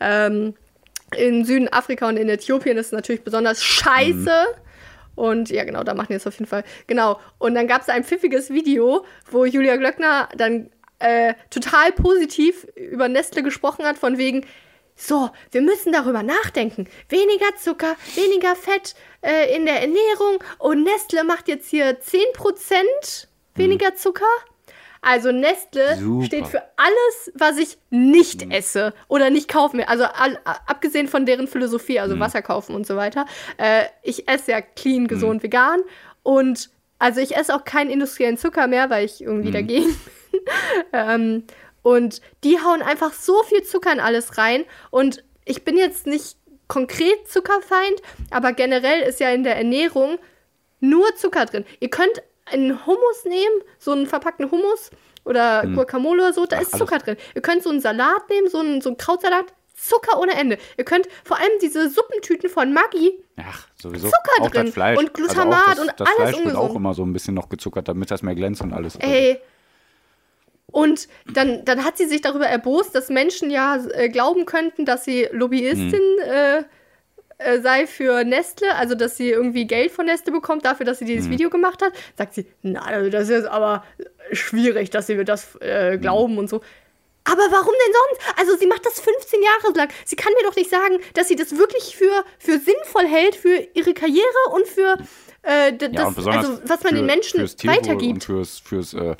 Ähm, 0.00 0.54
in 1.16 1.44
Süden 1.44 1.68
Afrika 1.72 2.08
und 2.08 2.16
in 2.16 2.28
Äthiopien 2.28 2.76
ist 2.78 2.86
es 2.86 2.92
natürlich 2.92 3.22
besonders 3.22 3.62
scheiße. 3.62 4.46
Und 5.14 5.50
ja, 5.50 5.64
genau, 5.64 5.82
da 5.82 5.94
machen 5.94 6.08
die 6.10 6.14
es 6.14 6.26
auf 6.26 6.34
jeden 6.34 6.46
Fall. 6.46 6.62
Genau. 6.86 7.18
Und 7.38 7.54
dann 7.54 7.66
gab 7.66 7.82
es 7.82 7.88
ein 7.88 8.04
pfiffiges 8.04 8.50
Video, 8.50 9.04
wo 9.30 9.44
Julia 9.44 9.76
Glöckner 9.76 10.28
dann 10.36 10.70
äh, 10.98 11.34
total 11.50 11.92
positiv 11.92 12.64
über 12.74 13.08
Nestle 13.08 13.42
gesprochen 13.42 13.84
hat, 13.84 13.98
von 13.98 14.18
wegen, 14.18 14.44
so, 14.96 15.30
wir 15.50 15.60
müssen 15.60 15.92
darüber 15.92 16.22
nachdenken. 16.22 16.88
Weniger 17.10 17.54
Zucker, 17.60 17.96
weniger 18.14 18.56
Fett 18.56 18.94
äh, 19.20 19.54
in 19.54 19.66
der 19.66 19.82
Ernährung. 19.82 20.42
Und 20.58 20.84
Nestle 20.84 21.22
macht 21.22 21.48
jetzt 21.48 21.68
hier 21.68 22.00
10% 22.00 23.26
weniger 23.54 23.94
Zucker. 23.94 24.24
Also 25.02 25.30
Nestle 25.30 25.96
Super. 25.96 26.24
steht 26.24 26.46
für 26.46 26.62
alles, 26.76 27.32
was 27.34 27.58
ich 27.58 27.76
nicht 27.90 28.50
esse 28.50 28.94
oder 29.06 29.30
nicht 29.30 29.48
kaufen 29.48 29.78
will. 29.78 29.84
Also 29.84 30.04
all, 30.04 30.40
abgesehen 30.44 31.08
von 31.08 31.26
deren 31.26 31.46
Philosophie, 31.46 32.00
also 32.00 32.18
Wasser 32.18 32.42
kaufen 32.42 32.74
und 32.74 32.86
so 32.86 32.96
weiter. 32.96 33.26
Äh, 33.58 33.84
ich 34.02 34.26
esse 34.28 34.52
ja 34.52 34.60
clean, 34.62 35.06
gesund, 35.06 35.42
vegan. 35.42 35.80
Und 36.22 36.70
also 36.98 37.20
ich 37.20 37.36
esse 37.36 37.54
auch 37.54 37.64
keinen 37.64 37.90
industriellen 37.90 38.38
Zucker 38.38 38.66
mehr, 38.66 38.88
weil 38.88 39.04
ich 39.04 39.22
irgendwie 39.22 39.50
dagegen 39.50 39.94
bin. 40.32 40.40
ähm, 40.92 41.44
und 41.86 42.20
die 42.42 42.58
hauen 42.58 42.82
einfach 42.82 43.12
so 43.12 43.44
viel 43.44 43.62
Zucker 43.62 43.92
in 43.92 44.00
alles 44.00 44.38
rein. 44.38 44.64
Und 44.90 45.22
ich 45.44 45.64
bin 45.64 45.76
jetzt 45.76 46.04
nicht 46.08 46.36
konkret 46.66 47.28
Zuckerfeind, 47.28 48.02
aber 48.32 48.52
generell 48.54 49.02
ist 49.02 49.20
ja 49.20 49.30
in 49.30 49.44
der 49.44 49.56
Ernährung 49.56 50.18
nur 50.80 51.14
Zucker 51.14 51.46
drin. 51.46 51.64
Ihr 51.78 51.88
könnt 51.88 52.24
einen 52.44 52.84
Hummus 52.86 53.24
nehmen, 53.24 53.60
so 53.78 53.92
einen 53.92 54.08
verpackten 54.08 54.50
Hummus 54.50 54.90
oder 55.24 55.62
Guacamole 55.64 56.22
oder 56.24 56.32
so, 56.32 56.44
da 56.46 56.58
ist 56.58 56.74
alles. 56.74 56.80
Zucker 56.80 56.98
drin. 56.98 57.16
Ihr 57.36 57.42
könnt 57.42 57.62
so 57.62 57.70
einen 57.70 57.80
Salat 57.80 58.28
nehmen, 58.30 58.50
so 58.50 58.58
einen, 58.58 58.80
so 58.80 58.88
einen 58.88 58.96
Krautsalat, 58.96 59.44
Zucker 59.76 60.18
ohne 60.18 60.32
Ende. 60.32 60.58
Ihr 60.76 60.84
könnt 60.84 61.06
vor 61.22 61.38
allem 61.38 61.52
diese 61.62 61.88
Suppentüten 61.88 62.50
von 62.50 62.72
Maggi, 62.72 63.12
Ach, 63.36 63.68
sowieso. 63.80 64.08
Zucker 64.08 64.42
auch 64.42 64.50
drin 64.50 64.66
das 64.66 64.74
Fleisch. 64.74 64.98
und 64.98 65.14
Glutamat 65.14 65.68
also 65.68 65.84
das, 65.84 65.90
und 65.92 66.00
das 66.00 66.08
alles 66.08 66.16
Fleisch 66.16 66.44
wird 66.46 66.56
auch 66.56 66.62
ungesund. 66.62 66.76
immer 66.76 66.94
so 66.94 67.04
ein 67.04 67.12
bisschen 67.12 67.34
noch 67.34 67.48
gezuckert, 67.48 67.86
damit 67.86 68.10
das 68.10 68.22
mehr 68.22 68.34
glänzt 68.34 68.60
und 68.62 68.72
alles. 68.72 68.96
Also, 68.96 69.06
Ey. 69.06 69.40
Und 70.72 71.08
dann, 71.32 71.64
dann 71.64 71.84
hat 71.84 71.96
sie 71.96 72.06
sich 72.06 72.20
darüber 72.22 72.46
erbost, 72.46 72.94
dass 72.94 73.08
Menschen 73.08 73.50
ja 73.50 73.76
äh, 73.94 74.08
glauben 74.08 74.46
könnten, 74.46 74.84
dass 74.84 75.04
sie 75.04 75.28
Lobbyistin 75.30 76.00
äh, 76.24 76.64
äh, 77.38 77.60
sei 77.60 77.86
für 77.86 78.24
Nestle, 78.24 78.74
also 78.74 78.94
dass 78.94 79.16
sie 79.16 79.30
irgendwie 79.30 79.66
Geld 79.66 79.92
von 79.92 80.06
Nestle 80.06 80.32
bekommt 80.32 80.64
dafür, 80.64 80.84
dass 80.84 80.98
sie 80.98 81.04
dieses 81.04 81.30
Video 81.30 81.50
gemacht 81.50 81.82
hat. 81.82 81.92
Sagt 82.18 82.34
sie, 82.34 82.46
na, 82.62 82.82
also 82.82 83.10
das 83.10 83.28
ist 83.28 83.44
aber 83.46 83.84
schwierig, 84.32 84.90
dass 84.90 85.06
sie 85.06 85.14
mir 85.14 85.24
das 85.24 85.54
äh, 85.60 85.98
glauben 85.98 86.36
und 86.38 86.48
so. 86.50 86.60
Aber 87.24 87.42
warum 87.50 87.72
denn 87.86 87.94
sonst? 87.94 88.38
Also 88.38 88.56
sie 88.56 88.66
macht 88.66 88.84
das 88.86 89.00
15 89.00 89.40
Jahre 89.42 89.76
lang. 89.76 89.88
Sie 90.04 90.14
kann 90.16 90.32
mir 90.34 90.48
doch 90.48 90.56
nicht 90.56 90.70
sagen, 90.70 90.98
dass 91.14 91.28
sie 91.28 91.36
das 91.36 91.56
wirklich 91.58 91.96
für, 91.96 92.24
für 92.38 92.58
sinnvoll 92.58 93.06
hält 93.06 93.34
für 93.34 93.66
ihre 93.74 93.94
Karriere 93.94 94.24
und 94.52 94.66
für 94.66 94.96
äh, 95.42 95.72
d- 95.72 95.86
Ja, 95.86 96.10
das, 96.10 96.16
und 96.18 96.28
also 96.28 96.58
was 96.64 96.82
man 96.84 96.94
den 96.94 97.06
Menschen 97.06 97.38
fürs 97.40 97.56
Tierwohl 97.56 97.78
Und 97.78 97.86
weitergibt. 97.86 98.24
fürs, 98.24 98.58
fürs, 98.60 98.94
äh, 98.94 99.16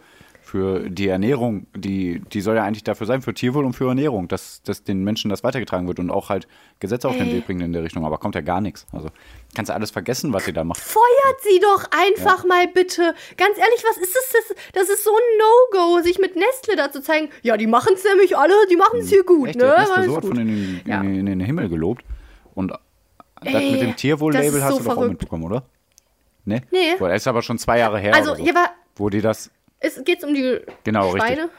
für 0.47 0.89
die 0.89 1.09
Ernährung, 1.09 1.67
die, 1.75 2.21
die 2.33 2.41
soll 2.41 2.55
ja 2.55 2.63
eigentlich 2.63 2.85
dafür 2.85 3.05
sein, 3.09 3.21
für 3.21 3.35
Tierwohl 3.35 3.65
und 3.65 3.73
für 3.73 3.89
Ernährung, 3.89 4.29
dass, 4.29 4.63
dass 4.63 4.85
den 4.85 5.03
Menschen 5.03 5.29
das 5.29 5.43
weitergetragen 5.43 5.89
wird 5.89 5.99
und 5.99 6.09
auch 6.09 6.29
halt 6.29 6.47
Gesetze 6.79 7.09
auf 7.09 7.17
den 7.17 7.27
Ey. 7.27 7.35
Weg 7.35 7.47
bringen 7.47 7.63
in 7.63 7.73
der 7.73 7.83
Richtung. 7.83 8.07
Aber 8.07 8.19
kommt 8.19 8.37
ja 8.37 8.43
gar 8.43 8.61
nichts. 8.61 8.87
Also 8.93 9.09
kannst 9.57 9.71
du 9.71 9.75
alles 9.75 9.91
vergessen, 9.91 10.33
was 10.33 10.45
sie 10.45 10.53
da 10.53 10.63
macht. 10.63 10.79
Feuert 10.81 11.41
sie 11.43 11.59
doch 11.59 11.85
einfach 11.91 12.45
mal 12.45 12.69
bitte. 12.69 13.15
Ganz 13.37 13.59
ehrlich, 13.59 13.83
was 13.89 13.97
ist 13.97 14.15
das? 14.15 14.33
Das, 14.47 14.57
das 14.75 14.89
ist 14.89 15.03
so 15.03 15.11
ein 15.11 15.39
No-Go, 15.39 16.03
sich 16.03 16.21
mit 16.21 16.37
Nestle 16.37 16.77
da 16.77 16.93
zu 16.93 17.03
zeigen. 17.03 17.29
Ja, 17.43 17.57
die 17.57 17.67
machen 17.67 17.95
es 17.95 18.05
nämlich 18.05 18.39
alle, 18.39 18.55
die 18.71 18.77
machen 18.77 19.01
es 19.01 19.09
hier 19.09 19.25
gut, 19.25 19.49
Echt, 19.49 19.59
ne? 19.59 19.75
Nestle 19.79 20.05
so 20.05 20.15
gut. 20.15 20.27
von 20.27 20.39
in 20.39 20.47
den, 20.47 20.81
Ja. 20.87 21.01
in, 21.01 21.27
den 21.27 21.41
Himmel 21.41 21.69
gelobt. 21.69 22.05
Und 22.55 22.69
das 22.71 22.81
Ey, 23.53 23.73
mit 23.73 23.81
dem 23.83 23.97
Tierwohl-Label 23.97 24.63
hast 24.63 24.75
so 24.75 24.79
du 24.79 24.85
doch 24.85 24.91
auch 24.91 24.95
verrückt. 24.95 25.11
mitbekommen, 25.11 25.43
oder? 25.43 25.65
Ne? 26.45 26.63
Nee. 26.71 26.95
Boah, 27.01 27.09
Das 27.09 27.23
ist 27.23 27.27
aber 27.27 27.43
schon 27.43 27.59
zwei 27.59 27.79
Jahre 27.81 27.99
her. 27.99 28.15
Also, 28.15 28.37
so, 28.37 28.43
hier 28.43 28.55
war, 28.55 28.71
wo 28.95 29.11
die 29.11 29.21
das, 29.21 29.51
es 29.81 30.03
geht 30.05 30.25
um 30.25 30.35
die 30.35 30.61
genau, 30.85 31.11
richtig. 31.11 31.35
Schweine. 31.35 31.51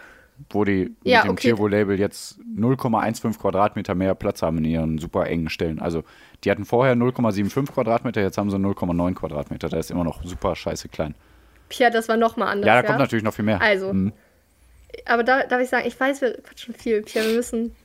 Wo 0.51 0.63
die 0.63 0.95
Ja, 1.03 1.20
mit 1.20 1.26
dem 1.26 1.32
okay. 1.32 1.41
Tierwohl-Label 1.47 1.99
jetzt 1.99 2.39
0,15 2.55 3.39
Quadratmeter 3.39 3.95
mehr 3.95 4.13
Platz 4.13 4.43
haben 4.43 4.59
in 4.59 4.65
ihren 4.65 4.97
super 4.99 5.26
engen 5.26 5.49
Stellen. 5.49 5.80
Also, 5.80 6.03
die 6.43 6.51
hatten 6.51 6.63
vorher 6.65 6.93
0,75 6.95 7.72
Quadratmeter, 7.74 8.22
jetzt 8.22 8.38
haben 8.38 8.51
sie 8.51 8.57
0,9 8.57 9.15
Quadratmeter. 9.15 9.68
Da 9.70 9.78
ist 9.78 9.89
immer 9.89 10.03
noch 10.03 10.24
super 10.24 10.55
scheiße 10.55 10.89
klein. 10.89 11.15
Pia, 11.70 11.89
das 11.89 12.07
war 12.07 12.18
noch 12.18 12.38
mal 12.38 12.51
anders. 12.51 12.68
Ja, 12.68 12.76
da 12.82 12.84
kommt 12.88 12.99
natürlich 12.99 13.24
noch 13.26 13.34
viel 13.34 13.45
mehr. 13.45 13.59
Also, 13.61 13.91
Mhm. 13.93 14.13
aber 15.05 15.24
da 15.24 15.43
darf 15.47 15.59
ich 15.61 15.70
sagen, 15.70 15.88
ich 15.88 15.99
weiß, 15.99 16.22
wir 16.22 16.34
quatschen 16.41 16.76
viel. 16.76 17.01
Pia, 17.01 17.24
wir 17.26 17.34
müssen, 17.34 17.76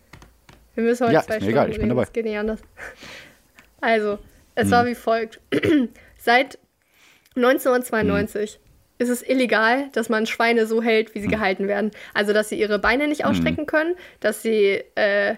wir 0.74 0.84
müssen 0.84 1.04
heute 1.04 1.14
Ja, 1.14 1.22
zwei 1.22 1.36
ist 1.36 1.40
mir 1.44 1.50
Stunden 1.50 1.50
egal, 1.58 1.70
ich 1.70 1.78
bin 1.78 1.88
dabei. 1.88 2.02
Das 2.02 2.12
geht 2.12 2.24
nicht 2.26 2.38
anders. 2.38 2.60
Also, 3.80 4.18
es 4.54 4.66
Mhm. 4.68 4.70
war 4.72 4.86
wie 4.86 4.94
folgt. 4.94 5.40
Seit 6.18 6.58
1992 7.34 8.60
ist 9.02 9.08
es 9.10 9.22
illegal, 9.28 9.88
dass 9.92 10.08
man 10.08 10.26
Schweine 10.26 10.66
so 10.66 10.82
hält, 10.82 11.08
Mhm. 11.10 11.14
wie 11.14 11.20
sie 11.22 11.28
gehalten 11.28 11.68
werden. 11.68 11.90
Also, 12.14 12.32
dass 12.32 12.48
sie 12.48 12.58
ihre 12.58 12.78
Beine 12.78 13.08
nicht 13.08 13.24
ausstrecken 13.24 13.66
können, 13.66 13.94
dass 14.20 14.42
sie, 14.42 14.82
äh, 14.94 15.36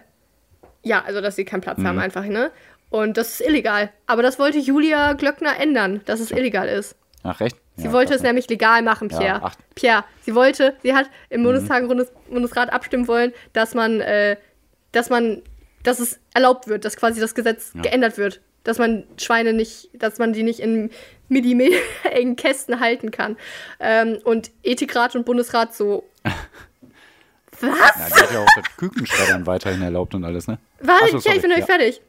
ja, 0.83 1.03
also, 1.05 1.21
dass 1.21 1.37
sie 1.37 1.45
keinen 1.45 1.61
Platz 1.62 1.79
Mhm. 1.79 1.87
haben 1.89 1.99
einfach, 1.99 2.25
ne? 2.25 2.51
Und 2.91 3.17
das 3.17 3.41
ist 3.41 3.49
illegal. 3.49 3.91
Aber 4.07 4.23
das 4.23 4.39
wollte 4.39 4.59
Julia 4.59 5.15
Glöckner 5.15 5.59
ändern, 5.59 6.01
dass 6.05 6.21
es 6.21 6.31
illegal 6.31 6.69
ist. 6.69 6.95
Ach, 7.25 7.41
recht? 7.41 7.57
Sie 7.77 7.91
wollte 7.91 8.15
es 8.15 8.23
nämlich 8.23 8.49
legal 8.49 8.83
machen, 8.83 9.09
Ja, 9.09 9.19
Pierre. 9.19 9.41
ach. 9.43 9.57
Pierre, 9.75 10.05
sie 10.21 10.35
wollte, 10.37 10.75
sie 10.85 10.95
hat 10.95 11.07
im 11.29 11.43
Bundestag 11.43 11.83
und 11.83 11.89
Bundes 11.89 12.12
Bundesrat 12.31 12.73
abstimmen 12.73 13.09
wollen, 13.09 13.33
dass 13.53 13.75
man, 13.75 14.01
äh, 14.01 14.37
dass 14.93 15.11
man, 15.11 15.43
dass 15.83 15.99
es 15.99 16.21
erlaubt 16.35 16.69
wird, 16.69 16.85
dass 16.85 16.97
quasi 16.97 17.21
das 17.21 17.35
Gesetz 17.35 17.73
geändert 17.83 18.17
wird. 18.17 18.41
Dass 18.65 18.79
man 18.79 19.05
Schweine 19.19 19.53
nicht, 19.53 19.91
dass 19.95 20.19
man 20.19 20.33
die 20.33 20.43
nicht 20.43 20.61
in 20.61 20.91
Millimeter 21.29 21.77
engen 22.11 22.37
Kästen 22.37 22.81
halten 22.81 23.11
kann. 23.11 23.37
Ähm, 23.81 24.19
und 24.25 24.51
Ethikrat 24.62 25.15
und 25.15 25.25
Bundesrat 25.25 25.75
so. 25.75 26.05
Was? 27.61 27.71
Ja, 27.79 28.09
die 28.09 28.23
hat 28.23 28.33
ja 28.33 28.41
auch 28.41 28.49
das 28.57 28.77
Kükenschreddern 28.77 29.47
weiterhin 29.47 29.81
erlaubt 29.83 30.15
und 30.15 30.25
alles, 30.25 30.49
ne? 30.49 30.59
Warte, 30.81 31.19
so, 31.21 31.29
ja, 31.29 31.37
ich 31.37 31.43
bin 31.43 31.51
nicht 31.51 31.67
fertig. 31.67 32.01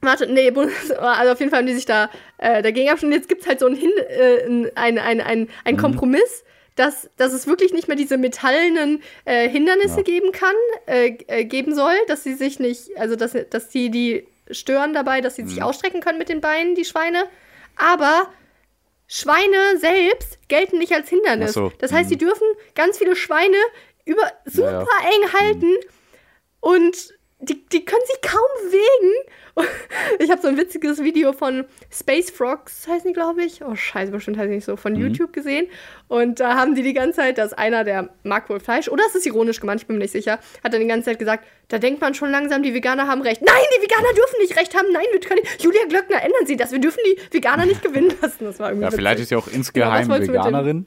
Warte, 0.00 0.26
nee, 0.26 0.50
also 0.98 1.32
auf 1.32 1.38
jeden 1.38 1.50
Fall 1.50 1.60
haben 1.60 1.66
die 1.66 1.74
sich 1.74 1.86
da 1.86 2.10
äh, 2.38 2.60
dagegen 2.62 2.88
abgestimmt. 2.88 3.14
Jetzt 3.14 3.28
gibt 3.28 3.42
es 3.42 3.46
halt 3.46 3.60
so 3.60 3.66
ein, 3.66 3.76
Hin 3.76 3.92
äh, 4.08 4.70
ein, 4.74 4.98
ein, 4.98 5.20
ein, 5.20 5.48
ein, 5.64 5.74
Mhm. 5.74 5.78
Kompromiss, 5.78 6.44
dass, 6.76 7.08
dass 7.16 7.32
es 7.32 7.46
wirklich 7.46 7.72
nicht 7.72 7.86
mehr 7.88 7.96
diese 7.96 8.18
metallenen 8.18 9.02
äh, 9.24 9.48
Hindernisse 9.48 9.98
Ja. 9.98 10.02
geben 10.02 10.32
kann, 10.32 10.54
äh, 10.86 11.16
äh, 11.28 11.44
geben 11.44 11.74
soll, 11.74 11.94
dass 12.08 12.24
sie 12.24 12.34
sich 12.34 12.58
nicht, 12.58 12.96
also 12.98 13.16
dass, 13.16 13.36
dass 13.50 13.68
die 13.68 13.90
die 13.90 14.26
stören 14.50 14.92
dabei, 14.94 15.20
dass 15.20 15.36
sie 15.36 15.42
Mhm. 15.44 15.48
sich 15.48 15.62
ausstrecken 15.62 16.00
können 16.00 16.18
mit 16.18 16.28
den 16.28 16.40
Beinen, 16.40 16.74
die 16.74 16.84
Schweine. 16.84 17.24
Aber 17.76 18.28
Schweine 19.06 19.78
selbst 19.78 20.38
gelten 20.48 20.78
nicht 20.78 20.92
als 20.92 21.08
Hindernis. 21.08 21.52
So, 21.52 21.72
Das 21.78 21.92
heißt, 21.92 22.08
sie 22.08 22.16
dürfen 22.18 22.46
ganz 22.74 22.98
viele 22.98 23.16
Schweine 23.16 23.56
über 24.04 24.30
super 24.44 24.70
ja. 24.70 24.80
Mhm. 24.82 25.22
eng 25.22 25.32
halten 25.32 25.72
und 26.60 27.13
die, 27.40 27.66
die 27.66 27.84
können 27.84 28.02
sich 28.06 28.20
kaum 28.22 28.40
bewegen. 28.64 29.14
Ich 30.18 30.30
habe 30.30 30.40
so 30.42 30.48
ein 30.48 30.56
witziges 30.56 31.02
Video 31.02 31.32
von 31.32 31.64
Space 31.90 32.30
Frogs, 32.30 32.88
heißen 32.88 33.06
die, 33.08 33.12
glaube 33.12 33.44
ich. 33.44 33.62
Oh, 33.64 33.74
scheiße, 33.76 34.10
bestimmt 34.10 34.36
heißen 34.36 34.50
die 34.50 34.56
nicht 34.56 34.64
so, 34.64 34.72
Mhm. 34.72 34.76
von 34.78 34.96
YouTube 34.96 35.32
gesehen. 35.32 35.68
Und 36.08 36.40
da 36.40 36.54
haben 36.56 36.74
die 36.74 36.82
die 36.82 36.92
ganze 36.92 37.16
Zeit, 37.18 37.38
dass 37.38 37.52
einer, 37.52 37.84
der 37.84 38.10
mag 38.24 38.48
wohl 38.50 38.58
Fleisch, 38.58 38.88
oder 38.88 39.04
es 39.06 39.14
ist 39.14 39.26
ironisch 39.26 39.60
gemeint, 39.60 39.80
ich 39.80 39.86
bin 39.86 39.96
mir 39.96 40.02
nicht 40.02 40.10
sicher, 40.12 40.38
hat 40.64 40.72
dann 40.72 40.80
die 40.80 40.86
ganze 40.88 41.06
Zeit 41.10 41.18
gesagt, 41.20 41.44
da 41.68 41.78
denkt 41.78 42.00
man 42.00 42.14
schon 42.14 42.30
langsam, 42.30 42.62
die 42.64 42.74
Veganer 42.74 43.06
haben 43.06 43.22
recht. 43.22 43.42
Nein, 43.42 43.54
die 43.78 43.82
Veganer 43.82 44.12
dürfen 44.14 44.36
nicht 44.40 44.56
recht 44.58 44.74
haben. 44.76 44.86
Nein, 44.92 45.06
wir 45.12 45.20
können 45.20 45.40
nicht. 45.42 45.62
Julia 45.62 45.84
Glöckner, 45.88 46.22
ändern 46.22 46.46
Sie 46.46 46.56
das. 46.56 46.72
Wir 46.72 46.80
dürfen 46.80 47.00
die 47.06 47.18
Veganer 47.34 47.66
nicht 47.66 47.82
gewinnen 47.82 48.12
lassen. 48.22 48.44
Das 48.44 48.58
war 48.58 48.70
irgendwie 48.70 48.84
Ja, 48.86 48.90
vielleicht 48.90 49.20
ist 49.20 49.30
witzig. 49.30 49.44
sie 49.44 49.50
auch 49.52 49.54
insgeheim 49.56 50.08
dem- 50.08 50.28
Veganerin 50.28 50.86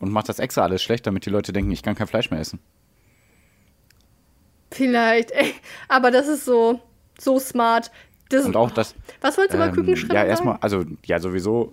und 0.00 0.10
macht 0.10 0.28
das 0.28 0.40
extra 0.40 0.62
alles 0.62 0.82
schlecht, 0.82 1.06
damit 1.06 1.24
die 1.26 1.30
Leute 1.30 1.52
denken, 1.52 1.70
ich 1.70 1.82
kann 1.84 1.94
kein 1.94 2.08
Fleisch 2.08 2.30
mehr 2.30 2.40
essen. 2.40 2.58
Vielleicht, 4.72 5.30
ey. 5.32 5.54
Aber 5.88 6.10
das 6.10 6.28
ist 6.28 6.44
so, 6.44 6.80
so 7.18 7.38
smart. 7.38 7.90
Das, 8.28 8.46
Und 8.46 8.56
auch 8.56 8.70
das. 8.70 8.94
Was 9.20 9.36
wolltest 9.36 9.54
du 9.54 9.58
über 9.58 9.68
Ähm, 9.68 9.74
Kükenschredder 9.74 10.14
ja, 10.14 10.20
sagen? 10.20 10.30
erstmal, 10.30 10.58
also 10.60 10.84
ja, 11.04 11.18
sowieso 11.18 11.72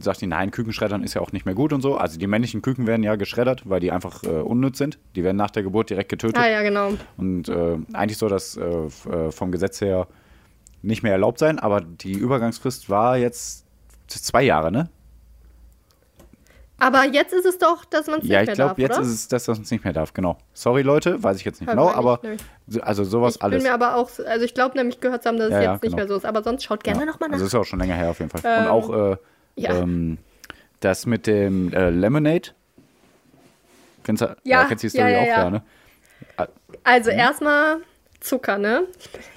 sagt 0.00 0.20
die, 0.20 0.26
nein, 0.26 0.50
Kükenschreddern 0.50 1.02
ist 1.04 1.14
ja 1.14 1.20
auch 1.20 1.32
nicht 1.32 1.46
mehr 1.46 1.54
gut 1.54 1.72
und 1.72 1.80
so. 1.80 1.96
Also 1.96 2.18
die 2.18 2.26
männlichen 2.26 2.60
Küken 2.62 2.86
werden 2.86 3.02
ja 3.02 3.14
geschreddert, 3.16 3.68
weil 3.68 3.80
die 3.80 3.92
einfach 3.92 4.24
äh, 4.24 4.28
unnütz 4.28 4.78
sind. 4.78 4.98
Die 5.14 5.22
werden 5.24 5.36
nach 5.36 5.50
der 5.50 5.62
Geburt 5.62 5.90
direkt 5.90 6.08
getötet. 6.08 6.38
Ah 6.38 6.48
ja, 6.48 6.62
genau. 6.62 6.92
Und 7.16 7.48
äh, 7.48 7.78
eigentlich 7.92 8.18
soll 8.18 8.28
das 8.28 8.56
äh, 8.56 8.62
äh, 8.64 9.30
vom 9.30 9.52
Gesetz 9.52 9.80
her 9.80 10.08
nicht 10.82 11.02
mehr 11.02 11.12
erlaubt 11.12 11.38
sein, 11.38 11.58
aber 11.58 11.80
die 11.80 12.12
Übergangsfrist 12.12 12.90
war 12.90 13.16
jetzt 13.16 13.64
zwei 14.08 14.42
Jahre, 14.42 14.70
ne? 14.70 14.88
Aber 16.78 17.04
jetzt 17.04 17.32
ist 17.32 17.46
es 17.46 17.58
doch, 17.58 17.84
dass 17.86 18.06
man 18.06 18.20
es 18.20 18.28
Ja, 18.28 18.40
nicht 18.40 18.42
ich 18.42 18.46
mehr 18.48 18.54
glaube, 18.56 18.68
darf, 18.70 18.78
jetzt 18.78 18.98
oder? 18.98 19.00
ist 19.06 19.12
es 19.12 19.28
das, 19.28 19.48
was 19.48 19.56
man 19.58 19.64
es 19.64 19.70
nicht 19.70 19.84
mehr 19.84 19.92
darf, 19.94 20.12
genau. 20.12 20.36
Sorry, 20.52 20.82
Leute, 20.82 21.22
weiß 21.22 21.38
ich 21.38 21.44
jetzt 21.44 21.60
nicht 21.60 21.68
Ja, 21.68 21.74
genau, 21.74 21.90
ich 21.90 21.96
aber 21.96 22.20
also 22.82 23.04
sowas 23.04 23.36
ich 23.36 23.42
alles. 23.42 23.62
bin 23.62 23.70
mir 23.70 23.74
aber 23.74 23.96
auch, 23.96 24.10
also 24.26 24.44
ich 24.44 24.52
glaube 24.52 24.76
nämlich 24.76 25.00
gehört 25.00 25.22
zu 25.22 25.28
haben, 25.30 25.38
dass 25.38 25.48
es 25.48 25.52
Ja, 25.54 25.62
ja, 25.62 25.72
jetzt 25.72 25.82
nicht 25.82 25.92
genau. 25.92 25.96
mehr 25.96 26.08
so 26.08 26.16
ist. 26.16 26.26
Aber 26.26 26.42
sonst 26.42 26.64
schaut 26.64 26.84
gerne 26.84 27.00
ja. 27.00 27.06
noch 27.06 27.18
mal 27.18 27.28
nach. 27.28 27.34
Also 27.34 27.46
ist 27.46 27.54
auch 27.54 27.64
schon 27.64 27.78
länger 27.78 27.94
her 27.94 28.10
auf 28.10 28.18
jeden 28.18 28.30
Fall. 28.30 28.42
Ähm, 28.44 28.64
Und 28.64 28.68
auch 28.70 28.90
äh, 29.12 29.16
ja. 29.56 29.70
ähm, 29.70 30.18
das 30.80 31.06
mit 31.06 31.26
dem 31.26 31.72
äh, 31.72 31.88
Lemonade. 31.90 32.50
Kennst 34.04 34.22
du, 34.22 34.36
Ja, 34.44 34.64
kennst 34.64 34.84
du 34.84 34.88
die 34.88 34.90
Story 34.90 35.12
ja, 35.12 35.18
ja, 35.18 35.22
auch, 35.22 35.26
ja. 35.26 35.42
ja, 35.44 35.50
ne? 35.50 35.62
Also 36.84 37.10
Mhm. 37.10 37.18
erstmal 37.18 37.76
Zucker, 38.26 38.58
ne? 38.58 38.84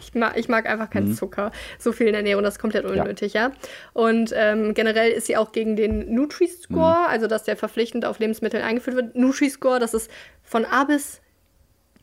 Ich 0.01 0.13
mag, 0.15 0.37
ich 0.37 0.49
mag 0.49 0.65
einfach 0.67 0.87
Mhm. 0.87 0.93
keinen 0.93 1.13
Zucker. 1.15 1.51
So 1.77 1.91
viel 1.91 2.07
in 2.07 2.13
der 2.13 2.19
Ernährung, 2.21 2.43
das 2.43 2.55
ist 2.55 2.59
komplett 2.59 2.85
unnötig, 2.85 3.33
ja. 3.33 3.51
Und 3.93 4.33
ähm, 4.35 4.73
generell 4.73 5.11
ist 5.11 5.27
sie 5.27 5.37
auch 5.37 5.51
gegen 5.51 5.75
den 5.75 6.13
Nutri-Score, 6.13 7.01
Mhm. 7.01 7.05
also 7.09 7.27
dass 7.27 7.43
der 7.43 7.55
verpflichtend 7.57 8.05
auf 8.05 8.19
Lebensmittel 8.19 8.61
eingeführt 8.61 8.95
wird. 8.95 9.15
Nutri-Score, 9.15 9.79
das 9.79 9.93
ist 9.93 10.09
von 10.43 10.65
A 10.65 10.83
bis 10.85 11.21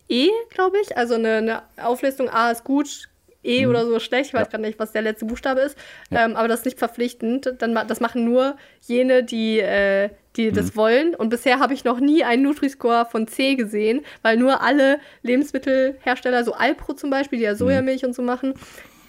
E, 0.09 0.28
glaube 0.51 0.76
ich. 0.82 0.97
Also 0.97 1.14
eine, 1.14 1.34
eine 1.39 1.62
Auflistung 1.82 2.28
A 2.30 2.51
ist 2.53 2.62
gut, 2.64 3.09
E 3.43 3.66
oder 3.66 3.84
so 3.87 3.99
schlecht. 4.01 4.28
Ich 4.30 4.34
weiß 4.34 4.41
Mhm. 4.41 4.45
Ja. 4.45 4.51
gerade 4.51 4.62
nicht, 4.62 4.78
was 4.78 4.93
der 4.93 5.03
letzte 5.03 5.24
Buchstabe 5.24 5.61
ist. 5.61 5.76
Ja. 6.11 6.24
Ähm, 6.24 6.37
aber 6.37 6.49
das 6.49 6.61
ist 6.61 6.64
nicht 6.66 6.78
verpflichtend. 6.78 7.55
Dann, 7.59 7.74
das 7.89 8.01
machen 8.01 8.24
nur 8.24 8.57
jene, 8.82 9.22
die, 9.24 9.61
äh, 9.61 10.11
die 10.37 10.53
das 10.53 10.72
Mhm. 10.72 10.76
wollen. 10.76 11.14
Und 11.14 11.28
bisher 11.30 11.59
habe 11.61 11.74
ich 11.74 11.84
noch 11.84 12.01
nie 12.01 12.24
einen 12.24 12.43
Nutri-Score 12.43 13.07
von 13.11 13.26
C 13.26 13.55
gesehen, 13.55 14.03
weil 14.22 14.37
nur 14.37 14.61
alle 14.62 14.99
Lebensmittelhersteller, 15.22 16.45
so 16.45 16.53
Alpro 16.53 16.93
zum 16.95 17.11
Beispiel, 17.11 17.39
die 17.39 17.45
Mhm. 17.45 17.51
ja 17.51 17.55
Sojamilch 17.55 18.05
und 18.05 18.14
so 18.14 18.22
machen, 18.22 18.55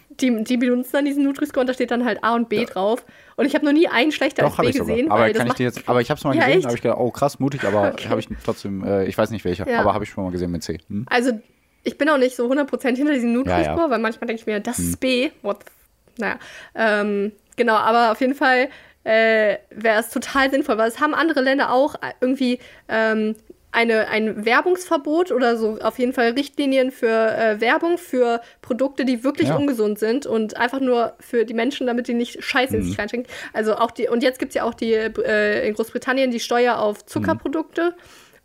die, 0.10 0.44
die 0.44 0.58
benutzen 0.58 0.92
dann 0.94 1.06
diesen 1.06 1.24
Nutri-Score 1.24 1.62
und 1.62 1.68
da 1.68 1.74
steht 1.74 1.92
dann 1.92 2.06
halt 2.06 2.24
A 2.24 2.34
und 2.34 2.50
B 2.50 2.66
drauf. 2.66 3.06
Und 3.36 3.46
ich 3.46 3.54
habe 3.54 3.66
noch 3.66 3.72
nie 3.74 3.88
einen 3.88 4.12
schlechter 4.12 4.44
Doch, 4.44 4.58
als 4.58 4.68
B 4.74 4.78
gesehen, 4.80 5.12
Aber 5.12 5.22
weil 5.24 5.34
das 5.34 5.38
kann 5.40 5.48
ich 5.48 5.54
dir 5.54 5.64
jetzt, 5.66 5.88
aber 5.88 6.02
ich 6.02 6.10
habe 6.10 6.18
es 6.18 6.24
mal 6.24 6.36
Ja, 6.36 6.46
gesehen, 6.48 6.64
habe 6.66 6.76
ich 6.76 6.82
gedacht, 6.82 6.98
oh 7.00 7.12
krass, 7.12 7.40
mutig, 7.40 7.64
aber 7.66 7.90
Okay. 7.94 8.10
habe 8.10 8.20
ich 8.20 8.28
trotzdem, 8.44 8.84
äh, 8.84 9.06
ich 9.06 9.18
weiß 9.18 9.30
nicht 9.30 9.46
welcher, 9.46 9.68
Ja. 9.70 9.80
aber 9.82 9.94
habe 9.94 10.06
ich 10.06 10.10
schon 10.10 10.24
mal 10.24 10.32
gesehen 10.32 10.50
mit 10.52 10.64
C. 10.64 10.80
Hm? 10.90 11.06
Also, 11.10 11.40
ich 11.84 11.98
bin 11.98 12.10
auch 12.10 12.18
nicht 12.18 12.36
so 12.36 12.50
100% 12.50 12.98
hinter 12.98 13.14
diesem 13.14 13.32
Nutri-Score, 13.34 13.64
Ja, 13.64 13.76
ja. 13.86 13.90
weil 13.90 14.00
manchmal 14.00 14.28
denke 14.28 14.42
ich 14.42 14.46
mir, 14.48 14.60
das 14.60 14.80
ist 14.80 15.00
B. 15.00 15.30
What 15.44 15.60
the 15.66 16.22
Naja, 16.22 16.40
ähm, 16.74 17.32
genau, 17.56 17.76
aber 17.76 18.12
auf 18.12 18.20
jeden 18.22 18.34
Fall 18.34 18.70
äh, 19.08 19.58
wäre 19.70 20.00
es 20.00 20.10
total 20.10 20.50
sinnvoll, 20.52 20.78
weil 20.78 20.90
es 20.90 21.00
haben 21.00 21.14
andere 21.14 21.42
Länder 21.42 21.72
auch 21.72 21.96
irgendwie 22.20 22.60
ähm, 22.90 23.36
eine, 23.72 24.08
ein 24.08 24.46
Werbungsverbot 24.46 25.32
oder 25.32 25.56
so 25.58 25.78
auf 25.82 26.00
jeden 26.00 26.14
Fall 26.14 26.32
Richtlinien 26.32 26.90
für 26.92 27.08
äh, 27.38 27.62
Werbung 27.62 27.98
für 27.98 28.42
Produkte, 28.62 29.06
die 29.06 29.24
wirklich 29.24 29.50
Ja. 29.50 29.56
ungesund 29.56 30.00
sind 30.00 30.26
und 30.26 30.58
einfach 30.58 30.80
nur 30.80 31.14
für 31.20 31.46
die 31.46 31.54
Menschen, 31.54 31.86
damit 31.88 32.08
die 32.08 32.14
nicht 32.16 32.44
Scheiße 32.44 32.76
in 32.76 32.82
Mhm. 32.84 32.88
sich 32.88 32.98
reinschenken. 33.00 33.32
Also 33.54 33.76
auch 33.76 33.92
die, 33.92 34.08
und 34.08 34.24
jetzt 34.24 34.40
gibt 34.40 34.50
es 34.52 34.56
ja 34.56 34.64
auch 34.64 34.74
die 34.74 34.94
äh, 34.94 35.68
in 35.68 35.74
Großbritannien 35.76 36.32
die 36.32 36.40
Steuer 36.40 36.80
auf 36.80 37.06
Zuckerprodukte. 37.06 37.94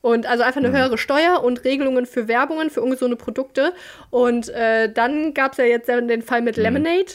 Und 0.00 0.26
also 0.26 0.42
einfach 0.42 0.60
eine 0.60 0.70
Mhm. 0.70 0.76
höhere 0.76 0.98
Steuer 0.98 1.42
und 1.44 1.64
Regelungen 1.64 2.06
für 2.06 2.26
Werbungen 2.26 2.70
für 2.70 2.82
ungesunde 2.82 3.16
Produkte. 3.16 3.72
Und 4.10 4.48
äh, 4.48 4.92
dann 4.92 5.32
gab 5.32 5.52
es 5.52 5.58
ja 5.58 5.64
jetzt 5.64 5.88
den 5.88 6.22
Fall 6.22 6.42
mit 6.42 6.56
Lemonade. 6.56 7.12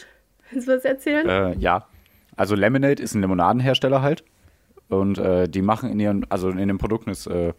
Willst 0.50 0.66
du 0.68 0.72
was 0.74 0.84
erzählen? 0.86 1.24
Mhm. 1.26 1.52
Äh, 1.52 1.62
ja. 1.62 1.86
Also 2.38 2.54
Lemonade 2.54 3.02
ist 3.02 3.14
ein 3.14 3.20
Limonadenhersteller 3.20 4.00
halt. 4.02 4.24
Und 4.88 5.18
äh, 5.18 5.48
die 5.48 5.60
machen 5.60 5.90
in 5.90 6.00
ihren, 6.00 6.24
also 6.30 6.48
in 6.48 6.66
den 6.68 6.78
Produkten 6.78 7.10
ist 7.10 7.26
äh, 7.26 7.52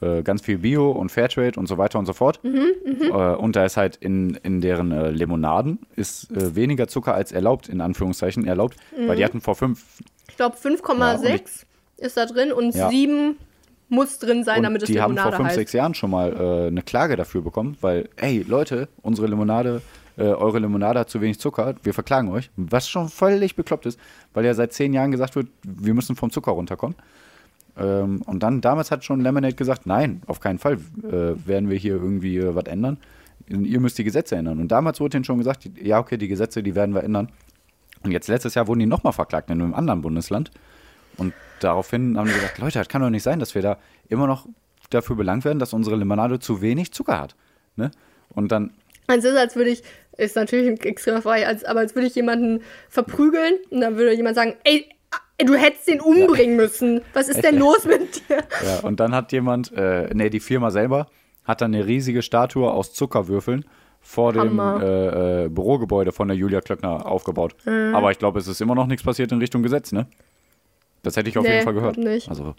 äh, 0.00 0.22
ganz 0.22 0.40
viel 0.40 0.58
Bio 0.58 0.90
und 0.90 1.10
Fairtrade 1.12 1.58
und 1.60 1.66
so 1.66 1.76
weiter 1.76 1.98
und 1.98 2.06
so 2.06 2.14
fort. 2.14 2.40
Mhm, 2.42 3.02
äh, 3.02 3.08
und 3.34 3.56
da 3.56 3.64
ist 3.66 3.76
halt 3.76 3.96
in, 3.96 4.34
in 4.42 4.62
deren 4.62 4.90
äh, 4.90 5.10
Limonaden 5.10 5.80
ist 5.96 6.30
äh, 6.30 6.54
weniger 6.54 6.88
Zucker 6.88 7.14
als 7.14 7.30
erlaubt, 7.32 7.68
in 7.68 7.82
Anführungszeichen 7.82 8.46
erlaubt, 8.46 8.76
weil 9.06 9.16
die 9.16 9.22
Mhm. 9.22 9.26
hatten 9.26 9.40
vor 9.42 9.54
fünf 9.54 9.84
Ich 10.30 10.36
glaube, 10.36 10.56
Ja, 10.62 10.70
und 10.70 10.80
5,6 10.80 11.64
ist 11.98 12.16
da 12.16 12.24
drin 12.26 12.52
und 12.52 12.74
Ja. 12.74 12.88
7 12.88 13.36
muss 13.88 14.18
drin 14.18 14.42
sein, 14.42 14.58
und 14.58 14.62
damit 14.64 14.82
es 14.82 14.86
die 14.88 15.00
haben 15.00 15.12
Limonade 15.12 15.28
vor 15.30 15.36
fünf, 15.36 15.48
heißt. 15.48 15.56
sechs 15.58 15.72
Jahren 15.74 15.94
schon 15.94 16.10
mal 16.10 16.66
eine 16.68 16.82
Klage 16.82 17.16
dafür 17.16 17.42
bekommen, 17.42 17.76
weil, 17.82 18.08
ey, 18.16 18.44
Leute, 18.48 18.88
unsere 19.02 19.28
Limonade, 19.28 19.80
äh, 20.16 20.22
eure 20.24 20.58
Limonade 20.58 21.00
hat 21.00 21.10
zu 21.10 21.20
wenig 21.20 21.38
Zucker, 21.38 21.74
wir 21.82 21.94
verklagen 21.94 22.28
euch. 22.28 22.50
Was 22.56 22.88
schon 22.88 23.08
völlig 23.08 23.56
bekloppt 23.56 23.86
ist, 23.86 23.98
weil 24.32 24.44
ja 24.44 24.54
seit 24.54 24.72
zehn 24.72 24.92
Jahren 24.92 25.10
gesagt 25.10 25.36
wird, 25.36 25.48
wir 25.62 25.94
müssen 25.94 26.16
vom 26.16 26.30
Zucker 26.30 26.52
runterkommen. 26.52 26.96
Ähm, 27.76 28.22
und 28.22 28.42
dann, 28.42 28.60
damals 28.60 28.90
hat 28.90 29.04
schon 29.04 29.20
Lemonade 29.20 29.54
gesagt, 29.54 29.86
nein, 29.86 30.22
auf 30.26 30.40
keinen 30.40 30.58
Fall 30.58 30.74
äh, 31.04 31.46
werden 31.46 31.68
wir 31.68 31.76
hier 31.76 31.94
irgendwie 31.94 32.38
äh, 32.38 32.54
was 32.54 32.64
ändern. 32.64 32.98
Ihr 33.48 33.78
müsst 33.78 33.96
die 33.98 34.04
Gesetze 34.04 34.34
ändern. 34.34 34.58
Und 34.58 34.68
damals 34.68 34.98
wurde 34.98 35.18
ihnen 35.18 35.24
schon 35.24 35.38
gesagt, 35.38 35.68
ja, 35.80 36.00
okay, 36.00 36.16
die 36.16 36.26
Gesetze, 36.26 36.62
die 36.62 36.74
werden 36.74 36.94
wir 36.94 37.04
ändern. 37.04 37.30
Und 38.02 38.10
jetzt 38.10 38.26
letztes 38.26 38.54
Jahr 38.54 38.66
wurden 38.66 38.80
die 38.80 38.86
nochmal 38.86 39.12
verklagt 39.12 39.50
in 39.50 39.60
einem 39.60 39.74
anderen 39.74 40.02
Bundesland. 40.02 40.50
Und 41.16 41.32
daraufhin 41.60 42.18
haben 42.18 42.26
die 42.26 42.34
gesagt, 42.34 42.58
Leute, 42.58 42.78
das 42.78 42.88
kann 42.88 43.02
doch 43.02 43.10
nicht 43.10 43.22
sein, 43.22 43.38
dass 43.38 43.54
wir 43.54 43.62
da 43.62 43.78
immer 44.08 44.26
noch 44.26 44.46
dafür 44.90 45.14
belangt 45.14 45.44
werden, 45.44 45.58
dass 45.58 45.72
unsere 45.72 45.96
Limonade 45.96 46.40
zu 46.40 46.60
wenig 46.60 46.92
Zucker 46.92 47.20
hat. 47.20 47.36
Ne? 47.76 47.90
Und 48.30 48.50
dann, 48.50 48.72
Es 49.08 49.24
ist, 49.24 49.36
als 49.36 49.54
würde 49.54 49.70
ich, 49.70 49.82
ist 50.18 50.36
natürlich 50.36 50.68
ein 50.68 50.80
extremer 50.80 51.22
Fall, 51.22 51.44
als, 51.44 51.64
aber 51.64 51.80
als 51.80 51.94
würde 51.94 52.06
ich 52.06 52.14
jemanden 52.14 52.62
verprügeln 52.88 53.54
und 53.70 53.80
dann 53.80 53.96
würde 53.96 54.14
jemand 54.14 54.36
sagen, 54.36 54.54
ey, 54.64 54.86
ah, 55.10 55.18
du 55.44 55.54
hättest 55.54 55.88
den 55.88 56.00
umbringen 56.00 56.56
müssen. 56.56 57.02
Was 57.12 57.28
ist 57.28 57.42
denn 57.42 57.58
los 57.58 57.84
mit 57.84 58.16
dir? 58.28 58.38
ja, 58.64 58.80
und 58.82 59.00
dann 59.00 59.14
hat 59.14 59.32
jemand, 59.32 59.72
äh, 59.72 60.08
nee, 60.14 60.30
die 60.30 60.40
Firma 60.40 60.70
selber 60.70 61.06
hat 61.44 61.60
dann 61.60 61.74
eine 61.74 61.86
riesige 61.86 62.22
Statue 62.22 62.70
aus 62.70 62.92
Zuckerwürfeln 62.92 63.64
vor 64.00 64.32
dem 64.32 64.60
Hammer. 64.60 64.82
äh, 64.82 65.44
äh, 65.44 65.48
Bürogebäude 65.48 66.12
von 66.12 66.28
der 66.28 66.36
Julia 66.36 66.60
Klöckner 66.60 67.06
aufgebaut. 67.06 67.54
Mhm. 67.64 67.94
Aber 67.94 68.10
ich 68.10 68.18
glaube, 68.18 68.38
es 68.38 68.46
ist 68.48 68.60
immer 68.60 68.74
noch 68.74 68.86
nichts 68.86 69.04
passiert 69.04 69.32
in 69.32 69.38
Richtung 69.38 69.62
Gesetz, 69.62 69.92
ne? 69.92 70.06
Das 71.02 71.16
hätte 71.16 71.28
ich 71.28 71.38
auf 71.38 71.44
Nee, 71.44 71.52
jeden 71.52 71.64
Fall 71.64 71.74
gehört. 71.74 71.96
nicht. 71.98 72.28
Also, 72.28 72.54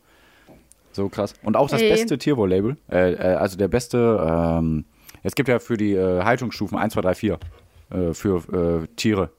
so 0.94 1.10
krass. 1.10 1.34
Und 1.44 1.56
auch 1.58 1.70
das 1.70 1.82
Ey. 1.82 1.90
beste 1.90 2.18
Tierwohl-Label, 2.18 2.78
äh, 2.92 3.14
äh, 3.14 3.18
also 3.36 3.58
der 3.58 3.68
beste, 3.68 3.98
ähm, 4.30 4.86
es 5.28 5.36
gibt 5.36 5.50
ja 5.50 5.60
für 5.60 5.76
die 5.76 5.94
äh, 5.94 6.24
Haltungsstufen 6.24 6.78
1, 6.78 6.94
2, 6.94 7.02
3, 7.02 7.16
4 7.16 7.40
äh, 7.90 8.14
für 8.14 8.84
äh, 8.84 8.88
Tiere, 8.96 9.30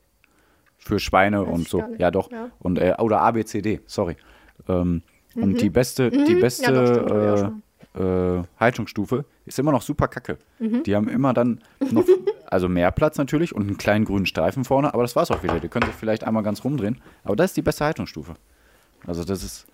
für 0.76 0.99
Schweine 0.99 1.47
Weiß 1.47 1.49
und 1.49 1.68
so. 1.68 1.82
Ja, 1.97 2.11
doch. 2.11 2.30
Ja. 2.30 2.51
Und, 2.59 2.78
äh, 2.78 2.95
oder 2.99 3.22
A, 3.22 3.30
B, 3.30 3.43
C, 3.45 3.62
D, 3.62 3.80
sorry. 3.86 4.16
Ähm, 4.68 5.03
Und 5.34 5.61
die 5.61 5.70
beste, 5.70 6.11
die 6.11 6.18
Mhm. 6.18 6.26
Ja, 6.26 6.34
doch, 6.34 6.41
beste 6.41 6.64
stimmt, 6.64 7.62
äh, 7.97 8.39
äh, 8.39 8.45
Haltungsstufe 8.61 9.24
ist 9.47 9.59
immer 9.59 9.72
noch 9.72 9.80
super 9.82 10.09
kacke. 10.09 10.36
Mhm. 10.59 10.82
Die 10.82 10.95
haben 10.95 11.09
immer 11.09 11.32
dann 11.32 11.62
noch, 11.80 12.05
also 12.47 12.68
mehr 12.68 12.91
Platz 12.91 13.16
natürlich 13.16 13.55
und 13.55 13.62
einen 13.62 13.78
kleinen 13.78 14.05
grünen 14.05 14.26
Streifen 14.26 14.64
vorne, 14.64 14.93
aber 14.93 15.03
das 15.05 15.16
war's 15.16 15.30
auch 15.30 15.43
wieder. 15.43 15.59
Die 15.59 15.68
können 15.68 15.86
sich 15.86 15.95
vielleicht 15.95 16.22
einmal 16.22 16.43
ganz 16.43 16.62
rumdrehen. 16.64 17.01
Aber 17.24 17.34
das 17.34 17.53
ist 17.53 17.57
die 17.57 17.62
beste 17.62 17.86
Haltungsstufe. 17.86 18.34
Also 19.07 19.24
das 19.24 19.43
ist, 19.43 19.66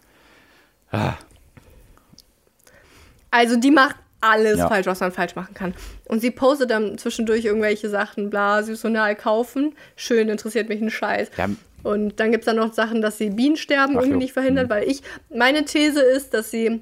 Also 3.31 3.57
die 3.59 3.73
macht 3.73 3.97
alles 4.25 4.59
Ja. 4.59 4.69
falsch, 4.69 4.87
was 4.87 5.01
man 5.01 5.13
falsch 5.13 5.35
machen 5.37 5.55
kann. 5.55 5.75
Und 6.09 6.21
sie 6.21 6.31
postet 6.31 6.71
dann 6.71 6.99
zwischendurch 6.99 7.45
irgendwelche 7.45 7.89
Sachen, 7.89 8.31
bla, 8.31 8.63
saisonal 8.63 9.15
kaufen. 9.17 9.75
Schön, 9.97 10.29
interessiert 10.29 10.69
mich 10.69 10.81
ein 10.81 10.91
Scheiß. 10.91 11.31
Ja. 11.37 11.49
Und 11.83 12.19
dann 12.19 12.31
gibt 12.31 12.43
es 12.43 12.47
dann 12.47 12.57
noch 12.57 12.73
Sachen, 12.73 13.03
dass 13.03 13.19
sie 13.19 13.31
Bienensterben 13.31 13.97
Ach 13.97 14.01
irgendwie 14.01 14.13
jo. 14.15 14.19
nicht 14.19 14.33
verhindert, 14.33 14.71
weil 14.71 14.89
ich, 14.89 15.03
meine 15.35 15.65
These 15.67 16.01
ist, 16.01 16.33
dass 16.33 16.51
sie 16.51 16.81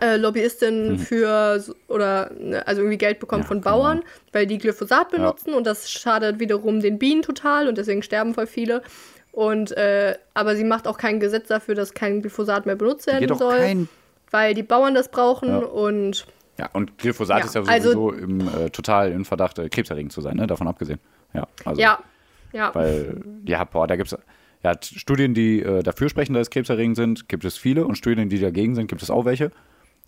äh, 0.00 0.16
Lobbyistin 0.16 0.98
für, 0.98 1.60
so- 1.60 1.74
oder, 1.86 2.32
ne, 2.36 2.66
also 2.66 2.80
irgendwie 2.82 2.98
Geld 2.98 3.20
bekommt 3.20 3.44
Ja, 3.44 3.48
von 3.48 3.60
genau. 3.60 3.76
Bauern, 3.76 4.02
weil 4.32 4.44
die 4.46 4.58
Glyphosat 4.58 5.10
benutzen 5.12 5.54
und 5.54 5.68
das 5.68 5.88
schadet 5.88 6.40
wiederum 6.40 6.80
den 6.80 6.98
Bienen 6.98 7.22
total 7.22 7.68
und 7.68 7.78
deswegen 7.78 8.02
sterben 8.02 8.34
voll 8.34 8.48
viele. 8.48 8.82
Und, 9.30 9.70
äh, 9.76 10.16
aber 10.34 10.56
sie 10.56 10.64
macht 10.64 10.88
auch 10.88 10.98
kein 10.98 11.20
Gesetz 11.20 11.46
dafür, 11.46 11.76
dass 11.76 11.94
kein 11.94 12.22
Glyphosat 12.22 12.66
mehr 12.66 12.74
benutzt 12.74 13.06
werden 13.06 13.36
soll, 13.38 13.58
kein. 13.58 13.88
weil 14.32 14.54
die 14.54 14.62
Bauern 14.64 14.94
das 14.94 15.08
brauchen 15.12 15.48
Ja. 15.48 15.58
und 15.58 16.26
Ja, 16.58 16.70
und 16.72 16.98
Glyphosat 16.98 17.40
Ja, 17.40 17.44
ist 17.46 17.54
ja 17.54 17.62
also- 17.62 17.92
sowieso 17.92 18.12
im, 18.12 18.40
äh, 18.40 18.70
total 18.70 19.10
in 19.12 19.24
Verdacht, 19.24 19.58
äh, 19.58 19.68
krebserregend 19.68 20.12
zu 20.12 20.20
sein, 20.20 20.36
ne? 20.36 20.46
davon 20.46 20.68
abgesehen. 20.68 21.00
Ja, 21.32 21.46
also, 21.64 21.80
ja, 21.80 21.98
ja. 22.52 22.72
Weil, 22.74 23.22
ja, 23.44 23.64
boah, 23.64 23.86
da 23.86 23.96
gibt 23.96 24.12
es 24.12 24.18
ja, 24.62 24.72
Studien, 24.82 25.34
die 25.34 25.60
äh, 25.60 25.82
dafür 25.82 26.08
sprechen, 26.08 26.32
dass 26.32 26.42
es 26.42 26.50
krebserregend 26.50 26.96
sind, 26.96 27.28
gibt 27.28 27.44
es 27.44 27.58
viele. 27.58 27.84
Und 27.86 27.96
Studien, 27.98 28.28
die 28.30 28.38
dagegen 28.38 28.74
sind, 28.74 28.86
gibt 28.86 29.02
es 29.02 29.10
auch 29.10 29.24
welche. 29.26 29.50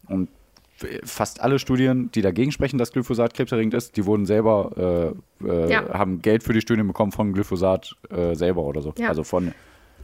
Und 0.09 0.31
f- 0.81 1.01
fast 1.05 1.43
alle 1.43 1.59
Studien, 1.59 2.11
die 2.13 2.23
dagegen 2.23 2.53
sprechen, 2.53 2.79
dass 2.79 2.93
Glyphosat 2.93 3.35
krebserregend 3.35 3.75
ist, 3.75 3.97
die 3.99 4.07
wurden 4.07 4.25
selber, 4.25 5.15
äh, 5.43 5.47
äh, 5.47 5.71
Ja. 5.73 5.93
haben 5.93 6.23
Geld 6.23 6.43
für 6.43 6.53
die 6.55 6.61
Studien 6.63 6.87
bekommen 6.87 7.13
von 7.13 7.35
Glyphosat 7.35 7.97
äh, 8.11 8.35
selber 8.35 8.63
oder 8.63 8.81
so. 8.81 8.95
Ja. 8.97 9.09
Also 9.09 9.25
von, 9.25 9.53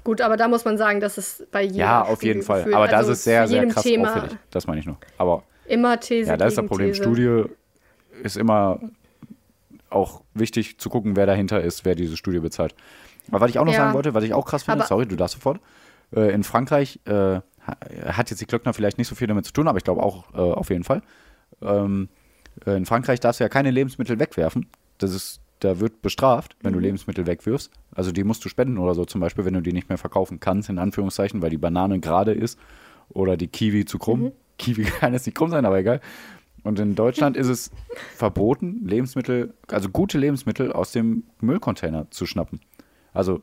Gut, 0.04 0.20
aber 0.20 0.36
da 0.36 0.48
muss 0.48 0.64
man 0.64 0.76
sagen, 0.76 0.98
dass 1.00 1.16
es 1.16 1.46
bei 1.52 1.62
jedem 1.62 1.78
ja, 1.78 2.02
auf 2.02 2.22
jeden 2.24 2.42
Fall. 2.42 2.74
Aber 2.74 2.88
das 2.88 3.06
ist 3.08 3.22
sehr, 3.24 3.46
sehr 3.46 3.64
krass 3.68 3.86
auffällig. 3.86 4.36
Das 4.50 4.66
meine 4.66 4.80
ich 4.80 4.86
nur. 4.86 4.96
Aber 5.16 5.44
Immer 5.72 5.98
These 6.00 6.28
ja, 6.30 6.36
das 6.36 6.48
ist 6.52 6.58
das 6.58 6.66
Problem. 6.66 6.92
These. 6.92 7.02
Studie 7.02 7.44
ist 8.22 8.36
immer 8.36 8.78
auch 9.90 10.22
wichtig 10.34 10.78
zu 10.78 10.88
gucken, 10.90 11.16
wer 11.16 11.26
dahinter 11.26 11.60
ist, 11.62 11.84
wer 11.84 11.94
diese 11.94 12.16
Studie 12.16 12.40
bezahlt. 12.40 12.74
Aber 13.28 13.40
was 13.40 13.50
ich 13.50 13.58
auch 13.58 13.64
noch 13.64 13.72
Ja. 13.72 13.78
sagen 13.80 13.94
wollte, 13.94 14.14
was 14.14 14.24
ich 14.24 14.34
auch 14.34 14.44
krass 14.46 14.62
finde, 14.64 14.80
Aber- 14.80 14.86
sorry, 14.88 15.06
du 15.06 15.16
darfst 15.16 15.34
sofort. 15.36 15.60
Äh, 16.14 16.32
in 16.34 16.44
Frankreich 16.44 17.00
äh, 17.06 17.12
ha- 17.12 17.42
hat 18.06 18.30
jetzt 18.30 18.40
die 18.40 18.44
Klöckner 18.46 18.72
vielleicht 18.74 18.98
nicht 18.98 19.08
so 19.08 19.14
viel 19.14 19.26
damit 19.28 19.44
zu 19.46 19.52
tun, 19.52 19.68
aber 19.68 19.78
ich 19.78 19.84
glaube 19.84 20.02
auch 20.02 20.32
äh, 20.34 20.38
auf 20.38 20.70
jeden 20.70 20.84
Fall. 20.84 21.02
Ähm, 21.62 22.08
äh, 22.66 22.76
in 22.76 22.84
Frankreich 22.86 23.20
darfst 23.20 23.40
du 23.40 23.44
ja 23.44 23.48
keine 23.48 23.70
Lebensmittel 23.70 24.18
wegwerfen. 24.18 24.66
Das 24.98 25.14
ist, 25.14 25.40
da 25.60 25.78
wird 25.80 26.02
bestraft, 26.02 26.56
wenn 26.62 26.72
du 26.72 26.78
Mhm. 26.80 26.84
Lebensmittel 26.84 27.26
wegwirfst. 27.26 27.70
Also 27.94 28.12
die 28.12 28.24
musst 28.24 28.44
du 28.44 28.48
spenden 28.48 28.78
oder 28.78 28.94
so 28.94 29.04
zum 29.04 29.20
Beispiel, 29.20 29.44
wenn 29.44 29.54
du 29.54 29.60
die 29.62 29.72
nicht 29.72 29.88
mehr 29.88 29.98
verkaufen 29.98 30.40
kannst, 30.40 30.68
in 30.68 30.78
Anführungszeichen, 30.78 31.40
weil 31.40 31.50
die 31.50 31.58
Banane 31.58 32.00
gerade 32.00 32.32
ist 32.32 32.58
oder 33.10 33.36
die 33.36 33.48
Kiwi 33.48 33.84
zu 33.84 33.98
krumm. 33.98 34.20
Mhm. 34.22 34.32
Kiwi 34.62 34.84
kann 35.00 35.12
jetzt 35.12 35.26
nicht 35.26 35.36
krumm 35.36 35.50
sein, 35.50 35.64
aber 35.66 35.78
egal. 35.78 36.00
Und 36.64 36.78
in 36.78 36.94
Deutschland 36.94 37.36
ist 37.36 37.48
es 37.48 37.70
verboten, 38.14 38.86
Lebensmittel, 38.86 39.52
also 39.68 39.88
gute 39.88 40.16
Lebensmittel 40.18 40.72
aus 40.72 40.92
dem 40.92 41.24
Müllcontainer 41.40 42.08
zu 42.10 42.24
schnappen. 42.24 42.60
Also 43.12 43.42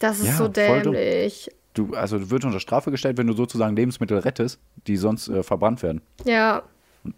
Das 0.00 0.18
ist 0.18 0.26
Ja, 0.26 0.32
so 0.32 0.48
dämlich. 0.48 1.48
du, 1.74 1.94
also 1.94 2.18
du 2.18 2.30
wird 2.30 2.44
unter 2.44 2.58
Strafe 2.60 2.90
gestellt, 2.90 3.18
wenn 3.18 3.28
du 3.28 3.34
sozusagen 3.34 3.76
Lebensmittel 3.76 4.18
rettest, 4.18 4.58
die 4.88 4.96
sonst 4.96 5.28
äh, 5.28 5.42
verbrannt 5.44 5.82
werden. 5.84 6.00
Ja, 6.24 6.62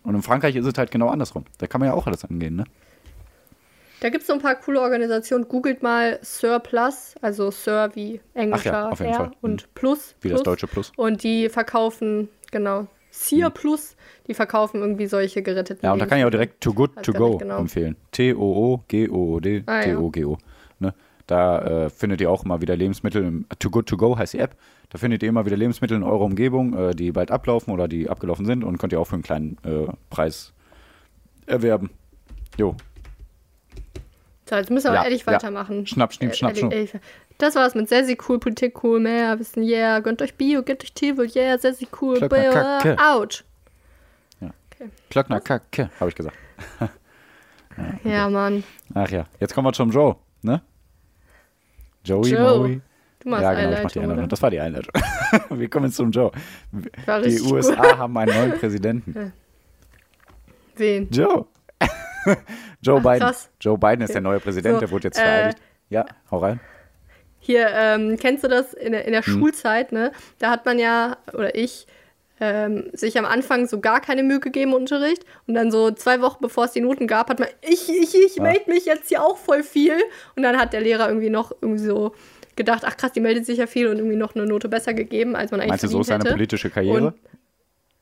Und 0.02 0.14
in 0.14 0.22
Frankreich 0.22 0.54
ist 0.54 0.66
es 0.66 0.74
halt 0.76 0.90
genau 0.90 1.08
andersrum. 1.08 1.44
Da 1.56 1.66
kann 1.66 1.80
man 1.80 1.88
ja 1.88 1.94
auch 1.94 2.06
alles 2.06 2.24
angehen, 2.26 2.56
ne? 2.56 2.64
da 4.00 4.10
gibt 4.10 4.20
es 4.22 4.28
so 4.28 4.32
ein 4.34 4.40
paar 4.40 4.54
coole 4.54 4.80
Organisationen. 4.80 5.48
Googelt 5.48 5.82
mal 5.82 6.18
Sir 6.22 6.60
Plus, 6.60 7.14
also 7.20 7.50
Sir 7.50 7.90
wie 7.94 8.20
englischer 8.34 8.92
auf 8.92 9.00
jeden 9.00 9.12
R 9.12 9.16
Fall. 9.18 9.30
und 9.40 9.74
Plus. 9.74 10.14
Wie 10.20 10.28
Plus. 10.28 10.40
das 10.40 10.44
deutsche 10.44 10.66
Plus. 10.68 10.92
Und 10.96 11.22
die 11.24 11.48
verkaufen, 11.48 12.28
genau, 12.52 12.86
Sear 13.18 13.50
Plus, 13.50 13.96
die 14.26 14.34
verkaufen 14.34 14.80
irgendwie 14.80 15.06
solche 15.06 15.42
geretteten 15.42 15.84
Ja, 15.84 15.92
und 15.92 15.98
da 15.98 16.06
kann 16.06 16.18
ich 16.18 16.24
auch 16.24 16.30
direkt 16.30 16.60
Too 16.60 16.72
Good 16.72 17.02
To 17.02 17.12
Go 17.12 17.38
genau. 17.38 17.58
empfehlen. 17.58 17.96
T-O-O-G-O-O-D, 18.12 19.62
Ah. 19.66 19.80
T-O-G-O. 19.82 20.38
Ne? 20.78 20.94
Da 21.26 21.84
äh, 21.86 21.90
findet 21.90 22.20
ihr 22.20 22.30
auch 22.30 22.44
immer 22.44 22.60
wieder 22.60 22.76
Lebensmittel. 22.76 23.24
im- 23.24 23.46
Too 23.58 23.70
Good 23.70 23.86
To 23.88 23.96
Go 23.96 24.16
heißt 24.16 24.34
die 24.34 24.38
App. 24.38 24.54
Da 24.90 24.98
findet 24.98 25.22
ihr 25.22 25.28
immer 25.28 25.44
wieder 25.46 25.56
Lebensmittel 25.56 25.96
in 25.96 26.02
eurer 26.02 26.22
Umgebung, 26.24 26.72
äh, 26.78 26.94
die 26.94 27.12
bald 27.12 27.30
ablaufen 27.30 27.72
oder 27.72 27.88
die 27.88 28.08
abgelaufen 28.08 28.46
sind 28.46 28.64
und 28.64 28.78
könnt 28.78 28.92
ihr 28.92 29.00
auch 29.00 29.06
für 29.06 29.14
einen 29.14 29.22
kleinen 29.22 29.58
äh, 29.64 29.86
Preis 30.10 30.52
erwerben. 31.46 31.90
Jo, 32.56 32.74
So, 34.48 34.56
jetzt 34.56 34.70
müssen 34.70 34.86
wir 34.86 34.94
Ja, 34.94 35.00
aber 35.00 35.08
ehrlich 35.08 35.26
ja. 35.26 35.32
weitermachen. 35.32 35.86
Schnapp, 35.86 36.12
schnipp, 36.14 36.32
Äh, 36.32 36.34
schnapp, 36.34 36.56
schnupp. 36.56 36.72
Das 37.38 37.54
war's 37.54 37.74
mit 37.74 37.88
sehr, 37.88 38.04
sehr 38.04 38.16
cool, 38.28 38.38
Politik 38.40 38.82
cool, 38.82 38.98
mehr 39.00 39.38
wissen, 39.38 39.62
yeah, 39.62 40.00
gönnt 40.00 40.20
euch 40.22 40.34
Bio, 40.34 40.62
gönnt 40.62 40.82
euch 40.82 40.92
Tierwohl, 40.92 41.28
yeah, 41.34 41.56
sehr, 41.58 41.72
sehr 41.72 41.88
cool, 42.00 42.18
Bio, 42.20 42.50
Kacke. 42.52 42.96
ouch. 42.98 43.44
Klöckner, 45.10 45.40
Kacke, 45.40 45.90
habe 45.98 46.10
ich 46.10 46.14
gesagt. 46.16 46.36
Ja, 48.02 48.28
Mann, 48.28 48.64
Ach 48.92 49.08
ja, 49.08 49.26
jetzt 49.38 49.54
kommen 49.54 49.68
wir 49.68 49.72
zum 49.72 49.90
Joe, 49.92 50.16
ne? 50.42 50.60
Joey 52.04 52.30
Joe. 52.32 52.58
Moey. 52.58 52.80
du 53.20 53.28
machst 53.28 53.42
Ja, 53.44 53.54
genau, 53.54 53.76
ich 53.76 53.82
mach 53.84 53.90
die 53.92 54.00
Einleitung, 54.00 54.18
oder? 54.18 54.26
Das 54.26 54.42
war 54.42 54.50
die 54.50 54.60
Einleitung. 54.60 54.92
wir 55.50 55.70
kommen 55.70 55.86
jetzt 55.86 55.94
zum 55.94 56.10
Joe. 56.10 56.32
Die 57.24 57.40
USA 57.40 57.98
haben 57.98 58.16
einen 58.18 58.34
neuen 58.34 58.58
Präsidenten. 58.58 59.32
Wen? 60.74 61.08
Joe. 61.10 61.46
Joe 62.82 62.98
Ach, 62.98 63.02
Biden. 63.04 63.18
krass. 63.20 63.48
Joe 63.60 63.78
Biden 63.78 64.00
ist 64.00 64.14
der 64.14 64.22
neue 64.22 64.40
Präsident, 64.40 64.74
So, 64.74 64.80
der 64.80 64.90
wurde 64.90 65.04
jetzt 65.06 65.18
äh, 65.18 65.22
vereidigt. 65.22 65.58
Ja, 65.88 66.04
hau 66.32 66.38
rein. 66.38 66.58
Hier, 67.40 67.68
ähm, 67.72 68.16
kennst 68.20 68.44
du 68.44 68.48
das 68.48 68.74
in 68.74 68.92
der, 68.92 69.04
in 69.04 69.12
der 69.12 69.24
Hm. 69.24 69.32
Schulzeit, 69.38 69.92
ne? 69.92 70.12
Da 70.38 70.50
hat 70.50 70.66
man 70.66 70.78
ja, 70.78 71.16
oder 71.32 71.54
ich, 71.54 71.86
ähm, 72.40 72.90
sich 72.92 73.18
am 73.18 73.24
Anfang 73.24 73.66
so 73.66 73.80
gar 73.80 74.00
keine 74.00 74.22
Mühe 74.22 74.38
gegeben 74.40 74.70
im 74.70 74.76
Unterricht 74.76 75.24
und 75.46 75.54
dann 75.54 75.70
so 75.72 75.90
zwei 75.90 76.20
Wochen 76.20 76.40
bevor 76.40 76.66
es 76.66 76.72
die 76.72 76.80
Noten 76.80 77.06
gab, 77.08 77.30
hat 77.30 77.40
man, 77.40 77.48
ich, 77.62 77.88
ich, 77.88 78.14
ich 78.14 78.36
Ja. 78.36 78.42
melde 78.44 78.70
mich 78.70 78.84
jetzt 78.84 79.08
hier 79.08 79.24
auch 79.24 79.36
voll 79.38 79.62
viel 79.64 79.96
und 80.36 80.42
dann 80.44 80.56
hat 80.58 80.72
der 80.72 80.80
Lehrer 80.80 81.08
irgendwie 81.08 81.30
noch 81.30 81.50
irgendwie 81.60 81.84
so 81.84 82.12
gedacht, 82.54 82.82
ach 82.86 82.96
krass, 82.96 83.12
die 83.12 83.20
meldet 83.20 83.44
sich 83.46 83.58
ja 83.58 83.66
viel 83.66 83.88
und 83.88 83.98
irgendwie 83.98 84.16
noch 84.16 84.34
eine 84.36 84.46
Note 84.46 84.68
besser 84.68 84.94
gegeben, 84.94 85.34
als 85.36 85.50
man 85.50 85.60
eigentlich 85.60 85.70
Meinst 85.70 85.84
du, 85.84 85.88
so 85.88 86.00
ist 86.00 86.08
seine 86.08 86.24
politische 86.24 86.70
Karriere? 86.70 87.06
Und- 87.08 87.14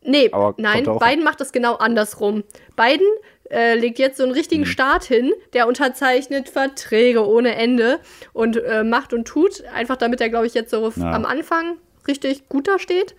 Nee, 0.09 0.29
Aber 0.31 0.55
nein, 0.59 0.85
Biden 0.85 1.25
macht 1.25 1.41
das 1.41 1.51
genau 1.51 1.75
andersrum. 1.75 2.45
Biden 2.77 3.07
äh, 3.51 3.75
legt 3.75 3.99
jetzt 3.99 4.17
so 4.19 4.23
einen 4.25 4.33
richtigen 4.33 4.65
Hm. 4.65 4.71
Staat 4.71 5.05
hin, 5.05 5.33
der 5.53 5.69
unterzeichnet 5.69 6.49
Verträge 6.49 7.27
ohne 7.27 7.55
Ende 7.57 8.01
und 8.33 8.57
äh, 8.57 8.83
macht 8.85 9.13
und 9.13 9.27
tut, 9.27 9.65
einfach 9.75 9.97
damit 9.97 10.21
er, 10.21 10.29
glaube 10.29 10.47
ich, 10.47 10.55
jetzt 10.55 10.71
so 10.71 10.93
Ja. 10.97 11.13
am 11.13 11.25
Anfang 11.25 11.77
richtig 12.09 12.49
gut 12.49 12.69
da 12.69 12.79
steht. 12.79 13.15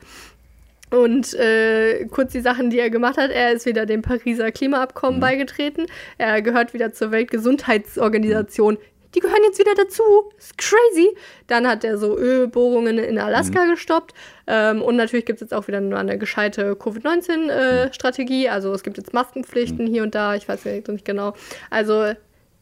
Und 0.89 1.33
äh, 1.33 2.05
kurz 2.05 2.31
die 2.31 2.39
Sachen, 2.39 2.69
die 2.69 2.79
er 2.79 2.89
gemacht 2.89 3.17
hat, 3.17 3.29
er 3.29 3.51
ist 3.51 3.65
wieder 3.65 3.85
dem 3.85 4.01
Pariser 4.01 4.51
Klimaabkommen 4.53 5.17
Mhm. 5.17 5.21
beigetreten. 5.21 5.85
Er 6.17 6.41
gehört 6.41 6.73
wieder 6.73 6.93
zur 6.93 7.11
Weltgesundheitsorganisation. 7.11 8.77
Die 9.15 9.19
gehören 9.19 9.39
jetzt 9.45 9.57
wieder 9.59 9.73
dazu. 9.75 10.03
Ist 10.37 10.57
crazy. 10.57 11.15
Dann 11.47 11.67
hat 11.67 11.83
er 11.83 11.97
so 11.97 12.17
Ölbohrungen 12.17 12.97
in 12.99 13.17
Alaska 13.17 13.65
Mhm. 13.65 13.71
gestoppt. 13.71 14.13
Ähm, 14.47 14.81
und 14.81 14.95
natürlich 14.97 15.25
gibt 15.25 15.37
es 15.37 15.41
jetzt 15.41 15.53
auch 15.53 15.67
wieder 15.67 15.79
nur 15.81 15.97
eine 15.97 16.17
gescheite 16.17 16.75
Covid-19-Strategie. 16.75 18.49
also 18.49 18.73
es 18.73 18.83
gibt 18.83 18.97
jetzt 18.97 19.13
Maskenpflichten 19.13 19.85
Mhm. 19.85 19.89
hier 19.89 20.03
und 20.03 20.15
da. 20.15 20.35
Ich 20.35 20.47
weiß 20.47 20.63
ja 20.65 20.73
nicht 20.87 21.05
genau. 21.05 21.33
Also 21.69 22.13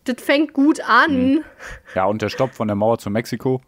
das 0.06 0.16
fängt 0.22 0.54
gut 0.54 0.82
an. 0.88 1.44
Ja, 1.96 2.06
und 2.06 2.22
der 2.22 2.30
Stopp 2.30 2.54
von 2.54 2.68
der 2.68 2.76
Mauer 2.76 3.00
zu 3.00 3.10
Mexiko. 3.10 3.62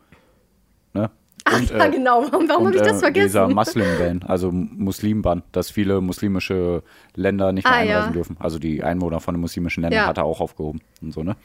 Ne? 0.93 1.09
Und, 1.53 1.69
ja, 1.71 1.87
genau. 1.87 2.23
Warum, 2.31 2.47
warum 2.49 2.65
habe 2.67 2.75
ich 2.75 2.81
das 2.81 3.01
äh, 3.01 3.11
Dieser 3.11 3.47
vergessen? 3.47 3.55
Muslim-Ban, 3.55 4.23
also 4.23 4.51
Muslim-Ban, 4.51 5.43
dass 5.51 5.71
viele 5.71 6.01
muslimische 6.01 6.83
Länder 7.15 7.51
nicht 7.53 7.65
mehr 7.65 7.73
Ah, 7.73 7.81
ja. 7.83 7.95
einreisen 7.95 8.13
dürfen. 8.13 8.37
Also 8.39 8.59
die 8.59 8.83
Einwohner 8.83 9.19
von 9.19 9.33
den 9.35 9.41
muslimischen 9.41 9.81
Ländern 9.83 10.01
Ja. 10.01 10.07
hat 10.07 10.17
er 10.17 10.25
auch 10.25 10.41
aufgehoben 10.41 10.81
und 11.01 11.13
so, 11.13 11.23
ne? 11.23 11.35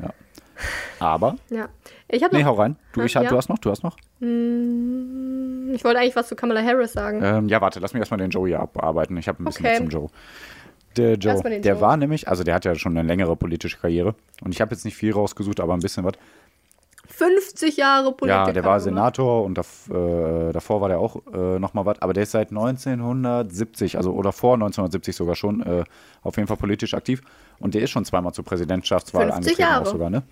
Ja. 0.00 0.10
Aber, 0.98 1.36
ja. 1.50 1.68
Ich 2.08 2.22
habe 2.24 2.34
nee, 2.36 2.42
noch. 2.42 2.50
hau 2.50 2.54
rein. 2.54 2.76
Du, 2.92 3.02
ich, 3.02 3.14
Ja. 3.14 3.22
du 3.24 3.36
hast 3.36 3.48
noch, 3.48 3.58
du 3.58 3.70
hast 3.70 3.82
noch. 3.82 3.96
Ich 4.20 5.84
wollte 5.84 6.00
eigentlich 6.00 6.16
was 6.16 6.28
zu 6.28 6.36
Kamala 6.36 6.62
Harris 6.62 6.92
sagen. 6.92 7.20
Ähm, 7.22 7.48
ja, 7.48 7.60
warte, 7.60 7.80
lass 7.80 7.92
mich 7.92 8.00
erstmal 8.00 8.18
den 8.18 8.30
Joe 8.30 8.48
hier 8.48 8.60
abarbeiten. 8.60 9.16
Ich 9.16 9.28
habe 9.28 9.42
ein 9.42 9.44
bisschen 9.44 9.64
Okay. 9.66 9.74
was 9.74 9.78
zum 9.78 9.88
Joe. 9.90 10.08
Der 10.96 11.14
Joe, 11.14 11.40
der 11.42 11.60
Joe. 11.74 11.80
war 11.80 11.96
nämlich, 11.96 12.26
also 12.28 12.42
der 12.44 12.54
hat 12.54 12.64
ja 12.64 12.74
schon 12.74 12.96
eine 12.96 13.06
längere 13.06 13.36
politische 13.36 13.78
Karriere. 13.78 14.14
Und 14.42 14.52
ich 14.54 14.60
habe 14.60 14.74
jetzt 14.74 14.84
nicht 14.84 14.96
viel 14.96 15.12
rausgesucht, 15.12 15.60
aber 15.60 15.74
ein 15.74 15.80
bisschen 15.80 16.04
was. 16.04 16.14
50 17.06 17.76
Jahre 17.76 18.12
Politiker. 18.12 18.46
Ja, 18.46 18.52
der 18.52 18.64
war. 18.64 18.80
Senator 18.80 19.44
und 19.44 19.56
dav 19.56 19.88
äh, 19.88 20.52
davor 20.52 20.80
war 20.80 20.88
der 20.88 20.98
auch 20.98 21.16
äh, 21.32 21.58
nochmal 21.58 21.86
was. 21.86 22.00
Aber 22.02 22.12
der 22.12 22.22
ist 22.24 22.32
seit 22.32 22.50
1970, 22.50 23.96
also 23.96 24.12
oder 24.12 24.32
vor 24.32 24.54
1970 24.54 25.16
sogar 25.16 25.34
schon, 25.34 25.62
äh, 25.62 25.84
auf 26.22 26.36
jeden 26.36 26.48
Fall 26.48 26.56
politisch 26.58 26.94
aktiv. 26.94 27.22
Und 27.60 27.74
der 27.74 27.82
ist 27.82 27.90
schon 27.90 28.04
zweimal 28.04 28.32
zur 28.34 28.44
Präsidentschaftswahl 28.44 29.26
50 29.32 29.36
angetreten, 29.36 29.60
Jahre. 29.62 29.86
sogar, 29.86 30.10
ne? 30.10 30.22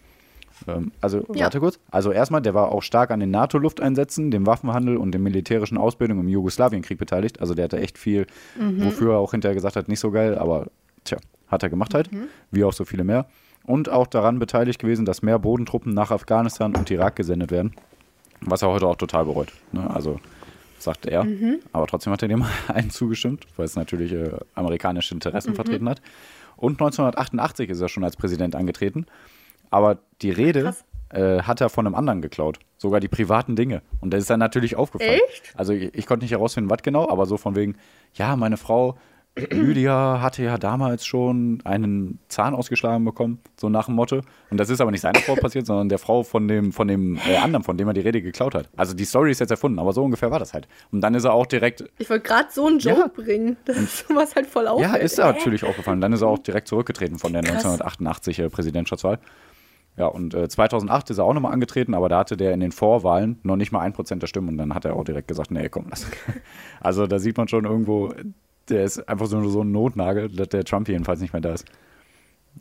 Ähm, 0.67 0.93
also, 1.01 1.19
Ja. 1.35 1.45
warte 1.45 1.61
kurz. 1.61 1.79
Also 1.91 2.13
erstmal, 2.13 2.43
der 2.43 2.55
war 2.55 2.73
auch 2.73 2.83
stark 2.83 3.11
an 3.11 3.21
den 3.21 3.31
NATO-Lufteinsätzen, 3.31 4.31
dem 4.31 4.47
Waffenhandel 4.47 4.97
und 4.97 5.13
der 5.13 5.21
militärischen 5.21 5.79
Ausbildung 5.79 6.21
im 6.21 6.29
Jugoslawienkrieg 6.29 6.99
beteiligt. 6.99 7.41
Also 7.41 7.55
der 7.55 7.65
hatte 7.65 7.79
echt 7.79 7.99
viel, 7.99 8.27
Mhm. 8.59 8.85
wofür 8.85 9.13
er 9.15 9.19
auch 9.19 9.31
hinterher 9.33 9.55
gesagt 9.55 9.77
hat, 9.77 9.89
nicht 9.89 10.01
so 10.01 10.11
geil, 10.11 10.37
aber 10.39 10.67
tja, 11.05 11.19
hat 11.49 11.63
er 11.63 11.69
gemacht 11.71 11.95
halt. 11.95 12.13
Mhm. 12.13 12.29
Wie 12.51 12.65
auch 12.65 12.73
so 12.73 12.85
viele 12.85 13.05
mehr. 13.05 13.27
Und 13.65 13.89
auch 13.89 14.07
daran 14.07 14.39
beteiligt 14.39 14.79
gewesen, 14.81 15.05
dass 15.05 15.23
mehr 15.23 15.39
Bodentruppen 15.39 15.93
nach 15.93 16.11
Afghanistan 16.11 16.75
und 16.77 16.91
Irak 16.91 17.17
gesendet 17.17 17.51
werden. 17.51 17.73
Was 18.41 18.63
er 18.63 18.69
heute 18.69 18.87
auch 18.87 18.97
total 18.97 19.25
bereut. 19.25 19.53
Ne? 19.73 19.89
Also 19.91 20.21
sagte 20.79 21.11
er. 21.11 21.25
Mhm. 21.25 21.59
Aber 21.73 21.87
trotzdem 21.87 22.13
hat 22.13 22.23
er 22.23 22.29
dem 22.29 22.45
einen 22.69 22.91
zugestimmt, 22.91 23.47
weil 23.57 23.65
es 23.65 23.75
natürlich 23.77 24.13
äh, 24.13 24.31
amerikanische 24.55 25.15
Interessen 25.15 25.51
Mhm. 25.51 25.55
vertreten 25.57 25.89
hat. 25.89 26.01
Und 26.57 26.73
1988 26.81 27.69
ist 27.71 27.81
er 27.81 27.89
schon 27.89 28.05
als 28.05 28.17
Präsident 28.17 28.55
angetreten. 28.55 29.07
Aber 29.77 29.99
die 30.23 30.31
Rede 30.31 30.75
äh, 31.11 31.43
hat 31.43 31.61
er 31.61 31.69
von 31.69 31.87
einem 31.87 31.95
anderen 31.95 32.23
geklaut. 32.23 32.59
Sogar 32.79 33.01
die 33.01 33.09
privaten 33.09 33.57
Dinge. 33.57 33.83
Und 34.01 34.13
das 34.13 34.21
ist 34.23 34.31
dann 34.31 34.41
natürlich 34.41 34.75
aufgefallen. 34.77 35.21
Echt? 35.29 35.53
Also 35.55 35.73
ich, 35.75 35.95
ich 35.95 36.07
konnte 36.07 36.25
nicht 36.25 36.33
herausfinden, 36.33 36.71
was 36.71 36.83
genau, 36.83 37.09
aber 37.11 37.27
so 37.27 37.37
von 37.37 37.55
wegen, 37.57 37.77
ja, 38.15 38.37
meine 38.37 38.57
Frau 38.57 38.97
Lydia 39.51 40.21
hatte 40.23 40.43
ja 40.43 40.57
damals 40.57 41.05
schon 41.05 41.61
einen 41.65 42.19
Zahn 42.29 42.55
ausgeschlagen 42.55 43.05
bekommen, 43.05 43.39
so 43.61 43.69
nach 43.69 43.85
dem 43.85 43.95
Motto. 43.95 44.23
Und 44.51 44.57
das 44.59 44.71
ist 44.71 44.81
aber 44.81 44.91
nicht 44.91 45.03
seiner 45.03 45.21
Frau 45.21 45.35
passiert, 45.35 45.67
sondern 45.71 45.91
der 45.91 45.99
Frau 45.99 46.23
von 46.23 46.49
dem, 46.49 46.73
von 46.73 46.89
dem 46.89 47.19
äh, 47.29 47.37
anderen, 47.37 47.63
von 47.63 47.77
dem 47.77 47.87
er 47.87 47.93
die 47.93 48.01
Rede 48.01 48.23
geklaut 48.23 48.55
hat. 48.55 48.71
Also 48.79 48.95
die 48.95 49.05
Story 49.05 49.31
ist 49.31 49.41
jetzt 49.41 49.51
erfunden, 49.51 49.79
aber 49.79 49.93
so 49.93 50.03
ungefähr 50.03 50.31
war 50.31 50.39
das 50.39 50.55
halt. 50.55 50.67
Und 50.91 51.03
dann 51.03 51.15
ist 51.15 51.25
er 51.25 51.35
auch 51.35 51.45
direkt, 51.45 51.85
Ich 51.99 52.09
wollte 52.09 52.27
gerade 52.27 52.49
so 52.51 52.67
einen 52.67 52.79
Joke 52.79 52.99
Ja. 53.01 53.09
bringen, 53.09 53.59
dass 53.67 53.99
sowas 54.09 54.35
halt 54.35 54.47
voll 54.47 54.67
auffällt. 54.69 54.91
ja, 54.91 54.97
ist 54.97 55.19
er 55.19 55.33
natürlich 55.33 55.65
aufgefallen. 55.65 56.01
Dann 56.01 56.15
ist 56.15 56.23
er 56.23 56.29
auch 56.29 56.39
direkt 56.39 56.67
zurückgetreten 56.69 57.19
von 57.19 57.33
der 57.35 57.43
Krass. 57.43 57.57
1988 57.65 58.39
äh, 58.39 58.49
Präsidentschaftswahl. 58.49 59.19
Ja, 59.97 60.07
und 60.07 60.35
äh, 60.35 60.49
2008 60.49 61.11
ist 61.11 61.19
er 61.19 61.25
auch 61.25 61.33
nochmal 61.33 61.53
angetreten, 61.53 61.95
aber 61.95 62.09
da 62.09 62.19
hatte 62.19 62.37
der 62.37 62.53
in 62.53 62.61
den 62.61 62.73
Vorwahlen 62.73 63.39
noch 63.43 63.57
nicht 63.57 63.73
mal 63.73 63.81
ein 63.81 63.95
Prozent 63.95 64.23
der 64.23 64.27
Stimmen 64.27 64.51
und 64.51 64.59
dann 64.59 64.75
hat 64.75 64.85
er 64.85 64.95
auch 64.95 65.05
direkt 65.05 65.29
gesagt, 65.29 65.51
nee, 65.51 65.69
komm, 65.69 65.87
lass. 65.89 66.07
Also 66.81 67.07
da 67.07 67.19
sieht 67.19 67.39
man 67.39 67.49
schon 67.49 67.65
irgendwo, 67.65 68.13
der 68.69 68.85
ist 68.85 69.09
einfach 69.09 69.27
so, 69.27 69.43
so 69.49 69.63
ein 69.63 69.73
Notnagel, 69.73 70.29
dass 70.29 70.49
der 70.51 70.65
Trump 70.65 70.89
jedenfalls 70.89 71.21
nicht 71.21 71.33
mehr 71.33 71.41
da 71.41 71.55
ist. 71.55 71.65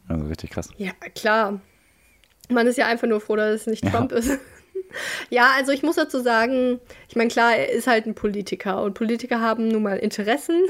Also 0.07 0.25
richtig 0.27 0.51
krass. 0.51 0.69
Ja, 0.77 0.91
klar. 1.13 1.59
Man 2.49 2.67
ist 2.67 2.77
ja 2.77 2.87
einfach 2.87 3.07
nur 3.07 3.19
froh, 3.19 3.35
dass 3.35 3.61
es 3.61 3.67
nicht 3.67 3.83
Ja. 3.83 3.91
Trump 3.91 4.11
ist. 4.13 4.37
ja, 5.29 5.51
also 5.57 5.71
ich 5.71 5.83
muss 5.83 5.95
dazu 5.95 6.19
sagen, 6.21 6.79
ich 7.09 7.15
meine, 7.15 7.29
klar, 7.29 7.55
er 7.55 7.71
ist 7.71 7.87
halt 7.87 8.05
ein 8.05 8.15
Politiker 8.15 8.81
und 8.83 8.93
Politiker 8.93 9.41
haben 9.41 9.67
nun 9.67 9.83
mal 9.83 9.97
Interessen, 9.97 10.63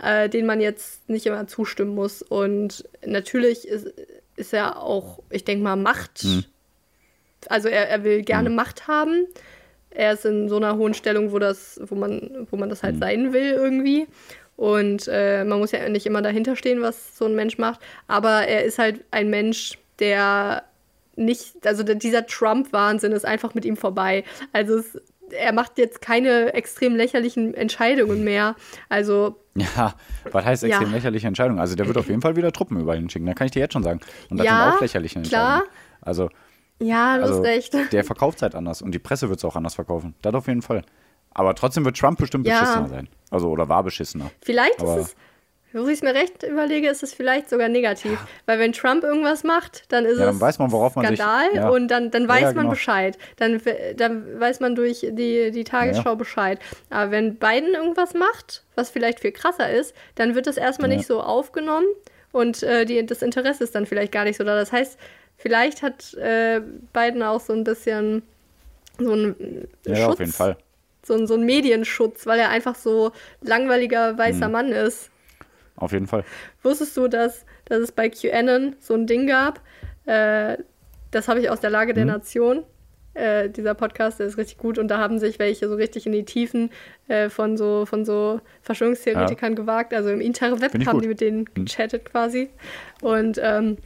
äh, 0.00 0.28
denen 0.28 0.46
man 0.46 0.60
jetzt 0.60 1.08
nicht 1.08 1.26
immer 1.26 1.46
zustimmen 1.46 1.94
muss. 1.94 2.22
Und 2.22 2.84
natürlich 3.04 3.66
ist, 3.66 3.92
ist 4.36 4.52
er 4.52 4.82
auch, 4.82 5.22
ich 5.30 5.44
denke 5.44 5.64
mal, 5.64 5.76
Macht. 5.76 6.24
Mhm. 6.24 6.44
Also 7.48 7.68
er, 7.68 7.88
er 7.88 8.04
will 8.04 8.22
gerne 8.22 8.50
Macht 8.50 8.88
haben. 8.88 9.26
Er 9.90 10.12
ist 10.12 10.24
in 10.24 10.48
so 10.48 10.56
einer 10.56 10.76
hohen 10.76 10.94
Stellung, 10.94 11.32
wo 11.32 11.38
das, 11.38 11.80
wo 11.84 11.94
man, 11.94 12.46
wo 12.50 12.56
man 12.56 12.68
das 12.68 12.82
halt 12.82 12.96
Mhm. 12.96 13.00
sein 13.00 13.32
will 13.32 13.52
irgendwie. 13.52 14.06
Und 14.56 15.08
äh, 15.10 15.44
man 15.44 15.58
muss 15.58 15.72
ja 15.72 15.88
nicht 15.88 16.06
immer 16.06 16.22
dahinter 16.22 16.56
stehen, 16.56 16.80
was 16.80 17.16
so 17.16 17.26
ein 17.26 17.34
Mensch 17.34 17.58
macht. 17.58 17.80
Aber 18.06 18.46
er 18.46 18.64
ist 18.64 18.78
halt 18.78 19.04
ein 19.10 19.28
Mensch, 19.30 19.78
der 19.98 20.64
nicht, 21.14 21.66
also 21.66 21.82
dieser 21.82 22.26
Trump-Wahnsinn 22.26 23.12
ist 23.12 23.24
einfach 23.24 23.54
mit 23.54 23.64
ihm 23.64 23.76
vorbei. 23.76 24.24
Also 24.52 24.78
es, 24.78 25.00
er 25.32 25.52
macht 25.52 25.78
jetzt 25.78 26.00
keine 26.00 26.52
extrem 26.54 26.94
lächerlichen 26.96 27.54
Entscheidungen 27.54 28.24
mehr. 28.24 28.54
Also 28.88 29.40
Ja, 29.54 29.94
was 30.32 30.44
heißt 30.44 30.62
Ja. 30.64 30.68
extrem 30.68 30.92
lächerliche 30.92 31.26
Entscheidung? 31.26 31.58
Also 31.60 31.74
der 31.76 31.86
wird 31.86 31.96
auf 31.98 32.08
jeden 32.08 32.20
Fall 32.22 32.36
wieder 32.36 32.52
Truppen 32.52 32.78
überall 32.80 32.98
hinschicken, 32.98 33.26
da 33.26 33.34
kann 33.34 33.46
ich 33.46 33.52
dir 33.52 33.60
jetzt 33.60 33.72
schon 33.72 33.82
sagen. 33.82 34.00
Und 34.30 34.38
das 34.38 34.46
Ja, 34.46 34.64
sind 34.66 34.76
auch 34.76 34.80
lächerliche 34.80 35.22
klar. 35.22 35.58
Entscheidungen. 35.60 35.76
Also, 36.02 36.28
ja, 36.78 37.16
du 37.16 37.22
also 37.22 37.34
hast 37.38 37.44
recht. 37.44 37.74
der 37.92 38.04
verkauft 38.04 38.42
halt 38.42 38.54
anders 38.54 38.82
und 38.82 38.92
die 38.92 38.98
Presse 38.98 39.28
wird 39.28 39.38
es 39.38 39.44
auch 39.44 39.56
anders 39.56 39.74
verkaufen. 39.74 40.14
Das 40.22 40.34
auf 40.34 40.46
jeden 40.46 40.62
Fall. 40.62 40.82
Aber 41.32 41.54
trotzdem 41.54 41.84
wird 41.84 41.98
Trump 41.98 42.18
bestimmt 42.18 42.46
Ja. 42.46 42.60
beschissener 42.60 42.88
sein. 42.88 43.08
Also, 43.30 43.48
oder 43.50 43.68
war 43.68 43.82
beschissener. 43.82 44.30
Vielleicht 44.42 44.80
Aber- 44.80 44.96
ist 44.98 45.06
es, 45.08 45.16
wo 45.84 45.86
ich 45.88 45.94
es 45.94 46.02
mir 46.02 46.14
recht 46.14 46.42
überlege, 46.42 46.88
ist 46.88 47.02
es 47.02 47.12
vielleicht 47.14 47.48
sogar 47.50 47.68
negativ. 47.68 48.18
Weil 48.46 48.58
wenn 48.58 48.72
Trump 48.72 49.04
irgendwas 49.04 49.44
macht, 49.44 49.84
dann 49.92 50.04
ist 50.04 50.18
Ja, 50.18 50.26
dann 50.26 50.34
es 50.36 50.40
weiß 50.40 50.58
man, 50.58 50.72
worauf 50.72 50.96
man 50.96 51.06
sich- 51.06 51.18
Skandal 51.18 51.54
ja. 51.54 51.68
und 51.68 51.88
dann, 51.88 52.10
dann 52.10 52.22
Ja, 52.22 52.28
weiß 52.28 52.40
ja, 52.40 52.46
man 52.48 52.56
genau. 52.56 52.70
Bescheid. 52.70 53.18
Dann, 53.36 53.60
dann 53.96 54.40
weiß 54.40 54.60
man 54.60 54.74
durch 54.74 55.00
die, 55.10 55.50
die 55.50 55.64
Tagesschau 55.64 56.10
Ja. 56.10 56.14
Bescheid. 56.14 56.58
Aber 56.90 57.10
wenn 57.10 57.36
Biden 57.36 57.74
irgendwas 57.74 58.14
macht, 58.14 58.62
was 58.74 58.90
vielleicht 58.90 59.20
viel 59.20 59.32
krasser 59.32 59.70
ist, 59.70 59.94
dann 60.16 60.34
wird 60.34 60.46
das 60.46 60.56
erstmal 60.56 60.90
Ja. 60.90 60.96
nicht 60.96 61.06
so 61.06 61.20
aufgenommen 61.20 61.86
und 62.32 62.62
äh, 62.62 62.84
die, 62.84 63.04
das 63.06 63.22
Interesse 63.22 63.64
ist 63.64 63.74
dann 63.74 63.86
vielleicht 63.86 64.12
gar 64.12 64.24
nicht 64.24 64.36
so 64.36 64.44
da. 64.44 64.54
Das 64.56 64.72
heißt, 64.72 64.98
vielleicht 65.36 65.82
hat 65.82 66.14
äh, 66.14 66.60
Biden 66.92 67.22
auch 67.22 67.40
so 67.40 67.52
ein 67.52 67.64
bisschen 67.64 68.22
so 68.98 69.12
einen 69.12 69.68
Ja, 69.84 69.96
Schutz, 69.96 70.12
auf 70.14 70.18
jeden 70.20 70.32
Fall. 70.32 70.56
So, 71.06 71.14
ein- 71.14 71.26
so 71.26 71.34
einen 71.34 71.44
Medienschutz, 71.44 72.26
weil 72.26 72.40
er 72.40 72.48
einfach 72.50 72.74
so 72.74 73.12
langweiliger 73.42 74.18
weißer 74.18 74.48
Mann 74.48 74.72
ist. 74.72 75.10
Auf 75.76 75.92
jeden 75.92 76.06
Fall. 76.06 76.24
Wusstest 76.62 76.96
du, 76.96 77.08
dass, 77.08 77.44
dass 77.66 77.78
es 77.80 77.92
bei 77.92 78.08
QAnon 78.08 78.76
so 78.80 78.94
ein 78.94 79.06
Ding 79.06 79.26
gab? 79.26 79.60
Äh, 80.06 80.58
das 81.10 81.28
habe 81.28 81.40
ich 81.40 81.50
aus 81.50 81.60
der 81.60 81.70
Lage 81.70 81.94
der 81.94 82.04
Mhm. 82.04 82.10
Nation. 82.12 82.62
Äh, 83.14 83.48
dieser 83.48 83.72
Podcast, 83.74 84.20
der 84.20 84.26
ist 84.26 84.36
richtig 84.36 84.58
gut 84.58 84.76
und 84.78 84.88
da 84.88 84.98
haben 84.98 85.18
sich 85.18 85.38
welche 85.38 85.68
so 85.68 85.74
richtig 85.76 86.04
in 86.04 86.12
die 86.12 86.24
Tiefen 86.26 86.70
äh, 87.08 87.30
von 87.30 87.56
so 87.56 87.86
von 87.86 88.04
so 88.04 88.40
Verschwörungstheoretikern 88.60 89.54
gewagt. 89.54 89.94
Also 89.94 90.10
im 90.10 90.20
Interweb 90.20 90.74
haben 90.74 90.84
gut. 90.84 90.94
Mhm. 90.96 91.00
die 91.00 91.08
mit 91.08 91.20
denen 91.22 91.44
gechattet 91.54 92.04
quasi. 92.04 92.50
Und 93.00 93.40
ähm, 93.42 93.78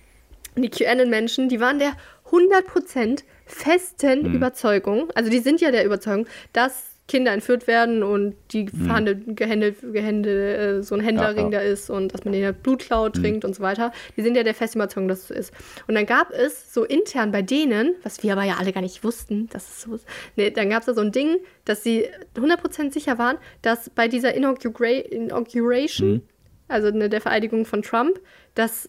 die 0.56 0.68
QAnon-Menschen, 0.68 1.48
die 1.48 1.60
waren 1.60 1.78
der 1.78 1.92
100% 2.30 3.22
festen 3.46 4.22
Mhm. 4.28 4.34
Überzeugung, 4.34 5.10
also 5.14 5.30
die 5.30 5.38
sind 5.40 5.60
ja 5.60 5.70
der 5.70 5.84
Überzeugung, 5.84 6.26
dass 6.52 6.89
Kinder 7.10 7.32
entführt 7.32 7.66
werden 7.66 8.02
und 8.02 8.36
die 8.52 8.64
Mhm. 8.64 8.86
verhandelt, 8.86 9.36
gehändelt, 9.36 9.76
gehändelt, 9.92 10.58
äh, 10.58 10.82
so 10.82 10.94
ein 10.94 11.00
Händlerring 11.00 11.50
Ja, 11.52 11.58
ja. 11.60 11.66
da 11.66 11.72
ist 11.72 11.90
und 11.90 12.14
dass 12.14 12.24
man 12.24 12.32
den 12.32 12.54
Blut 12.54 12.80
klaut, 12.82 13.16
Mhm. 13.16 13.22
trinkt 13.22 13.44
und 13.44 13.54
so 13.56 13.62
weiter. 13.62 13.92
Die 14.16 14.22
sind 14.22 14.36
ja 14.36 14.42
der 14.44 14.54
festen 14.54 14.78
Überzeugung, 14.78 15.08
dass 15.08 15.20
es 15.22 15.28
so 15.28 15.34
ist. 15.34 15.52
Und 15.88 15.96
dann 15.96 16.06
gab 16.06 16.30
es 16.30 16.72
so 16.72 16.84
intern 16.84 17.32
bei 17.32 17.42
denen, 17.42 17.94
was 18.04 18.22
wir 18.22 18.32
aber 18.32 18.44
ja 18.44 18.54
alle 18.60 18.72
gar 18.72 18.80
nicht 18.80 19.02
wussten, 19.02 19.48
dass 19.48 19.68
es 19.68 19.80
so 19.82 19.94
ist, 19.96 20.06
nee, 20.36 20.50
dann 20.50 20.70
gab 20.70 20.80
es 20.80 20.86
da 20.86 20.94
so 20.94 21.00
ein 21.00 21.12
Ding, 21.12 21.36
dass 21.64 21.82
sie 21.82 22.06
100% 22.36 22.92
sicher 22.94 23.18
waren, 23.18 23.36
dass 23.62 23.90
bei 23.90 24.06
dieser 24.08 24.32
Inaugura 24.34 24.86
Inauguration, 24.88 26.12
Mhm. 26.12 26.22
also 26.68 26.90
ne, 26.90 27.08
der 27.08 27.20
Vereidigung 27.20 27.64
von 27.66 27.82
Trump, 27.82 28.20
dass 28.54 28.88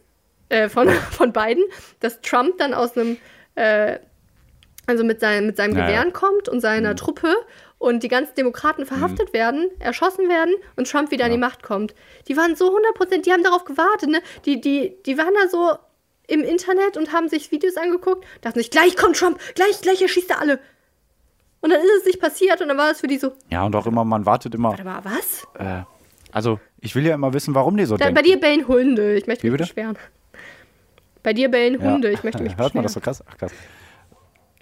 äh, 0.49 0.67
von, 0.69 0.87
von 1.11 1.31
Biden, 1.33 1.63
dass 2.01 2.21
Trump 2.21 2.57
dann 2.57 2.73
aus 2.73 2.97
einem, 2.97 3.17
äh, 3.55 3.99
also 4.85 5.03
mit 5.05 5.19
seinem, 5.21 5.45
mit 5.47 5.55
seinem 5.57 5.73
Ja, 5.75 5.79
ja. 5.79 5.85
Gewehren 5.87 6.11
kommt 6.13 6.49
und 6.49 6.59
seiner 6.59 6.95
Truppe 6.95 7.33
und 7.81 8.03
die 8.03 8.07
ganzen 8.07 8.35
Demokraten 8.35 8.85
verhaftet 8.85 9.33
werden, 9.33 9.69
erschossen 9.79 10.29
werden 10.29 10.53
und 10.75 10.87
Trump 10.89 11.09
wieder 11.11 11.25
an 11.25 11.31
die 11.31 11.37
Macht 11.37 11.63
kommt. 11.63 11.95
Die 12.27 12.37
waren 12.37 12.55
so 12.55 12.69
100%, 12.97 13.23
die 13.23 13.31
haben 13.33 13.43
darauf 13.43 13.65
gewartet, 13.65 14.09
ne? 14.09 14.21
Die, 14.45 14.61
die, 14.61 14.95
die 15.05 15.17
waren 15.17 15.33
da 15.41 15.47
so 15.49 15.71
im 16.27 16.41
Internet 16.43 16.95
und 16.95 17.11
haben 17.11 17.27
sich 17.27 17.51
Videos 17.51 17.77
angeguckt, 17.77 18.23
dachten 18.41 18.59
sich, 18.59 18.69
gleich 18.69 18.95
kommt 18.95 19.17
Trump, 19.17 19.39
gleich, 19.55 19.81
gleich 19.81 20.01
erschießt 20.01 20.29
er 20.29 20.39
alle. 20.39 20.59
Und 21.61 21.71
dann 21.71 21.79
ist 21.81 21.89
es 21.99 22.05
nicht 22.05 22.21
passiert 22.21 22.61
und 22.61 22.67
dann 22.67 22.77
war 22.77 22.91
es 22.91 22.99
für 23.01 23.07
die 23.07 23.17
so, 23.17 23.33
Ja, 23.49 23.65
und 23.65 23.75
auch 23.75 23.85
immer, 23.87 24.05
man 24.05 24.25
wartet 24.27 24.53
immer. 24.55 24.69
warte 24.69 24.83
mal, 24.83 25.03
was? 25.03 25.47
Äh, 25.59 25.83
also, 26.31 26.59
ich 26.79 26.95
will 26.95 27.05
ja 27.05 27.15
immer 27.15 27.33
wissen, 27.33 27.53
warum 27.55 27.75
die 27.77 27.85
so 27.85 27.97
Da, 27.97 28.05
denken. 28.05 28.15
bei 28.15 28.21
dir 28.21 28.39
bellen 28.39 28.67
Hunde, 28.67 29.15
ich 29.15 29.25
möchte 29.27 29.43
Wie 29.43 29.49
mich 29.49 29.57
bitte? 29.59 29.69
beschweren. 29.73 29.97
Bei 31.23 31.33
dir 31.33 31.49
bellen 31.49 31.81
Ja. 31.81 31.91
Hunde, 31.93 32.11
ich 32.11 32.23
möchte 32.23 32.41
mich 32.43 32.55
Hört 32.57 32.73
man 32.75 32.83
das 32.83 32.93
so 32.93 32.99
beschweren. 32.99 33.25
krass? 33.25 33.25
Ach, 33.29 33.37
krass. 33.37 33.51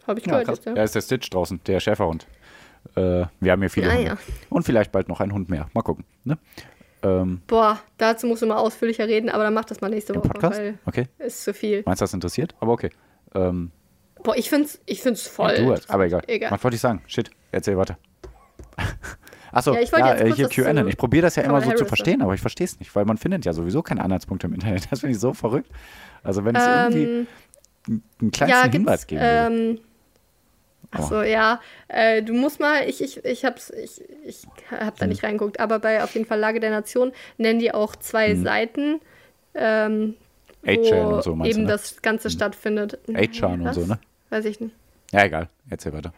Habe 0.08 0.20
ich 0.20 0.26
Ja, 0.26 0.32
gehört 0.32 0.48
krass. 0.48 0.62
ja. 0.66 0.74
Da 0.74 0.84
ist 0.84 0.96
der 0.96 1.02
Stitch 1.02 1.30
draußen, 1.30 1.62
der 1.68 1.80
Schäferhund. 1.80 2.26
Äh, 2.96 3.26
wir 3.40 3.52
haben 3.52 3.62
hier 3.62 3.70
viele 3.70 3.90
Ah, 3.90 3.94
Hunde. 3.94 4.06
ja. 4.08 4.18
Und 4.50 4.64
vielleicht 4.64 4.92
bald 4.92 5.08
noch 5.10 5.20
einen 5.20 5.34
Hund 5.34 5.50
mehr. 5.50 5.68
Mal 5.74 5.82
gucken. 5.82 6.06
Ne? 6.24 6.38
Ähm, 7.02 7.42
Boah, 7.48 7.80
dazu 7.98 8.28
musst 8.28 8.42
du 8.42 8.46
mal 8.48 8.58
ausführlicher 8.58 9.08
reden, 9.08 9.30
aber 9.30 9.44
dann 9.44 9.54
mach 9.54 9.66
das 9.66 9.80
mal 9.82 9.90
nächste 9.90 10.14
Woche, 10.16 10.28
Podcast? 10.28 10.60
weil 10.60 10.78
Okay. 10.86 11.06
ist 11.20 11.44
zu 11.44 11.54
viel. 11.54 11.84
Meinst 11.86 12.02
du, 12.02 12.04
das 12.04 12.14
interessiert? 12.14 12.56
Aber 12.60 12.74
okay. 12.74 12.90
Ähm, 13.36 13.72
Boah, 14.22 14.36
ich 14.36 14.50
find's, 14.50 14.82
ich 14.86 15.02
find's 15.02 15.26
voll. 15.28 15.56
du 15.56 15.72
hast, 15.72 15.90
aber 15.90 16.06
egal. 16.08 16.22
egal. 16.28 16.52
Was 16.52 16.62
wollte 16.64 16.76
ich 16.76 16.82
sagen? 16.82 17.02
Shit, 17.08 17.30
erzähl 17.52 17.78
weiter. 17.78 17.98
Achso, 19.52 19.74
Ja, 19.74 19.80
ja, 19.80 19.84
ich 19.84 19.92
jetzt 19.92 20.22
äh, 20.22 20.34
hier 20.36 20.50
zu 20.50 20.62
QAnon. 20.62 20.88
Ich 20.90 20.98
probiere 20.98 21.24
das 21.24 21.36
ja 21.36 21.44
immer 21.44 21.54
Kamala 21.60 21.66
so 21.66 21.72
zu 21.72 21.78
Harris 21.78 21.88
verstehen, 21.88 22.22
aber 22.22 22.34
ich 22.34 22.42
verstehe 22.42 22.66
es 22.66 22.80
nicht, 22.80 22.94
weil 22.96 23.06
man 23.06 23.18
findet 23.18 23.46
ja 23.46 23.54
sowieso 23.54 23.82
keine 23.82 24.04
Anhaltspunkte 24.04 24.48
im 24.48 24.54
Internet. 24.54 24.88
Das 24.92 25.00
finde 25.00 25.14
ich 25.16 25.20
so 25.20 25.34
verrückt. 25.34 25.72
Also 26.24 26.44
wenn 26.46 26.56
es 26.56 26.64
irgendwie 26.66 27.28
Ähm, 27.88 28.04
einen 28.22 28.32
kleinsten 28.32 28.66
ja, 28.66 28.72
Hinweis 28.72 29.08
geben 29.08 29.22
würde. 29.22 29.56
ähm, 29.56 29.80
Achso, 30.92 31.22
ja. 31.22 31.60
Äh, 31.88 32.24
du 32.24 32.34
musst 32.34 32.60
mal, 32.60 32.88
ich, 32.90 33.02
ich, 33.04 33.24
ich 33.24 33.46
hab's, 33.46 33.70
ich, 33.70 34.02
ich 34.26 34.48
hab 34.72 34.96
da 34.98 35.04
Hm. 35.04 35.10
nicht 35.10 35.24
reingeguckt, 35.24 35.60
aber 35.60 35.78
bei 35.80 36.04
auf 36.04 36.14
jeden 36.16 36.26
Fall 36.26 36.40
Lage 36.40 36.60
der 36.60 36.72
Nation 36.72 37.12
nennen 37.38 37.60
die 37.60 37.72
auch 37.74 37.96
zwei 37.96 38.34
Seiten, 38.36 39.00
ähm, 39.54 40.16
8chan 40.66 41.06
wo 41.06 41.16
und 41.16 41.24
so 41.24 41.32
eben 41.46 41.60
du, 41.60 41.62
ne? 41.62 41.68
das 41.68 42.02
Ganze 42.02 42.30
stattfindet. 42.30 42.98
8chan 43.08 43.62
und 43.68 43.74
so, 43.74 43.86
ne? 43.86 44.00
Weiß 44.30 44.46
ich 44.46 44.60
nicht. 44.60 44.74
Ja, 45.12 45.26
egal. 45.26 45.48
Erzähl 45.70 45.94
weiter. 45.94 46.12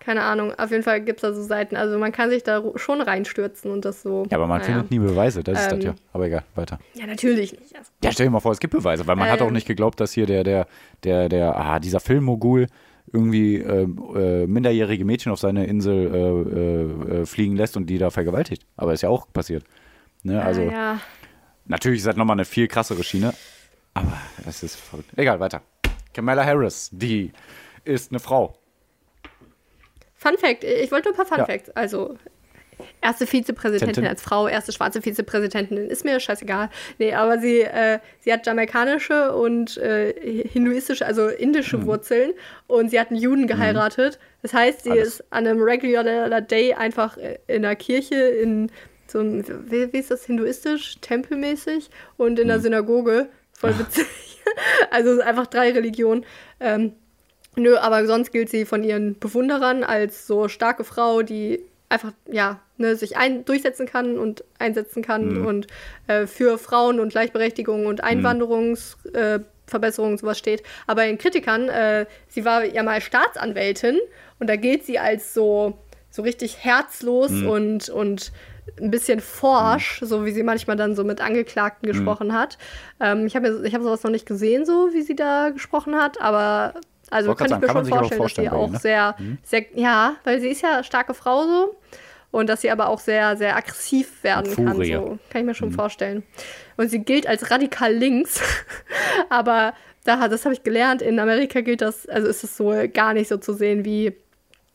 Keine 0.00 0.22
Ahnung. 0.22 0.52
Auf 0.58 0.70
jeden 0.72 0.82
Fall 0.82 1.00
gibt 1.00 1.18
es 1.18 1.22
da 1.22 1.32
so 1.32 1.42
Seiten. 1.42 1.76
Also 1.76 1.96
man 1.98 2.10
kann 2.10 2.28
sich 2.28 2.42
da 2.42 2.60
schon 2.76 3.00
reinstürzen 3.00 3.70
und 3.70 3.84
das 3.84 4.02
so. 4.02 4.24
Ja, 4.30 4.36
aber 4.38 4.46
man 4.48 4.60
naja. 4.60 4.72
findet 4.72 4.90
nie 4.90 4.98
Beweise, 4.98 5.44
das 5.44 5.60
ist 5.62 5.70
das 5.70 5.78
Ähm, 5.78 5.80
ja. 5.86 5.94
Aber 6.12 6.26
egal, 6.26 6.42
weiter. 6.56 6.80
Ja, 6.94 7.06
natürlich 7.06 7.52
nicht. 7.52 7.76
Also, 7.76 7.90
Ja, 8.02 8.10
stell 8.10 8.26
dir 8.26 8.30
mal 8.30 8.40
vor, 8.40 8.50
es 8.52 8.58
gibt 8.58 8.72
Beweise, 8.72 9.06
weil 9.06 9.14
man 9.16 9.30
hat 9.30 9.40
auch 9.42 9.46
Ähm. 9.46 9.52
nicht 9.52 9.66
geglaubt, 9.66 10.00
dass 10.00 10.12
hier 10.12 10.26
der, 10.26 10.42
der, 10.42 10.66
der, 11.04 11.28
der, 11.28 11.56
ah, 11.56 11.78
dieser 11.78 12.00
Filmmogul 12.00 12.66
irgendwie 13.12 13.56
ähm, 13.56 14.02
äh, 14.14 14.46
minderjährige 14.46 15.04
Mädchen 15.04 15.32
auf 15.32 15.38
seine 15.38 15.66
Insel 15.66 16.14
äh, 16.14 17.18
äh, 17.18 17.20
äh, 17.22 17.26
fliegen 17.26 17.56
lässt 17.56 17.76
und 17.76 17.86
die 17.86 17.98
da 17.98 18.10
vergewaltigt. 18.10 18.66
Aber 18.76 18.92
ist 18.92 19.02
ja 19.02 19.08
auch 19.08 19.30
passiert. 19.32 19.64
Ne? 20.22 20.42
Also, 20.42 20.62
ah, 20.62 20.72
ja. 20.72 21.00
natürlich 21.66 21.98
ist 21.98 22.06
das 22.06 22.16
nochmal 22.16 22.36
eine 22.36 22.44
viel 22.44 22.68
krassere 22.68 23.04
Schiene, 23.04 23.34
aber 23.94 24.16
das 24.44 24.62
ist 24.62 24.76
verrückt. 24.76 25.10
Egal, 25.16 25.40
weiter. 25.40 25.62
Kamala 26.14 26.44
Harris, 26.44 26.90
die 26.92 27.32
ist 27.84 28.12
eine 28.12 28.20
Frau. 28.20 28.56
Fun 30.14 30.38
Fact, 30.38 30.64
ich 30.64 30.90
wollte 30.92 31.08
nur 31.08 31.14
ein 31.14 31.16
paar 31.16 31.26
Fun 31.26 31.38
Ja. 31.38 31.46
Facts. 31.46 31.70
Also, 31.70 32.16
erste 33.00 33.26
Vizepräsidentin 33.26 34.06
als 34.06 34.22
Frau, 34.22 34.48
erste 34.48 34.72
schwarze 34.72 35.02
Vizepräsidentin, 35.02 35.76
ist 35.76 36.04
mir 36.04 36.18
scheißegal. 36.20 36.70
Nee, 36.98 37.14
aber 37.14 37.38
sie, 37.38 37.60
äh, 37.62 37.98
sie 38.20 38.32
hat 38.32 38.46
jamaikanische 38.46 39.32
und 39.34 39.76
äh, 39.78 40.12
hinduistische, 40.48 41.06
also 41.06 41.28
indische 41.28 41.78
Mhm. 41.78 41.86
Wurzeln 41.86 42.32
und 42.66 42.90
sie 42.90 42.98
hat 43.00 43.10
einen 43.10 43.20
Juden 43.20 43.46
geheiratet. 43.46 44.18
Das 44.42 44.52
heißt, 44.54 44.84
sie 44.84 44.90
Alles. 44.92 45.20
ist 45.20 45.24
an 45.30 45.46
einem 45.46 45.62
regular 45.62 46.40
Day 46.40 46.74
einfach 46.74 47.16
äh, 47.16 47.38
in 47.46 47.62
der 47.62 47.76
Kirche 47.76 48.16
in 48.16 48.70
so 49.06 49.18
einem, 49.20 49.44
wie, 49.70 49.92
wie 49.92 49.98
ist 49.98 50.10
das, 50.10 50.24
hinduistisch, 50.24 50.96
tempelmäßig 51.00 51.90
und 52.16 52.38
in 52.38 52.48
der 52.48 52.58
Mhm. 52.58 52.62
Synagoge. 52.62 53.28
Voll 53.52 53.78
witzig. 53.78 54.06
also 54.90 55.20
einfach 55.20 55.46
drei 55.46 55.70
Religionen. 55.72 56.24
Ähm, 56.60 56.92
Nö, 57.54 57.76
aber 57.76 58.06
sonst 58.06 58.32
gilt 58.32 58.48
sie 58.48 58.64
von 58.64 58.82
ihren 58.82 59.18
Bewunderern 59.18 59.84
als 59.84 60.26
so 60.26 60.48
starke 60.48 60.84
Frau, 60.84 61.20
die 61.20 61.62
einfach, 61.92 62.12
ja, 62.26 62.60
ne, 62.78 62.96
sich 62.96 63.16
ein 63.16 63.44
durchsetzen 63.44 63.86
kann 63.86 64.18
und 64.18 64.44
einsetzen 64.58 65.02
kann 65.02 65.46
und 65.46 65.66
äh, 66.06 66.26
für 66.26 66.58
Frauen 66.58 66.98
und 66.98 67.10
Gleichberechtigung 67.10 67.86
und 67.86 68.02
Einwanderungsverbesserungen 68.02 69.44
äh, 69.44 69.46
Verbesserungen 69.66 70.14
und 70.14 70.18
sowas 70.18 70.38
steht. 70.38 70.62
Aber 70.86 71.04
in 71.06 71.18
Kritikern, 71.18 71.68
äh, 71.68 72.06
sie 72.28 72.44
war 72.44 72.64
ja 72.64 72.82
mal 72.82 73.00
Staatsanwältin 73.00 73.98
und 74.38 74.48
da 74.48 74.56
gilt 74.56 74.84
sie 74.84 74.98
als 74.98 75.34
so, 75.34 75.78
so 76.10 76.22
richtig 76.22 76.64
herzlos 76.64 77.30
und, 77.30 77.88
und 77.88 78.32
ein 78.80 78.90
bisschen 78.90 79.20
forsch, 79.20 80.00
so 80.02 80.24
wie 80.24 80.32
sie 80.32 80.42
manchmal 80.42 80.76
dann 80.76 80.94
so 80.94 81.04
mit 81.04 81.20
Angeklagten 81.20 81.86
gesprochen 81.86 82.32
hat. 82.32 82.58
Ähm, 83.00 83.26
ich 83.26 83.36
habe 83.36 83.62
ich 83.64 83.74
hab 83.74 83.82
sowas 83.82 84.02
noch 84.02 84.10
nicht 84.10 84.26
gesehen, 84.26 84.64
so 84.64 84.90
wie 84.92 85.02
sie 85.02 85.16
da 85.16 85.50
gesprochen 85.50 85.96
hat, 85.96 86.20
aber 86.20 86.74
also 87.12 87.34
kann 87.34 87.46
ich 87.46 87.52
grad 87.52 87.60
mir 87.60 87.66
sagen, 87.66 87.90
kann 87.90 88.08
schon 88.08 88.16
vorstellen, 88.16 88.48
auch 88.48 88.70
dass 88.72 88.82
sie 88.82 88.88
vorstellen 88.88 89.14
bei 89.14 89.16
ihr, 89.16 89.16
auch 89.16 89.16
sehr, 89.16 89.16
sehr, 89.42 89.64
ja, 89.74 90.16
weil 90.24 90.40
sie 90.40 90.48
ist 90.48 90.62
ja 90.62 90.82
starke 90.82 91.14
Frau 91.14 91.44
so 91.44 91.76
und 92.30 92.48
dass 92.48 92.62
sie 92.62 92.70
aber 92.70 92.88
auch 92.88 92.98
sehr, 92.98 93.36
sehr 93.36 93.56
aggressiv 93.56 94.24
werden 94.24 94.54
kann. 94.56 94.82
So. 94.82 95.18
Kann 95.30 95.40
ich 95.42 95.44
mir 95.44 95.54
schon 95.54 95.70
vorstellen. 95.70 96.22
Und 96.76 96.88
sie 96.88 97.00
gilt 97.00 97.26
als 97.26 97.50
radikal 97.50 97.92
links, 97.92 98.40
aber 99.30 99.74
da, 100.04 100.26
das 100.26 100.44
habe 100.44 100.54
ich 100.54 100.62
gelernt, 100.62 101.02
in 101.02 101.20
Amerika 101.20 101.60
gilt 101.60 101.80
das, 101.80 102.08
also 102.08 102.26
ist 102.26 102.42
es 102.42 102.56
so 102.56 102.74
gar 102.92 103.14
nicht 103.14 103.28
so 103.28 103.36
zu 103.36 103.52
sehen 103.52 103.84
wie 103.84 104.16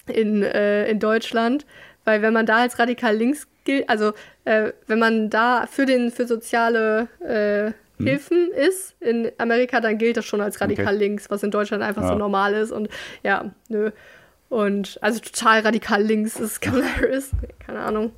in, 0.07 0.43
äh, 0.43 0.87
in 0.89 0.99
Deutschland, 0.99 1.65
weil 2.05 2.21
wenn 2.21 2.31
man 2.31 2.45
da 2.45 2.57
als 2.57 2.79
radikal 2.79 3.15
links 3.15 3.47
gilt, 3.65 3.89
also 3.89 4.13
äh, 4.45 4.71
wenn 4.85 4.99
man 4.99 5.29
da 5.29 5.67
für 5.69 5.85
den 5.85 6.11
für 6.11 6.27
soziale 6.27 7.09
äh, 7.19 7.73
Hilfen 7.99 8.51
ist 8.51 8.95
in 9.01 9.31
Amerika, 9.37 9.79
dann 9.81 9.97
gilt 9.97 10.17
das 10.17 10.25
schon 10.25 10.41
als 10.41 10.61
radikal 10.61 10.85
Hm. 10.87 10.95
Okay. 10.95 11.03
links, 11.05 11.29
was 11.29 11.43
in 11.43 11.51
Deutschland 11.51 11.81
einfach 11.83 12.03
Ja. 12.03 12.09
so 12.09 12.15
normal 12.15 12.53
ist 12.53 12.71
und 12.71 12.89
ja, 13.23 13.51
nö. 13.69 13.91
Und 14.49 14.97
also 15.01 15.19
total 15.19 15.61
radikal 15.61 16.01
links 16.01 16.39
ist 16.39 16.61
Kamala 16.61 16.85
Harris, 16.95 17.31
keine 17.59 17.79
Ahnung. 17.79 18.11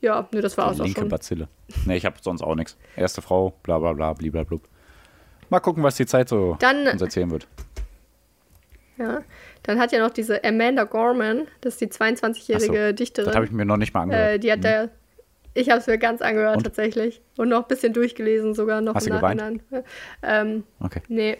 Ja, 0.00 0.28
nö, 0.32 0.40
das 0.40 0.56
war 0.56 0.70
es 0.70 0.80
auch 0.80 0.84
Linke 0.84 1.00
schon. 1.00 1.08
Bazille. 1.08 1.48
Nee, 1.86 1.96
ich 1.96 2.06
habe 2.06 2.16
sonst 2.20 2.42
auch 2.42 2.54
nichts. 2.54 2.76
Erste 2.96 3.20
Frau, 3.22 3.54
bla 3.62 3.78
bla 3.78 3.92
bla, 3.92 4.12
blablabla. 4.12 4.58
Mal 5.50 5.60
gucken, 5.60 5.82
was 5.82 5.96
die 5.96 6.06
Zeit 6.06 6.28
so 6.28 6.56
Dann- 6.60 6.86
uns 6.88 7.00
erzählen 7.02 7.30
wird. 7.30 7.46
Ja. 8.98 9.22
Dann 9.64 9.78
hat 9.78 9.92
ja 9.92 9.98
noch 9.98 10.10
diese 10.12 10.42
Amanda 10.44 10.84
Gorman, 10.84 11.46
das 11.60 11.74
ist 11.74 11.80
die 11.82 11.88
22-jährige 11.88 12.94
Dichterin. 12.94 13.26
Das 13.26 13.34
habe 13.34 13.44
ich 13.46 13.50
mir 13.52 13.64
noch 13.64 13.76
nicht 13.76 13.92
mal 13.92 14.02
angehört. 14.02 14.34
Äh, 14.34 14.38
die 14.38 14.52
hat 14.52 14.64
da, 14.64 14.88
ich 15.56 15.70
habe 15.70 15.80
es 15.80 15.86
mir 15.86 15.98
ganz 15.98 16.20
angehört 16.22 16.58
Und? 16.58 16.64
tatsächlich 16.64 17.20
und 17.36 17.48
noch 17.48 17.62
ein 17.62 17.68
bisschen 17.68 17.92
durchgelesen 17.92 18.54
sogar 18.54 18.80
noch 18.80 18.94
Hast 18.94 19.06
im? 19.06 19.14
Nachhinein. 19.14 19.62
Ähm, 20.22 20.64
okay. 20.80 21.00
nee. 21.08 21.38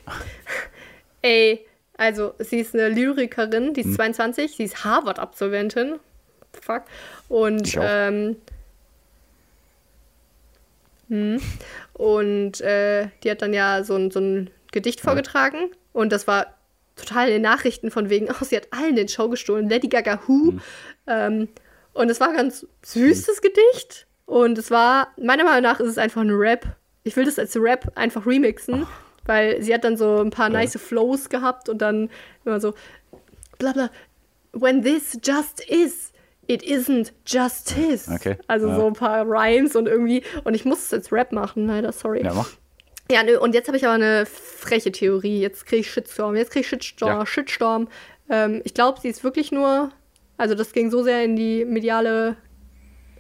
Ey, 1.23 1.67
also 1.97 2.35
sie 2.39 2.61
ist 2.61 2.75
eine 2.75 2.89
Lyrikerin, 2.89 3.69
Hm. 3.69 3.75
die 3.75 3.81
ist 3.83 3.95
22, 3.95 4.57
sie 4.57 4.64
ist 4.64 4.85
Harvard-Absolventin. 4.85 5.99
Fuck. 6.61 6.85
Und 7.29 7.77
ähm, 7.81 8.37
hm. 11.09 11.41
und 11.93 12.61
äh, 12.61 13.09
die 13.23 13.31
hat 13.31 13.43
dann 13.43 13.53
ja 13.53 13.85
so 13.85 13.97
ein, 13.97 14.11
so 14.11 14.21
ein 14.21 14.51
Gedicht 14.73 15.01
vorgetragen 15.01 15.71
und 15.93 16.12
das 16.12 16.27
war 16.27 16.47
total 16.97 17.29
in 17.29 17.35
den 17.35 17.43
Nachrichten 17.43 17.91
von 17.91 18.09
wegen, 18.09 18.29
oh, 18.31 18.45
sie 18.45 18.57
hat 18.57 18.69
allen 18.71 18.97
den 18.97 19.09
Show 19.09 19.29
gestohlen, 19.29 19.69
Lady 19.69 19.89
Gaga 19.89 20.21
Who. 20.27 20.53
Hm. 20.53 20.61
Ähm, 21.07 21.49
und 21.93 22.11
es 22.11 22.21
war 22.21 22.33
ganz 22.33 22.67
süß, 22.83 23.27
das 23.27 23.41
Gedicht. 23.41 24.05
Und 24.27 24.59
es 24.59 24.70
war, 24.70 25.09
meiner 25.22 25.45
Meinung 25.45 25.62
nach 25.62 25.81
ist 25.81 25.89
es 25.89 25.99
einfach 25.99 26.20
ein 26.20 26.31
Rap. 26.31 26.66
Ich 27.05 27.16
will 27.16 27.24
das 27.24 27.39
als 27.39 27.57
Rap 27.57 27.93
einfach 27.95 28.27
remixen, 28.27 28.87
weil 29.24 29.62
sie 29.62 29.72
hat 29.72 29.85
dann 29.85 29.97
so 29.97 30.20
ein 30.20 30.31
paar 30.31 30.49
Ja. 30.51 30.59
nice 30.59 30.77
Flows 30.81 31.29
gehabt 31.29 31.68
und 31.68 31.79
dann 31.79 32.11
immer 32.45 32.61
so, 32.61 32.74
bla 33.59 33.72
bla, 33.72 33.91
when 34.53 34.83
this 34.83 35.16
just 35.24 35.61
is, 35.70 36.12
it 36.49 36.62
isn't 36.64 37.12
justice. 37.24 38.11
Okay, 38.12 38.37
Also 38.49 38.68
ja. 38.68 38.77
so 38.77 38.87
ein 38.89 38.93
paar 38.95 39.24
Rhymes 39.24 39.77
und 39.77 39.87
irgendwie, 39.87 40.22
und 40.45 40.55
ich 40.55 40.64
muss 40.64 40.85
es 40.87 40.93
als 40.93 41.12
Rap 41.12 41.31
machen, 41.33 41.66
leider, 41.68 41.93
sorry. 41.93 42.24
Ja, 42.24 42.35
mach. 42.35 42.51
Ja, 43.09 43.22
nö, 43.22 43.39
und 43.39 43.55
jetzt 43.55 43.68
habe 43.68 43.77
ich 43.77 43.85
aber 43.87 43.95
eine 43.95 44.27
freche 44.27 44.91
Theorie. 44.91 45.41
Jetzt 45.41 45.64
kriege 45.66 45.81
ich 45.83 45.91
Shitstorm. 45.93 46.35
Jetzt 46.35 46.51
kriege 46.51 46.62
ich 46.62 46.68
Shitstorm. 46.68 47.20
Ja. 47.20 47.24
Shitstorm. 47.27 47.87
Ähm, 48.29 48.62
ich 48.64 48.74
glaube, 48.74 49.01
sie 49.01 49.09
ist 49.09 49.22
wirklich 49.22 49.53
nur. 49.53 49.93
Also, 50.39 50.57
das 50.57 50.72
ging 50.72 50.91
so 50.91 51.05
sehr 51.05 51.22
in 51.22 51.37
die 51.37 51.64
mediale 51.64 52.37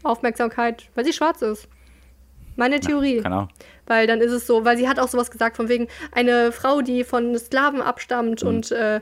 Aufmerksamkeit, 0.08 0.84
weil 0.94 1.04
sie 1.04 1.12
schwarz 1.12 1.42
ist. 1.42 1.68
Meine 2.56 2.80
Theorie. 2.80 3.22
Ahnung. 3.22 3.48
Weil 3.86 4.06
dann 4.06 4.20
ist 4.20 4.32
es 4.32 4.46
so, 4.46 4.64
weil 4.64 4.76
sie 4.78 4.88
hat 4.88 4.98
auch 4.98 5.08
sowas 5.08 5.30
gesagt 5.30 5.56
von 5.56 5.68
wegen 5.68 5.88
eine 6.12 6.52
Frau, 6.52 6.80
die 6.80 7.04
von 7.04 7.38
Sklaven 7.38 7.82
abstammt 7.82 8.42
Mhm. 8.42 8.48
und 8.48 8.72
äh, 8.72 8.96
äh, 8.96 9.00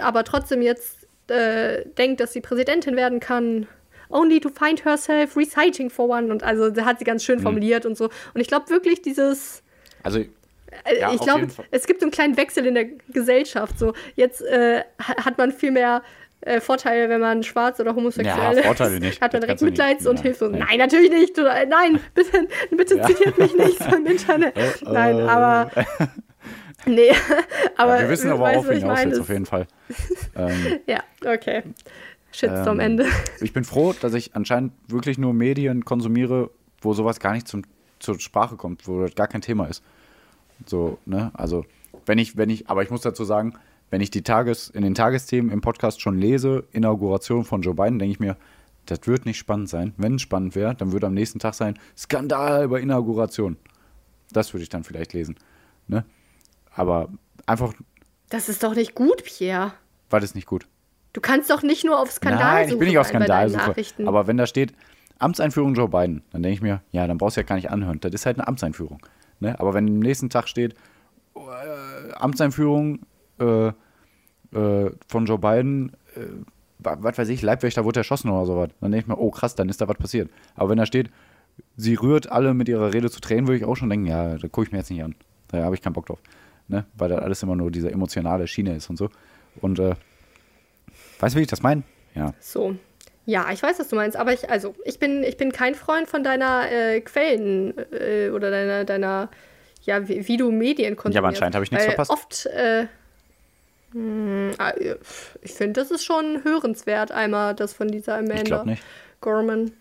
aber 0.00 0.24
trotzdem 0.24 0.62
jetzt 0.62 1.06
äh, 1.28 1.84
denkt, 1.96 2.20
dass 2.20 2.32
sie 2.32 2.40
Präsidentin 2.40 2.96
werden 2.96 3.20
kann. 3.20 3.66
Only 4.10 4.40
to 4.40 4.48
find 4.48 4.84
herself 4.84 5.36
reciting 5.36 5.90
for 5.90 6.08
one. 6.08 6.30
Und 6.32 6.42
also 6.42 6.70
da 6.70 6.84
hat 6.86 6.98
sie 6.98 7.04
ganz 7.04 7.22
Mhm. 7.22 7.26
schön 7.26 7.40
formuliert 7.40 7.86
und 7.86 7.96
so. 7.96 8.06
Und 8.34 8.40
ich 8.40 8.48
glaube 8.48 8.68
wirklich, 8.70 9.02
dieses 9.02 9.62
Also, 10.02 10.20
äh, 10.20 10.26
Ja, 11.00 11.12
ich 11.12 11.20
glaube, 11.20 11.46
es 11.70 11.86
gibt 11.86 12.00
so 12.00 12.06
einen 12.06 12.10
kleinen 12.12 12.36
Wechsel 12.36 12.64
in 12.66 12.74
der 12.74 12.86
Gesellschaft. 13.08 13.78
So, 13.78 13.92
jetzt 14.16 14.42
äh, 14.42 14.82
ha- 15.00 15.24
hat 15.24 15.36
man 15.38 15.52
viel 15.52 15.70
mehr 15.70 16.02
äh, 16.42 16.60
Vorteile, 16.60 17.08
wenn 17.08 17.20
man 17.20 17.42
schwarz 17.42 17.80
oder 17.80 17.94
homosexuell 17.94 18.56
Ja, 18.56 18.62
Vorteile 18.62 19.00
nicht. 19.00 19.20
Hat 19.20 19.32
man 19.32 19.42
direkt. 19.42 19.60
Mitleids- 19.62 20.06
und 20.06 20.16
Ja, 20.18 20.22
hilft 20.22 20.38
so. 20.40 20.48
nein. 20.48 20.78
Natürlich 20.78 21.10
nicht. 21.10 21.38
Oder, 21.38 21.66
nein, 21.66 21.98
bitte, 22.14 22.46
bitte 22.76 22.96
Ja. 22.96 23.06
zitiert 23.06 23.38
mich 23.38 23.54
nicht 23.56 23.80
im 23.92 24.06
Internet. 24.06 24.54
Nein, 24.82 25.20
aber. 25.20 25.70
Nee, 26.86 27.10
aber. 27.76 27.98
wir 28.00 28.08
wissen 28.08 28.30
aber 28.30 28.50
auch, 28.50 28.64
wie 28.68 28.74
ich 28.74 28.78
hinaus 28.82 28.96
meine, 28.98 29.10
jetzt 29.10 29.20
auf 29.20 29.28
jeden 29.28 29.46
Fall. 29.46 29.66
ähm, 30.36 30.78
Ja, 30.86 31.00
okay. 31.26 31.64
Shitstorm 32.30 32.78
Ähm, 32.78 32.86
Ende. 32.98 33.06
ich 33.40 33.52
bin 33.52 33.64
froh, 33.64 33.92
dass 34.00 34.14
ich 34.14 34.36
anscheinend 34.36 34.72
wirklich 34.86 35.18
nur 35.18 35.34
Medien 35.34 35.84
konsumiere, 35.84 36.50
wo 36.80 36.94
sowas 36.94 37.18
gar 37.18 37.32
nicht 37.32 37.48
zum, 37.48 37.62
zur 37.98 38.20
Sprache 38.20 38.56
kommt, 38.56 38.86
wo 38.86 39.02
das 39.02 39.16
gar 39.16 39.26
kein 39.26 39.40
Thema 39.40 39.66
ist. 39.66 39.82
So, 40.66 40.98
ne? 41.04 41.32
Also, 41.34 41.64
wenn 42.06 42.18
ich, 42.18 42.36
wenn 42.36 42.48
ich, 42.48 42.70
aber 42.70 42.82
ich 42.84 42.90
muss 42.90 43.00
dazu 43.00 43.24
sagen, 43.24 43.54
wenn 43.90 44.00
ich 44.00 44.10
die 44.10 44.22
Tages, 44.22 44.68
in 44.68 44.82
den 44.82 44.94
Tagesthemen 44.94 45.50
im 45.50 45.60
Podcast 45.60 46.00
schon 46.00 46.18
lese, 46.18 46.64
Inauguration 46.72 47.44
von 47.44 47.62
Joe 47.62 47.74
Biden, 47.74 47.98
denke 47.98 48.12
ich 48.12 48.20
mir, 48.20 48.36
das 48.86 49.00
wird 49.06 49.26
nicht 49.26 49.38
spannend 49.38 49.68
sein. 49.68 49.94
Wenn 49.96 50.16
es 50.16 50.22
spannend 50.22 50.54
wäre, 50.54 50.74
dann 50.74 50.92
würde 50.92 51.06
am 51.06 51.14
nächsten 51.14 51.38
Tag 51.38 51.54
sein, 51.54 51.78
Skandal 51.96 52.64
über 52.64 52.80
Inauguration. 52.80 53.56
Das 54.32 54.52
würde 54.52 54.62
ich 54.62 54.68
dann 54.68 54.84
vielleicht 54.84 55.12
lesen. 55.12 55.36
Ne? 55.86 56.04
Aber 56.74 57.08
einfach 57.46 57.74
Das 58.28 58.48
ist 58.48 58.62
doch 58.62 58.74
nicht 58.74 58.94
gut, 58.94 59.24
Pierre. 59.24 59.72
war 60.10 60.20
das 60.20 60.34
nicht 60.34 60.46
gut. 60.46 60.66
Du 61.12 61.20
kannst 61.20 61.50
doch 61.50 61.62
nicht 61.62 61.84
nur 61.84 61.98
auf 61.98 62.12
Skandal 62.12 62.66
Nein, 62.66 62.68
ich 62.68 62.78
bin 62.78 62.88
nicht 62.88 62.98
auf 62.98 63.08
Skandalsuche. 63.08 63.68
Nachrichten. 63.68 64.06
Aber 64.06 64.26
wenn 64.26 64.36
da 64.36 64.46
steht 64.46 64.74
Amtseinführung 65.18 65.74
Joe 65.74 65.88
Biden, 65.88 66.22
dann 66.30 66.42
denke 66.42 66.54
ich 66.54 66.62
mir, 66.62 66.82
ja, 66.92 67.06
dann 67.06 67.18
brauchst 67.18 67.36
du 67.36 67.40
ja 67.40 67.46
gar 67.46 67.56
nicht 67.56 67.70
anhören. 67.70 67.98
Das 68.00 68.12
ist 68.12 68.26
halt 68.26 68.38
eine 68.38 68.46
Amtseinführung. 68.46 69.00
Ne? 69.40 69.58
Aber 69.58 69.74
wenn 69.74 69.88
am 69.88 69.98
nächsten 69.98 70.30
Tag 70.30 70.48
steht 70.48 70.74
äh, 71.34 72.12
Amtseinführung 72.12 73.00
äh, 73.40 73.68
äh, 74.56 74.90
von 75.08 75.26
Joe 75.26 75.38
Biden, 75.38 75.92
äh, 76.16 76.20
wa- 76.78 76.96
was 77.00 77.18
weiß 77.18 77.28
ich, 77.28 77.42
Leibwächter 77.42 77.84
wurde 77.84 78.00
erschossen 78.00 78.30
oder 78.30 78.46
sowas, 78.46 78.70
dann 78.80 78.92
denke 78.92 79.04
ich 79.04 79.08
mir, 79.08 79.18
oh 79.18 79.30
krass, 79.30 79.54
dann 79.54 79.68
ist 79.68 79.80
da 79.80 79.88
was 79.88 79.96
passiert. 79.98 80.30
Aber 80.54 80.70
wenn 80.70 80.78
da 80.78 80.86
steht, 80.86 81.10
sie 81.76 81.94
rührt 81.94 82.30
alle 82.30 82.54
mit 82.54 82.68
ihrer 82.68 82.92
Rede 82.94 83.10
zu 83.10 83.20
Tränen, 83.20 83.46
würde 83.46 83.58
ich 83.58 83.64
auch 83.64 83.76
schon 83.76 83.90
denken, 83.90 84.06
ja, 84.06 84.36
da 84.36 84.48
gucke 84.48 84.66
ich 84.66 84.72
mir 84.72 84.78
jetzt 84.78 84.90
nicht 84.90 85.02
an. 85.02 85.14
Da 85.48 85.62
habe 85.64 85.74
ich 85.74 85.82
keinen 85.82 85.92
Bock 85.94 86.06
drauf. 86.06 86.20
Ne? 86.68 86.84
Weil 86.96 87.08
das 87.08 87.20
alles 87.20 87.42
immer 87.42 87.56
nur 87.56 87.70
diese 87.70 87.90
emotionale 87.90 88.46
Schiene 88.46 88.76
ist 88.76 88.90
und 88.90 88.96
so. 88.96 89.08
Und 89.60 89.78
äh, 89.78 89.94
weißt 91.20 91.34
du, 91.34 91.38
wie 91.38 91.42
ich 91.42 91.48
das 91.48 91.62
meine? 91.62 91.82
Ja. 92.14 92.32
So. 92.40 92.74
Ja, 93.26 93.50
ich 93.52 93.62
weiß, 93.62 93.78
was 93.78 93.88
du 93.88 93.96
meinst, 93.96 94.16
aber 94.16 94.32
ich, 94.32 94.48
also, 94.48 94.74
ich 94.84 94.98
bin, 94.98 95.22
ich 95.22 95.36
bin 95.36 95.52
kein 95.52 95.74
Freund 95.74 96.08
von 96.08 96.22
deiner 96.24 96.70
äh, 96.70 97.00
Quellen 97.02 97.74
äh, 97.92 98.30
oder 98.30 98.50
deiner, 98.50 98.84
deiner, 98.86 99.28
ja, 99.82 100.08
wie, 100.08 100.26
wie 100.28 100.36
du 100.38 100.50
Medien 100.50 100.96
konsumierst. 100.96 101.14
Ja, 101.14 101.20
aber 101.20 101.28
anscheinend 101.28 101.54
habe 101.54 101.64
ich 101.64 101.70
nichts 101.70 101.84
verpasst. 101.86 102.10
Oft, 102.10 102.46
äh, 102.46 102.86
ich 103.94 105.52
finde, 105.52 105.80
das 105.80 105.90
ist 105.90 106.04
schon 106.04 106.44
hörenswert, 106.44 107.10
einmal 107.12 107.54
das 107.54 107.72
von 107.72 107.88
dieser 107.88 108.16
Amanda 108.18 108.60
Ich 108.60 108.66
nicht. 108.66 108.82
Gorman. 109.20 109.72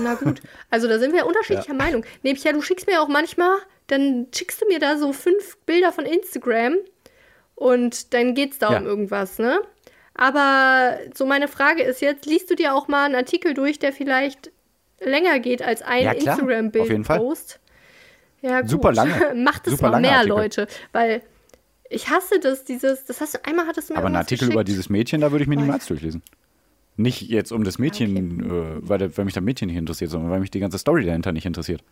Na 0.00 0.14
gut. 0.14 0.40
Also 0.70 0.88
da 0.88 0.98
sind 0.98 1.12
wir 1.14 1.26
unterschiedlicher 1.26 1.74
Meinung. 1.74 2.04
Nämlich 2.22 2.44
ja, 2.44 2.52
du 2.52 2.60
schickst 2.62 2.86
mir 2.86 3.00
auch 3.00 3.08
manchmal, 3.08 3.56
dann 3.86 4.26
schickst 4.34 4.60
du 4.62 4.66
mir 4.66 4.78
da 4.78 4.96
so 4.96 5.12
fünf 5.12 5.56
Bilder 5.66 5.92
von 5.92 6.04
Instagram 6.06 6.76
und 7.54 8.12
dann 8.14 8.34
geht's 8.34 8.58
da 8.58 8.72
Ja. 8.72 8.78
um 8.78 8.86
irgendwas, 8.86 9.38
ne? 9.38 9.60
Aber 10.14 10.98
so 11.14 11.24
meine 11.24 11.48
Frage 11.48 11.82
ist 11.82 12.00
jetzt, 12.02 12.26
liest 12.26 12.50
du 12.50 12.54
dir 12.56 12.74
auch 12.74 12.88
mal 12.88 13.04
einen 13.06 13.14
Artikel 13.14 13.54
durch, 13.54 13.78
der 13.78 13.92
vielleicht 13.92 14.50
länger 15.00 15.38
geht 15.38 15.62
als 15.62 15.82
ein 15.82 16.04
Ja, 16.04 16.14
klar. 16.14 16.34
Instagram-Bild 16.34 16.82
Auf 16.84 16.90
jeden 16.90 17.04
Fall. 17.04 17.18
Post? 17.18 17.60
Ja, 18.42 18.60
gut. 18.60 18.70
Super 18.70 18.92
lange. 18.92 19.34
Macht 19.36 19.66
es 19.66 19.74
Super 19.74 19.90
mal 19.92 20.00
mehr, 20.00 20.12
Artikel. 20.18 20.28
Leute, 20.36 20.66
weil 20.92 21.22
ich 21.90 22.08
hasse 22.08 22.40
das, 22.40 22.64
dieses, 22.64 23.04
das 23.04 23.20
hast 23.20 23.34
du, 23.34 23.44
einmal 23.44 23.66
hattest 23.66 23.90
du 23.90 23.94
mir 23.94 23.98
Aber 23.98 24.06
einen 24.06 24.16
Artikel 24.16 24.46
über 24.46 24.54
geschickt. 24.54 24.68
dieses 24.68 24.88
Mädchen, 24.88 25.20
da 25.20 25.32
würde 25.32 25.42
ich 25.42 25.48
mir 25.48 25.56
Weiß. 25.56 25.62
niemals 25.64 25.86
durchlesen. 25.86 26.22
Nicht 26.96 27.22
jetzt 27.22 27.52
um 27.52 27.64
das 27.64 27.78
Mädchen, 27.78 28.40
äh, 28.40 28.88
weil, 28.88 29.16
weil 29.16 29.24
mich 29.24 29.34
das 29.34 29.42
Mädchen 29.42 29.68
nicht 29.68 29.76
interessiert, 29.76 30.10
sondern 30.10 30.30
weil 30.30 30.40
mich 30.40 30.50
die 30.50 30.60
ganze 30.60 30.78
Story 30.78 31.04
dahinter 31.04 31.32
nicht 31.32 31.46
interessiert. 31.46 31.82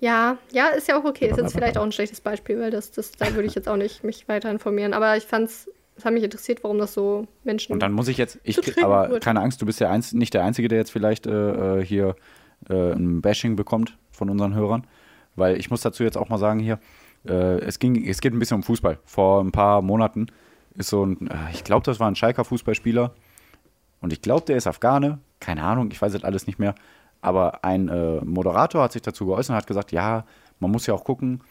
Ja, 0.00 0.38
ja, 0.50 0.68
ist 0.68 0.88
ja 0.88 0.98
auch 0.98 1.04
okay. 1.04 1.28
Ist 1.28 1.36
jetzt 1.36 1.52
vielleicht 1.52 1.78
auch 1.78 1.84
ein 1.84 1.92
schlechtes 1.92 2.20
Beispiel, 2.20 2.58
weil 2.60 2.70
das, 2.70 2.90
das, 2.90 3.12
da 3.12 3.34
würde 3.34 3.46
ich 3.46 3.54
jetzt 3.54 3.68
auch 3.68 3.76
nicht 3.76 4.02
mich 4.02 4.26
weiter 4.28 4.50
informieren. 4.50 4.94
Aber 4.94 5.16
ich 5.16 5.24
fand's, 5.24 5.68
es 5.96 6.04
hat 6.04 6.12
mich 6.12 6.24
interessiert, 6.24 6.64
warum 6.64 6.78
das 6.78 6.92
so 6.92 7.26
Menschen. 7.44 7.72
Und 7.72 7.80
dann 7.80 7.92
muss 7.92 8.08
ich 8.08 8.18
jetzt, 8.18 8.38
ich, 8.42 8.82
aber 8.82 9.10
wird. 9.10 9.24
keine 9.24 9.40
Angst, 9.40 9.62
du 9.62 9.66
bist 9.66 9.78
ja 9.80 9.90
einz, 9.90 10.12
nicht 10.12 10.34
der 10.34 10.44
Einzige, 10.44 10.68
der 10.68 10.78
jetzt 10.78 10.90
vielleicht 10.90 11.26
äh, 11.26 11.80
äh, 11.80 11.84
hier 11.84 12.16
äh, 12.68 12.92
ein 12.92 13.20
Bashing 13.20 13.54
bekommt 13.54 13.96
von 14.10 14.28
unseren 14.28 14.54
Hörern. 14.54 14.86
Weil 15.36 15.56
ich 15.56 15.70
muss 15.70 15.80
dazu 15.82 16.02
jetzt 16.02 16.18
auch 16.18 16.28
mal 16.28 16.38
sagen 16.38 16.58
hier, 16.58 16.80
äh, 17.26 17.58
es, 17.60 17.78
ging, 17.78 18.06
es 18.06 18.20
geht 18.20 18.32
ein 18.32 18.38
bisschen 18.38 18.56
um 18.56 18.62
Fußball. 18.62 18.98
Vor 19.04 19.42
ein 19.42 19.52
paar 19.52 19.82
Monaten 19.82 20.26
ist 20.74 20.88
so 20.88 21.04
ein, 21.04 21.28
äh, 21.28 21.50
ich 21.52 21.64
glaube, 21.64 21.84
das 21.84 22.00
war 22.00 22.08
ein 22.08 22.16
Schalker 22.16 22.44
Fußballspieler 22.44 23.12
und 24.00 24.12
ich 24.12 24.22
glaube, 24.22 24.44
der 24.46 24.56
ist 24.56 24.66
Afghane, 24.66 25.18
keine 25.40 25.62
Ahnung, 25.62 25.90
ich 25.90 26.00
weiß 26.00 26.12
das 26.12 26.24
alles 26.24 26.46
nicht 26.46 26.58
mehr. 26.58 26.74
Aber 27.20 27.64
ein 27.64 27.88
äh, 27.88 28.20
Moderator 28.24 28.82
hat 28.82 28.92
sich 28.92 29.02
dazu 29.02 29.26
geäußert 29.26 29.50
und 29.50 29.56
hat 29.56 29.66
gesagt, 29.66 29.92
ja, 29.92 30.24
man 30.58 30.70
muss 30.70 30.86
ja 30.86 30.94
auch 30.94 31.04
gucken, 31.04 31.42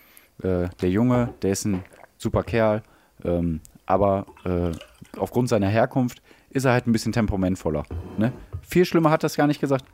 äh, 0.43 0.67
der 0.81 0.89
Junge, 0.89 1.33
der 1.41 1.51
ist 1.51 1.65
ein 1.65 1.83
super 2.17 2.43
Kerl, 2.43 2.83
ähm, 3.23 3.61
aber 3.85 4.25
äh, 4.43 4.71
aufgrund 5.17 5.49
seiner 5.49 5.67
Herkunft 5.67 6.21
ist 6.49 6.65
er 6.65 6.73
halt 6.73 6.87
ein 6.87 6.91
bisschen 6.91 7.13
temperamentvoller. 7.13 7.83
Ne? 8.17 8.33
Viel 8.61 8.85
schlimmer 8.85 9.11
hat 9.11 9.23
das 9.23 9.35
gar 9.35 9.47
nicht 9.47 9.61
gesagt. 9.61 9.85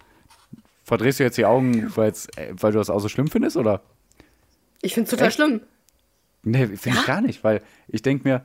Verdrehst 0.84 1.20
du 1.20 1.24
jetzt 1.24 1.38
die 1.38 1.46
Augen, 1.46 1.92
äh, 1.96 2.12
weil 2.54 2.72
du 2.72 2.78
das 2.80 2.90
auch 2.90 3.00
so 3.00 3.10
schlimm 3.10 3.28
findest, 3.28 3.58
oder? 3.58 3.82
Ich 4.82 4.94
finde 4.94 5.06
es 5.06 5.12
total 5.12 5.28
Echt? 5.28 5.36
schlimm. 5.36 5.62
Nee, 6.44 6.68
finde 6.68 7.00
ich 7.00 7.06
gar 7.06 7.22
nicht, 7.22 7.44
weil 7.44 7.62
ich 7.88 8.02
denke 8.02 8.28
mir, 8.28 8.42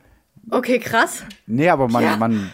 Okay, 0.50 0.80
krass. 0.80 1.22
Nee, 1.46 1.68
aber 1.68 1.86
man, 1.88 2.02
Ja. 2.02 2.16
man, 2.16 2.52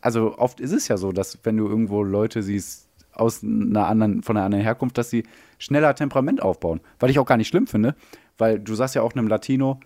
also 0.00 0.36
oft 0.36 0.58
ist 0.58 0.72
es 0.72 0.88
ja 0.88 0.96
so, 0.96 1.12
dass 1.12 1.38
wenn 1.44 1.56
du 1.56 1.68
irgendwo 1.68 2.02
Leute 2.02 2.42
siehst 2.42 2.88
aus 3.12 3.42
einer 3.44 3.86
anderen, 3.86 4.22
von 4.22 4.36
einer 4.36 4.46
anderen 4.46 4.64
Herkunft, 4.64 4.98
dass 4.98 5.10
sie 5.10 5.24
schneller 5.58 5.94
Temperament 5.94 6.42
aufbauen. 6.42 6.80
Was 6.98 7.10
ich 7.10 7.18
auch 7.18 7.26
gar 7.26 7.36
nicht 7.36 7.48
schlimm 7.48 7.66
finde, 7.68 7.94
weil 8.36 8.58
du 8.58 8.74
sagst 8.74 8.94
ja 8.96 9.02
auch 9.02 9.12
einem 9.12 9.28
Latino, 9.28 9.78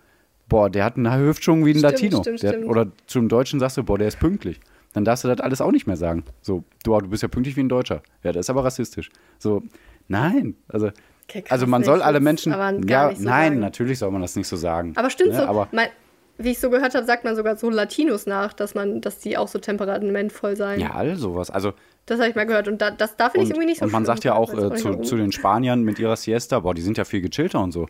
boah, 0.49 0.69
der 0.69 0.85
hat 0.85 0.97
einen 0.97 1.13
Hüftschwung 1.15 1.65
wie 1.65 1.71
ein 1.71 1.77
Stimmt, 1.77 1.83
Latino. 1.91 2.21
stimmt, 2.21 2.41
der, 2.43 2.49
stimmt. 2.49 2.65
Oder 2.67 2.87
zum 3.05 3.29
Deutschen 3.29 3.59
sagst 3.59 3.77
du, 3.77 3.83
boah, 3.83 3.97
der 3.97 4.07
ist 4.07 4.19
pünktlich. 4.19 4.59
Dann 4.93 5.05
darfst 5.05 5.23
du 5.23 5.27
das 5.27 5.39
alles 5.39 5.61
auch 5.61 5.71
nicht 5.71 5.85
mehr 5.87 5.97
sagen. 5.97 6.23
So, 6.41 6.63
du, 6.83 6.97
du 6.99 7.09
bist 7.09 7.21
ja 7.23 7.29
pünktlich 7.29 7.55
wie 7.57 7.61
ein 7.63 7.69
Deutscher. 7.69 8.01
Ja, 8.23 8.31
das 8.31 8.45
ist 8.45 8.49
aber 8.49 8.63
rassistisch. 8.63 9.09
So, 9.39 9.61
nein, 10.07 10.55
also. 10.67 10.89
Okay, 11.35 11.43
also 11.49 11.67
man 11.67 11.83
soll 11.83 12.01
alle 12.01 12.19
Menschen. 12.19 12.53
aber 12.53 12.79
Ja, 12.87 13.13
so 13.15 13.23
nein, 13.23 13.53
sagen. 13.53 13.59
natürlich 13.59 13.99
soll 13.99 14.11
man 14.11 14.21
das 14.21 14.35
nicht 14.35 14.47
so 14.47 14.55
sagen. 14.55 14.93
Aber 14.95 15.09
stimmt 15.09 15.31
ne? 15.31 15.37
so. 15.37 15.43
Aber 15.43 15.67
Mein, 15.71 15.89
wie 16.37 16.51
ich 16.51 16.59
so 16.59 16.69
gehört 16.69 16.95
habe, 16.95 17.05
sagt 17.05 17.23
man 17.23 17.35
sogar 17.35 17.55
so 17.57 17.69
Latinos 17.69 18.25
nach, 18.25 18.53
dass 18.53 18.75
man, 18.75 19.01
dass 19.01 19.19
die 19.19 19.37
auch 19.37 19.47
so 19.47 19.59
temperamentvoll 19.59 20.55
seien. 20.55 20.79
ja, 20.79 20.91
all 20.91 21.15
sowas. 21.15 21.49
Also 21.49 21.73
Das 22.05 22.19
habe 22.19 22.29
ich 22.29 22.35
mal 22.35 22.45
gehört. 22.45 22.67
Und 22.67 22.81
da, 22.81 22.91
das, 22.91 23.15
da 23.15 23.29
finde 23.29 23.45
ich 23.45 23.49
irgendwie 23.51 23.67
nicht 23.67 23.79
so 23.79 23.85
und 23.85 23.91
man 23.91 24.05
sagt 24.05 24.23
ja 24.23 24.33
auch 24.35 24.53
äh, 24.53 24.75
zu, 24.75 24.97
zu 24.97 25.15
den 25.15 25.31
Spaniern 25.31 25.83
mit 25.83 25.99
ihrer 25.99 26.15
Siesta, 26.15 26.59
boah, 26.59 26.73
die 26.73 26.81
sind 26.81 26.97
ja 26.97 27.05
viel 27.05 27.21
gechillter 27.21 27.61
und 27.61 27.71
so. 27.71 27.87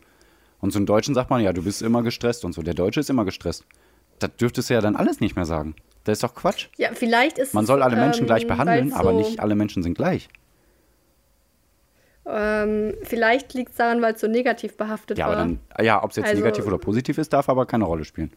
Und 0.60 0.72
zum 0.72 0.86
Deutschen 0.86 1.14
sagt 1.14 1.30
man, 1.30 1.42
ja, 1.42 1.52
du 1.52 1.62
bist 1.62 1.82
immer 1.82 2.02
gestresst 2.02 2.44
und 2.44 2.54
so. 2.54 2.62
Der 2.62 2.74
Deutsche 2.74 3.00
ist 3.00 3.10
immer 3.10 3.24
gestresst. 3.24 3.64
Das 4.18 4.34
dürftest 4.36 4.70
du 4.70 4.74
ja 4.74 4.80
dann 4.80 4.96
alles 4.96 5.20
nicht 5.20 5.36
mehr 5.36 5.44
sagen. 5.44 5.74
Das 6.04 6.14
ist 6.18 6.22
doch 6.22 6.34
Quatsch. 6.34 6.68
Ja, 6.76 6.90
vielleicht 6.92 7.38
ist 7.38 7.54
Man 7.54 7.66
soll 7.66 7.82
alle 7.82 7.96
Menschen 7.96 8.22
ähm, 8.22 8.26
gleich 8.26 8.46
behandeln, 8.46 8.90
weil's 8.90 8.94
aber 8.94 9.12
so, 9.12 9.18
nicht 9.18 9.40
alle 9.40 9.54
Menschen 9.54 9.82
sind 9.82 9.94
gleich. 9.94 10.28
Ähm, 12.26 12.94
vielleicht 13.02 13.52
liegt 13.54 13.72
es 13.72 13.76
daran, 13.76 14.00
weil 14.00 14.14
es 14.14 14.20
so 14.20 14.26
negativ 14.28 14.76
behaftet 14.76 15.18
Ja, 15.18 15.26
war. 15.26 15.32
aber 15.36 15.42
dann, 15.42 15.58
ja, 15.84 16.02
ob 16.02 16.10
es 16.10 16.16
jetzt 16.16 16.26
Also- 16.28 16.42
negativ 16.42 16.66
oder 16.66 16.78
positiv 16.78 17.18
ist, 17.18 17.32
darf 17.32 17.48
aber 17.48 17.66
keine 17.66 17.84
Rolle 17.84 18.04
spielen. 18.04 18.30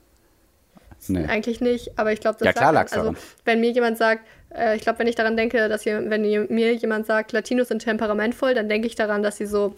Nee. 1.10 1.26
Eigentlich 1.26 1.62
nicht, 1.62 1.98
aber 1.98 2.12
ich 2.12 2.20
glaube, 2.20 2.38
das 2.40 2.46
Ja, 2.48 2.54
klar 2.54 2.74
lag 2.74 2.82
lag's 2.82 2.94
also, 2.94 3.14
wenn 3.46 3.62
mir 3.62 3.70
jemand 3.72 3.98
sagt, 3.98 4.26
äh, 4.54 4.76
ich 4.76 4.82
glaube, 4.82 5.00
wenn 5.00 5.08
ich 5.08 5.16
daran 5.16 5.38
denke, 5.38 5.70
dass 5.70 5.86
je, 5.86 5.94
wenn 6.10 6.22
mir 6.50 6.74
jemand 6.74 7.06
sagt, 7.06 7.32
Latinos 7.32 7.68
sind 7.70 7.84
temperamentvoll, 7.84 8.56
dann 8.56 8.68
denke 8.68 8.88
ich 8.88 8.96
daran, 8.96 9.22
dass 9.24 9.38
sie 9.38 9.46
so, 9.46 9.74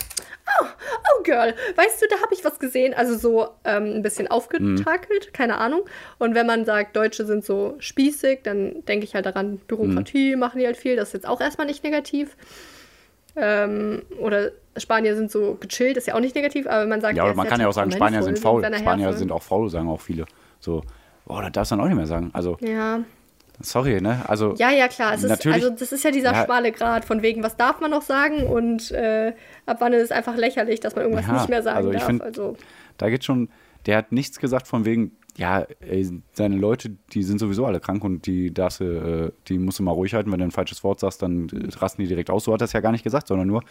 oh, 0.62 0.66
oh 0.66 1.24
Girl, 1.24 1.54
weißt 1.76 2.02
du, 2.02 2.08
da 2.10 2.22
habe 2.22 2.34
ich 2.34 2.44
was 2.46 2.58
gesehen. 2.58 2.94
Also 2.96 3.16
so 3.18 3.50
ähm, 3.66 3.96
ein 3.98 4.02
bisschen 4.02 4.28
aufgetakelt, 4.30 5.28
Mhm. 5.28 5.34
keine 5.34 5.58
Ahnung. 5.60 5.82
Und 6.20 6.34
wenn 6.36 6.48
man 6.48 6.64
sagt, 6.66 6.96
Deutsche 6.96 7.26
sind 7.26 7.44
so 7.46 7.76
spießig, 7.80 8.40
dann 8.44 8.84
denke 8.86 9.04
ich 9.04 9.14
halt 9.14 9.26
daran, 9.26 9.58
Bürokratie 9.68 10.34
Mhm. 10.34 10.40
machen 10.40 10.60
die 10.60 10.66
halt 10.66 10.78
viel. 10.78 10.96
Das 10.96 11.10
ist 11.10 11.14
jetzt 11.14 11.28
auch 11.28 11.42
erstmal 11.42 11.68
nicht 11.68 11.84
negativ. 11.84 12.36
Ähm, 13.42 14.02
oder 14.20 14.52
Spanier 14.78 15.16
sind 15.16 15.32
so 15.32 15.56
gechillt, 15.60 15.98
ist 15.98 16.08
ja 16.08 16.16
auch 16.16 16.20
nicht 16.20 16.36
negativ, 16.36 16.68
aber 16.68 16.86
man 16.86 17.02
sagt 17.02 17.18
Ja, 17.18 17.26
er 17.26 17.32
ist 17.32 17.38
man 17.38 17.48
kann 17.48 17.60
ja 17.60 17.68
auch 17.68 17.74
sagen, 17.74 17.92
Spanier 17.92 18.24
sind 18.24 18.40
faul. 18.40 18.62
Spanier 18.64 18.80
Herkunft. 18.98 19.20
sind 19.20 19.32
auch 19.32 19.44
faul, 19.44 19.70
sagen 19.70 19.88
auch 19.90 20.02
viele. 20.02 20.26
So, 20.60 20.84
oh, 21.28 21.40
das 21.42 21.52
darfst 21.52 21.72
du 21.72 21.76
dann 21.76 21.84
auch 21.86 21.88
nicht 21.90 21.98
mehr 21.98 22.08
sagen. 22.08 22.30
Also, 22.34 22.58
Ja. 22.62 23.00
sorry, 23.62 24.00
ne? 24.02 24.22
Also, 24.28 24.54
Ja, 24.58 24.72
ja, 24.72 24.88
klar. 24.88 25.14
Es 25.14 25.24
ist, 25.24 25.30
Natürlich- 25.30 25.64
also 25.64 25.70
das 25.76 25.92
ist 25.92 26.04
ja 26.04 26.12
dieser 26.12 26.34
Ja. 26.34 26.46
schmale 26.46 26.72
Grad 26.72 27.06
von 27.06 27.22
wegen, 27.22 27.44
was 27.44 27.58
darf 27.58 27.80
man 27.82 27.92
noch 27.92 28.02
sagen 28.04 28.44
und 28.44 28.92
äh, 28.92 29.34
ab 29.66 29.78
wann 29.80 29.94
ist 29.94 30.04
es 30.04 30.12
einfach 30.12 30.36
lächerlich, 30.38 30.80
dass 30.80 30.96
man 30.96 31.06
irgendwas 31.06 31.28
Ja, 31.28 31.34
nicht 31.34 31.50
mehr 31.50 31.64
sagen 31.64 31.78
also 31.78 31.90
ich 31.92 31.98
darf. 31.98 32.06
find- 32.06 32.22
also 32.24 32.56
Da 32.98 33.10
geht 33.10 33.24
schon, 33.26 33.50
der 33.86 33.98
hat 33.98 34.12
nichts 34.12 34.40
gesagt 34.40 34.68
von 34.68 34.86
wegen, 34.86 35.12
ja, 35.40 35.66
ey, 35.80 36.22
seine 36.34 36.58
Leute, 36.58 36.90
die 37.14 37.24
sind 37.24 37.40
sowieso 37.40 37.66
alle 37.66 37.80
krank 37.80 38.04
und 38.04 38.26
die 38.26 38.54
darfst 38.54 38.82
du, 38.82 38.84
äh, 38.84 39.32
die 39.48 39.58
musst 39.58 39.80
du 39.80 39.84
mal 39.84 39.92
ruhig 39.92 40.14
halten, 40.14 40.32
wenn 40.34 40.40
du 40.40 40.46
ein 40.46 40.52
falsches 40.52 40.84
Wort 40.84 41.00
sagst, 41.00 41.22
dann 41.22 41.48
äh, 41.50 41.70
rasten 41.78 42.02
die 42.02 42.10
direkt 42.10 42.30
aus. 42.30 42.44
So 42.44 42.54
hat 42.54 42.62
er 42.62 42.66
es 42.66 42.74
ja 42.74 42.82
gar 42.82 42.92
nicht 42.92 43.06
gesagt, 43.06 43.28
sondern 43.28 43.48
nur, 43.48 43.64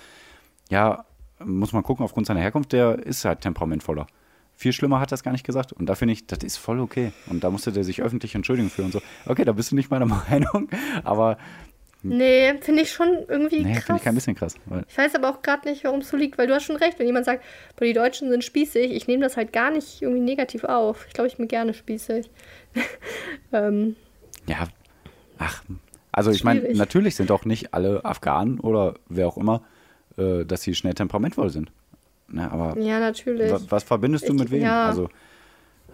ja, 0.70 1.04
muss 1.44 1.74
man 1.74 1.82
gucken, 1.82 2.04
aufgrund 2.04 2.26
seiner 2.26 2.40
Herkunft, 2.40 2.72
der 2.72 2.98
ist 2.98 3.26
halt 3.26 3.42
temperamentvoller. 3.42 4.06
Viel 4.54 4.72
schlimmer 4.72 4.98
hat 4.98 5.12
er 5.12 5.16
es 5.16 5.22
gar 5.22 5.32
nicht 5.32 5.44
gesagt. 5.44 5.72
Und 5.72 5.86
da 5.86 5.94
finde 5.94 6.14
ich, 6.14 6.26
das 6.26 6.38
ist 6.42 6.56
voll 6.56 6.80
okay. 6.80 7.12
Und 7.26 7.44
da 7.44 7.50
musste 7.50 7.70
der 7.70 7.84
sich 7.84 8.02
öffentlich 8.02 8.34
entschuldigen 8.34 8.70
für 8.70 8.82
und 8.82 8.92
so. 8.92 9.00
Okay, 9.26 9.44
da 9.44 9.52
bist 9.52 9.70
du 9.70 9.76
nicht 9.76 9.90
meiner 9.90 10.06
Meinung, 10.30 10.68
aber 11.04 11.36
Nee, 12.02 12.54
finde 12.60 12.82
ich 12.82 12.92
schon 12.92 13.08
irgendwie 13.26 13.64
nee, 13.64 13.72
krass. 13.74 13.84
finde 13.84 13.98
ich 13.98 14.04
kein 14.04 14.14
bisschen 14.14 14.34
krass. 14.36 14.54
Ich 14.88 14.96
weiß 14.96 15.16
aber 15.16 15.30
auch 15.30 15.42
gerade 15.42 15.68
nicht, 15.68 15.82
warum 15.82 16.00
es 16.00 16.08
so 16.10 16.16
liegt, 16.16 16.38
weil 16.38 16.46
du 16.46 16.54
hast 16.54 16.62
schon 16.64 16.76
recht, 16.76 16.98
wenn 16.98 17.06
jemand 17.06 17.24
sagt, 17.26 17.42
boah, 17.76 17.84
die 17.84 17.92
Deutschen 17.92 18.30
sind 18.30 18.44
spießig, 18.44 18.92
ich 18.92 19.08
nehme 19.08 19.22
das 19.24 19.36
halt 19.36 19.52
gar 19.52 19.70
nicht 19.72 20.00
irgendwie 20.00 20.20
negativ 20.20 20.62
auf. 20.64 21.04
Ich 21.08 21.14
glaube, 21.14 21.26
ich 21.28 21.36
bin 21.38 21.48
gerne 21.48 21.74
spießig. 21.74 22.30
ähm, 23.52 23.96
ja, 24.46 24.68
ach, 25.38 25.62
also 26.12 26.30
ich 26.30 26.44
meine, 26.44 26.72
natürlich 26.74 27.16
sind 27.16 27.30
auch 27.30 27.44
nicht 27.44 27.74
alle 27.74 28.04
Afghanen 28.04 28.60
oder 28.60 28.94
wer 29.08 29.26
auch 29.26 29.36
immer, 29.36 29.62
äh, 30.16 30.44
dass 30.44 30.62
sie 30.62 30.74
schnell 30.74 30.94
temperamentvoll 30.94 31.50
sind. 31.50 31.72
Na, 32.28 32.50
aber 32.50 32.78
ja, 32.80 33.00
natürlich. 33.00 33.50
wa- 33.50 33.60
was 33.70 33.82
verbindest 33.84 34.28
du 34.28 34.34
Ich- 34.34 34.38
mit 34.38 34.50
wem? 34.50 34.62
ja. 34.62 34.86
Also, 34.86 35.08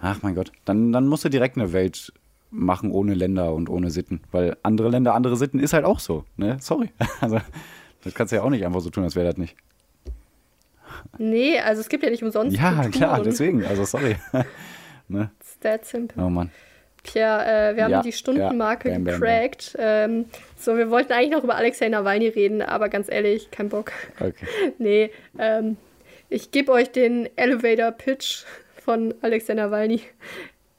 ach 0.01 0.19
mein 0.23 0.35
Gott, 0.35 0.53
dann, 0.65 0.93
dann 0.93 1.07
musst 1.07 1.25
du 1.25 1.29
direkt 1.31 1.57
eine 1.57 1.73
Welt 1.73 2.13
machen 2.55 2.91
ohne 2.93 3.15
Länder 3.15 3.53
und 3.53 3.69
ohne 3.69 3.91
Sitten. 3.91 4.21
Weil 4.31 4.57
andere 4.63 4.89
Länder, 4.89 5.15
andere 5.15 5.37
Sitten 5.37 5.59
ist 5.59 5.73
halt 5.73 5.85
auch 5.85 5.99
so. 6.01 6.25
Ne? 6.37 6.57
Sorry. 6.61 6.91
Also, 7.21 7.41
das 8.03 8.15
kannst 8.15 8.33
du 8.33 8.37
ja 8.37 8.43
auch 8.43 8.51
nicht 8.51 8.65
einfach 8.65 8.81
so 8.81 8.91
tun, 8.91 9.05
als 9.05 9.17
wäre 9.17 9.27
das 9.27 9.37
nicht. 9.39 9.57
Nee, 11.19 11.59
also 11.59 11.81
es 11.81 11.89
gibt 11.89 12.03
ja 12.05 12.11
nicht 12.11 12.23
umsonst. 12.23 12.57
Ja, 12.57 12.71
Kulturen. 12.73 12.91
klar, 12.93 13.23
deswegen. 13.23 13.65
Also, 13.65 13.85
sorry. 13.85 14.17
ne? 15.09 15.31
It's 15.41 15.59
that 15.61 15.85
simple. 15.85 16.23
Oh 16.23 16.29
Mann. 16.29 16.51
Pierre, 17.03 17.45
äh, 17.73 17.77
wir 17.77 17.85
haben 17.85 17.91
Ja, 17.91 18.03
die 18.03 18.13
Stundenmarke 18.13 18.89
ja. 18.89 18.95
Bam, 18.95 19.05
bam, 19.05 19.13
bam. 19.15 19.21
gecrackt. 19.21 19.77
Ähm, 19.79 20.25
so, 20.57 20.77
wir 20.77 20.91
wollten 20.91 21.13
eigentlich 21.13 21.33
noch 21.33 21.45
über 21.45 21.57
Alexei 21.57 21.89
Nawalny 21.89 22.29
reden, 22.29 22.63
aber 22.63 22.89
ganz 22.89 23.11
ehrlich, 23.11 23.51
kein 23.51 23.69
Bock. 23.69 23.93
Okay. 24.19 24.47
Nee, 24.79 25.11
ähm, 25.39 25.77
ich 26.31 26.51
gebe 26.51 26.73
euch 26.73 26.91
den 26.91 27.29
Elevator 27.37 27.91
Pitch 27.93 28.45
von 28.83 29.13
Alexei 29.21 29.55
Nawalny. 29.55 30.01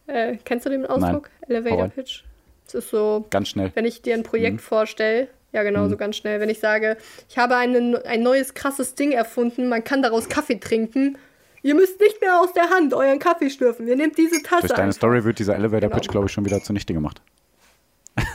Äh, 0.08 0.38
kennst 0.44 0.66
du 0.66 0.70
den 0.70 0.86
Ausdruck? 0.86 1.30
Hau 1.42 1.50
Elevator. 1.54 1.88
Pitch. 1.90 2.24
Es 2.68 2.74
ist 2.76 2.90
so, 2.90 3.26
Ganz 3.30 3.50
schnell. 3.50 3.72
wenn 3.76 3.86
ich 3.86 4.02
dir 4.02 4.14
ein 4.16 4.22
Mhm. 4.22 4.24
Projekt 4.24 4.62
vorstelle, 4.62 5.28
ja 5.52 5.64
genau, 5.64 5.88
so 5.88 5.98
ganz 5.98 6.18
schnell. 6.18 6.40
Wenn 6.40 6.50
ich 6.50 6.60
sage, 6.60 6.98
ich 7.30 7.38
habe 7.38 7.56
einen, 7.56 7.96
ein 7.96 8.22
neues 8.24 8.54
krasses 8.54 8.96
Ding 8.96 9.12
erfunden, 9.12 9.70
man 9.70 9.84
kann 9.84 10.02
daraus 10.02 10.28
Kaffee 10.30 10.60
trinken. 10.60 11.18
Ihr 11.62 11.74
müsst 11.76 12.00
nicht 12.00 12.22
mehr 12.22 12.40
aus 12.42 12.54
der 12.54 12.70
Hand 12.70 12.94
euren 12.94 13.20
Kaffee 13.20 13.50
schlürfen. 13.50 13.88
Ihr 13.88 13.96
nehmt 13.96 14.18
diese 14.18 14.42
Tasse. 14.44 14.68
Durch 14.68 14.74
deine 14.74 14.84
einfach. 14.90 14.98
Story 14.98 15.24
wird 15.24 15.40
dieser 15.40 15.56
Elevator-Pitch, 15.56 16.02
Genau. 16.04 16.12
glaube 16.12 16.26
ich, 16.28 16.32
schon 16.34 16.46
wieder 16.46 16.62
zunichte 16.62 16.94
gemacht. 16.94 17.22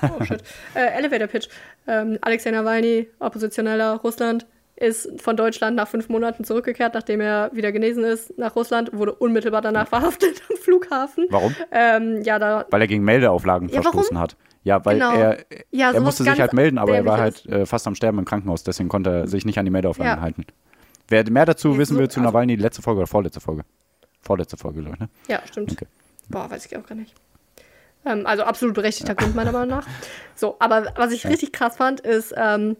Oh 0.02 0.24
shit. 0.24 0.42
äh, 0.74 0.80
Elevator 0.98 1.26
Pitch. 1.26 1.48
Ähm, 1.86 2.18
Alexei 2.22 2.50
Nawalny, 2.50 3.08
Oppositioneller, 3.18 3.96
Russland, 4.02 4.46
ist 4.80 5.20
von 5.20 5.36
Deutschland 5.36 5.76
nach 5.76 5.86
fünf 5.88 6.08
Monaten 6.08 6.42
zurückgekehrt, 6.44 6.94
nachdem 6.94 7.20
er 7.20 7.50
wieder 7.52 7.70
genesen 7.70 8.02
ist, 8.02 8.36
nach 8.38 8.56
Russland, 8.56 8.92
wurde 8.92 9.14
unmittelbar 9.14 9.60
danach 9.62 9.86
verhaftet 9.94 10.42
am 10.50 10.56
Flughafen. 10.56 11.26
Warum? 11.30 11.54
Ähm, 11.70 12.22
ja, 12.22 12.38
da. 12.38 12.64
Weil 12.70 12.80
er 12.80 12.86
gegen 12.88 13.04
Meldeauflagen 13.04 13.68
Ja, 13.68 13.82
verstoßen 13.82 14.16
warum? 14.16 14.22
hat. 14.22 14.36
Ja, 14.64 14.84
weil 14.84 14.94
Genau. 14.98 15.14
er, 15.14 15.38
Ja, 15.70 15.92
er 15.92 16.00
musste 16.00 16.24
sich 16.24 16.40
halt 16.40 16.52
melden, 16.52 16.78
aber 16.78 16.94
er 16.96 17.04
war 17.06 17.18
halt 17.18 17.46
äh, 17.46 17.64
fast 17.66 17.86
am 17.86 17.94
Sterben 17.94 18.18
im 18.18 18.24
Krankenhaus, 18.24 18.62
deswegen 18.64 18.88
konnte 18.88 19.10
er 19.10 19.26
sich 19.26 19.44
nicht 19.46 19.58
an 19.58 19.64
die 19.64 19.70
Meldeauflagen 19.70 20.16
Ja. 20.16 20.20
halten. 20.20 20.44
Wer 21.08 21.28
mehr 21.30 21.46
dazu 21.46 21.78
wissen 21.78 21.96
will 21.98 22.08
zu 22.08 22.20
also- 22.20 22.28
Nawalny, 22.30 22.56
die 22.56 22.62
letzte 22.62 22.82
Folge 22.82 22.98
oder 22.98 23.06
vorletzte 23.06 23.40
Folge? 23.40 23.62
Vorletzte 24.22 24.56
Folge, 24.56 24.80
glaube 24.82 24.96
ich, 24.96 25.00
ne? 25.00 25.08
Ja, 25.28 25.40
stimmt. 25.50 25.72
Okay. 25.72 25.86
Boah, 26.28 26.50
weiß 26.50 26.66
ich 26.66 26.76
auch 26.76 26.86
gar 26.86 26.94
nicht. 26.94 27.14
Ähm, 28.06 28.26
also 28.26 28.44
absolut 28.44 28.74
berechtigter 28.74 29.14
Grund 29.14 29.34
meiner 29.34 29.52
Meinung 29.52 29.68
nach. 29.68 29.86
So, 30.36 30.56
aber 30.58 30.86
was 30.96 31.12
ich 31.12 31.26
richtig 31.26 31.52
krass 31.52 31.76
fand, 31.76 32.00
ist, 32.00 32.32
ähm, 32.34 32.76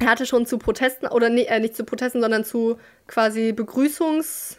er 0.00 0.08
hatte 0.08 0.26
schon 0.26 0.46
zu 0.46 0.58
Protesten, 0.58 1.06
oder 1.06 1.28
nee, 1.28 1.44
äh, 1.44 1.60
nicht 1.60 1.76
zu 1.76 1.84
Protesten, 1.84 2.20
sondern 2.20 2.44
zu 2.44 2.78
quasi 3.06 3.52
Begrüßungs, 3.52 4.58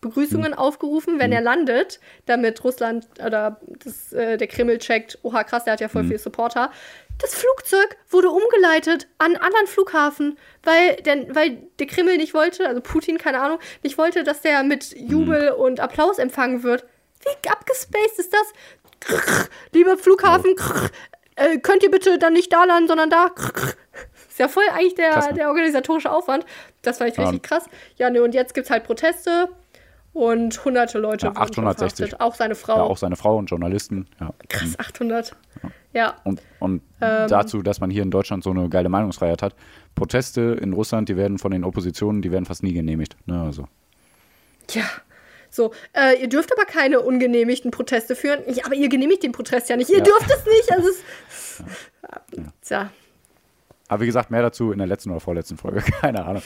Begrüßungen 0.00 0.52
Hm. 0.52 0.58
aufgerufen, 0.58 1.18
wenn 1.18 1.32
er 1.32 1.40
landet, 1.40 2.00
damit 2.26 2.62
Russland 2.62 3.06
oder 3.24 3.60
das, 3.82 4.12
äh, 4.12 4.36
der 4.36 4.46
Kreml 4.46 4.78
checkt, 4.78 5.18
oha 5.22 5.42
krass, 5.42 5.64
der 5.64 5.72
hat 5.72 5.80
ja 5.80 5.88
voll 5.88 6.02
Hm. 6.02 6.08
viel 6.10 6.18
Supporter. 6.18 6.70
Das 7.18 7.34
Flugzeug 7.34 7.96
wurde 8.10 8.28
umgeleitet 8.28 9.08
an 9.18 9.34
einen 9.34 9.36
anderen 9.36 9.66
Flughafen, 9.66 10.38
weil 10.62 10.96
der, 10.96 11.34
weil 11.34 11.62
der 11.78 11.86
Kreml 11.86 12.18
nicht 12.18 12.34
wollte, 12.34 12.68
also 12.68 12.80
Putin, 12.82 13.16
keine 13.16 13.40
Ahnung, 13.40 13.58
nicht 13.82 13.96
wollte, 13.96 14.22
dass 14.22 14.42
der 14.42 14.62
mit 14.62 14.94
Jubel 14.94 15.50
und 15.52 15.80
Applaus 15.80 16.18
empfangen 16.18 16.62
wird. 16.62 16.84
Wie 17.22 17.48
abgespaced 17.48 18.18
ist 18.18 18.32
das? 18.32 18.52
Krrr, 19.00 19.48
lieber 19.72 19.96
Flughafen, 19.96 20.54
krrr, 20.56 20.90
äh, 21.36 21.58
könnt 21.58 21.82
ihr 21.82 21.90
bitte 21.90 22.18
dann 22.18 22.34
nicht 22.34 22.52
da 22.52 22.64
landen, 22.64 22.88
sondern 22.88 23.10
da? 23.10 23.30
Krrr. 23.30 23.72
Ist 24.36 24.40
ja 24.40 24.48
voll 24.48 24.64
eigentlich 24.70 24.94
der, 24.96 25.12
Krass, 25.12 25.28
der 25.34 25.48
organisatorische 25.48 26.10
Aufwand. 26.12 26.44
Das 26.82 26.98
fand 26.98 27.10
ich 27.10 27.16
Ja. 27.16 27.22
richtig 27.24 27.42
krass. 27.42 27.64
Ja, 27.96 28.10
ne, 28.10 28.22
und 28.22 28.34
jetzt 28.34 28.52
gibt 28.52 28.66
es 28.66 28.70
halt 28.70 28.84
Proteste 28.84 29.48
und 30.12 30.62
hunderte 30.62 30.98
Leute 30.98 31.28
Ja, 31.28 31.36
wurden 31.36 31.54
schon 31.54 31.66
860. 31.66 32.10
verhaftet. 32.10 32.20
Auch 32.20 32.34
seine 32.34 32.54
Frau. 32.54 32.76
Ja, 32.76 32.82
auch 32.82 32.98
seine 32.98 33.16
Frau 33.16 33.38
und 33.38 33.46
Journalisten. 33.48 34.06
Ja. 34.20 34.34
Krass, 34.50 34.78
800. 34.78 35.34
Ja, 35.94 36.16
Und, 36.24 36.42
und 36.58 36.82
Ähm. 37.00 37.28
dazu, 37.28 37.62
dass 37.62 37.80
man 37.80 37.88
hier 37.88 38.02
in 38.02 38.10
Deutschland 38.10 38.44
so 38.44 38.50
eine 38.50 38.68
geile 38.68 38.90
Meinungsfreiheit 38.90 39.40
hat. 39.40 39.54
Proteste 39.94 40.42
in 40.60 40.74
Russland, 40.74 41.08
die 41.08 41.16
werden 41.16 41.38
von 41.38 41.50
den 41.50 41.64
Oppositionen, 41.64 42.20
die 42.20 42.30
werden 42.30 42.44
fast 42.44 42.62
nie 42.62 42.74
genehmigt. 42.74 43.16
Ne, 43.24 43.40
also. 43.40 43.66
ja. 44.72 44.84
So, 45.48 45.72
äh, 45.94 46.20
ihr 46.20 46.28
dürft 46.28 46.52
aber 46.52 46.66
keine 46.66 47.00
ungenehmigten 47.00 47.70
Proteste 47.70 48.14
führen. 48.14 48.40
Ja, 48.48 48.66
aber 48.66 48.74
ihr 48.74 48.90
genehmigt 48.90 49.22
den 49.22 49.32
Protest 49.32 49.70
ja 49.70 49.76
nicht. 49.78 49.88
Ihr 49.88 49.98
Ja. 49.98 50.04
dürft 50.04 50.30
es 50.30 50.44
nicht. 50.44 50.70
Also 50.72 50.88
es, 50.90 51.62
Tja, 52.60 52.90
Aber 53.88 54.00
wie 54.02 54.06
gesagt, 54.06 54.30
mehr 54.30 54.42
dazu 54.42 54.72
in 54.72 54.78
der 54.78 54.86
letzten 54.86 55.10
oder 55.10 55.20
vorletzten 55.20 55.56
Folge. 55.56 55.80
Keine 56.00 56.24
Ahnung. 56.24 56.42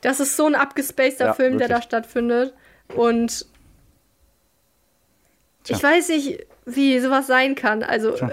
das 0.00 0.20
ist 0.20 0.36
so 0.36 0.46
ein 0.46 0.54
abgespaceder 0.54 1.26
Ja, 1.26 1.32
Film, 1.34 1.58
der 1.58 1.68
da 1.68 1.74
wirklich. 1.74 1.84
stattfindet. 1.84 2.54
Und 2.94 3.46
Tja. 5.64 5.76
ich 5.76 5.82
weiß 5.82 6.08
nicht, 6.08 6.46
wie 6.66 6.98
sowas 7.00 7.26
sein 7.26 7.54
kann. 7.54 7.82
Also, 7.82 8.12
Tja. 8.12 8.32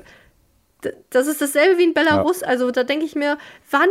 das 1.09 1.28
ist 1.28 1.41
dasselbe 1.41 1.78
wie 1.78 1.84
in 1.84 1.93
Belarus. 1.93 2.43
Also, 2.43 2.72
da 2.72 2.84
denke 2.84 3.05
ich 3.05 3.15
mir, 3.15 3.38
wann, 3.72 3.89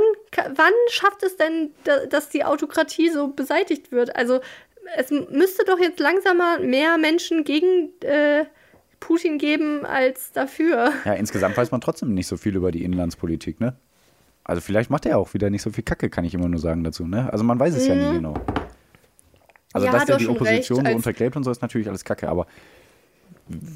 wann 0.55 0.73
schafft 0.91 1.23
es 1.23 1.37
denn, 1.37 1.71
da- 1.85 2.07
dass 2.07 2.29
die 2.29 2.45
Autokratie 2.45 3.11
so 3.11 3.29
beseitigt 3.29 3.93
wird? 3.93 4.17
Also, 4.17 4.41
es 4.97 5.11
müsste 5.11 5.65
doch 5.65 5.79
jetzt 5.81 5.99
langsamer 6.01 6.59
mehr 6.61 6.97
Menschen 6.97 7.45
gegen 7.45 7.91
äh, 8.03 8.45
Putin 9.01 9.37
geben 9.39 9.85
als 9.85 10.33
dafür. 10.33 10.93
Ja, 11.05 11.13
insgesamt 11.15 11.57
weiß 11.57 11.71
man 11.73 11.81
trotzdem 11.81 12.15
nicht 12.15 12.29
so 12.29 12.37
viel 12.37 12.57
über 12.57 12.71
die 12.71 12.85
Inlandspolitik, 12.85 13.61
ne? 13.61 13.77
Also 14.49 14.61
vielleicht 14.61 14.91
macht 14.91 15.07
er 15.07 15.19
auch 15.19 15.35
wieder 15.35 15.51
nicht 15.51 15.63
so 15.63 15.71
viel 15.71 15.83
Kacke, 15.83 16.09
kann 16.09 16.25
ich 16.25 16.33
immer 16.35 16.49
nur 16.49 16.61
sagen 16.61 16.85
dazu, 16.85 17.05
ne? 17.07 17.33
Also 17.33 17.43
man 17.45 17.59
weiß 17.59 17.75
es 17.77 17.87
ja 17.87 17.95
nie 17.97 18.19
genau. 18.19 18.35
Also 19.73 19.87
Mhm. 19.89 19.93
Ja, 19.93 19.99
dass 19.99 20.07
der 20.07 20.17
die 20.19 20.29
Opposition 20.29 20.79
recht, 20.87 20.91
so 20.93 20.97
untergräbt 20.97 21.37
und 21.37 21.43
so 21.45 21.51
ist 21.51 21.63
natürlich 21.63 21.89
alles 21.89 22.05
Kacke, 22.05 22.29
aber 22.29 22.47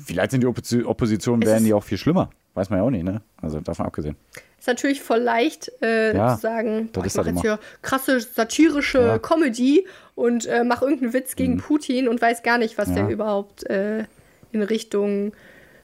vielleicht 0.07 0.31
sind 0.31 0.43
die 0.43 0.47
Opposi 0.47 0.85
Opposition, 0.85 1.43
ist- 1.43 1.65
die 1.65 1.75
auch 1.75 1.83
viel 1.85 1.99
schlimmer. 1.99 2.31
Weiß 2.55 2.69
man 2.71 2.81
ja 2.81 2.85
auch 2.85 2.91
nicht, 2.91 3.05
ne? 3.05 3.21
Also 3.41 3.61
davon 3.61 3.87
abgesehen. 3.87 4.17
Ist 4.59 4.67
natürlich 4.67 5.01
voll 5.01 5.19
leicht 5.21 5.71
äh, 5.83 6.15
Ja, 6.17 6.35
zu 6.35 6.41
sagen, 6.41 6.89
das 6.93 7.07
ist 7.07 7.13
ich 7.13 7.17
mache 7.19 7.27
halt 7.27 7.37
jetzt 7.37 7.45
immer. 7.45 7.57
hier 7.57 7.59
krasse 7.83 8.21
satirische 8.21 9.01
Ja. 9.01 9.17
Mhm. 9.17 9.23
Comedy 9.23 9.87
und 10.15 10.47
äh, 10.47 10.65
mache 10.65 10.85
irgendeinen 10.85 11.13
Witz 11.13 11.37
gegen 11.37 11.59
Putin 11.59 12.09
und 12.09 12.21
weiß 12.21 12.43
gar 12.43 12.59
nicht, 12.59 12.77
was 12.79 12.89
Ja. 12.89 12.95
der 12.97 13.09
überhaupt 13.09 13.65
äh, 13.71 14.05
in 14.53 14.63
Richtung 14.63 15.33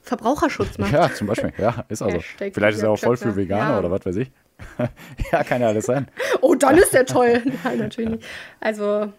Verbraucherschutz 0.03 0.78
macht. 0.78 0.93
Ja, 0.93 1.12
zum 1.12 1.26
Beispiel. 1.28 1.53
Ja, 1.59 1.84
ist 1.89 2.03
also. 2.03 2.18
Vielleicht 2.20 2.76
ist 2.78 2.82
er 2.82 2.91
auch 2.91 2.99
voll 2.99 3.16
für 3.16 3.34
Veganer 3.37 3.78
oder 3.78 3.91
was 3.91 4.05
weiß 4.07 4.16
ich. 4.16 4.30
ja, 5.32 5.44
kann 5.44 5.61
ja 5.61 5.68
alles 5.68 5.86
sein. 5.86 6.09
Oh, 6.40 6.54
dann 6.54 6.76
ist 6.78 6.92
der 6.94 7.07
toll. 7.07 7.42
Nein, 7.64 7.78
natürlich 7.78 8.11
nicht. 8.11 8.24
Also, 8.61 9.12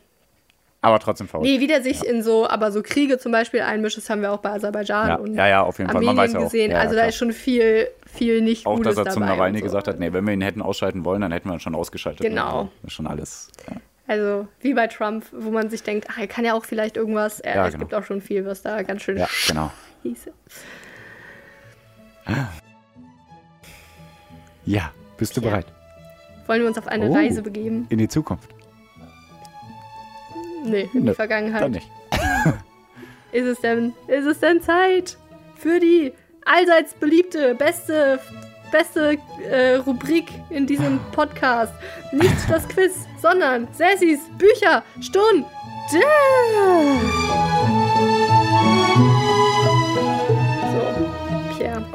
Aber 0.81 0.99
trotzdem 0.99 1.27
faul. 1.27 1.41
nee, 1.43 1.59
wie 1.59 1.67
der 1.67 1.81
sich 1.83 2.03
in 2.05 2.23
so, 2.23 2.47
aber 2.49 2.71
so 2.71 2.81
Kriege 2.83 3.17
zum 3.19 3.31
Beispiel 3.31 3.61
einmischt, 3.61 3.97
das 3.97 4.09
haben 4.09 4.21
wir 4.21 4.31
auch 4.31 4.39
bei 4.39 4.51
Aserbaidschan 4.51 5.07
Ja, 5.09 5.15
und 5.15 5.35
ja, 5.35 5.47
ja, 5.47 5.61
auf 5.63 5.77
jeden 5.79 5.89
Fall. 5.89 5.97
Armenien 5.97 6.15
Man 6.15 6.25
weiß 6.25 6.33
ja 6.33 6.39
auch. 6.39 6.43
gesehen. 6.45 6.71
Ja, 6.71 6.79
also 6.79 6.95
da 6.95 7.05
ist 7.05 7.15
schon 7.15 7.33
viel, 7.33 7.88
viel 8.11 8.41
nicht 8.41 8.65
Auch, 8.65 8.77
Gutes 8.77 8.95
dass 8.95 9.05
er 9.07 9.11
zum 9.13 9.23
Nawalny 9.25 9.59
so. 9.59 9.63
gesagt 9.65 9.88
hat, 9.88 9.99
nee, 9.99 10.11
wenn 10.13 10.25
wir 10.25 10.33
ihn 10.33 10.41
hätten 10.41 10.61
ausschalten 10.61 11.05
wollen, 11.05 11.21
dann 11.21 11.31
hätten 11.31 11.49
wir 11.49 11.53
ihn 11.55 11.59
schon 11.59 11.75
ausgeschaltet. 11.75 12.21
Genau. 12.25 12.45
Also, 12.45 12.69
Das 12.81 12.88
ist 12.91 12.93
schon 12.93 13.07
alles. 13.07 13.49
Ja. 13.69 13.75
Also 14.09 14.47
wie 14.61 14.73
bei 14.73 14.88
Trump, 14.88 15.25
wo 15.33 15.51
man 15.51 15.69
sich 15.69 15.83
denkt, 15.83 16.07
ah, 16.09 16.21
er 16.21 16.27
kann 16.27 16.45
ja 16.45 16.53
auch 16.53 16.63
vielleicht 16.63 16.95
irgendwas. 16.95 17.41
Äh, 17.41 17.55
Ja, 17.55 17.65
es 17.67 17.73
genau. 17.73 17.83
gibt 17.83 17.93
auch 17.93 18.03
schon 18.05 18.21
viel, 18.21 18.45
was 18.45 18.61
da 18.61 18.81
ganz 18.83 19.01
schön 19.01 19.17
ja, 19.17 19.27
genau. 19.47 19.69
hieße. 20.03 20.31
Ja, 24.65 24.91
bist 25.18 25.36
du 25.38 25.41
Ja. 25.41 25.49
bereit? 25.49 25.65
Wollen 26.47 26.61
wir 26.61 26.68
uns 26.68 26.78
auf 26.78 26.88
eine 26.88 27.09
Oh. 27.09 27.13
Reise 27.13 27.41
begeben? 27.41 27.86
In 27.89 27.97
die 27.97 28.07
Zukunft? 28.07 28.49
Nee, 30.63 30.89
in 30.93 31.03
Nö, 31.03 31.11
die 31.11 31.15
Vergangenheit. 31.15 31.61
Dann 31.61 31.72
nicht. 31.72 31.89
Ist 33.34 33.45
es 33.45 33.59
denn, 33.59 33.93
ist 34.07 34.26
es 34.26 34.39
denn 34.39 34.61
Zeit 34.61 35.18
für 35.57 35.80
die 35.82 36.13
allseits 36.45 36.93
beliebte, 36.93 37.55
beste, 37.55 38.20
beste 38.72 39.18
äh, 39.49 39.76
Rubrik 39.76 40.26
in 40.49 40.65
diesem 40.65 40.99
Podcast? 41.11 41.74
Nicht 42.13 42.49
das 42.49 42.65
Quiz, 42.70 42.93
sondern 43.22 43.68
Sassis 43.74 44.22
Bücher 44.38 44.84
Stunde. 45.01 45.45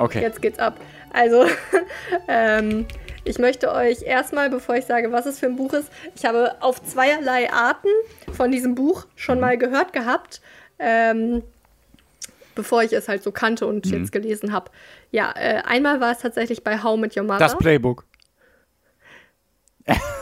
Okay. 0.02 0.20
jetzt 0.22 0.42
geht's 0.42 0.58
ab. 0.58 0.78
Also, 1.12 1.44
ähm, 2.28 2.86
ich 3.24 3.38
möchte 3.38 3.72
euch 3.72 4.02
erstmal, 4.02 4.50
bevor 4.50 4.76
ich 4.76 4.84
sage, 4.86 5.12
was 5.12 5.26
es 5.26 5.38
für 5.38 5.46
ein 5.46 5.56
Buch 5.56 5.72
ist, 5.74 5.90
ich 6.14 6.24
habe 6.24 6.56
auf 6.60 6.82
zweierlei 6.82 7.52
Arten 7.52 7.88
von 8.32 8.50
diesem 8.50 8.74
Buch 8.74 9.06
schon 9.16 9.38
mal 9.40 9.56
gehört 9.58 9.92
gehabt. 9.92 10.40
Ähm, 10.78 11.42
bevor 12.54 12.82
ich 12.82 12.92
es 12.92 13.08
halt 13.08 13.22
so 13.22 13.32
kannte 13.32 13.66
und 13.66 13.86
Mhm. 13.86 13.92
jetzt 14.00 14.12
gelesen 14.12 14.52
habe. 14.52 14.70
Ja, 15.10 15.32
äh, 15.36 15.62
einmal 15.64 16.00
war 16.00 16.12
es 16.12 16.18
tatsächlich 16.18 16.62
bei 16.64 16.82
How 16.82 16.98
Met 16.98 17.16
Your 17.16 17.24
Mother. 17.24 17.38
Das 17.38 17.56
Playbook. 17.56 18.04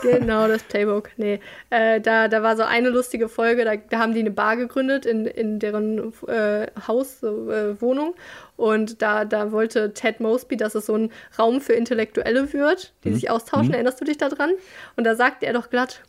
Genau, 0.01 0.47
das 0.47 0.63
Playbook. 0.63 1.09
Nee. 1.17 1.39
Äh, 1.69 2.01
da, 2.01 2.27
da 2.27 2.41
war 2.41 2.57
so 2.57 2.63
eine 2.63 2.89
lustige 2.89 3.29
Folge, 3.29 3.65
da, 3.65 3.75
da 3.75 3.99
haben 3.99 4.13
die 4.13 4.21
eine 4.21 4.31
Bar 4.31 4.57
gegründet 4.57 5.05
in, 5.05 5.25
in 5.25 5.59
deren 5.59 6.13
äh, 6.27 6.67
Haus, 6.87 7.21
äh, 7.23 7.79
Wohnung. 7.79 8.15
Und 8.57 9.01
da, 9.01 9.25
da 9.25 9.51
wollte 9.51 9.93
Ted 9.93 10.19
Mosby, 10.19 10.57
dass 10.57 10.75
es 10.75 10.87
so 10.87 10.95
ein 10.95 11.11
Raum 11.37 11.61
für 11.61 11.73
Intellektuelle 11.73 12.51
wird, 12.53 12.93
die 13.03 13.13
sich 13.13 13.29
austauschen. 13.29 13.73
Erinnerst 13.73 14.01
du 14.01 14.05
dich 14.05 14.17
daran? 14.17 14.51
Und 14.95 15.03
da 15.03 15.15
sagte 15.15 15.45
er 15.45 15.53
doch 15.53 15.69
glatt, 15.69 16.01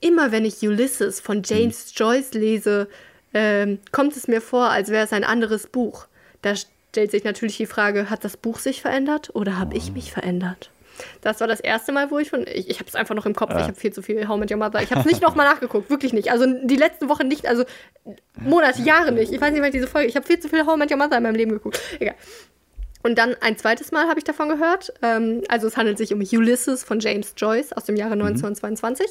immer 0.00 0.32
wenn 0.32 0.44
ich 0.44 0.62
Ulysses 0.62 1.20
von 1.20 1.42
James 1.44 1.92
Joyce 1.94 2.34
lese, 2.34 2.88
ähm, 3.32 3.78
kommt 3.92 4.16
es 4.16 4.28
mir 4.28 4.40
vor, 4.40 4.70
als 4.70 4.88
wäre 4.88 5.04
es 5.04 5.12
ein 5.12 5.24
anderes 5.24 5.66
Buch. 5.66 6.06
Da 6.42 6.54
stellt 6.56 7.10
sich 7.10 7.24
natürlich 7.24 7.56
die 7.56 7.66
Frage, 7.66 8.10
hat 8.10 8.24
das 8.24 8.36
Buch 8.36 8.58
sich 8.58 8.82
verändert 8.82 9.30
oder 9.34 9.58
habe 9.58 9.76
ich 9.76 9.92
mich 9.92 10.12
verändert? 10.12 10.70
Das 11.20 11.40
war 11.40 11.46
das 11.48 11.60
erste 11.60 11.92
Mal, 11.92 12.10
wo 12.10 12.18
ich 12.18 12.30
von. 12.30 12.46
Ich, 12.46 12.68
ich 12.68 12.78
habe 12.78 12.88
es 12.88 12.94
einfach 12.94 13.14
noch 13.14 13.26
im 13.26 13.34
Kopf. 13.34 13.50
Ich 13.50 13.62
habe 13.62 13.74
viel 13.74 13.92
zu 13.92 14.02
viel 14.02 14.28
How 14.28 14.38
Met 14.38 14.50
Your 14.50 14.58
Mother. 14.58 14.82
Ich 14.82 14.90
habe 14.90 15.00
es 15.00 15.06
nicht 15.06 15.22
nochmal 15.22 15.46
nachgeguckt. 15.46 15.90
Wirklich 15.90 16.12
nicht. 16.12 16.30
Also 16.30 16.46
die 16.46 16.76
letzten 16.76 17.08
Wochen 17.08 17.28
nicht. 17.28 17.46
Also 17.46 17.64
Monate, 18.38 18.82
Jahre 18.82 19.12
nicht. 19.12 19.32
Ich 19.32 19.40
weiß 19.40 19.52
nicht, 19.52 19.62
wann 19.62 19.72
diese 19.72 19.86
Folge. 19.86 20.08
Ich 20.08 20.16
habe 20.16 20.26
viel 20.26 20.38
zu 20.38 20.48
viel 20.48 20.66
How 20.66 20.76
Met 20.76 20.90
Your 20.90 20.98
Mother 20.98 21.16
in 21.16 21.22
meinem 21.22 21.34
Leben 21.36 21.50
geguckt. 21.52 21.80
Egal. 21.98 22.14
Und 23.02 23.16
dann 23.18 23.34
ein 23.40 23.56
zweites 23.56 23.92
Mal 23.92 24.08
habe 24.08 24.18
ich 24.18 24.24
davon 24.24 24.48
gehört. 24.48 24.92
Ähm, 25.02 25.42
also 25.48 25.66
es 25.66 25.76
handelt 25.76 25.96
sich 25.98 26.12
um 26.12 26.20
Ulysses 26.20 26.84
von 26.84 27.00
James 27.00 27.34
Joyce 27.36 27.72
aus 27.72 27.84
dem 27.84 27.96
Jahre 27.96 28.12
1922. 28.12 29.06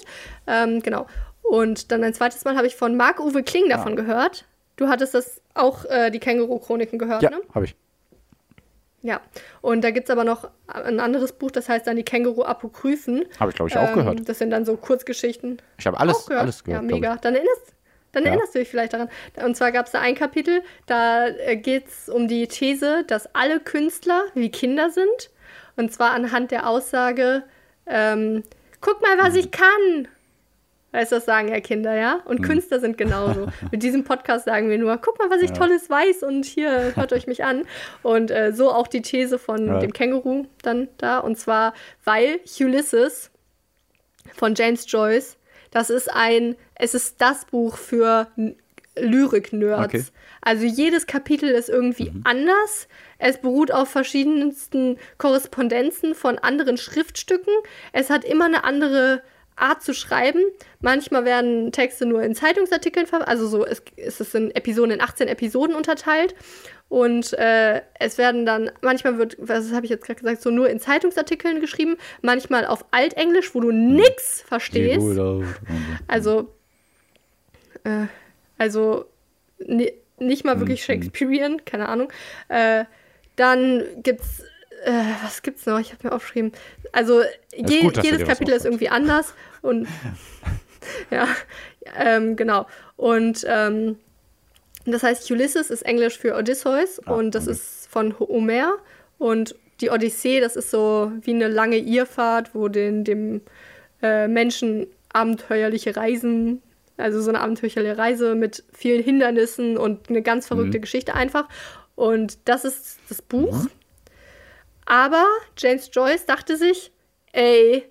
Ähm, 0.48 0.82
genau. 0.82 1.08
Und 1.42 1.92
dann 1.92 2.04
ein 2.04 2.14
zweites 2.14 2.46
Mal 2.46 2.56
habe 2.56 2.68
ich 2.68 2.76
von 2.76 2.96
Marc-Uwe 2.96 3.42
Kling 3.44 3.70
davon 3.70 3.96
gehört. 3.96 4.46
Du 4.76 4.88
hattest 4.88 5.16
das 5.16 5.42
auch, 5.56 5.86
äh, 5.86 6.12
die 6.12 6.20
Känguru-Chroniken 6.20 7.00
gehört, 7.00 7.24
Ja, 7.24 7.32
ne? 7.32 7.42
habe 7.54 7.66
ich. 7.66 7.76
Ja. 9.02 9.22
Und 9.62 9.82
da 9.84 9.92
gibt 9.92 10.10
es 10.10 10.12
aber 10.12 10.24
noch 10.24 10.50
ein 10.68 11.00
anderes 11.00 11.32
Buch, 11.34 11.52
das 11.52 11.70
heißt 11.70 11.88
dann 11.88 11.96
die 11.96 12.04
Känguru-Apokryphen. 12.04 13.26
Habe 13.40 13.52
ich, 13.52 13.56
glaube 13.56 13.70
ich, 13.70 13.78
auch 13.78 13.90
Ähm, 13.90 13.96
gehört. 13.96 14.28
Das 14.30 14.40
sind 14.40 14.50
dann 14.52 14.66
so 14.66 14.76
Kurzgeschichten. 14.76 15.62
Ich 15.78 15.88
habe 15.88 16.00
alles, 16.00 16.26
gehört. 16.26 16.44
alles 16.44 16.64
gehört. 16.64 16.84
Ja, 16.84 16.96
mega. 16.96 17.16
Dann 17.18 17.36
erinnerst, 17.36 17.74
dann 18.12 18.24
Ja. 18.24 18.30
erinnerst 18.32 18.56
du 18.56 18.60
dich 18.60 18.68
vielleicht 18.70 18.94
daran. 18.94 19.10
Und 19.44 19.56
zwar 19.56 19.72
gab 19.72 19.86
es 19.86 19.94
da 19.94 20.02
ein 20.02 20.16
Kapitel, 20.16 20.62
da 20.86 21.28
äh, 21.28 21.56
geht 21.56 21.88
es 21.88 22.10
um 22.10 22.28
die 22.28 22.48
These, 22.48 23.04
dass 23.08 23.34
alle 23.36 23.60
Künstler 23.60 24.24
wie 24.34 24.50
Kinder 24.52 24.90
sind. 24.90 25.30
Und 25.78 25.94
zwar 25.94 26.12
anhand 26.12 26.52
der 26.52 26.68
Aussage, 26.68 27.44
ähm, 27.86 28.44
guck 28.82 29.02
mal, 29.02 29.18
was 29.18 29.36
ich 29.36 29.52
kann. 29.52 30.08
Weißt 30.92 31.12
du, 31.12 31.18
das 31.18 31.26
sagen 31.26 31.50
ja 31.50 31.60
Kinder, 31.60 31.96
ja? 31.96 32.22
Und 32.26 32.42
Künstler 32.42 32.80
sind 32.80 32.98
genauso. 32.98 33.48
Mit 33.72 33.84
diesem 33.84 34.04
Podcast 34.04 34.46
sagen 34.46 34.70
wir 34.70 34.78
nur, 34.80 34.98
guck 34.98 35.20
mal, 35.20 35.30
was 35.30 35.42
ich 35.42 35.52
Tolles 35.52 35.90
weiß 35.90 36.24
und 36.24 36.46
hier 36.46 36.96
hört 36.96 37.14
euch 37.14 37.28
mich 37.28 37.44
an. 37.44 37.66
Und 38.02 38.32
äh, 38.32 38.54
so 38.54 38.72
auch 38.72 38.88
die 38.88 39.02
These 39.04 39.38
von 39.38 39.68
Ja. 39.68 39.80
dem 39.80 39.94
Känguru 39.94 40.48
dann 40.64 40.88
da. 40.98 41.20
Und 41.20 41.38
zwar, 41.38 41.74
weil 42.06 42.40
Ulysses 42.60 43.30
von 44.36 44.56
James 44.56 44.86
Joyce, 44.92 45.38
das 45.72 45.92
ist 45.92 46.12
ein, 46.12 46.56
es 46.76 46.96
ist 46.96 47.22
das 47.22 47.46
Buch 47.46 47.78
für 47.78 48.28
Lyrik-Nerds. 48.96 49.86
Okay. 49.86 50.04
Also 50.42 50.66
jedes 50.66 51.06
Kapitel 51.08 51.50
ist 51.50 51.70
irgendwie 51.70 52.12
anders. 52.24 52.88
Es 53.18 53.38
beruht 53.40 53.72
auf 53.72 53.90
verschiedensten 53.90 54.98
Korrespondenzen 55.18 56.16
von 56.16 56.40
anderen 56.40 56.78
Schriftstücken. 56.78 57.54
Es 57.92 58.10
hat 58.10 58.24
immer 58.26 58.46
eine 58.46 58.64
andere 58.64 59.22
Art 59.62 59.84
zu 59.84 59.94
schreiben. 59.94 60.42
Manchmal 60.82 61.26
werden 61.26 61.72
Texte 61.72 62.06
nur 62.06 62.22
in 62.24 62.36
Zeitungsartikeln 62.36 63.06
ver 63.08 63.28
also 63.28 63.48
so 63.48 63.66
es, 63.66 63.82
es 63.98 64.20
ist 64.20 64.36
in 64.36 64.52
Episoden 64.52 64.92
in 64.92 65.02
18 65.02 65.28
Episoden 65.28 65.76
unterteilt 65.76 66.36
und 66.90 67.34
äh, 67.34 67.82
es 68.00 68.18
werden 68.18 68.46
dann 68.46 68.72
manchmal 68.82 69.18
wird 69.18 69.38
was 69.40 69.72
habe 69.72 69.86
ich 69.86 69.92
jetzt 69.92 70.06
gerade 70.06 70.20
gesagt 70.20 70.42
so 70.42 70.50
nur 70.50 70.70
in 70.70 70.80
Zeitungsartikeln 70.80 71.62
geschrieben, 71.62 71.98
manchmal 72.22 72.66
auf 72.66 72.84
Altenglisch, 72.92 73.54
wo 73.54 73.60
du 73.60 73.72
nix 73.72 74.38
Sieht 74.40 74.48
verstehst. 74.48 75.20
Also, 76.08 76.54
äh, 77.84 78.08
also 78.58 79.06
ni 79.60 79.94
nicht 80.18 80.44
mal 80.44 80.56
Mhm. 80.56 80.60
wirklich 80.62 80.84
Shakespearean, 80.84 81.64
keine 81.64 81.88
Ahnung. 81.88 82.12
Äh, 82.50 82.84
dann 83.38 83.84
gibt's, 84.04 84.42
äh, 84.84 84.92
was 85.24 85.42
gibt's 85.44 85.66
noch? 85.66 85.80
Ich 85.80 85.94
habe 85.94 86.08
mir 86.08 86.14
aufgeschrieben. 86.14 86.52
Also 86.92 87.22
je, 87.56 87.82
gut, 87.82 88.04
jedes 88.04 88.28
Kapitel 88.28 88.54
ist 88.54 88.66
irgendwie 88.66 88.90
anders 88.90 89.34
und 89.62 89.88
ja, 91.12 91.28
ähm, 91.98 92.36
genau. 92.36 92.68
Und 92.96 93.46
ähm, 93.48 93.98
das 94.86 95.04
heißt, 95.04 95.30
Ulysses 95.32 95.70
ist 95.70 95.84
Englisch 95.84 96.18
für 96.18 96.36
Odysseus 96.36 97.00
Ah, 97.06 97.14
und 97.14 97.36
das 97.36 97.44
okay. 97.44 97.52
ist 97.54 97.88
von 97.90 98.18
Homer 98.20 98.74
und 99.18 99.56
die 99.82 99.90
Odyssee, 99.90 100.40
das 100.42 100.56
ist 100.56 100.72
so 100.72 101.12
wie 101.22 101.34
eine 101.34 101.48
lange 101.48 101.78
Irrfahrt, 101.78 102.54
wo 102.54 102.68
den, 102.68 103.04
dem 103.04 103.42
äh, 104.02 104.28
Menschen 104.28 104.88
abenteuerliche 105.14 105.96
Reisen, 105.96 106.62
also 106.98 107.22
so 107.22 107.30
eine 107.30 107.40
abenteuerliche 107.40 107.98
Reise 107.98 108.36
mit 108.36 108.64
vielen 108.74 109.02
Hindernissen 109.04 109.78
und 109.78 110.10
eine 110.10 110.22
ganz 110.22 110.48
verrückte 110.48 110.78
Mhm. 110.78 110.82
Geschichte 110.82 111.14
einfach. 111.16 111.48
Und 111.96 112.40
das 112.46 112.66
ist 112.66 113.00
das 113.10 113.22
Buch. 113.22 113.68
Aber 114.86 115.26
James 115.58 115.90
Joyce 115.94 116.26
dachte 116.26 116.58
sich, 116.58 116.92
ey, 117.32 117.86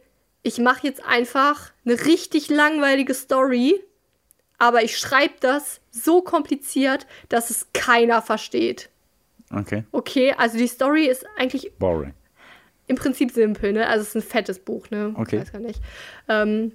ich 0.49 0.59
mache 0.59 0.87
jetzt 0.87 1.05
einfach 1.05 1.73
eine 1.85 2.07
richtig 2.07 2.49
langweilige 2.49 3.13
Story, 3.13 3.79
aber 4.57 4.83
ich 4.83 4.97
schreibe 4.97 5.35
das 5.41 5.81
so 5.91 6.23
kompliziert, 6.23 7.07
dass 7.29 7.51
es 7.51 7.67
keiner 7.75 8.23
versteht. 8.23 8.89
Okay. 9.55 9.85
Okay, 9.93 10.35
also 10.37 10.57
die 10.57 10.67
Story 10.67 11.07
ist 11.07 11.27
eigentlich 11.37 11.73
Boring. 11.79 12.15
im 12.87 12.97
Prinzip 12.97 13.31
simpel, 13.31 13.75
ne? 13.75 13.87
Also 13.87 14.03
es 14.03 14.09
ist 14.09 14.15
ein 14.17 14.23
fettes 14.23 14.59
Buch, 14.59 14.89
ne? 14.91 15.15
Okay. 15.17 15.37
Ich 15.37 15.43
weiß 15.43 15.53
gar 15.53 15.61
nicht. 15.61 15.81
Ähm, 16.29 16.73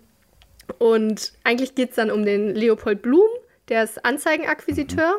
und 0.78 1.34
eigentlich 1.43 1.74
geht 1.74 1.89
es 1.89 1.95
dann 1.95 2.11
um 2.11 2.26
den 2.26 2.53
Leopold 2.53 3.01
Blum, 3.01 3.28
der 3.69 3.84
ist 3.84 4.05
Anzeigenakquisiteur 4.05 5.15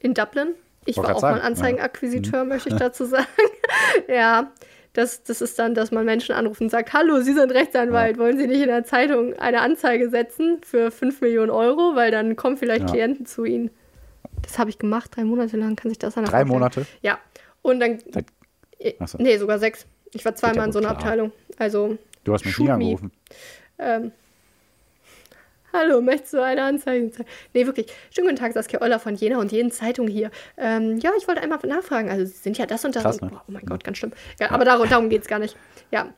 in 0.00 0.14
Dublin. 0.14 0.54
Ich 0.84 0.96
Wollte 0.96 1.10
war 1.10 1.16
auch 1.16 1.22
mal 1.22 1.28
sagen, 1.28 1.40
ja. 1.40 1.46
Anzeigenakquisiteur, 1.46 2.44
möchte 2.44 2.70
ich 2.70 2.76
dazu 2.76 3.04
sagen. 3.04 3.26
ja, 4.08 4.50
das, 4.98 5.22
das 5.22 5.40
ist 5.40 5.58
dann, 5.58 5.74
dass 5.74 5.90
man 5.90 6.04
Menschen 6.04 6.34
anruft 6.34 6.60
und 6.60 6.70
sagt, 6.70 6.92
hallo, 6.92 7.20
Sie 7.20 7.32
sind 7.32 7.52
Rechtsanwalt, 7.52 8.18
wollen 8.18 8.36
Sie 8.38 8.46
nicht 8.46 8.60
in 8.60 8.68
der 8.68 8.84
Zeitung 8.84 9.34
eine 9.34 9.60
Anzeige 9.60 10.10
setzen 10.10 10.58
für 10.62 10.90
5 10.90 11.20
Millionen 11.20 11.50
Euro, 11.50 11.94
weil 11.94 12.10
dann 12.10 12.34
kommen 12.36 12.56
vielleicht 12.56 12.82
Ja. 12.82 12.86
Klienten 12.90 13.24
zu 13.26 13.44
Ihnen. 13.44 13.70
Das 14.42 14.58
habe 14.58 14.70
ich 14.70 14.78
gemacht, 14.78 15.16
drei 15.16 15.24
Monate 15.24 15.56
lang, 15.56 15.76
kann 15.76 15.88
sich 15.90 15.98
das 15.98 16.16
einer 16.16 16.26
Drei 16.26 16.38
vorstellen? 16.40 16.58
Monate? 16.58 16.86
Ja, 17.02 17.18
und 17.62 17.80
dann 17.80 17.98
Seit- 18.10 18.26
so. 19.06 19.18
Nee, 19.18 19.36
sogar 19.38 19.58
sechs. 19.58 19.86
Ich 20.14 20.24
war 20.24 20.34
zweimal 20.34 20.66
in 20.66 20.72
so 20.72 20.78
einer 20.78 20.88
klar. 20.88 20.98
Abteilung. 21.00 21.32
Also, 21.58 21.98
Du 22.24 22.32
hast 22.32 22.44
mich 22.44 22.58
nie 22.58 22.70
angerufen. 22.70 23.10
ähm, 23.78 24.12
hallo, 25.72 26.00
möchtest 26.00 26.34
du 26.34 26.42
eine 26.42 26.62
Anzeige 26.62 27.10
zeigen? 27.10 27.28
Nee, 27.54 27.66
wirklich. 27.66 27.86
Schönen 28.14 28.28
guten 28.28 28.38
Tag, 28.38 28.52
Saskia 28.52 28.80
Euler 28.80 28.98
von 28.98 29.14
jener 29.14 29.38
und 29.38 29.52
jenen 29.52 29.70
Zeitung 29.70 30.08
hier. 30.08 30.30
Ähm, 30.56 30.98
ja, 30.98 31.10
ich 31.18 31.28
wollte 31.28 31.42
einmal 31.42 31.58
nachfragen. 31.64 32.10
Also, 32.10 32.24
Sie 32.24 32.38
sind 32.38 32.58
ja 32.58 32.66
das 32.66 32.84
und 32.84 32.96
das. 32.96 33.02
Krass, 33.02 33.20
ne? 33.20 33.30
oh 33.32 33.40
mein 33.48 33.66
Gott, 33.66 33.84
ganz 33.84 33.98
schlimm. 33.98 34.12
Ja, 34.40 34.50
aber 34.50 34.64
darum, 34.64 34.88
darum 34.88 35.08
geht 35.08 35.22
es 35.22 35.28
gar 35.28 35.38
nicht. 35.38 35.56
Ja. 35.90 36.12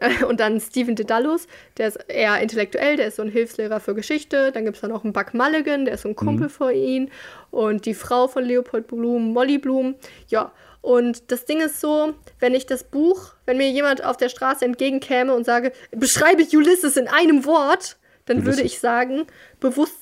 Und 0.28 0.40
dann 0.40 0.60
Stephen 0.60 0.94
Dedalus, 0.94 1.46
der 1.78 1.88
ist 1.88 1.96
eher 2.08 2.38
intellektuell, 2.40 2.96
der 2.96 3.06
ist 3.06 3.16
so 3.16 3.22
ein 3.22 3.30
Hilfslehrer 3.30 3.80
für 3.80 3.94
Geschichte. 3.94 4.52
Dann 4.52 4.64
gibt 4.64 4.76
es 4.76 4.82
da 4.82 4.88
noch 4.88 5.04
einen 5.04 5.14
Buck 5.14 5.32
Mulligan, 5.32 5.86
der 5.86 5.94
ist 5.94 6.02
so 6.02 6.08
ein 6.08 6.16
Kumpel 6.16 6.50
von 6.50 6.74
ihm. 6.74 7.08
Und 7.50 7.86
die 7.86 7.94
Frau 7.94 8.28
von 8.28 8.44
Leopold 8.44 8.88
Blum, 8.88 9.32
Molly 9.32 9.56
Blum. 9.56 9.94
Ja, 10.28 10.52
und 10.82 11.32
das 11.32 11.46
Ding 11.46 11.60
ist 11.60 11.80
so, 11.80 12.14
wenn 12.38 12.54
ich 12.54 12.66
das 12.66 12.84
Buch, 12.84 13.34
wenn 13.46 13.56
mir 13.56 13.70
jemand 13.70 14.04
auf 14.04 14.16
der 14.16 14.28
Straße 14.28 14.64
entgegenkäme 14.64 15.34
und 15.34 15.44
sage, 15.44 15.72
beschreibe 15.92 16.46
Ulysses 16.54 16.96
in 16.96 17.08
einem 17.08 17.44
Wort, 17.44 17.96
dann 18.26 18.44
würde 18.44 18.62
ich 18.62 18.78
sagen, 18.80 19.26
bewusst 19.60 19.96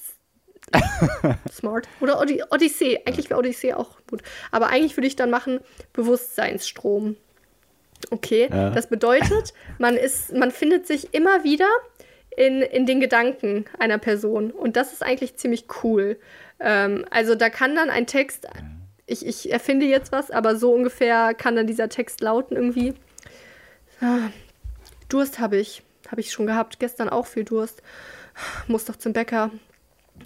smart. 1.53 1.89
Oder 2.01 2.21
Ody 2.21 2.43
Odyssee. 2.51 3.01
Eigentlich 3.05 3.31
wäre 3.31 3.39
Odyssee 3.39 3.75
auch 3.75 3.99
gut. 4.09 4.23
Aber 4.51 4.69
eigentlich 4.69 4.97
würde 4.97 5.07
ich 5.07 5.17
dann 5.17 5.31
machen, 5.31 5.61
Bewusstseinsstrom. 5.93 7.17
Okay, 8.11 8.49
Ja. 8.51 8.71
das 8.71 8.89
bedeutet, 8.89 9.55
man 9.79 9.97
ist, 9.97 10.33
man 10.35 10.51
findet 10.51 10.87
sich 10.87 11.15
immer 11.15 11.45
wieder 11.45 11.69
in, 12.37 12.61
in 12.61 12.87
den 12.87 13.01
Gedanken 13.01 13.65
einer 13.79 13.99
Person. 13.99 14.51
Und 14.51 14.77
das 14.77 14.93
ist 14.93 15.03
eigentlich 15.03 15.37
ziemlich 15.37 15.67
cool. 15.83 16.19
Ähm, 16.61 17.05
also 17.11 17.35
da 17.35 17.49
kann 17.51 17.75
dann 17.77 17.91
ein 17.91 18.07
Text, 18.07 18.47
ich, 19.07 19.25
ich 19.25 19.53
erfinde 19.53 19.87
jetzt 19.87 20.13
was, 20.13 20.31
aber 20.31 20.57
so 20.57 20.73
ungefähr 20.73 21.35
kann 21.35 21.57
dann 21.57 21.67
dieser 21.67 21.89
Text 21.89 22.21
lauten 22.21 22.57
irgendwie. 22.57 22.95
Ah, 24.01 24.31
Durst 25.09 25.39
habe 25.39 25.57
ich. 25.59 25.83
Habe 26.11 26.21
ich 26.21 26.33
schon 26.33 26.47
gehabt. 26.47 26.79
Gestern 26.79 27.09
auch 27.09 27.27
viel 27.27 27.45
Durst. 27.45 27.83
Muss 28.67 28.85
doch 28.85 28.97
zum 28.97 29.13
Bäcker. 29.13 29.51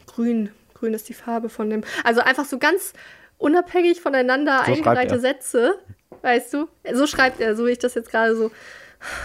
Grün. 0.06 0.50
Grün 0.74 0.94
ist 0.94 1.08
die 1.08 1.14
Farbe 1.14 1.48
von 1.48 1.70
dem. 1.70 1.82
Also 2.04 2.20
einfach 2.20 2.44
so 2.44 2.58
ganz 2.58 2.92
unabhängig 3.38 4.00
voneinander 4.00 4.62
So 4.66 4.72
eingereihte 4.72 5.14
er. 5.14 5.20
Sätze. 5.20 5.78
Weißt 6.22 6.52
du? 6.54 6.68
So 6.92 7.06
schreibt 7.06 7.40
er, 7.40 7.54
so 7.56 7.66
wie 7.66 7.70
ich 7.70 7.78
das 7.78 7.94
jetzt 7.94 8.10
gerade 8.10 8.34
so. 8.36 8.50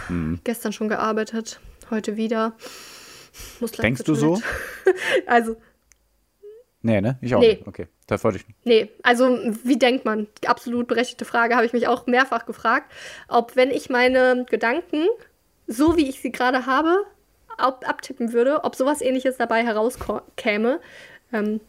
Mhm. 0.10 0.40
Gestern 0.44 0.74
schon 0.74 0.90
gearbeitet. 0.90 1.60
Heute 1.90 2.18
wieder. 2.18 2.54
Muss 3.60 3.72
Denkst 3.72 4.04
du 4.04 4.16
so? 4.16 4.42
Also, 5.26 5.56
Nee, 6.86 7.00
ne? 7.00 7.18
Ich 7.22 7.34
auch 7.34 7.40
Nee. 7.40 7.54
nicht. 7.56 7.68
Okay, 7.68 7.88
das 8.08 8.24
wollte 8.26 8.40
ich 8.40 8.48
nicht. 8.48 8.66
Nee, 8.66 8.90
also 9.04 9.40
wie 9.64 9.78
denkt 9.78 10.04
man? 10.04 10.28
Absolut 10.46 10.86
berechtigte 10.88 11.24
Frage, 11.24 11.56
habe 11.56 11.66
ich 11.66 11.72
mich 11.72 11.88
auch 11.88 12.08
mehrfach 12.08 12.46
gefragt, 12.46 12.92
ob 13.30 13.56
wenn 13.56 13.72
ich 13.72 13.90
meine 13.90 14.46
Gedanken, 14.50 15.08
so 15.68 15.98
wie 15.98 16.10
ich 16.10 16.22
sie 16.22 16.32
gerade 16.32 16.66
habe, 16.66 17.06
ab 17.58 17.84
abtippen 17.88 18.34
würde, 18.34 18.64
ob 18.64 18.76
sowas 18.76 19.02
ähnliches 19.02 19.38
dabei 19.38 19.64
herauskäme. 19.64 20.80
Ähm, 21.32 21.60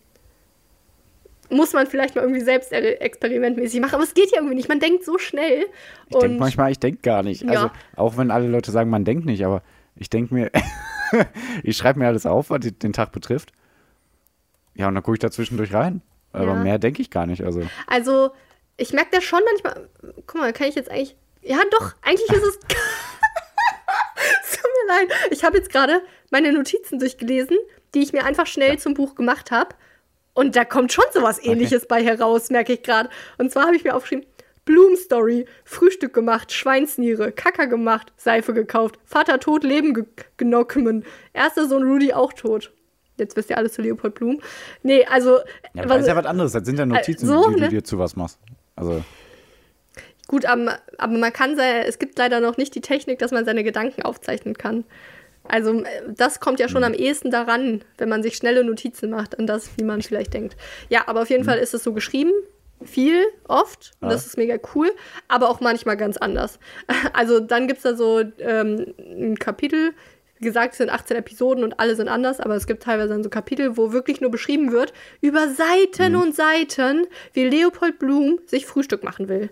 muss 1.51 1.73
man 1.75 1.87
vielleicht 1.87 2.15
mal 2.17 2.23
irgendwie 2.23 2.41
selbst 2.41 2.73
experimentmäßig 2.73 3.81
machen. 3.81 3.95
Aber 3.95 4.03
es 4.05 4.15
geht 4.15 4.31
ja 4.31 4.39
irgendwie 4.39 4.55
nicht. 4.57 4.69
Man 4.69 4.81
denkt 4.81 5.05
so 5.05 5.19
schnell. 5.19 5.67
Ich 6.09 6.17
denke 6.19 6.39
manchmal, 6.41 6.73
ich 6.73 6.79
denke 6.79 7.01
gar 7.03 7.23
nicht. 7.23 7.47
Also, 7.49 7.67
Ja. 7.67 7.73
auch 7.97 8.17
wenn 8.17 8.31
alle 8.31 8.49
Leute 8.49 8.71
sagen, 8.71 8.89
man 8.91 9.05
denkt 9.05 9.27
nicht, 9.27 9.45
aber 9.45 9.63
ich 9.95 10.09
denke 10.09 10.33
mir, 10.35 10.51
ich 11.63 11.77
schreibe 11.77 11.99
mir 11.99 12.07
alles 12.07 12.25
auf, 12.27 12.49
was 12.51 12.61
den 12.63 12.93
Tag 12.95 13.13
betrifft. 13.13 13.53
Ja, 14.75 14.89
und 14.89 14.95
dann 14.95 15.03
gucke 15.05 15.17
ich 15.17 15.21
da 15.21 15.31
zwischendurch 15.31 15.73
rein. 15.75 16.01
Aber 16.33 16.47
Ja. 16.47 16.55
mehr 16.55 16.79
denke 16.79 17.03
ich 17.03 17.11
gar 17.11 17.27
nicht. 17.27 17.45
Also, 17.45 17.63
Also, 17.87 18.31
ich 18.79 18.93
merke 18.93 19.11
das 19.13 19.23
schon 19.25 19.41
manchmal. 19.45 19.89
Guck 20.27 20.41
mal, 20.41 20.53
kann 20.53 20.69
ich 20.69 20.75
jetzt 20.75 20.91
eigentlich. 20.91 21.15
Ja, 21.43 21.59
doch, 21.79 21.93
eigentlich 22.03 22.31
ist 22.31 22.43
es. 22.43 22.59
leid. 24.87 25.09
Ich 25.31 25.45
habe 25.45 25.59
jetzt 25.59 25.71
gerade 25.71 26.03
meine 26.31 26.53
Notizen 26.53 26.99
durchgelesen, 26.99 27.57
die 27.95 28.03
ich 28.03 28.13
mir 28.13 28.25
einfach 28.25 28.47
schnell 28.47 28.79
zum 28.79 28.95
Buch 28.95 29.15
gemacht 29.15 29.51
habe. 29.51 29.75
Und 30.35 30.57
da 30.57 30.65
kommt 30.65 30.93
schon 30.93 31.05
sowas 31.13 31.39
ähnliches 31.43 31.87
bei 31.87 32.03
heraus, 32.03 32.51
merke 32.51 32.73
ich 32.73 32.83
gerade. 32.83 33.09
Und 33.39 33.53
zwar 33.53 33.67
habe 33.67 33.77
ich 33.77 33.85
mir 33.85 33.95
aufgeschrieben: 33.95 34.27
Bloom 34.65 34.97
Story, 34.97 35.47
Frühstück 35.65 36.13
gemacht, 36.13 36.53
Schweinsniere, 36.53 37.33
Kacker 37.33 37.67
gemacht, 37.67 38.13
Seife 38.17 38.53
gekauft, 38.53 38.99
Vater 39.05 39.39
tot, 39.39 39.63
Leben 39.63 39.95
ge 39.95 40.05
genockt, 40.37 40.77
erster 41.33 41.69
Sohn 41.69 41.85
Rudy 41.85 42.13
auch 42.13 42.33
tot. 42.33 42.73
Jetzt 43.17 43.37
wisst 43.37 43.51
ihr 43.51 43.59
alles 43.59 43.75
zu 43.75 43.83
Leopold 43.83 44.15
Blum. 44.15 44.41
Nee, 44.83 45.05
also. 45.05 45.39
ja, 45.75 45.87
das 45.87 46.01
ist 46.01 46.09
ja 46.09 46.17
was 46.17 46.27
anderes. 46.27 46.53
Das 46.53 46.65
sind 46.65 46.79
ja 46.79 46.87
Notizen, 46.87 47.27
so, 47.27 47.49
die 47.49 47.55
du 47.55 47.61
ne? 47.61 47.69
dir 47.69 47.85
zu 47.85 47.99
was 47.99 48.17
machst. 48.17 48.41
Also, 48.75 49.05
Gut, 50.27 50.47
aber, 50.47 50.79
aber 50.99 51.19
man 51.19 51.33
kann 51.33 51.59
es 51.59 51.99
gibt 51.99 52.19
leider 52.19 52.41
noch 52.41 52.57
nicht 52.57 52.75
die 52.75 52.81
Technik, 52.81 53.19
dass 53.19 53.31
man 53.31 53.45
seine 53.45 53.63
Gedanken 53.65 54.03
aufzeichnen 54.03 54.57
kann. 54.57 54.85
Also 55.47 55.83
äh, 55.83 55.87
das 56.17 56.41
kommt 56.41 56.59
ja 56.61 56.69
schon 56.69 56.81
Mhm. 56.81 56.87
am 56.87 56.95
ehesten 56.95 57.31
daran, 57.31 57.85
wenn 57.99 58.09
man 58.09 58.23
sich 58.23 58.37
schnelle 58.37 58.65
Notizen 58.65 59.11
macht 59.11 59.39
an 59.39 59.47
das, 59.47 59.71
wie 59.77 59.85
man 59.85 60.01
vielleicht 60.01 60.33
denkt. 60.33 60.57
Ja, 60.89 61.03
aber 61.07 61.23
auf 61.23 61.29
jeden 61.31 61.45
Fall 61.45 61.59
ist 61.59 61.75
es 61.75 61.85
so 61.85 61.93
geschrieben. 61.93 62.33
Viel, 62.83 63.25
oft. 63.49 63.93
Und 64.01 64.07
Mhm. 64.07 64.11
Ja. 64.11 64.15
das 64.15 64.27
ist 64.27 64.37
mega 64.39 64.57
cool. 64.75 64.91
Aber 65.29 65.51
auch 65.51 65.61
manchmal 65.61 65.97
ganz 65.97 66.17
anders. 66.17 66.59
Also 67.13 67.41
dann 67.41 67.67
gibt 67.69 67.79
es 67.79 67.83
da 67.83 67.95
so 67.95 68.23
ähm, 68.39 68.95
ein 68.99 69.39
Kapitel. 69.39 69.93
Wie 70.39 70.47
gesagt, 70.47 70.73
es 70.73 70.79
sind 70.79 70.91
18 70.91 71.17
Episoden 71.19 71.63
und 71.63 71.79
alle 71.79 71.95
sind 71.95 72.09
anders, 72.09 72.41
aber 72.41 72.55
es 72.57 72.67
gibt 72.67 72.83
teilweise 72.83 73.11
dann 73.11 73.23
so 73.23 73.31
Kapitel, 73.31 73.77
wo 73.77 73.93
wirklich 73.93 74.21
nur 74.21 74.31
beschrieben 74.31 74.73
wird, 74.73 74.93
über 75.21 75.49
Seiten 75.49 76.15
Mhm. 76.15 76.21
und 76.23 76.35
Seiten, 76.35 77.07
wie 77.35 77.45
Leopold 77.49 77.99
Blum 77.99 78.41
sich 78.47 78.67
Frühstück 78.67 79.05
machen 79.05 79.29
will. 79.29 79.51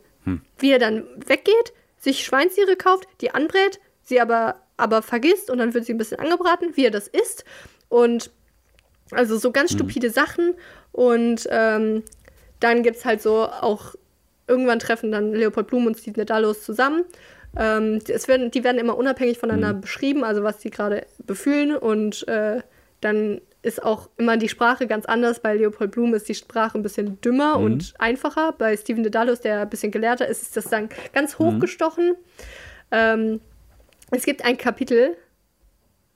Wie 0.59 0.71
er 0.71 0.79
dann 0.79 1.05
weggeht, 1.27 1.73
sich 1.99 2.25
Schweinstiere 2.25 2.77
kauft, 2.77 3.07
die 3.21 3.33
anbrät, 3.33 3.81
sie 4.03 4.21
aber, 4.21 4.57
aber 4.77 5.03
vergisst 5.03 5.51
und 5.51 5.59
dann 5.59 5.75
wird 5.75 5.85
sie 5.85 5.95
ein 5.95 5.99
bisschen 5.99 6.19
angebraten, 6.19 6.77
wie 6.77 6.85
er 6.85 6.91
das 6.91 7.09
isst. 7.09 7.45
Und 7.89 8.31
also 9.11 9.37
so 9.37 9.53
ganz 9.53 9.73
stupide 9.73 10.11
Sachen. 10.11 10.55
Und 10.93 11.47
ähm, 11.51 12.03
dann 12.61 12.83
gibt 12.83 12.97
es 12.97 13.05
halt 13.05 13.23
so 13.23 13.47
auch, 13.47 13.95
irgendwann 14.47 14.79
treffen 14.79 15.13
dann 15.13 15.33
Leopold 15.33 15.67
Blum 15.67 15.87
und 15.87 15.99
Steve 15.99 16.21
Nedalus 16.21 16.65
zusammen. 16.65 17.05
Ähm, 17.57 18.01
es 18.09 18.29
werden, 18.29 18.51
die 18.51 18.65
werden 18.65 18.79
immer 18.79 18.97
unabhängig 18.97 19.39
voneinander 19.39 19.75
beschrieben, 19.75 20.25
also 20.25 20.43
was 20.43 20.61
sie 20.61 20.71
gerade 20.71 21.07
befühlen. 21.19 21.77
Und 21.77 22.27
äh, 22.29 22.63
dann 23.01 23.41
ist 23.63 23.83
auch 23.83 24.09
immer 24.17 24.37
die 24.37 24.49
Sprache 24.49 24.87
ganz 24.87 25.07
anders. 25.07 25.41
Bei 25.41 25.55
Leopold 25.55 25.93
Blum 25.93 26.15
ist 26.15 26.29
die 26.29 26.35
Sprache 26.35 26.77
ein 26.77 26.83
bisschen 26.83 27.21
dümmer 27.21 27.59
und 27.59 27.95
einfacher. 27.99 28.53
Bei 28.53 28.77
Steven 28.77 29.03
Dedalus, 29.05 29.41
der 29.41 29.61
ein 29.61 29.71
bisschen 29.71 29.93
gelehrter 29.93 30.27
ist, 30.27 30.43
ist 30.43 30.57
das 30.57 30.65
dann 30.65 30.89
ganz 31.13 31.39
hochgestochen. 31.39 32.17
Ähm, 32.91 33.41
es 34.11 34.25
gibt 34.25 34.45
ein 34.45 34.59
Kapitel, 34.59 35.17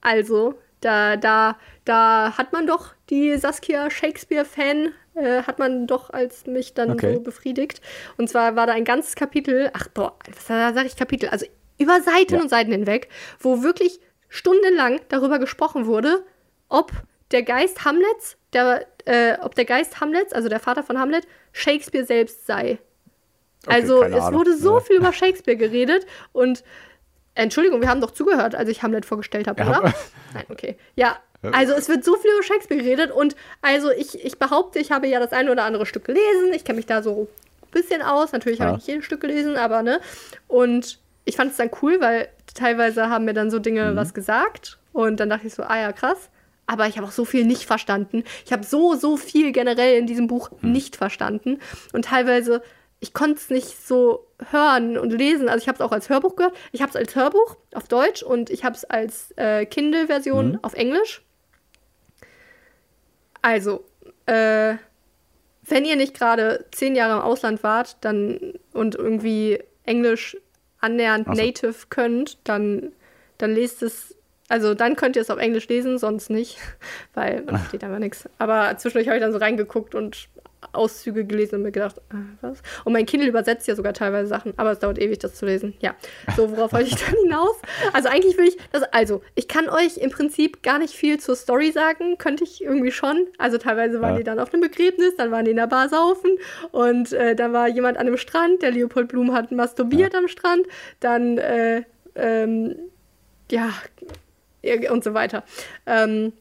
also, 0.01 0.55
da, 0.81 1.17
da, 1.17 1.57
da 1.85 2.37
hat 2.37 2.53
man 2.53 2.67
doch 2.67 2.95
die 3.11 3.37
Saskia 3.37 3.91
Shakespeare-Fan, 3.91 4.93
äh, 5.15 5.43
hat 5.43 5.59
man 5.59 5.87
doch 5.87 6.11
als 6.11 6.47
mich 6.47 6.75
dann 6.75 6.91
Okay. 6.93 7.15
so 7.15 7.21
befriedigt. 7.21 7.81
Und 8.19 8.29
zwar 8.29 8.57
war 8.57 8.67
da 8.67 8.73
ein 8.75 8.85
ganzes 8.85 9.15
Kapitel, 9.15 9.71
ach 9.73 9.89
boah, 9.89 10.17
was 10.35 10.47
sage 10.47 10.87
ich 10.87 10.97
Kapitel? 10.97 11.29
Also 11.31 11.47
über 11.79 12.01
Seiten 12.03 12.35
Ja. 12.35 12.41
und 12.41 12.49
Seiten 12.51 12.73
hinweg, 12.73 13.09
wo 13.41 13.63
wirklich 13.63 14.01
stundenlang 14.29 15.01
darüber 15.09 15.39
gesprochen 15.39 15.87
wurde, 15.87 16.25
ob 16.69 16.93
der 17.33 17.43
Geist 17.43 17.85
Hamlets, 17.85 18.37
der, 18.53 18.87
äh, 19.05 19.37
ob 19.43 19.55
der 19.55 19.65
Geist 19.65 20.01
Hamlets, 20.01 20.33
also 20.33 20.49
der 20.49 20.61
Vater 20.61 20.83
von 20.83 20.99
Hamlet, 20.99 21.27
Shakespeare 21.53 22.05
selbst 22.05 22.47
sei. 22.47 22.79
also 23.67 24.01
keine 24.01 24.17
es 24.19 24.33
wurde 24.33 24.57
so 24.57 24.75
Ja. 24.75 24.81
viel 24.81 24.97
über 24.97 25.13
Shakespeare 25.13 25.57
geredet 25.57 26.07
und 26.33 26.63
Entschuldigung, 27.35 27.81
wir 27.83 27.89
haben 27.89 28.01
doch 28.01 28.13
zugehört, 28.13 28.55
als 28.55 28.69
ich 28.71 28.83
Hamlet 28.83 29.05
vorgestellt 29.05 29.47
habe, 29.49 29.61
Ja. 29.63 29.69
oder? 29.69 29.95
Nein, 30.33 30.45
okay. 30.49 30.77
Ja, 30.95 31.19
also 31.53 31.75
es 31.75 31.89
wird 31.89 32.03
so 32.05 32.17
viel 32.17 32.31
über 32.33 32.43
Shakespeare 32.43 32.81
geredet 32.83 33.11
und 33.11 33.37
also 33.63 33.91
ich, 33.91 34.25
ich 34.25 34.39
behaupte, 34.39 34.79
ich 34.79 34.91
habe 34.93 35.07
ja 35.07 35.21
das 35.21 35.33
eine 35.33 35.51
oder 35.53 35.65
andere 35.65 35.85
Stück 35.87 36.05
gelesen. 36.05 36.53
Ich 36.55 36.65
kenne 36.65 36.77
mich 36.77 36.87
da 36.87 37.03
so 37.03 37.29
ein 37.63 37.71
bisschen 37.73 38.01
aus. 38.03 38.33
Natürlich 38.33 38.61
habe 38.61 38.71
Ja. 38.71 38.77
ich 38.77 38.83
nicht 38.83 38.89
jedes 38.89 39.05
Stück 39.05 39.21
gelesen, 39.21 39.57
aber 39.57 39.83
ne. 39.83 40.01
Und 40.49 40.99
ich 41.25 41.37
fand 41.37 41.51
es 41.51 41.57
dann 41.59 41.71
cool, 41.83 42.01
weil 42.01 42.29
teilweise 42.55 43.11
haben 43.11 43.25
mir 43.27 43.35
dann 43.35 43.51
so 43.51 43.59
Dinge 43.59 43.93
Mhm. 43.93 43.97
was 43.97 44.15
gesagt 44.15 44.79
und 44.93 45.21
dann 45.21 45.29
dachte 45.29 45.47
ich 45.47 45.55
so, 45.55 45.63
ah 45.63 45.79
ja, 45.79 45.93
krass. 45.93 46.31
Aber 46.67 46.87
ich 46.89 46.97
habe 46.97 47.07
auch 47.07 47.13
so 47.13 47.25
viel 47.25 47.45
nicht 47.45 47.65
verstanden. 47.65 48.25
Ich 48.45 48.53
habe 48.53 48.65
so, 48.65 48.95
so 48.95 49.17
viel 49.17 49.53
generell 49.53 49.99
in 49.99 50.07
diesem 50.07 50.27
Buch 50.27 50.51
Mhm. 50.61 50.73
nicht 50.73 50.97
verstanden. 50.97 51.61
Und 51.93 52.07
teilweise, 52.07 52.61
ich 52.99 53.13
konnte 53.15 53.37
es 53.41 53.51
nicht 53.51 53.87
so 53.87 54.27
hören 54.51 54.99
und 54.99 55.11
lesen. 55.13 55.49
Also 55.49 55.63
ich 55.63 55.69
habe 55.69 55.77
es 55.77 55.81
auch 55.83 55.93
als 55.93 56.09
Hörbuch 56.09 56.35
gehört. 56.35 56.57
Ich 56.73 56.83
habe 56.83 56.91
es 56.91 56.97
als 56.97 57.15
Hörbuch 57.15 57.57
auf 57.75 57.87
Deutsch 57.89 58.23
und 58.23 58.51
ich 58.51 58.65
habe 58.65 58.75
es 58.75 58.85
als 58.85 59.31
äh, 59.37 59.65
Kindle-Version 59.67 60.53
Mhm. 60.53 60.59
auf 60.63 60.75
Englisch. 60.75 61.23
Also, 63.43 63.85
äh, 64.27 64.75
wenn 65.69 65.85
ihr 65.85 65.97
nicht 65.97 66.15
gerade 66.15 66.65
zehn 66.73 66.97
Jahre 66.97 67.15
im 67.15 67.21
Ausland 67.23 67.63
wart 67.63 67.97
dann 68.01 68.55
und 68.73 68.95
irgendwie 68.95 69.63
Englisch 69.85 70.37
annähernd 70.81 71.27
so. 71.27 71.33
native 71.33 71.75
könnt, 71.91 72.39
dann, 72.45 72.93
dann 73.39 73.55
lest 73.55 73.83
es, 73.83 74.16
also 74.49 74.75
dann 74.75 74.97
könnt 74.97 75.17
ihr 75.17 75.23
es 75.23 75.31
auf 75.31 75.39
Englisch 75.39 75.69
lesen, 75.69 75.99
sonst 75.99 76.31
nicht, 76.31 76.59
weil 77.15 77.43
man 77.43 77.59
versteht 77.59 77.85
einfach 77.85 77.99
nichts. 77.99 78.29
Aber 78.39 78.77
zwischendurch 78.79 79.09
habe 79.09 79.17
ich 79.19 79.23
dann 79.23 79.33
so 79.33 79.39
reingeguckt 79.39 79.95
und 79.95 80.29
Auszüge 80.73 81.25
gelesen 81.25 81.57
und 81.57 81.63
mir 81.63 81.71
gedacht, 81.71 81.97
ah, 82.11 82.17
was? 82.41 82.61
Und 82.85 82.93
mein 82.93 83.07
Kindle 83.07 83.29
übersetzt 83.29 83.69
ja 83.69 83.75
sogar 83.77 83.93
teilweise 83.93 84.27
Sachen, 84.29 84.53
aber 84.57 84.73
es 84.73 84.79
dauert 84.79 84.99
ewig, 84.99 85.19
das 85.19 85.35
zu 85.35 85.47
lesen. 85.47 85.75
Ja, 85.81 85.95
so, 86.37 86.51
worauf 86.51 86.73
wollte 86.73 86.89
ich 86.89 86.97
dann 87.05 87.15
hinaus? 87.23 87.57
Also 87.93 88.09
eigentlich 88.09 88.37
will 88.37 88.49
ich, 88.49 88.57
das, 88.73 88.83
also, 88.85 89.23
ich 89.35 89.49
kann 89.49 89.69
euch 89.69 89.97
im 89.99 90.11
Prinzip 90.11 90.63
gar 90.63 90.79
nicht 90.79 90.95
viel 90.95 91.21
zur 91.21 91.37
Story 91.37 91.71
sagen, 91.73 92.19
könnte 92.19 92.45
ich 92.45 92.65
irgendwie 92.65 92.91
schon. 92.91 93.27
Also 93.39 93.59
teilweise 93.59 94.01
waren 94.01 94.13
Ja. 94.15 94.19
die 94.19 94.25
dann 94.25 94.41
auf 94.41 94.53
einem 94.53 94.63
Begräbnis, 94.63 95.15
dann 95.17 95.31
waren 95.31 95.45
die 95.45 95.53
in 95.53 95.57
der 95.57 95.67
Bar 95.69 95.89
saufen 95.89 96.37
und 96.73 97.13
äh, 97.13 97.37
da 97.37 97.53
war 97.53 97.69
jemand 97.69 97.99
an 97.99 98.07
einem 98.07 98.17
Strand, 98.17 98.63
der 98.63 98.71
Leopold 98.73 99.09
Blum 99.09 99.33
hat 99.35 99.53
masturbiert 99.53 100.15
am 100.15 100.27
Strand, 100.27 100.67
dann, 101.01 101.39
äh, 101.39 101.83
ähm, 102.17 102.77
ja, 103.51 103.73
ja, 104.01 104.09
und 104.91 105.05
so 105.05 105.15
weiter. 105.15 105.45
Ähm, 105.87 106.33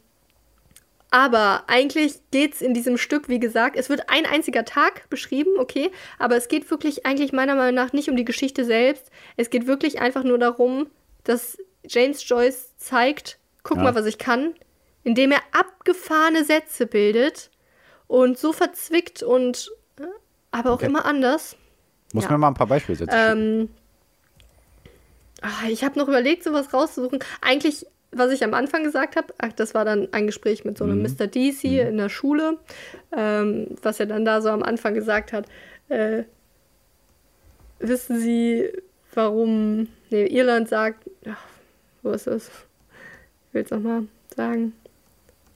aber 1.12 1.64
eigentlich 1.68 2.20
geht 2.32 2.56
es 2.56 2.62
in 2.62 2.74
diesem 2.74 2.98
Stück, 2.98 3.30
wie 3.30 3.40
gesagt, 3.40 3.78
es 3.78 3.90
wird 3.90 4.10
ein 4.10 4.26
einziger 4.26 4.66
Tag 4.66 5.10
beschrieben, 5.10 5.52
okay, 5.60 5.92
aber 6.20 6.36
es 6.36 6.48
geht 6.50 6.70
wirklich 6.70 7.06
eigentlich 7.06 7.32
meiner 7.32 7.56
Meinung 7.56 7.76
nach 7.76 7.94
nicht 7.94 8.10
um 8.10 8.18
die 8.18 8.26
Geschichte 8.26 8.66
selbst. 8.66 9.10
Es 9.38 9.50
geht 9.50 9.66
wirklich 9.68 10.02
einfach 10.02 10.24
nur 10.24 10.38
darum, 10.38 10.88
dass 11.24 11.58
James 11.88 12.28
Joyce 12.28 12.76
zeigt, 12.78 13.40
guck 13.64 13.78
Ja. 13.78 13.84
mal, 13.84 13.96
was 13.96 14.06
ich 14.08 14.18
kann, 14.18 14.56
indem 15.04 15.32
er 15.32 15.40
abgefahrene 15.54 16.44
Sätze 16.44 16.86
bildet 16.86 17.50
und 18.08 18.38
so 18.38 18.52
verzwickt 18.52 19.24
und 19.24 19.72
äh, 20.00 20.04
aber 20.52 20.72
auch 20.72 20.76
Okay. 20.76 20.88
immer 20.88 21.06
anders. 21.06 21.56
Muss 22.14 22.26
Ja. 22.26 22.32
mir 22.32 22.40
mal 22.40 22.48
ein 22.50 22.54
paar 22.56 22.68
Beispiele 22.68 22.98
setzen. 22.98 23.16
Ähm, 23.18 23.70
ah, 25.42 25.68
ich 25.70 25.84
habe 25.84 25.98
noch 26.00 26.08
überlegt, 26.08 26.44
sowas 26.44 26.74
rauszusuchen. 26.74 27.20
Eigentlich, 27.42 27.86
was 28.18 28.32
ich 28.32 28.44
am 28.44 28.54
Anfang 28.54 28.84
gesagt 28.84 29.16
habe, 29.16 29.34
ach, 29.38 29.54
das 29.54 29.74
war 29.74 29.86
dann 29.86 30.08
ein 30.12 30.26
Gespräch 30.26 30.66
mit 30.66 30.78
so 30.78 30.86
einem 30.86 31.02
Mr. 31.02 31.28
DC 31.28 31.64
in 31.64 31.98
der 31.98 32.10
Schule, 32.10 32.58
ähm, 33.16 33.68
was 33.82 34.00
er 34.00 34.06
dann 34.06 34.26
da 34.26 34.42
so 34.42 34.50
am 34.50 34.64
Anfang 34.64 34.94
gesagt 34.94 35.34
hat. 35.34 35.48
Äh, 35.90 36.24
wissen 37.80 38.20
Sie, 38.20 38.70
warum 39.14 39.88
nee, 40.10 40.26
Irland 40.28 40.70
sagt, 40.70 41.10
ach, 41.28 41.44
wo 42.02 42.12
ist 42.12 42.28
es? 42.28 42.50
Ich 43.48 43.54
will 43.54 43.64
es 43.64 43.72
nochmal 43.72 44.04
sagen. 44.36 44.74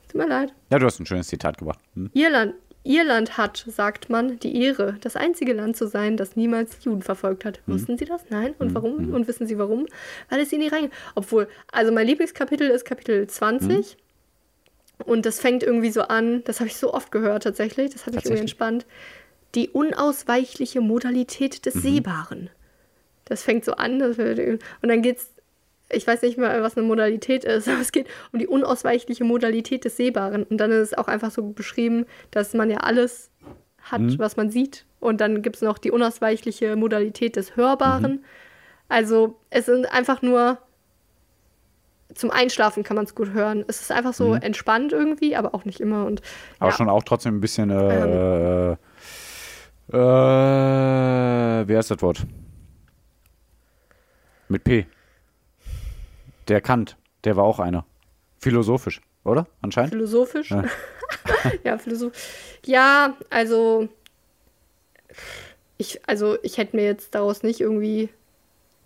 Tut 0.08 0.16
mir 0.16 0.28
leid. 0.28 0.54
ja, 0.72 0.80
du 0.80 0.86
hast 0.86 1.00
ein 1.00 1.06
schönes 1.06 1.28
Zitat 1.28 1.58
gebracht. 1.58 1.80
Hm? 1.94 2.10
Irland, 2.14 2.56
Irland 2.84 3.38
hat, 3.38 3.66
sagt 3.68 4.10
man, 4.10 4.40
die 4.40 4.62
Ehre, 4.62 4.96
das 5.02 5.16
einzige 5.16 5.54
Land 5.54 5.76
zu 5.76 5.88
sein, 5.88 6.18
das 6.18 6.36
niemals 6.36 6.84
Juden 6.84 7.02
verfolgt 7.02 7.46
hat. 7.46 7.60
Wussten 7.68 7.98
Sie 7.98 8.06
das? 8.06 8.24
Nein. 8.30 8.56
Und 8.58 8.74
warum? 8.74 9.14
Und 9.14 9.28
wissen 9.28 9.48
Sie 9.48 9.58
warum? 9.58 9.86
Weil 10.30 10.40
es 10.40 10.52
ihnen 10.52 10.64
nie 10.64 10.70
rein. 10.70 10.90
Obwohl, 11.16 11.48
also 11.72 11.92
mein 11.92 12.08
Lieblingskapitel 12.08 12.70
ist 12.70 12.86
Kapitel 12.86 13.28
20. 13.28 13.98
Und 15.06 15.26
das 15.26 15.40
fängt 15.40 15.64
irgendwie 15.64 15.92
so 15.92 16.02
an, 16.02 16.44
das 16.46 16.60
habe 16.60 16.68
ich 16.68 16.78
so 16.78 16.94
oft 16.94 17.12
gehört 17.12 17.44
tatsächlich, 17.44 17.92
das 17.92 18.06
hat 18.06 18.16
mich 18.16 18.26
irgendwie 18.26 18.42
entspannt. 18.42 18.86
Die 19.56 19.70
unausweichliche 19.70 20.82
Modalität 20.82 21.66
des 21.66 21.74
Sehbaren. 21.76 22.50
Das 23.26 23.44
fängt 23.44 23.64
so 23.64 23.74
an, 23.74 24.02
und 24.02 24.60
dann 24.82 25.02
geht's, 25.02 25.30
ich 25.92 26.06
weiß 26.06 26.22
nicht 26.22 26.38
mal, 26.38 26.62
was 26.62 26.78
eine 26.78 26.86
Modalität 26.86 27.44
ist, 27.44 27.68
aber 27.70 27.82
es 27.82 27.92
geht 27.92 28.08
um 28.32 28.40
die 28.40 28.48
unausweichliche 28.48 29.24
Modalität 29.24 29.86
des 29.86 29.98
Sehbaren. 29.98 30.44
Und 30.44 30.58
dann 30.58 30.72
ist 30.72 30.92
es 30.92 30.98
auch 30.98 31.08
einfach 31.08 31.32
so 31.32 31.44
beschrieben, 31.44 32.06
dass 32.32 32.54
man 32.54 32.70
ja 32.70 32.78
alles 32.78 33.32
hat, 33.82 34.02
was 34.20 34.38
man 34.38 34.50
sieht. 34.50 34.86
Und 35.00 35.22
dann 35.22 35.42
gibt 35.42 35.56
es 35.56 35.62
noch 35.62 35.78
die 35.78 35.92
unausweichliche 35.92 36.76
Modalität 36.76 37.36
des 37.36 37.56
Hörbaren. 37.56 38.24
Also 38.88 39.36
es 39.50 39.66
sind 39.68 39.86
einfach 39.92 40.22
nur 40.22 40.58
zum 42.16 42.32
Einschlafen 42.32 42.84
kann 42.84 42.96
man 42.96 43.06
es 43.06 43.14
gut 43.14 43.32
hören. 43.34 43.64
Es 43.68 43.82
ist 43.82 43.92
einfach 43.92 44.14
so 44.14 44.34
entspannt 44.34 44.92
irgendwie, 44.94 45.36
aber 45.36 45.54
auch 45.54 45.66
nicht 45.66 45.80
immer. 45.80 46.06
Und 46.06 46.22
Aber 46.58 46.72
ja, 46.72 46.76
schon 46.76 46.90
auch 46.90 47.04
trotzdem 47.04 47.38
ein 47.38 47.40
bisschen, 47.40 47.70
äh, 47.70 48.72
äh, 48.72 48.78
wie 51.68 51.78
heißt 51.78 51.92
das 51.92 52.02
Wort? 52.02 52.26
Mit 54.48 54.64
P. 54.64 54.88
Der 56.50 56.62
Kant, 56.62 56.98
der 57.24 57.36
war 57.36 57.44
auch 57.46 57.60
einer. 57.60 57.86
Philosophisch, 58.40 59.02
oder? 59.24 59.48
Anscheinend? 59.62 59.92
philosophisch. 59.94 60.52
Ja. 60.52 60.64
Ja, 61.64 61.78
philosoph. 61.78 62.12
Ja, 62.66 63.16
also 63.30 63.88
ich, 65.78 66.00
also 66.08 66.38
ich 66.44 66.58
hätte 66.58 66.76
mir 66.76 66.84
jetzt 66.86 67.16
daraus 67.16 67.42
nicht 67.44 67.62
irgendwie. 67.62 68.10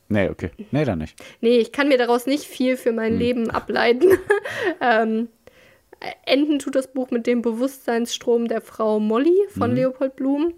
Nee, 0.07 0.29
okay. 0.29 0.51
Nee, 0.71 0.85
dann 0.85 0.99
nicht. 0.99 1.19
Nee, 1.41 1.57
ich 1.57 1.71
kann 1.71 1.87
mir 1.89 1.97
daraus 1.97 2.25
nicht 2.27 2.45
viel 2.45 2.77
für 2.77 2.89
Hm. 2.89 2.95
mein 2.95 3.17
Leben 3.17 3.49
ableiten. 3.49 4.07
ähm, 4.81 5.29
enden 6.25 6.59
tut 6.59 6.75
das 6.75 6.93
Buch 6.93 7.09
mit 7.11 7.25
dem 7.27 7.41
Bewusstseinsstrom 7.41 8.47
der 8.47 8.61
Frau 8.61 8.99
Molly 8.99 9.37
von 9.49 9.71
Mhm. 9.71 9.77
Leopold 9.77 10.15
Blum. 10.15 10.53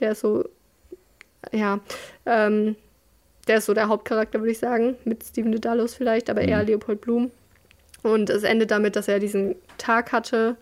Der 0.00 0.12
ist 0.12 0.20
so, 0.20 0.44
ja, 1.52 1.80
ähm, 2.26 2.76
der 3.48 3.58
ist 3.58 3.66
so 3.66 3.74
der 3.74 3.88
Hauptcharakter, 3.88 4.40
würde 4.40 4.52
ich 4.52 4.58
sagen, 4.58 4.96
mit 5.04 5.24
Steven 5.24 5.52
Dedalus 5.52 5.94
vielleicht, 5.94 6.30
aber 6.30 6.42
Mhm. 6.42 6.48
eher 6.48 6.62
Leopold 6.64 7.00
Blum. 7.00 7.30
Und 8.02 8.30
es 8.30 8.44
endet 8.44 8.70
damit, 8.70 8.94
dass 8.96 9.08
er 9.08 9.18
diesen 9.18 9.56
Tag 9.76 10.12
hatte, 10.12 10.56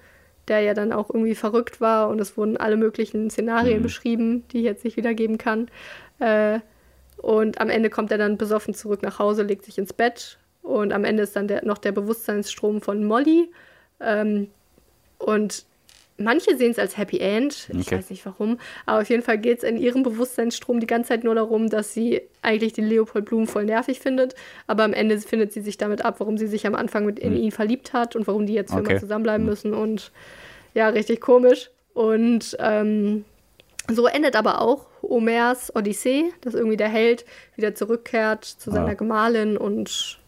der 0.49 0.61
ja 0.61 0.75
dann 0.75 0.93
auch 0.93 1.11
irgendwie 1.11 1.35
verrückt 1.35 1.81
war 1.81 2.09
und 2.09 2.21
es 2.21 2.37
wurden 2.37 2.57
alle 2.57 2.77
möglichen 2.77 3.31
Szenarien 3.31 3.79
Mhm. 3.79 3.83
beschrieben, 3.83 4.45
die 4.53 4.59
ich 4.59 4.65
jetzt 4.65 4.85
nicht 4.85 4.97
wiedergeben 4.97 5.39
kann. 5.39 5.69
Äh, 6.19 6.61
und 7.19 7.61
am 7.61 7.69
Ende 7.69 7.91
kommt 7.91 8.13
er 8.13 8.19
dann 8.19 8.39
besoffen 8.39 8.73
zurück 8.75 9.03
nach 9.03 9.19
Hause, 9.19 9.43
legt 9.43 9.65
sich 9.65 9.77
ins 9.79 9.93
Bett 9.93 10.39
und 10.63 10.93
am 10.93 11.05
Ende 11.05 11.25
ist 11.25 11.35
dann 11.37 11.49
der, 11.49 11.65
noch 11.65 11.79
der 11.79 11.93
Bewusstseinsstrom 11.93 12.81
von 12.81 13.05
Molly. 13.05 13.51
Ähm, 14.01 14.49
und 15.19 15.65
manche 16.19 16.57
sehen 16.57 16.71
es 16.71 16.79
als 16.79 16.97
Happy 16.97 17.19
End, 17.19 17.69
ich 17.73 17.87
Okay. 17.87 17.97
weiß 17.99 18.11
nicht 18.11 18.25
warum, 18.27 18.59
aber 18.87 19.03
auf 19.03 19.09
jeden 19.09 19.23
Fall 19.23 19.39
geht 19.39 19.59
es 19.59 19.65
in 19.65 19.77
ihrem 19.77 20.03
Bewusstseinsstrom 20.03 20.81
die 20.81 20.87
ganze 20.87 21.09
Zeit 21.09 21.25
nur 21.25 21.35
darum, 21.35 21.69
dass 21.69 21.93
sie 21.93 22.23
eigentlich 22.43 22.73
den 22.73 22.87
Leopold 22.87 23.25
Blum 23.27 23.47
voll 23.47 23.65
nervig 23.65 24.01
findet, 24.01 24.35
aber 24.67 24.85
am 24.85 24.93
Ende 24.93 25.19
findet 25.19 25.53
sie 25.53 25.61
sich 25.61 25.77
damit 25.79 26.05
ab, 26.05 26.17
warum 26.19 26.39
sie 26.39 26.47
sich 26.47 26.67
am 26.67 26.75
Anfang 26.75 27.05
mit 27.07 27.19
in 27.19 27.37
ihn 27.37 27.53
verliebt 27.53 27.93
hat 27.93 28.17
und 28.17 28.27
warum 28.27 28.47
die 28.47 28.55
jetzt 28.55 28.73
für 28.73 28.81
Okay. 28.81 28.91
immer 28.93 29.01
zusammenbleiben 29.01 29.45
müssen 29.47 29.75
und 29.75 30.11
ja, 30.75 30.89
richtig 30.89 31.21
komisch. 31.21 31.71
Und 31.95 32.57
ähm, 32.61 33.25
so 33.91 34.07
endet 34.07 34.37
aber 34.37 34.61
auch 34.61 34.87
Homers 35.03 35.75
Odyssee, 35.75 36.33
dass 36.43 36.55
irgendwie 36.55 36.77
der 36.77 36.89
Held 36.89 37.25
wieder 37.55 37.75
zurückkehrt 37.75 38.45
zu 38.45 38.71
seiner 38.71 38.91
Ah. 38.91 38.95
Gemahlin 38.95 39.57
und 39.57 40.19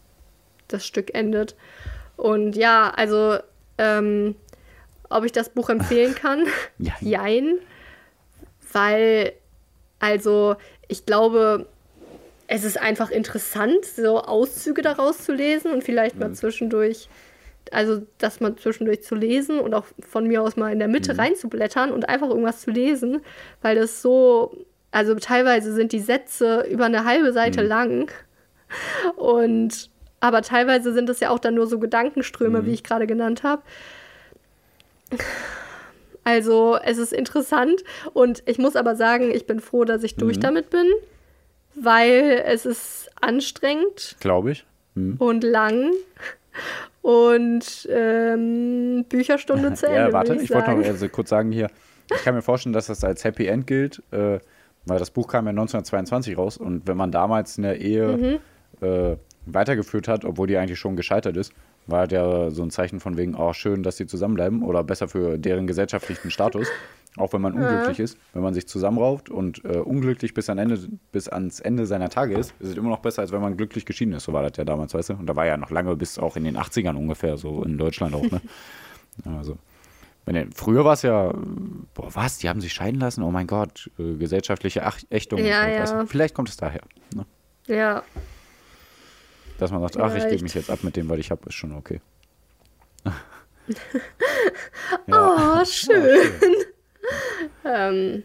das 0.67 0.85
Stück 0.85 1.13
endet. 1.13 1.55
Und 2.15 2.55
ja, 2.55 2.91
also 2.95 3.37
ähm, 3.77 4.35
ob 5.09 5.25
ich 5.25 5.31
das 5.31 5.49
Buch 5.49 5.69
empfehlen 5.69 6.15
kann? 6.15 6.45
Ja. 6.77 6.93
Jein. 7.01 7.59
Weil, 8.71 9.33
also, 9.99 10.55
ich 10.87 11.05
glaube, 11.05 11.67
es 12.47 12.63
ist 12.63 12.79
einfach 12.79 13.11
interessant, 13.11 13.85
so 13.85 14.21
Auszüge 14.21 14.81
daraus 14.81 15.23
zu 15.23 15.33
lesen 15.33 15.71
und 15.71 15.83
vielleicht 15.83 16.17
mal 16.19 16.33
zwischendurch, 16.33 17.09
also 17.71 18.01
das 18.17 18.39
mal 18.39 18.55
zwischendurch 18.55 19.03
zu 19.03 19.15
lesen 19.15 19.59
und 19.59 19.73
auch 19.73 19.85
von 19.99 20.27
mir 20.27 20.41
aus 20.41 20.55
mal 20.55 20.71
in 20.71 20.79
der 20.79 20.87
Mitte 20.87 21.17
reinzublättern 21.17 21.91
und 21.91 22.09
einfach 22.09 22.29
irgendwas 22.29 22.61
zu 22.61 22.71
lesen, 22.71 23.21
weil 23.61 23.75
das 23.75 24.01
so, 24.01 24.65
also 24.91 25.13
teilweise 25.15 25.73
sind 25.73 25.91
die 25.91 25.99
Sätze 25.99 26.65
über 26.69 26.85
eine 26.85 27.05
halbe 27.05 27.33
Seite 27.33 27.61
lang 27.61 28.11
und 29.15 29.89
aber 30.19 30.41
teilweise 30.41 30.91
sind 30.91 31.09
es 31.09 31.19
ja 31.19 31.29
auch 31.29 31.39
dann 31.39 31.55
nur 31.55 31.67
so 31.67 31.79
Gedankenströme, 31.79 32.65
wie 32.65 32.73
ich 32.73 32.83
gerade 32.83 33.07
genannt 33.07 33.43
habe. 33.43 33.61
Also 36.23 36.77
es 36.83 36.97
ist 36.97 37.13
interessant 37.13 37.83
und 38.13 38.43
ich 38.45 38.57
muss 38.59 38.75
aber 38.75 38.95
sagen, 38.95 39.31
ich 39.31 39.47
bin 39.47 39.59
froh, 39.59 39.83
dass 39.85 40.03
ich 40.03 40.15
durch 40.15 40.39
damit 40.39 40.69
bin, 40.69 40.85
weil 41.75 42.43
es 42.45 42.65
ist 42.65 43.09
anstrengend 43.21 44.15
Glaube 44.19 44.51
ich. 44.51 44.65
Hm. 44.95 45.15
und 45.17 45.43
lang 45.43 45.91
und 47.01 47.87
ähm, 47.89 49.05
Bücherstunde 49.07 49.73
zu 49.73 49.85
Ende. 49.87 49.99
Ja, 49.99 50.13
warte, 50.13 50.33
würd 50.33 50.43
ich 50.43 50.51
wollte 50.51 50.71
noch 50.71 50.85
also 50.85 51.07
kurz 51.09 51.29
sagen 51.29 51.51
hier, 51.51 51.69
ich 52.13 52.23
kann 52.23 52.35
mir 52.35 52.41
vorstellen, 52.41 52.73
dass 52.73 52.87
das 52.87 53.03
als 53.03 53.23
Happy 53.23 53.47
End 53.47 53.65
gilt, 53.65 54.03
äh, 54.11 54.39
weil 54.85 54.99
das 54.99 55.09
Buch 55.11 55.27
kam 55.27 55.45
ja 55.45 55.51
1922 55.51 56.37
raus 56.37 56.57
und 56.57 56.87
wenn 56.87 56.97
man 56.97 57.11
damals 57.11 57.57
eine 57.57 57.77
Ehe 57.77 58.07
Mhm. 58.07 58.85
äh, 58.85 59.17
weitergeführt 59.45 60.07
hat, 60.07 60.25
obwohl 60.25 60.47
die 60.47 60.57
eigentlich 60.57 60.79
schon 60.79 60.95
gescheitert 60.95 61.37
ist, 61.37 61.53
war 61.91 61.99
halt 61.99 62.11
ja 62.11 62.51
so 62.51 62.63
ein 62.63 62.71
Zeichen 62.71 62.99
von 62.99 63.17
wegen, 63.17 63.35
oh, 63.35 63.53
schön, 63.53 63.83
dass 63.83 63.97
sie 63.97 64.07
zusammenbleiben 64.07 64.63
oder 64.63 64.83
besser 64.83 65.07
für 65.07 65.37
deren 65.37 65.67
gesellschaftlichen 65.67 66.31
Status, 66.31 66.67
auch 67.17 67.33
wenn 67.33 67.41
man 67.41 67.53
unglücklich 67.53 67.99
ist. 67.99 68.17
Wenn 68.33 68.43
man 68.43 68.53
sich 68.53 68.67
zusammenrauft 68.67 69.29
und 69.29 69.63
äh, 69.65 69.77
unglücklich 69.77 70.33
bis, 70.33 70.49
an 70.49 70.57
Ende, 70.57 70.79
bis 71.11 71.27
ans 71.27 71.59
Ende 71.59 71.85
seiner 71.85 72.09
Tage 72.09 72.37
ist, 72.37 72.53
ist 72.59 72.69
es 72.69 72.77
immer 72.77 72.89
noch 72.89 72.99
besser, 72.99 73.21
als 73.21 73.31
wenn 73.31 73.41
man 73.41 73.57
glücklich 73.57 73.85
geschieden 73.85 74.13
ist. 74.13 74.23
So 74.23 74.33
war 74.33 74.43
das 74.43 74.57
ja 74.57 74.65
damals, 74.65 74.93
weißt 74.93 75.09
du? 75.09 75.13
Und 75.13 75.27
da 75.27 75.35
war 75.35 75.45
ja 75.45 75.57
noch 75.57 75.71
lange 75.71 75.95
bis 75.95 76.19
auch 76.19 76.35
in 76.35 76.43
den 76.43 76.57
80ern 76.57 76.95
ungefähr, 76.95 77.37
so 77.37 77.63
in 77.63 77.77
Deutschland 77.77 78.15
auch, 78.15 78.23
ne? 78.23 78.41
Also. 79.25 79.57
Wenn 80.25 80.35
ihr, 80.35 80.47
früher 80.55 80.85
war 80.85 80.93
es 80.93 81.01
ja, 81.01 81.33
boah, 81.93 82.15
was, 82.15 82.37
die 82.37 82.47
haben 82.47 82.61
sich 82.61 82.71
scheiden 82.71 83.01
lassen? 83.01 83.23
Oh 83.23 83.31
mein 83.31 83.47
Gott, 83.47 83.89
äh, 83.99 84.15
gesellschaftliche 84.15 84.85
Ach 84.85 84.97
Ächtung. 85.09 85.39
Ja, 85.39 85.67
ja. 85.67 86.05
Vielleicht 86.05 86.35
kommt 86.35 86.47
es 86.49 86.55
daher. 86.55 86.81
Ne? 87.13 87.25
Ja, 87.67 88.03
Dass 89.59 89.71
man 89.71 89.81
sagt, 89.81 89.97
ach, 89.97 90.15
ich 90.15 90.27
gebe 90.27 90.43
mich 90.43 90.53
jetzt 90.53 90.69
ab 90.69 90.79
mit 90.83 90.95
dem, 90.95 91.09
was 91.09 91.19
ich 91.19 91.31
habe, 91.31 91.41
ist 91.47 91.55
schon 91.55 91.73
okay. 91.75 91.99
oh, 95.11 95.65
schön. 95.65 96.31
ähm, 97.65 98.23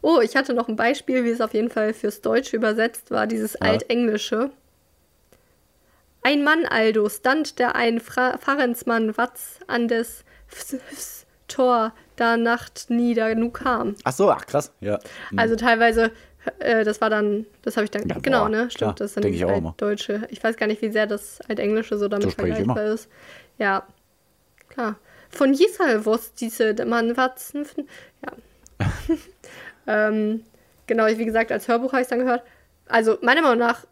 oh, 0.00 0.20
ich 0.20 0.36
hatte 0.36 0.54
noch 0.54 0.68
ein 0.68 0.76
Beispiel, 0.76 1.24
wie 1.24 1.30
es 1.30 1.40
auf 1.40 1.54
jeden 1.54 1.70
Fall 1.70 1.94
fürs 1.94 2.20
Deutsche 2.20 2.56
übersetzt 2.56 3.10
war, 3.10 3.26
dieses 3.26 3.56
Altenglische. 3.56 4.50
Ein 6.22 6.42
Mann 6.42 6.64
also 6.64 7.08
stand 7.08 7.58
der 7.58 7.74
ein 7.76 8.00
Fra 8.00 8.38
Fahrensmann 8.38 9.16
Watz 9.18 9.58
an 9.66 9.88
des 9.88 10.24
Fs- 10.50 10.78
Fs- 10.90 11.26
Tor, 11.48 11.92
da 12.16 12.38
Nacht 12.38 12.86
nieder 12.88 13.34
nu 13.34 13.50
kam. 13.50 13.94
Ach 14.04 14.12
so, 14.12 14.30
ach 14.30 14.46
krass, 14.46 14.72
ja. 14.80 14.98
Also 15.36 15.56
teilweise, 15.56 16.10
äh, 16.58 16.84
das 16.84 17.00
war 17.00 17.10
dann, 17.10 17.46
das 17.62 17.76
habe 17.76 17.84
ich 17.84 17.90
dann, 17.90 18.08
Ja, 18.08 18.18
genau, 18.20 18.42
boah, 18.42 18.48
ne? 18.48 18.70
Stimmt, 18.70 19.00
das 19.00 19.10
ist 19.10 19.16
dann 19.16 19.22
denk 19.22 19.34
ich. 19.34 19.44
Altdeutsche. 19.44 20.26
Ich 20.30 20.42
weiß 20.42 20.56
gar 20.56 20.66
nicht, 20.66 20.82
wie 20.82 20.90
sehr 20.90 21.06
das 21.06 21.40
Altenglische 21.48 21.96
so 21.96 22.08
damit 22.08 22.24
So 22.24 22.30
vergleichbar 22.30 22.84
ist. 22.84 23.08
Ja, 23.58 23.86
klar. 24.68 24.96
Von 25.30 25.52
Jesal 25.52 26.04
wusste 26.04 26.32
diese 26.40 26.84
man 26.84 27.16
watzen. 27.16 27.66
Ja. 28.24 28.86
ähm, 30.08 30.44
genau, 30.86 31.06
wie 31.06 31.24
gesagt, 31.24 31.50
als 31.52 31.68
Hörbuch 31.68 31.92
habe 31.92 32.02
ich 32.02 32.06
es 32.06 32.10
dann 32.10 32.20
gehört. 32.20 32.42
Also, 32.86 33.18
meiner 33.22 33.42
Meinung 33.42 33.58
nach 33.58 33.86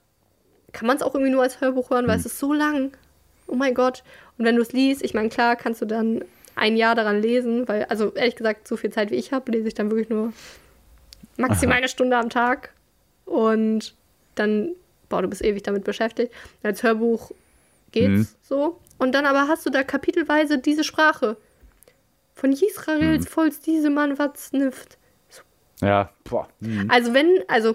kann 0.72 0.86
man 0.86 0.96
es 0.96 1.02
auch 1.02 1.14
irgendwie 1.14 1.32
nur 1.32 1.42
als 1.42 1.60
Hörbuch 1.60 1.90
hören, 1.90 2.06
weil 2.06 2.18
es 2.18 2.26
ist 2.26 2.38
so 2.38 2.52
lang. 2.52 2.92
Oh 3.46 3.54
mein 3.54 3.74
Gott. 3.74 4.02
Und 4.38 4.44
wenn 4.44 4.56
du 4.56 4.62
es 4.62 4.72
liest, 4.72 5.02
ich 5.02 5.14
meine, 5.14 5.28
klar, 5.28 5.56
kannst 5.56 5.82
du 5.82 5.86
dann 5.86 6.24
ein 6.54 6.76
Jahr 6.76 6.94
daran 6.94 7.20
lesen, 7.20 7.66
weil, 7.68 7.84
also 7.84 8.12
ehrlich 8.14 8.36
gesagt, 8.36 8.68
so 8.68 8.76
viel 8.76 8.90
Zeit 8.90 9.10
wie 9.10 9.16
ich 9.16 9.32
habe, 9.32 9.50
lese 9.52 9.68
ich 9.68 9.74
dann 9.74 9.90
wirklich 9.90 10.08
nur 10.08 10.32
maximal 11.36 11.78
eine 11.78 11.88
Stunde 11.88 12.16
am 12.16 12.30
Tag. 12.30 12.72
Und 13.24 13.94
dann, 14.34 14.72
boah, 15.08 15.22
du 15.22 15.28
bist 15.28 15.42
ewig 15.44 15.62
damit 15.62 15.84
beschäftigt. 15.84 16.32
Als 16.62 16.82
Hörbuch 16.82 17.30
geht's 17.92 18.08
Mhm. 18.08 18.28
so. 18.42 18.80
Und 18.98 19.12
dann 19.14 19.26
aber 19.26 19.48
hast 19.48 19.64
du 19.66 19.70
da 19.70 19.82
kapitelweise 19.82 20.58
diese 20.58 20.84
Sprache. 20.84 21.36
Von 22.34 22.52
Israels 22.52 23.28
Volks 23.28 23.60
diese 23.60 23.90
Mann 23.90 24.18
was 24.18 24.46
snifft. 24.46 24.96
Ja, 25.80 26.10
boah. 26.24 26.48
hm. 26.60 26.88
Also 26.90 27.12
wenn, 27.14 27.42
also 27.48 27.74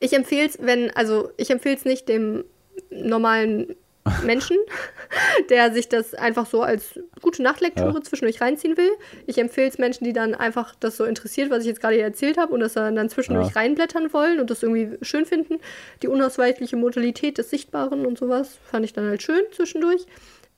ich 0.00 0.12
empfehle 0.14 0.48
es, 0.48 0.58
wenn, 0.60 0.90
also 0.96 1.30
ich 1.36 1.50
empfehle 1.50 1.76
es 1.76 1.84
nicht 1.84 2.08
dem 2.08 2.44
normalen 2.90 3.76
Menschen, 4.24 4.56
der 5.50 5.72
sich 5.72 5.88
das 5.88 6.14
einfach 6.14 6.46
so 6.46 6.62
als 6.62 6.98
gute 7.20 7.42
Nachtlektüre 7.42 7.92
Ja. 7.94 8.02
zwischendurch 8.02 8.40
reinziehen 8.40 8.76
will. 8.76 8.90
Ich 9.26 9.38
empfehle 9.38 9.68
es 9.68 9.78
Menschen, 9.78 10.04
die 10.04 10.12
dann 10.12 10.34
einfach 10.34 10.74
das 10.80 10.96
so 10.96 11.04
interessiert, 11.04 11.50
was 11.50 11.60
ich 11.60 11.66
jetzt 11.68 11.80
gerade 11.80 11.94
hier 11.94 12.04
erzählt 12.04 12.36
habe 12.38 12.52
und 12.52 12.60
das 12.60 12.72
dann 12.74 12.96
dann 12.96 13.08
zwischendurch 13.08 13.48
Ja. 13.48 13.54
reinblättern 13.54 14.12
wollen 14.12 14.40
und 14.40 14.50
das 14.50 14.62
irgendwie 14.62 14.96
schön 15.02 15.24
finden. 15.26 15.60
Die 16.02 16.08
unausweichliche 16.08 16.76
Modalität 16.76 17.38
des 17.38 17.50
Sichtbaren 17.50 18.04
und 18.06 18.18
sowas 18.18 18.58
fand 18.70 18.84
ich 18.84 18.92
dann 18.92 19.08
halt 19.08 19.22
schön 19.22 19.42
zwischendurch. 19.52 20.06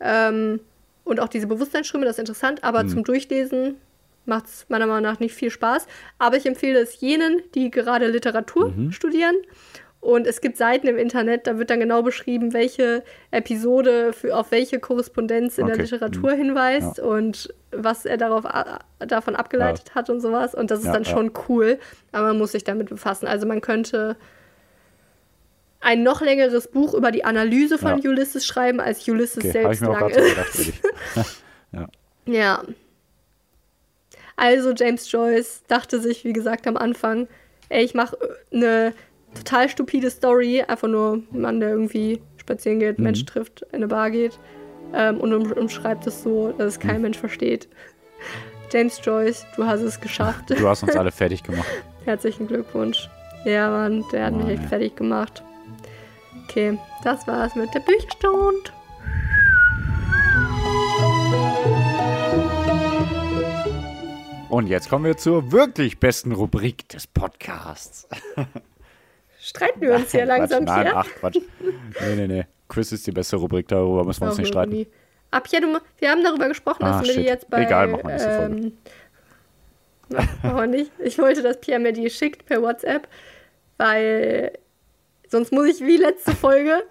Ähm, 0.01 0.61
Und 1.07 1.21
auch 1.21 1.29
diese 1.29 1.47
Bewusstseinsströme, 1.47 2.07
das 2.07 2.15
ist 2.17 2.21
interessant, 2.21 2.65
aber 2.65 2.81
Hm. 2.81 2.89
zum 2.89 3.05
Durchlesen 3.05 3.77
macht 4.25 4.47
es 4.47 4.65
meiner 4.71 4.87
Meinung 4.87 5.03
nach 5.03 5.21
nicht 5.21 5.35
viel 5.35 5.51
Spaß. 5.51 5.87
Aber 6.19 6.39
ich 6.39 6.47
empfehle 6.47 6.79
es 6.79 6.99
jenen, 6.99 7.43
die 7.55 7.71
gerade 7.71 8.07
Literatur 8.07 8.71
Mhm. 8.71 8.91
studieren. 8.91 9.35
Und 10.05 10.27
es 10.27 10.43
gibt 10.43 10.59
Seiten 10.59 10.87
im 10.87 10.99
Internet, 10.99 11.47
da 11.47 11.57
wird 11.57 11.71
dann 11.71 11.81
genau 11.81 12.03
beschrieben, 12.03 12.53
welche 12.53 13.03
Episode 13.31 14.13
für, 14.13 14.37
auf 14.37 14.51
welche 14.51 14.79
Korrespondenz 14.79 15.57
in 15.57 15.65
der 15.65 15.77
Okay. 15.77 15.85
Literatur 15.85 16.33
hinweist 16.33 17.01
und 17.01 17.55
was 17.73 18.05
er 18.05 18.19
darauf, 18.19 18.45
davon 18.99 19.35
abgeleitet 19.35 19.95
hat 19.95 20.11
und 20.11 20.21
sowas. 20.21 20.55
Und 20.55 20.71
das 20.71 20.81
ist 20.81 20.87
Ja, 20.87 20.93
dann 20.93 21.05
ja. 21.05 21.11
schon 21.11 21.33
cool, 21.49 21.79
aber 22.13 22.27
man 22.29 22.37
muss 22.39 22.53
sich 22.53 22.65
damit 22.65 22.91
befassen. 22.91 23.27
Also 23.27 23.47
man 23.47 23.63
könnte 23.63 24.17
ein 25.81 26.03
noch 26.03 26.21
längeres 26.21 26.69
Buch 26.69 26.93
über 26.93 27.11
die 27.11 27.25
Analyse 27.25 27.79
von 27.79 27.99
Ja. 28.03 28.11
Ulysses 28.11 28.45
schreiben, 28.45 28.81
als 28.81 29.09
Ulysses 29.09 29.39
Okay, 29.43 29.53
selbst 29.53 29.81
lang 29.81 30.01
so 30.01 30.21
ist. 30.21 30.37
wirklich. 30.37 30.75
Ja. 32.27 32.63
Also 34.37 34.73
James 34.73 35.11
Joyce 35.11 35.63
dachte 35.69 35.99
sich, 36.01 36.25
wie 36.25 36.33
gesagt, 36.35 36.67
am 36.67 36.77
Anfang, 36.77 37.27
ey, 37.71 37.85
ich 37.85 37.95
mache 37.95 38.17
eine 38.53 38.93
total 39.35 39.69
stupide 39.69 40.11
Story, 40.11 40.63
einfach 40.67 40.89
nur 40.89 41.23
ein 41.33 41.41
Mann, 41.41 41.61
der 41.61 41.71
irgendwie 41.71 42.21
spazieren 42.39 42.79
geht, 42.81 42.99
Mhm. 42.99 43.05
Mensch 43.05 43.25
trifft, 43.25 43.63
in 43.73 43.77
eine 43.77 43.89
Bar 43.89 44.11
geht 44.11 44.39
ähm, 44.93 45.19
und 45.21 45.33
um, 45.33 45.51
umschreibt 45.53 46.07
es 46.07 46.23
so, 46.23 46.53
dass 46.57 46.75
es 46.75 46.81
kein 46.81 46.97
Mhm. 46.97 47.03
Mensch 47.03 47.19
versteht. 47.19 47.69
James 48.73 49.01
Joyce, 49.05 49.47
du 49.57 49.65
hast 49.67 49.81
es 49.83 50.01
geschafft. 50.01 50.51
Du 50.51 50.69
hast 50.69 50.83
uns 50.83 50.97
alle 50.97 51.13
fertig 51.13 51.43
gemacht. 51.43 51.67
Herzlichen 52.05 52.47
Glückwunsch. 52.47 53.09
Ja, 53.45 53.71
Mann, 53.71 54.05
der 54.13 54.27
hat 54.27 54.33
mich 54.35 54.43
Mann, 54.45 54.53
echt 54.55 54.63
ey. 54.65 54.69
fertig 54.69 54.97
gemacht. 54.97 55.43
Okay, 56.49 56.79
das 57.03 57.27
war's 57.27 57.55
mit 57.55 57.73
der 57.75 57.81
Bücherstunde. 57.81 58.71
Und 64.49 64.69
jetzt 64.69 64.89
kommen 64.89 65.05
wir 65.05 65.17
zur 65.17 65.51
wirklich 65.51 65.99
besten 65.99 66.33
Rubrik 66.33 66.89
des 66.89 67.07
Podcasts. 67.07 68.07
Streiten 69.45 69.81
wir 69.83 69.95
uns 69.95 70.11
hier 70.11 70.25
langsam 70.25 70.65
nein, 70.65 70.87
hier? 70.87 70.97
ach 70.97 71.07
Quatsch. 71.21 71.39
Nee, 71.61 72.17
nee, 72.17 72.27
nee. 72.27 72.47
Quiz 72.67 72.93
ist 72.93 73.07
die 73.07 73.13
beste 73.13 73.37
Rubrik, 73.37 73.69
darüber 73.69 74.03
müssen 74.05 74.23
wir 74.23 74.29
uns 74.29 74.39
nicht 74.39 74.49
streiten. 74.49 74.73
nie. 74.73 74.87
Ab 75.31 75.49
ja, 75.51 75.61
du, 75.61 75.79
wir 75.99 76.11
haben 76.11 76.25
darüber 76.25 76.49
gesprochen, 76.49 76.83
Ah, 76.85 76.93
dass 76.99 77.03
du 77.03 77.09
mir 77.09 77.19
die 77.19 77.29
jetzt 77.29 77.51
bei. 77.51 77.65
Egal, 77.65 77.89
machen 77.89 78.05
wir 78.05 78.11
nächste 78.11 78.37
Folge. 78.37 78.73
ähm, 80.45 80.57
wir 80.57 80.67
nicht. 80.67 80.93
Ich 80.99 81.19
wollte, 81.19 81.43
dass 81.43 81.61
Pierre 81.61 81.79
mir 81.81 81.93
die 81.93 82.09
schickt 82.09 82.47
per 82.47 82.63
WhatsApp, 82.63 83.07
weil 83.77 84.53
sonst 85.29 85.53
muss 85.53 85.67
ich 85.67 85.81
wie 85.81 85.99
letzte 85.99 86.33
Folge 86.37 86.83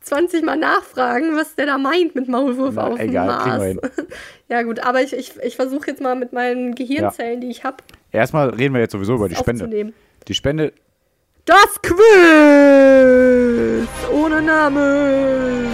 20 0.00 0.42
Mal 0.44 0.56
nachfragen, 0.56 1.36
was 1.36 1.54
der 1.54 1.66
da 1.66 1.78
meint 1.78 2.16
mit 2.16 2.26
Maulwurf 2.26 2.74
Na, 2.74 2.88
auf 2.88 2.98
dem 2.98 3.12
Mars. 3.12 3.60
wir 3.60 3.66
hin. 3.66 3.80
ja, 4.48 4.62
gut, 4.62 4.80
aber 4.80 5.00
ich, 5.02 5.12
ich, 5.12 5.36
ich 5.42 5.54
versuche 5.54 5.88
jetzt 5.88 6.00
mal 6.00 6.16
mit 6.16 6.32
meinen 6.32 6.74
Gehirnzellen, 6.74 7.40
die 7.40 7.50
ich 7.50 7.62
habe, 7.62 7.76
Erstmal 8.10 8.48
reden 8.50 8.74
wir 8.74 8.80
jetzt 8.80 8.92
sowieso 8.92 9.14
über 9.14 9.28
die 9.28 9.36
Spende. 9.36 9.92
Die 10.26 10.34
Spende, 10.34 10.72
Das 11.44 11.80
Quiz 11.82 11.98
ohne 14.12 14.42
Name. 14.42 15.66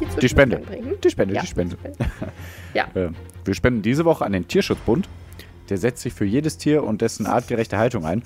Die 0.00 0.04
irgendwie 0.04 0.20
die 0.20 0.28
Spende. 0.28 0.62
Die 1.02 1.10
Spende, 1.10 1.34
Ja, 1.34 1.40
die 1.42 1.46
Spende. 1.46 1.76
Ja, 2.74 2.88
Äh, 2.94 3.08
wir 3.44 3.54
spenden 3.54 3.82
diese 3.82 4.04
Woche 4.04 4.24
an 4.24 4.32
den 4.32 4.46
Tierschutzbund. 4.48 5.08
Der 5.68 5.78
setzt 5.78 6.02
sich 6.02 6.12
für 6.12 6.24
jedes 6.24 6.58
Tier 6.58 6.82
und 6.84 7.00
dessen 7.00 7.26
artgerechte 7.26 7.78
Haltung 7.78 8.04
ein. 8.04 8.22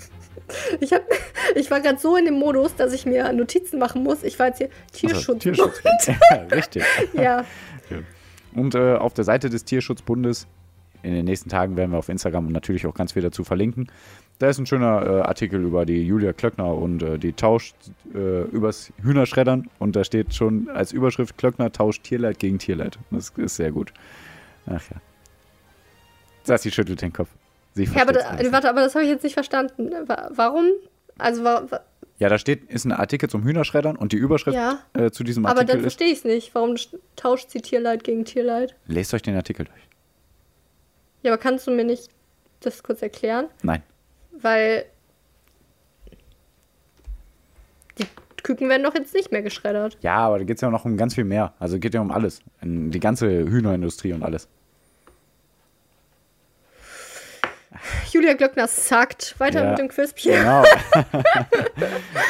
ich, 0.81 0.93
hab, 0.93 1.03
ich 1.55 1.71
war 1.71 1.81
gerade 1.81 1.99
so 1.99 2.17
in 2.17 2.25
dem 2.25 2.35
Modus, 2.39 2.75
dass 2.77 2.93
ich 2.93 3.07
mir 3.07 3.33
Notizen 3.33 3.79
machen 3.79 4.03
muss. 4.03 4.23
Ich 4.23 4.39
war 4.39 4.49
jetzt 4.49 4.59
hier 4.59 4.69
Also, 4.69 5.35
Tierschutz. 5.35 5.43
Tierschutzbund. 5.43 6.07
ja, 6.31 6.37
richtig. 6.53 6.85
ja, 7.15 7.45
Und 8.55 8.75
äh, 8.75 8.95
auf 8.95 9.15
der 9.15 9.25
Seite 9.25 9.51
des 9.51 9.65
Tierschutzbundes, 9.65 10.47
in 11.05 11.15
den 11.15 11.25
nächsten 11.25 11.49
Tagen 11.51 11.77
werden 11.77 11.91
wir 11.93 11.99
auf 11.99 12.09
Instagram 12.09 12.49
natürlich 12.49 12.87
auch 12.87 12.95
ganz 12.95 13.13
viel 13.13 13.23
dazu 13.23 13.45
verlinken. 13.45 13.89
Da 14.41 14.49
ist 14.49 14.59
ein 14.59 14.67
schöner 14.67 15.03
äh, 15.07 15.21
Artikel 15.23 15.63
über 15.63 15.87
die 15.87 16.03
Julia 16.05 16.33
Klöckner 16.33 16.75
und 16.75 17.03
äh, 17.03 17.19
die 17.19 17.33
tauscht 17.35 17.77
äh, 18.15 18.43
übers 18.45 18.93
Hühnerschreddern. 19.03 19.69
Und 19.79 19.95
da 19.95 20.03
steht 20.03 20.35
schon 20.35 20.69
als 20.71 20.91
Überschrift 20.93 21.39
Klöckner 21.39 21.71
tauscht 21.71 22.03
Tierleid 22.03 22.39
gegen 22.41 22.59
Tierleid. 22.59 22.99
Das 23.11 23.31
ist 23.37 23.57
sehr 23.57 23.71
gut. 23.71 23.93
Ach 24.67 24.83
ja. 24.91 24.97
Sassi 26.43 26.71
schüttelt 26.71 27.01
den 27.03 27.13
Kopf. 27.13 27.29
Sie 27.75 27.85
ja 27.85 28.03
aber, 28.03 28.13
da, 28.13 28.21
alles. 28.21 28.53
warte, 28.53 28.69
aber 28.69 28.81
das 28.83 28.95
habe 28.95 29.05
ich 29.05 29.11
jetzt 29.11 29.23
nicht 29.25 29.35
verstanden. 29.35 29.91
Wa- 30.07 30.31
Warum? 30.35 30.67
Also, 31.19 31.43
wa, 31.45 31.67
Ja, 32.19 32.29
da 32.29 32.39
steht, 32.39 32.65
ist 32.71 32.85
ein 32.85 32.93
Artikel 32.93 33.29
zum 33.29 33.43
Hühnerschreddern 33.45 33.97
und 33.97 34.13
die 34.13 34.17
Überschrift 34.17 34.57
Ja. 34.57 34.79
äh, 34.95 35.11
zu 35.11 35.25
diesem 35.25 35.45
aber 35.47 35.61
Artikel 35.61 35.69
dann 35.77 35.79
ist. 35.79 35.95
verstehe 35.95 36.09
ich 36.09 36.19
es 36.19 36.25
nicht. 36.25 36.55
Warum 36.55 36.73
sch- 36.75 36.95
tauscht 37.17 37.51
sie 37.51 37.61
Tierleid 37.61 38.05
gegen 38.05 38.25
Tierleid? 38.25 38.75
Lest 38.87 39.13
euch 39.15 39.23
den 39.23 39.37
Artikel 39.37 39.65
durch. 39.67 39.81
Ja, 41.25 41.33
aber 41.33 41.39
kannst 41.43 41.67
du 41.67 41.71
mir 41.71 41.85
nicht 41.85 42.11
das 42.61 42.83
kurz 42.83 43.01
erklären? 43.03 43.47
Nein. 43.63 43.83
Weil 44.31 44.85
die 47.99 48.05
Küken 48.43 48.69
werden 48.69 48.83
doch 48.83 48.95
jetzt 48.95 49.15
nicht 49.15 49.33
mehr 49.33 49.41
geschreddert. 49.43 49.97
Ja, 50.03 50.17
aber 50.19 50.39
da 50.39 50.45
geht 50.45 50.59
es 50.59 50.61
ja 50.61 50.69
noch 50.71 50.85
um 50.85 50.99
ganz 50.99 51.15
viel 51.15 51.25
mehr. 51.25 51.55
Also 51.59 51.79
geht 51.79 51.95
ja 51.95 52.03
um 52.03 52.11
alles. 52.11 52.43
Die 52.63 53.01
ganze 53.01 53.27
Hühnerindustrie 53.27 54.13
und 54.13 54.23
alles. 54.23 54.49
Julia 58.13 58.35
Glöckner 58.35 58.69
sagt. 58.69 59.35
Weiter 59.41 59.65
Ja. 59.65 59.71
mit 59.71 59.79
dem 59.79 59.89
Quizpier. 59.89 60.39
Genau. 60.39 60.63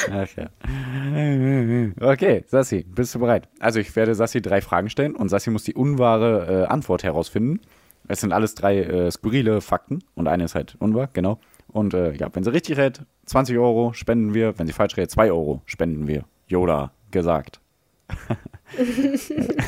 Ja. 0.36 2.10
Okay, 2.12 2.44
Sassi, 2.46 2.84
bist 2.84 3.14
du 3.14 3.18
bereit? 3.18 3.48
Also 3.58 3.80
ich 3.80 3.94
werde 3.96 4.14
Sassi 4.14 4.40
drei 4.40 4.60
Fragen 4.60 4.88
stellen 4.90 5.14
und 5.16 5.28
Sassi 5.30 5.50
muss 5.50 5.64
die 5.64 5.74
unwahre 5.74 6.64
äh, 6.64 6.66
Antwort 6.66 7.02
herausfinden. 7.02 7.60
Es 8.08 8.20
sind 8.20 8.32
alles 8.32 8.54
drei 8.54 8.80
äh, 8.80 9.10
skurrile 9.10 9.60
Fakten 9.60 10.00
und 10.14 10.28
eine 10.28 10.44
ist 10.44 10.54
halt 10.54 10.76
unwahr, 10.78 11.08
genau. 11.12 11.38
Und 11.68 11.94
äh, 11.94 12.12
ja, 12.12 12.28
wenn 12.32 12.44
sie 12.44 12.52
richtig 12.52 12.76
rät, 12.78 13.00
20 13.26 13.56
Euro 13.58 13.92
spenden 13.94 14.34
wir. 14.34 14.58
Wenn 14.58 14.66
sie 14.66 14.72
falsch 14.72 14.96
rät, 14.96 15.10
2 15.10 15.30
Euro 15.32 15.62
spenden 15.66 16.06
wir. 16.06 16.24
Yoda 16.46 16.92
gesagt. 17.10 17.60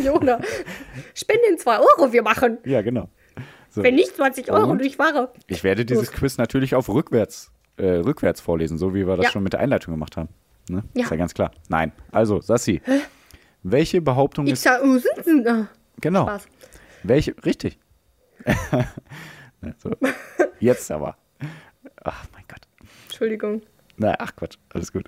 Jona. 0.02 0.40
Spenden 1.14 1.58
2 1.58 1.78
Euro, 1.78 2.12
wir 2.12 2.22
machen. 2.22 2.58
Ja, 2.64 2.82
genau. 2.82 3.08
So. 3.70 3.82
Wenn 3.82 3.94
nicht 3.94 4.14
20 4.16 4.50
Euro 4.50 4.70
Und? 4.70 4.78
durch 4.80 4.98
Ware. 4.98 5.32
Ich 5.46 5.64
werde 5.64 5.84
dieses 5.84 6.06
Los. 6.08 6.12
Quiz 6.14 6.38
natürlich 6.38 6.74
auf 6.74 6.88
rückwärts, 6.88 7.50
äh, 7.76 7.86
rückwärts 7.86 8.40
vorlesen, 8.40 8.78
so 8.78 8.94
wie 8.94 9.06
wir 9.06 9.16
das 9.16 9.26
Ja. 9.26 9.30
schon 9.32 9.42
mit 9.42 9.52
der 9.52 9.60
Einleitung 9.60 9.92
gemacht 9.94 10.16
haben. 10.16 10.28
Ne? 10.68 10.82
Ja. 10.94 11.04
Ist 11.04 11.10
ja 11.10 11.16
ganz 11.16 11.34
klar. 11.34 11.50
Nein. 11.68 11.92
Also, 12.12 12.40
Sassi. 12.40 12.80
Welche 13.62 14.00
Behauptung 14.00 14.46
Ich 14.46 14.54
ist. 14.54 14.62
sag, 14.62 14.82
oh, 14.82 14.96
sind 14.98 15.24
sie. 15.24 15.48
Ah, 15.48 15.68
Genau. 16.00 16.22
Spaß. 16.24 16.46
Welche. 17.02 17.34
Richtig. 17.44 17.78
so. 19.78 19.90
Jetzt 20.60 20.90
aber. 20.90 21.16
Ach, 22.02 22.24
mein 22.32 22.44
Gott. 22.48 22.60
Entschuldigung. 23.06 23.62
Na, 23.96 24.14
ach 24.18 24.34
Quatsch. 24.36 24.56
Alles 24.72 24.92
gut. 24.92 25.06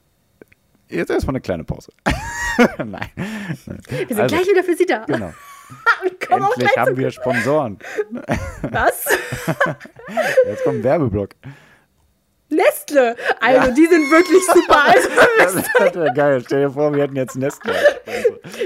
Jetzt 0.88 1.10
erstmal 1.10 1.32
eine 1.32 1.40
kleine 1.40 1.64
Pause. 1.64 1.92
Nein. 2.78 3.10
Wir 3.16 3.56
sind 3.56 4.18
Also, 4.18 4.34
gleich 4.36 4.48
wieder 4.48 4.64
für 4.64 4.74
Sie 4.74 4.86
da. 4.86 5.04
Genau. 5.04 5.32
Und 6.30 6.42
Endlich 6.42 6.76
haben 6.78 6.96
wir 6.96 7.10
Sponsoren. 7.10 7.78
Was? 8.62 9.04
Jetzt 10.46 10.64
kommt 10.64 10.78
ein 10.78 10.84
Werbeblock. 10.84 11.30
Nestle. 12.48 13.14
Also, 13.40 13.72
die 13.74 13.86
sind 13.86 14.10
wirklich 14.10 14.42
super. 14.46 14.84
Also, 15.38 15.60
Das 15.76 15.94
wäre 15.94 16.12
geil. 16.14 16.42
Stell 16.44 16.62
dir 16.62 16.70
vor, 16.70 16.94
wir 16.94 17.02
hätten 17.02 17.16
jetzt 17.16 17.36
Nestle. 17.36 17.74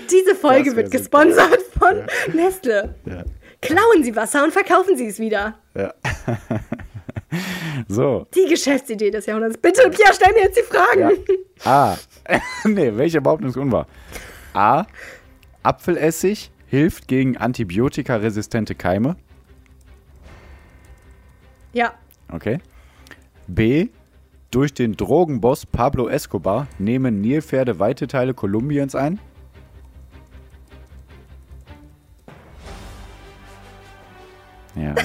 diese 0.09 0.37
Folge 0.37 0.77
wird 0.77 0.93
gesponsert 0.93 1.61
von 1.77 2.05
Nestle. 2.33 2.95
Ja. 3.05 3.25
Klauen 3.63 4.03
Sie 4.03 4.15
Wasser 4.15 4.45
und 4.45 4.53
verkaufen 4.53 4.97
Sie 4.97 5.07
es 5.07 5.19
wieder. 5.19 5.55
Ja. 5.75 5.95
so. 7.89 8.27
Die 8.35 8.47
Geschäftsidee 8.49 9.11
des 9.11 9.27
Jahrhunderts. 9.27 9.57
Bitte, 9.57 9.89
Pia, 9.89 10.13
stell 10.13 10.33
mir 10.35 10.43
jetzt 10.43 10.59
die 10.59 10.63
Fragen. 10.63 11.17
Ja. 11.65 11.93
A. 11.93 11.97
nee, 12.65 12.93
welche 12.95 13.21
Behauptung 13.21 13.49
ist 13.49 13.57
unwahr? 13.57 13.87
A. 14.53 14.85
Apfelessig 15.63 16.51
hilft 16.67 17.07
gegen 17.07 17.37
antibiotikaresistente 17.37 18.75
Keime. 18.75 19.17
Ja. 21.73 21.95
Okay. 22.31 22.59
B. 23.47 23.89
Durch 24.51 24.75
den 24.75 24.97
Drogenboss 24.97 25.65
Pablo 25.67 26.09
Escobar 26.09 26.67
nehmen 26.79 27.21
Nilpferde 27.21 27.79
weite 27.79 28.07
Teile 28.07 28.35
Kolumbiens 28.35 28.95
ein. 28.95 29.19
Ja. 34.75 34.95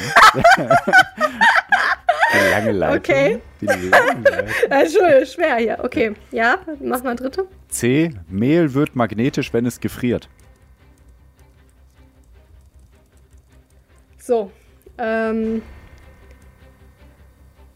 Die 2.33 2.51
lange 2.51 2.71
Leitung. 2.71 2.97
Okay. 2.97 3.41
Die 3.61 3.65
lange 3.65 3.89
Leitung. 4.29 4.47
Entschuldigung, 4.69 5.25
schwer 5.25 5.55
hier. 5.57 5.79
Okay. 5.83 6.13
Ja, 6.31 6.59
mach 6.81 7.03
mal 7.03 7.15
dritte. 7.15 7.47
C. 7.69 8.11
Mehl 8.27 8.73
wird 8.73 8.95
magnetisch, 8.95 9.53
wenn 9.53 9.65
es 9.65 9.79
gefriert. 9.79 10.29
So. 14.19 14.51
Ähm, 14.97 15.61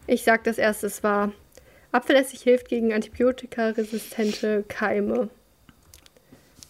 ich 0.06 0.22
sag, 0.24 0.44
das 0.44 0.58
erste 0.58 0.90
war 1.02 1.32
Apfelessig 1.92 2.40
hilft 2.40 2.68
gegen 2.68 2.92
antibiotikaresistente 2.94 4.64
Keime. 4.66 5.28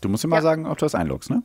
Du 0.01 0.09
musst 0.09 0.27
mal 0.27 0.37
Ja. 0.39 0.43
sagen, 0.43 0.67
ob 0.67 0.79
du 0.79 0.85
das 0.85 0.97
einloggst, 0.97 1.31
ne? 1.31 1.43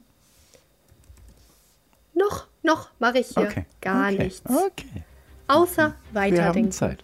Noch, 2.15 2.46
noch 2.67 2.89
mache 2.99 3.19
ich 3.19 3.27
hier 3.29 3.47
Okay. 3.47 3.65
gar 3.81 4.11
okay. 4.11 4.23
nichts. 4.23 4.43
Okay. 4.45 5.03
Außer 5.47 5.95
Wir 6.11 6.21
haben 6.21 6.31
weiterdenken. 6.31 6.71
Zeit. 6.71 7.03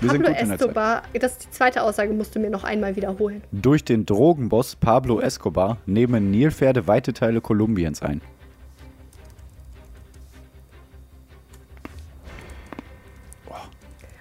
Wir 0.00 0.10
Pablo. 0.10 0.28
Escobar, 0.28 1.02
das 1.14 1.32
ist 1.32 1.44
die 1.44 1.50
zweite 1.50 1.82
Aussage, 1.82 2.12
musst 2.12 2.34
du 2.34 2.40
mir 2.40 2.50
noch 2.50 2.64
einmal 2.64 2.96
wiederholen. 2.96 3.42
Durch 3.52 3.84
den 3.84 4.04
Drogenboss 4.04 4.76
Pablo 4.76 5.20
Escobar 5.20 5.78
nehmen 5.86 6.30
Nilpferde 6.30 6.86
weite 6.86 7.12
Teile 7.14 7.40
Kolumbiens 7.40 8.02
ein. 8.02 8.20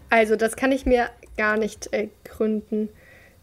Also, 0.10 0.38
das 0.38 0.56
kann 0.56 0.72
ich 0.72 0.86
mir 0.86 1.10
gar 1.36 1.58
nicht 1.58 1.92
äh, 1.92 2.08
gründen. 2.24 2.88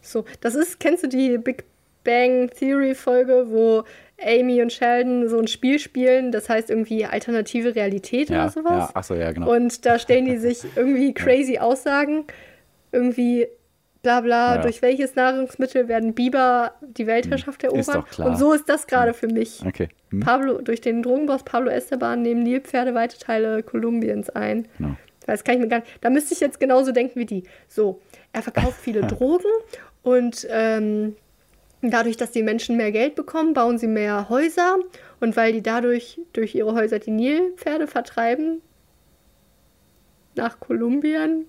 So, 0.01 0.25
das 0.41 0.55
ist, 0.55 0.79
kennst 0.79 1.03
du 1.03 1.07
die 1.07 1.37
Big 1.37 1.65
Bang 2.03 2.49
Theory 2.49 2.95
Folge, 2.95 3.45
wo 3.49 3.83
Amy 4.21 4.61
und 4.61 4.71
Sheldon 4.71 5.27
so 5.27 5.39
ein 5.39 5.47
Spiel 5.47 5.79
spielen, 5.79 6.31
das 6.31 6.47
heißt 6.49 6.69
irgendwie 6.69 7.05
alternative 7.05 7.75
Realität 7.75 8.29
Ja, 8.29 8.43
oder 8.43 8.51
sowas? 8.51 8.71
ja, 8.71 8.89
ach 8.93 9.03
so, 9.03 9.15
ja, 9.15 9.31
genau. 9.31 9.53
Und 9.53 9.85
da 9.85 9.99
stellen 9.99 10.25
die 10.25 10.37
sich 10.37 10.63
irgendwie 10.75 11.13
crazy 11.13 11.57
Aussagen, 11.57 12.25
irgendwie 12.91 13.47
bla 14.01 14.21
bla, 14.21 14.55
Ja. 14.55 14.61
durch 14.61 14.81
welches 14.81 15.15
Nahrungsmittel 15.15 15.87
werden 15.87 16.13
Biber 16.13 16.73
die 16.81 17.07
Weltherrschaft 17.07 17.63
erobern? 17.63 17.83
doch 17.85 18.09
klar. 18.09 18.29
Und 18.29 18.37
so 18.37 18.53
ist 18.53 18.67
das 18.69 18.87
gerade 18.87 19.13
für 19.13 19.27
mich. 19.27 19.61
Okay. 19.65 19.89
Hm? 20.11 20.19
Pablo, 20.19 20.61
durch 20.61 20.81
den 20.81 21.01
Drogenboss 21.03 21.43
Pablo 21.43 21.69
Esteban 21.69 22.21
nehmen 22.21 22.43
Nilpferde 22.43 22.93
weite 22.93 23.17
Teile 23.17 23.63
Kolumbiens 23.63 24.29
ein. 24.29 24.67
Genau. 24.77 24.95
Das 25.25 25.43
kann 25.45 25.55
ich 25.55 25.61
mir 25.61 25.69
gar 25.69 25.79
nicht. 25.79 25.89
Da 26.01 26.09
müsste 26.09 26.33
ich 26.33 26.41
jetzt 26.41 26.59
genauso 26.59 26.91
denken 26.91 27.17
wie 27.19 27.25
die. 27.25 27.43
So, 27.69 28.01
er 28.33 28.41
verkauft 28.41 28.77
viele 28.81 29.01
Drogen 29.07 29.45
und 30.03 30.45
ähm, 30.51 31.15
dadurch, 31.91 32.17
dass 32.17 32.31
die 32.31 32.43
Menschen 32.43 32.77
mehr 32.77 32.91
Geld 32.91 33.15
bekommen, 33.15 33.53
bauen 33.53 33.77
sie 33.77 33.87
mehr 33.87 34.29
Häuser 34.29 34.75
und 35.19 35.35
weil 35.35 35.53
die 35.53 35.61
dadurch 35.63 36.19
durch 36.33 36.55
ihre 36.55 36.73
Häuser 36.73 36.99
die 36.99 37.11
Nilpferde 37.11 37.87
vertreiben 37.87 38.61
nach 40.35 40.59
Kolumbien. 40.59 41.45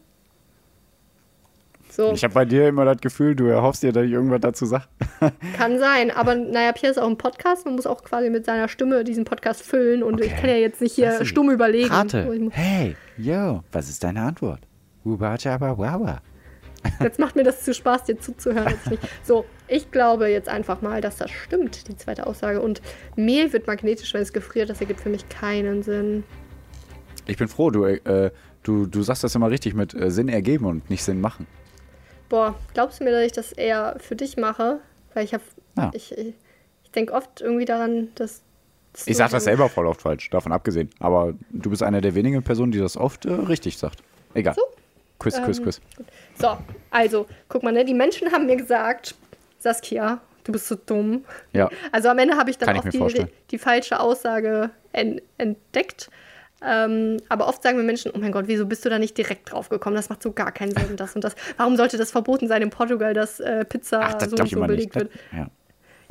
So, 1.90 2.12
Ich 2.12 2.24
habe 2.24 2.34
bei 2.34 2.44
dir 2.44 2.66
immer 2.68 2.84
das 2.84 2.98
Gefühl, 3.00 3.36
du 3.36 3.46
erhoffst 3.46 3.84
dir, 3.84 3.92
dass 3.92 4.04
ich 4.04 4.10
irgendwas 4.12 4.40
dazu 4.40 4.66
sage. 4.66 4.84
kann 5.56 5.78
sein. 5.78 6.10
Aber 6.10 6.34
naja, 6.34 6.72
Pierre 6.72 6.90
ist 6.90 6.98
auch 6.98 7.08
ein 7.08 7.16
Podcast. 7.18 7.66
Man 7.66 7.76
muss 7.76 7.86
auch 7.86 8.02
quasi 8.02 8.30
mit 8.30 8.44
seiner 8.46 8.66
Stimme 8.66 9.04
diesen 9.04 9.24
Podcast 9.24 9.62
füllen 9.62 10.02
und 10.02 10.20
ich 10.20 10.32
Okay. 10.32 10.40
kann 10.40 10.50
ja 10.50 10.56
jetzt 10.56 10.80
nicht 10.80 10.94
hier 10.96 11.24
stumm 11.24 11.50
überlegen. 11.50 11.90
Rate. 11.92 12.28
Ich 12.34 12.40
muss- 12.40 12.52
Hey, 12.56 12.96
yo, 13.16 13.62
was 13.70 13.88
ist 13.88 14.02
deine 14.02 14.22
Antwort? 14.22 14.60
Ubachabawawa. 15.04 16.20
Jetzt 17.00 17.18
macht 17.18 17.36
mir 17.36 17.42
das 17.44 17.62
zu 17.64 17.72
Spaß, 17.74 18.04
dir 18.04 18.18
zuzuhören. 18.18 18.74
So, 19.22 19.44
ich 19.68 19.90
glaube 19.90 20.28
jetzt 20.28 20.48
einfach 20.48 20.80
mal, 20.82 21.00
dass 21.00 21.16
das 21.16 21.30
stimmt, 21.30 21.88
die 21.88 21.96
zweite 21.96 22.26
Aussage. 22.26 22.60
Und 22.60 22.82
Mehl 23.16 23.52
wird 23.52 23.66
magnetisch, 23.66 24.12
wenn 24.14 24.22
es 24.22 24.32
gefriert. 24.32 24.68
Das 24.70 24.80
ergibt 24.80 25.00
für 25.00 25.08
mich 25.08 25.28
keinen 25.28 25.82
Sinn. 25.82 26.24
Ich 27.26 27.36
bin 27.38 27.48
froh, 27.48 27.70
du, 27.70 27.84
äh, 27.86 28.30
du, 28.62 28.86
du 28.86 29.02
sagst 29.02 29.24
das 29.24 29.34
immer 29.34 29.50
richtig 29.50 29.74
mit 29.74 29.94
äh, 29.94 30.10
Sinn 30.10 30.28
ergeben 30.28 30.66
und 30.66 30.90
nicht 30.90 31.02
Sinn 31.02 31.20
machen. 31.20 31.46
Boah, 32.28 32.54
glaubst 32.74 33.00
du 33.00 33.04
mir, 33.04 33.12
dass 33.12 33.22
ich 33.24 33.32
das 33.32 33.52
eher 33.52 33.96
für 34.00 34.16
dich 34.16 34.36
mache? 34.36 34.80
Weil 35.14 35.24
ich 35.24 35.32
habe, 35.34 35.42
Ja. 35.76 35.90
ich, 35.94 36.12
ich, 36.12 36.34
ich 36.84 36.90
denke 36.90 37.12
oft 37.12 37.40
irgendwie 37.40 37.64
daran, 37.64 38.08
dass. 38.14 38.42
Ich 38.98 39.04
du 39.04 39.14
sag 39.14 39.30
das 39.30 39.42
so- 39.44 39.48
selber 39.50 39.68
voll 39.68 39.86
oft 39.86 40.02
falsch, 40.02 40.28
davon 40.30 40.52
abgesehen. 40.52 40.90
Aber 41.00 41.34
du 41.50 41.70
bist 41.70 41.82
eine 41.82 42.00
der 42.00 42.14
wenigen 42.14 42.42
Personen, 42.42 42.72
die 42.72 42.78
das 42.78 42.96
oft 42.96 43.24
äh, 43.26 43.32
richtig 43.32 43.78
sagt. 43.78 44.02
Egal. 44.34 44.54
Quiz, 45.24 45.42
Quiz, 45.42 45.58
Ähm, 45.58 45.64
Quiz. 45.64 45.80
So, 46.38 46.56
also, 46.90 47.26
guck 47.48 47.62
mal, 47.62 47.72
ne? 47.72 47.84
Die 47.84 47.94
Menschen 47.94 48.30
haben 48.32 48.46
mir 48.46 48.56
gesagt, 48.56 49.14
Saskia, 49.58 50.20
du 50.44 50.52
bist 50.52 50.68
so 50.68 50.76
dumm. 50.76 51.24
Ja. 51.52 51.68
Also 51.92 52.08
am 52.10 52.18
Ende 52.18 52.36
habe 52.36 52.50
ich 52.50 52.58
dann 52.58 52.68
Kann 52.68 52.78
auch 52.78 52.88
die, 52.88 52.98
vorstellen. 52.98 53.28
die 53.50 53.58
falsche 53.58 53.98
Aussage 54.00 54.70
en 54.92 55.20
entdeckt. 55.38 56.10
Ähm, 56.66 57.18
aber 57.28 57.46
oft 57.48 57.62
sagen 57.62 57.76
mir 57.76 57.82
Menschen, 57.82 58.10
oh 58.14 58.18
mein 58.18 58.32
Gott, 58.32 58.44
wieso 58.48 58.64
bist 58.66 58.84
du 58.84 58.88
da 58.88 58.98
nicht 58.98 59.18
direkt 59.18 59.52
drauf 59.52 59.68
gekommen? 59.68 59.96
Das 59.96 60.08
macht 60.08 60.22
so 60.22 60.32
gar 60.32 60.50
keinen 60.52 60.70
Sinn, 60.74 60.96
das 60.96 61.14
und 61.14 61.22
das. 61.22 61.34
Warum 61.58 61.76
sollte 61.76 61.98
das 61.98 62.10
verboten 62.10 62.48
sein 62.48 62.62
in 62.62 62.70
Portugal, 62.70 63.12
dass 63.12 63.38
äh, 63.40 63.64
Pizza 63.66 64.00
Ach, 64.02 64.14
das 64.14 64.30
so 64.30 64.36
und 64.36 64.48
so 64.48 64.58
nicht. 64.60 64.66
belegt 64.68 64.96
Das, 64.96 65.02
wird? 65.02 65.12
ja. 65.32 65.50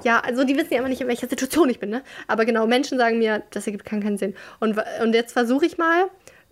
Ja, 0.04 0.20
also 0.22 0.44
die 0.44 0.58
wissen 0.58 0.74
ja 0.74 0.80
immer 0.80 0.90
nicht, 0.90 1.02
in 1.02 1.08
welcher 1.08 1.28
Situation 1.30 1.70
ich 1.70 1.80
bin, 1.80 1.92
ne? 1.92 2.02
Aber 2.28 2.46
genau, 2.46 2.66
Menschen 2.66 2.98
sagen 2.98 3.20
mir, 3.20 3.44
das 3.52 3.68
ergibt 3.68 3.86
keinen, 3.86 4.02
keinen 4.02 4.18
Sinn. 4.18 4.34
Und, 4.60 4.76
und 5.04 5.14
jetzt 5.14 5.34
versuche 5.34 5.68
ich 5.68 5.78
mal, 5.78 6.06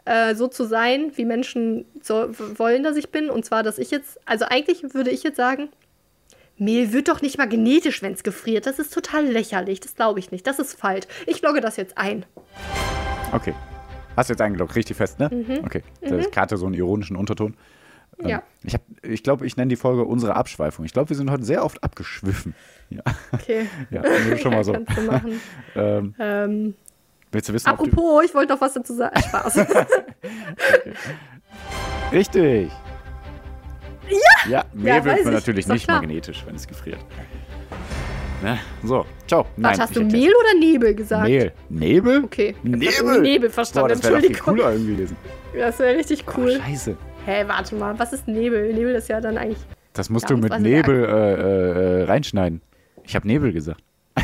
äh, 0.06 0.36
so 0.36 0.48
zu 0.48 0.66
sein, 0.66 1.12
wie 1.16 1.26
Menschen 1.26 1.86
so, 2.02 2.30
wollen, 2.58 2.84
dass 2.84 2.96
ich 2.98 3.10
bin. 3.10 3.30
Und 3.30 3.46
zwar, 3.46 3.64
dass 3.64 3.78
ich 3.78 3.92
jetzt, 3.92 4.20
also 4.26 4.46
eigentlich 4.46 4.94
würde 4.94 5.10
ich 5.12 5.24
jetzt 5.24 5.38
sagen, 5.38 5.70
Mehl 6.58 6.94
wird 6.94 7.08
doch 7.08 7.22
nicht 7.22 7.38
mal 7.40 7.48
genetisch, 7.50 8.02
wenn 8.04 8.14
es 8.14 8.22
gefriert. 8.24 8.66
Das 8.68 8.78
ist 8.78 8.94
total 8.94 9.26
lächerlich. 9.26 9.80
Das 9.80 9.96
glaube 9.96 10.20
ich 10.20 10.32
nicht. 10.32 10.46
Das 10.46 10.60
ist 10.60 10.80
falsch. 10.80 11.06
Ich 11.26 11.42
logge 11.42 11.60
das 11.62 11.76
jetzt 11.78 11.98
ein. 11.98 12.26
Okay. 13.32 13.56
Hast 14.16 14.30
jetzt 14.30 14.42
eingeloggt, 14.42 14.76
richtig 14.76 14.98
fest, 14.98 15.20
ne? 15.20 15.30
Okay. 15.66 15.82
Das 16.02 16.28
hatte 16.36 16.58
so 16.58 16.66
einen 16.66 16.76
ironischen 16.76 17.16
Unterton. 17.16 17.54
Ähm, 17.54 17.58
Mhm. 18.18 18.30
Ja. 18.30 18.44
Ich, 18.64 18.74
hab- 18.76 18.82
ich 19.04 19.24
glaube, 19.24 19.48
ich 19.48 19.58
nenne 19.58 19.70
die 19.70 19.76
Folge 19.78 20.04
unsere 20.04 20.36
Abschweifung. 20.36 20.86
Ich 20.86 20.94
glaube, 20.94 21.10
wir 21.10 21.16
sind 21.18 21.32
heute 21.32 21.44
sehr 21.44 21.64
oft 21.66 21.84
abgeschwiffen. 21.84 22.54
Ja, 22.92 23.02
Okay. 23.32 23.68
ja 23.90 24.38
schon 24.38 24.52
mal 24.52 24.64
so. 24.66 24.74
Du. 24.74 24.86
Ähm, 25.76 26.14
ähm, 26.20 26.76
willst 27.32 27.50
du 27.50 27.54
wissen, 27.54 27.68
apropos, 27.70 28.24
ich 28.26 28.34
wollte 28.34 28.54
noch 28.54 28.62
was 28.62 28.74
dazu 28.74 28.94
sagen. 28.94 29.20
Spaß. 29.28 29.60
Richtig. 32.12 32.72
Ja. 34.10 34.50
Ja, 34.50 34.66
mehr 34.74 34.96
Ja, 34.98 35.06
wird 35.06 35.24
man 35.24 35.28
ich. 35.34 35.40
natürlich 35.40 35.68
nicht 35.68 35.86
klar. 35.86 36.00
magnetisch, 36.02 36.44
wenn 36.46 36.56
es 36.56 36.68
gefriert. 36.68 37.00
Ne? 38.44 38.58
So, 38.84 39.06
ciao. 39.28 39.46
Was, 39.58 39.80
hast 39.80 39.96
du. 39.96 40.04
Mehl 40.04 40.32
oder 40.34 40.60
Nebel 40.60 40.96
gesagt? 40.96 41.28
Mehl. 41.30 41.54
Nebel? 41.70 42.24
Okay. 42.24 42.56
Nebel? 42.64 43.22
Nebel 43.22 43.50
Boah, 43.50 43.54
verstanden. 43.54 43.90
das 43.90 44.04
wäre 44.04 44.14
doch 44.16 44.20
viel 44.22 44.30
Entschuldigung. 44.32 44.56
cooler 44.58 44.72
irgendwie 44.74 44.96
gewesen. 44.96 45.18
Das 45.56 45.80
wäre 45.80 45.96
richtig 45.96 46.26
Oh, 46.28 46.32
cool. 46.38 46.60
scheiße. 46.60 46.98
Hä, 47.26 47.44
warte 47.48 47.76
mal, 47.76 47.98
was 48.00 48.14
ist 48.14 48.28
Nebel? 48.28 48.74
Nebel 48.74 48.96
ist 48.96 49.08
ja 49.10 49.22
dann 49.22 49.38
eigentlich. 49.38 49.60
Das 49.94 50.10
musst 50.10 50.30
Ja, 50.30 50.36
du 50.36 50.42
mit 50.42 50.60
Nebel 50.60 51.06
äh, 51.06 51.10
äh, 51.10 52.02
äh, 52.02 52.04
reinschneiden. 52.06 52.62
Ich 53.04 53.16
habe 53.16 53.28
Nebel 53.28 53.54
gesagt. 53.54 53.82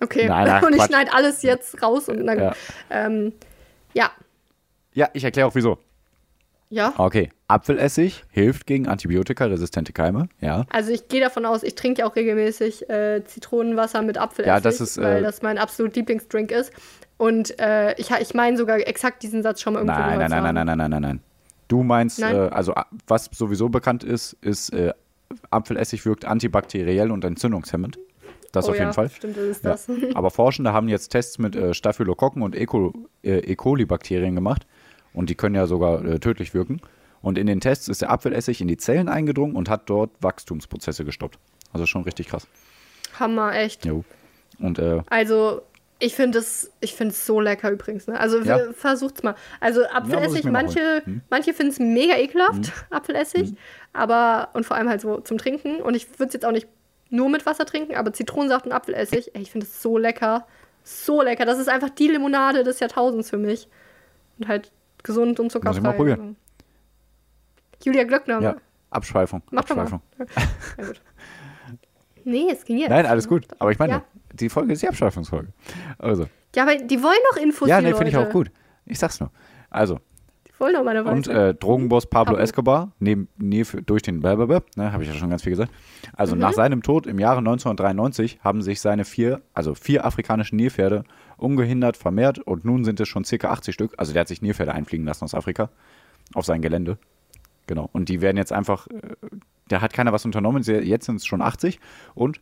Okay. 0.00 0.28
Nein, 0.28 0.48
ach, 0.48 0.62
und 0.66 0.74
ich 0.74 0.82
schneide 0.82 1.12
alles 1.12 1.42
jetzt 1.42 1.82
raus 1.82 2.08
und 2.08 2.26
dann. 2.26 2.38
Ja. 2.38 2.44
Ja. 2.44 2.54
Ähm, 2.90 3.32
ja. 3.94 4.10
Ja, 4.94 5.08
ich 5.12 5.24
erkläre 5.24 5.48
auch 5.48 5.54
wieso. 5.54 5.78
ja. 6.70 6.92
Okay. 6.96 7.30
Apfelessig 7.50 8.24
hilft 8.30 8.66
gegen 8.66 8.88
antibiotikaresistente 8.88 9.92
Keime. 9.94 10.28
Ja. 10.40 10.66
Also 10.70 10.92
ich 10.92 11.08
gehe 11.08 11.20
davon 11.20 11.46
aus, 11.46 11.62
ich 11.62 11.74
trinke 11.74 12.02
ja 12.02 12.06
auch 12.06 12.14
regelmäßig 12.14 12.90
äh, 12.90 13.24
Zitronenwasser 13.24 14.02
mit 14.02 14.18
Apfelessig, 14.18 14.48
Ja, 14.48 14.60
das 14.60 14.80
ist, 14.82 14.98
äh, 14.98 15.02
weil 15.02 15.22
das 15.22 15.40
mein 15.40 15.56
absolut 15.56 15.96
Lieblingsdrink 15.96 16.50
ist. 16.50 16.72
Und 17.16 17.58
äh, 17.58 17.94
ich, 17.94 18.10
ich 18.10 18.34
meine 18.34 18.58
sogar 18.58 18.76
exakt 18.86 19.22
diesen 19.22 19.42
Satz 19.42 19.62
schon 19.62 19.72
mal 19.72 19.80
irgendwo 19.80 19.98
Nein, 19.98 20.18
gehört 20.18 20.30
nein, 20.30 20.42
nein, 20.42 20.54
nein, 20.54 20.66
nein, 20.66 20.78
nein, 20.78 20.90
nein, 20.90 21.02
nein. 21.02 21.20
Du 21.68 21.82
meinst, 21.82 22.18
Nein? 22.18 22.34
äh, 22.34 22.38
also 22.50 22.74
was 23.06 23.30
sowieso 23.32 23.68
bekannt 23.68 24.04
ist, 24.04 24.36
ist 24.42 24.70
äh, 24.70 24.92
Apfelessig 25.50 26.06
wirkt 26.06 26.24
antibakteriell 26.24 27.10
und 27.10 27.24
entzündungshemmend. 27.24 27.98
Das 28.52 28.66
oh 28.66 28.70
auf 28.70 28.76
jeden 28.76 28.88
ja, 28.88 28.92
Fall. 28.92 29.10
Stimmt, 29.10 29.36
das 29.36 29.44
ist 29.44 29.64
Ja. 29.64 29.70
das. 29.72 29.88
Aber 30.14 30.30
Forschende 30.30 30.72
haben 30.72 30.88
jetzt 30.88 31.08
Tests 31.08 31.38
mit 31.38 31.54
äh, 31.54 31.74
Staphylokokken 31.74 32.42
und 32.42 32.54
Eco, 32.54 32.92
äh, 33.22 33.38
E. 33.38 33.56
coli-Bakterien 33.56 34.34
gemacht. 34.34 34.66
Und 35.12 35.30
die 35.30 35.34
können 35.34 35.54
ja 35.54 35.66
sogar 35.66 36.04
äh, 36.04 36.18
tödlich 36.18 36.54
wirken. 36.54 36.80
Und 37.20 37.36
in 37.36 37.46
den 37.46 37.60
Tests 37.60 37.88
ist 37.88 38.00
der 38.02 38.10
Apfelessig 38.10 38.60
in 38.60 38.68
die 38.68 38.76
Zellen 38.76 39.08
eingedrungen 39.08 39.56
und 39.56 39.68
hat 39.68 39.82
dort 39.90 40.10
Wachstumsprozesse 40.20 41.04
gestoppt. 41.04 41.38
Also 41.72 41.84
schon 41.86 42.02
richtig 42.02 42.28
krass. 42.28 42.46
Hammer, 43.18 43.54
echt. 43.54 43.84
Jo. 43.84 44.04
Und 44.60 44.78
äh, 44.78 45.00
Also, 45.10 45.62
ich 45.98 46.14
finde 46.14 46.38
es 46.38 46.70
ich 46.80 46.94
find's 46.94 47.26
so 47.26 47.40
lecker 47.40 47.70
übrigens. 47.70 48.06
Ne? 48.06 48.18
Also, 48.18 48.38
Ja. 48.40 48.72
versucht's 48.72 49.22
mal. 49.24 49.34
Also, 49.60 49.84
Apfelessig, 49.86 50.44
mal 50.44 50.52
manche. 50.52 51.02
Hm? 51.04 51.22
manche 51.28 51.52
finden 51.52 51.72
es 51.72 51.78
mega 51.80 52.16
ekelhaft, 52.16 52.72
Apfelessig. 52.90 53.54
Aber, 53.92 54.50
und 54.52 54.64
vor 54.64 54.76
allem 54.76 54.88
halt 54.88 55.00
so 55.00 55.18
zum 55.20 55.38
Trinken. 55.38 55.82
Und 55.82 55.94
ich 55.94 56.08
würde 56.18 56.28
es 56.28 56.34
jetzt 56.34 56.44
auch 56.46 56.52
nicht 56.52 56.68
nur 57.10 57.28
mit 57.28 57.46
Wasser 57.46 57.64
trinken, 57.66 57.94
aber 57.96 58.12
Zitronensaft 58.12 58.66
und 58.66 58.72
Apfelessig, 58.72 59.34
ey, 59.34 59.42
ich 59.42 59.50
finde 59.50 59.66
es 59.66 59.82
so 59.82 59.96
lecker. 59.98 60.46
So 60.84 61.22
lecker. 61.22 61.44
Das 61.44 61.58
ist 61.58 61.68
einfach 61.68 61.90
die 61.90 62.08
Limonade 62.08 62.64
des 62.64 62.80
Jahrtausends 62.80 63.30
für 63.30 63.38
mich. 63.38 63.68
Und 64.38 64.48
halt 64.48 64.70
gesund 65.02 65.38
und 65.40 65.50
zuckerfrei. 65.52 65.70
Muss 65.70 65.76
ich 65.78 65.82
mal 65.82 65.92
probieren. 65.92 66.36
Julia 67.84 68.04
Glöckner. 68.04 68.40
ja, 68.40 68.56
Abschweifung. 68.90 69.42
Mach 69.50 69.64
doch 69.64 69.76
mal. 69.76 69.82
Abschweifung. 69.82 70.02
Ja, 70.78 70.84
gut. 70.86 71.00
Nee, 72.24 72.48
es 72.50 72.64
ging 72.64 72.78
jetzt. 72.78 72.90
Nein, 72.90 73.06
alles 73.06 73.28
gut. 73.28 73.46
Aber 73.58 73.70
ich 73.70 73.78
meine, 73.78 73.92
Ja. 73.92 74.04
die 74.34 74.48
Folge 74.48 74.72
ist 74.72 74.82
die 74.82 74.88
Abschweifungsfolge. 74.88 75.48
Also. 75.98 76.26
Ja, 76.54 76.64
aber 76.64 76.76
die 76.76 77.02
wollen 77.02 77.18
doch 77.30 77.36
Infos, 77.40 77.68
Ja, 77.68 77.80
nee, 77.80 77.92
finde 77.94 78.08
ich 78.08 78.16
auch 78.16 78.30
gut. 78.30 78.50
Ich 78.84 78.98
sag's 78.98 79.20
nur. 79.20 79.30
Also, 79.70 80.00
Doch 80.58 80.84
meine 80.84 81.04
und 81.04 81.28
äh, 81.28 81.54
Drogenboss 81.54 82.06
Pablo 82.06 82.32
Pablo. 82.32 82.42
Escobar, 82.42 82.92
neben, 82.98 83.28
nee, 83.38 83.64
für- 83.64 83.80
durch 83.82 84.02
den 84.02 84.20
Blablabla, 84.20 84.62
ne, 84.76 84.92
habe 84.92 85.02
ich 85.04 85.08
ja 85.08 85.14
schon 85.14 85.30
ganz 85.30 85.42
viel 85.42 85.50
gesagt. 85.52 85.70
Also 86.14 86.34
Mhm. 86.34 86.40
nach 86.40 86.52
seinem 86.52 86.82
Tod 86.82 87.06
im 87.06 87.18
Jahre 87.18 87.38
1993 87.38 88.40
haben 88.42 88.62
sich 88.62 88.80
seine 88.80 89.04
vier, 89.04 89.40
also 89.54 89.74
vier 89.74 90.04
afrikanischen 90.04 90.56
Nilpferde 90.56 91.04
ungehindert 91.36 91.96
vermehrt 91.96 92.38
und 92.40 92.64
nun 92.64 92.84
sind 92.84 92.98
es 93.00 93.08
schon 93.08 93.24
circa 93.24 93.50
80 93.50 93.72
Stück. 93.74 93.94
Also 93.98 94.12
der 94.12 94.20
hat 94.20 94.28
sich 94.28 94.42
Nilpferde 94.42 94.72
einfliegen 94.74 95.06
lassen 95.06 95.24
aus 95.24 95.34
Afrika 95.34 95.70
auf 96.34 96.44
sein 96.44 96.60
Gelände. 96.62 96.98
genau. 97.66 97.88
Und 97.92 98.08
die 98.08 98.20
werden 98.20 98.36
jetzt 98.38 98.52
einfach, 98.52 98.86
äh, 98.88 99.00
da 99.68 99.80
hat 99.82 99.92
keiner 99.92 100.12
was 100.12 100.24
unternommen, 100.24 100.62
jetzt 100.64 101.04
sind 101.06 101.16
es 101.16 101.26
schon 101.26 101.42
80 101.42 101.78
und 102.14 102.40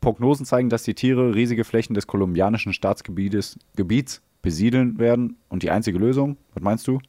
Prognosen 0.00 0.44
zeigen, 0.46 0.68
dass 0.68 0.82
die 0.82 0.94
Tiere 0.94 1.34
riesige 1.34 1.64
Flächen 1.64 1.94
des 1.94 2.06
kolumbianischen 2.06 2.72
Staatsgebietes 2.74 3.58
Gebiets 3.74 4.20
besiedeln 4.42 4.98
werden. 4.98 5.36
Und 5.48 5.62
die 5.62 5.70
einzige 5.70 5.98
Lösung, 5.98 6.36
was 6.54 6.62
meinst 6.62 6.86
du? 6.86 7.00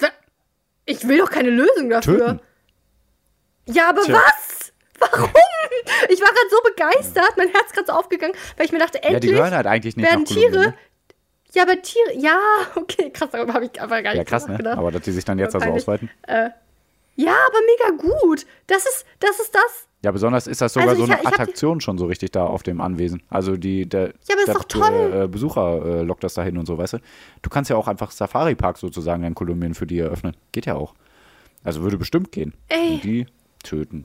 Wa- 0.00 0.08
Ich 0.86 1.06
will 1.06 1.18
doch 1.18 1.30
keine 1.30 1.50
Lösung 1.50 1.90
dafür. 1.90 2.18
Töten. 2.18 2.40
Ja, 3.66 3.90
aber 3.90 4.02
Tja. 4.02 4.14
was? 4.14 4.72
Warum? 4.98 5.30
Ich 6.08 6.20
war 6.20 6.28
gerade 6.28 6.48
so 6.50 6.56
begeistert, 6.62 7.36
mein 7.36 7.48
Herz 7.48 7.72
gerade 7.72 7.86
so 7.86 7.92
aufgegangen, 7.92 8.34
weil 8.56 8.66
ich 8.66 8.72
mir 8.72 8.78
dachte, 8.78 8.98
Ja, 9.02 9.08
die 9.10 9.14
endlich 9.16 9.32
gehören 9.32 9.54
halt 9.54 9.66
eigentlich 9.66 9.96
nicht 9.96 10.06
werden 10.08 10.22
nach 10.22 10.28
Kolumbien. 10.28 10.52
Tiere. 10.52 10.66
Ne? 10.70 10.74
Ja, 11.52 11.62
aber 11.62 11.82
Tiere. 11.82 12.12
Ja, 12.16 12.38
okay, 12.76 13.10
krass, 13.10 13.28
darüber 13.30 13.54
habe 13.54 13.66
ich 13.66 13.80
einfach 13.80 14.02
gar 14.02 14.10
nicht 14.12 14.16
Ja, 14.16 14.24
krass, 14.24 14.44
ne? 14.46 14.52
nachgedacht. 14.52 14.78
Aber 14.78 14.90
dass 14.92 15.02
die 15.02 15.12
sich 15.12 15.24
dann 15.24 15.38
jetzt 15.38 15.54
also 15.54 15.68
ausweiten. 15.68 16.10
Ja, 17.16 17.34
aber 17.46 17.58
mega 17.94 18.02
gut. 18.20 18.46
Das 18.66 18.84
ist, 18.86 19.04
das 19.20 19.38
ist 19.40 19.54
das. 19.54 19.85
Ja, 20.02 20.12
besonders 20.12 20.46
ist 20.46 20.60
das 20.60 20.74
sogar 20.74 20.90
Also 20.90 21.06
so 21.06 21.12
eine 21.12 21.20
hab- 21.22 21.26
Attraktion 21.32 21.80
schon 21.80 21.98
so 21.98 22.06
richtig 22.06 22.30
da 22.30 22.44
auf 22.46 22.62
dem 22.62 22.80
Anwesen. 22.80 23.22
Also 23.28 23.56
die, 23.56 23.88
der, 23.88 24.08
Ja, 24.08 24.12
aber 24.34 24.40
ist 24.40 24.46
der 24.48 24.54
doch 24.54 24.64
toll. 24.64 25.22
äh, 25.24 25.26
Besucher 25.28 25.84
äh, 25.84 26.02
lockt 26.02 26.22
das 26.22 26.34
dahin 26.34 26.58
und 26.58 26.66
so, 26.66 26.78
weißt 26.78 26.94
du. 26.94 26.98
Du 27.42 27.50
kannst 27.50 27.70
ja 27.70 27.76
auch 27.76 27.88
einfach 27.88 28.10
Safari-Park 28.10 28.78
sozusagen 28.78 29.24
in 29.24 29.34
Kolumbien 29.34 29.74
für 29.74 29.86
die 29.86 29.98
eröffnen. 29.98 30.36
Geht 30.52 30.66
ja 30.66 30.74
auch. 30.76 30.94
Also 31.64 31.82
würde 31.82 31.96
bestimmt 31.98 32.30
gehen. 32.30 32.52
Ey. 32.68 32.94
Und 32.94 33.04
die 33.04 33.26
töten. 33.64 34.04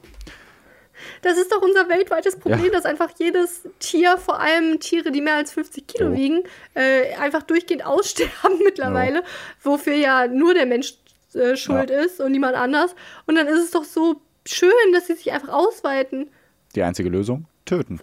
Das 1.23 1.37
ist 1.37 1.51
doch 1.51 1.61
unser 1.61 1.89
weltweites 1.89 2.37
Problem, 2.37 2.65
Ja. 2.65 2.71
dass 2.71 2.85
einfach 2.85 3.09
jedes 3.19 3.67
Tier, 3.79 4.17
vor 4.17 4.39
allem 4.39 4.79
Tiere, 4.79 5.11
die 5.11 5.21
mehr 5.21 5.35
als 5.35 5.51
50 5.51 5.87
Kilo 5.87 6.09
Jo. 6.09 6.15
wiegen, 6.15 6.43
äh, 6.75 7.15
einfach 7.15 7.43
durchgehend 7.43 7.85
aussterben 7.85 8.59
mittlerweile, 8.63 9.23
wofür 9.63 9.93
ja 9.95 10.27
nur 10.27 10.53
der 10.53 10.65
Mensch 10.67 10.95
äh, 11.33 11.55
schuld 11.55 11.89
Ja. 11.89 11.99
ist 12.01 12.21
und 12.21 12.31
niemand 12.31 12.55
anders. 12.55 12.95
Und 13.25 13.35
dann 13.35 13.47
ist 13.47 13.59
es 13.59 13.71
doch 13.71 13.83
so 13.83 14.21
schön, 14.45 14.71
dass 14.93 15.07
sie 15.07 15.15
sich 15.15 15.31
einfach 15.31 15.49
ausweiten. 15.49 16.29
Die 16.75 16.83
einzige 16.83 17.09
Lösung? 17.09 17.45
Töten. 17.65 17.99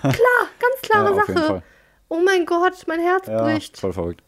Klar, 0.00 0.12
ganz 0.12 0.82
klare 0.82 1.16
Ja, 1.16 1.24
Sache. 1.26 1.62
Oh 2.08 2.20
mein 2.24 2.46
Gott, 2.46 2.84
mein 2.86 3.00
Herz 3.00 3.26
Ja, 3.26 3.42
bricht. 3.42 3.76
voll 3.78 3.92
verrückt. 3.92 4.22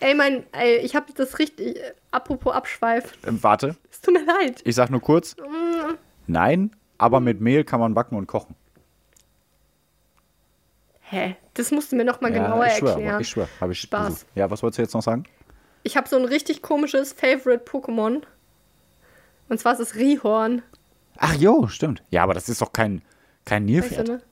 Ey, 0.00 0.14
mein, 0.14 0.44
ey, 0.52 0.78
ich 0.78 0.94
habe 0.96 1.12
das 1.14 1.38
richtig. 1.38 1.76
Äh, 1.76 1.92
apropos 2.10 2.54
Abschweif. 2.54 3.12
Ähm, 3.26 3.42
warte, 3.42 3.76
Es 3.90 4.00
tut 4.00 4.14
mir 4.14 4.24
leid. 4.24 4.60
ich 4.64 4.74
sag 4.74 4.90
nur 4.90 5.00
kurz. 5.00 5.36
Mm. 5.36 5.94
Nein, 6.26 6.74
aber 6.98 7.20
mit 7.20 7.40
Mehl 7.40 7.62
kann 7.64 7.80
man 7.80 7.94
backen 7.94 8.16
und 8.16 8.26
kochen. 8.26 8.54
Hä? 11.02 11.36
Das 11.54 11.70
musst 11.70 11.92
du 11.92 11.96
mir 11.96 12.04
noch 12.04 12.20
mal 12.20 12.34
ja, 12.34 12.42
genauer 12.42 12.66
ich 12.66 12.72
schwör, 12.74 12.90
erklären. 12.90 13.12
aber 13.12 13.20
ich 13.20 13.28
schwör. 13.28 13.48
Hab 13.60 13.70
ich 13.70 13.80
Spaß. 13.80 14.06
versucht. 14.06 14.26
Ja, 14.34 14.50
was 14.50 14.62
wolltest 14.62 14.78
du 14.78 14.82
jetzt 14.82 14.94
noch 14.94 15.02
sagen? 15.02 15.24
Ich 15.82 15.96
habe 15.96 16.08
so 16.08 16.16
ein 16.16 16.24
richtig 16.24 16.62
komisches 16.62 17.12
Favorite-Pokémon. 17.12 18.22
Und 19.48 19.58
zwar 19.60 19.74
ist 19.74 19.80
es 19.80 19.94
Rihorn. 19.94 20.62
Ach 21.18 21.34
jo, 21.34 21.66
stimmt. 21.68 22.02
Ja, 22.10 22.22
aber 22.22 22.34
das 22.34 22.48
ist 22.48 22.60
doch 22.60 22.72
kein, 22.72 23.02
kein 23.44 23.62
Weißt 23.64 23.70
Nilpferd. 23.70 24.08
du, 24.08 24.12
ne? 24.14 24.22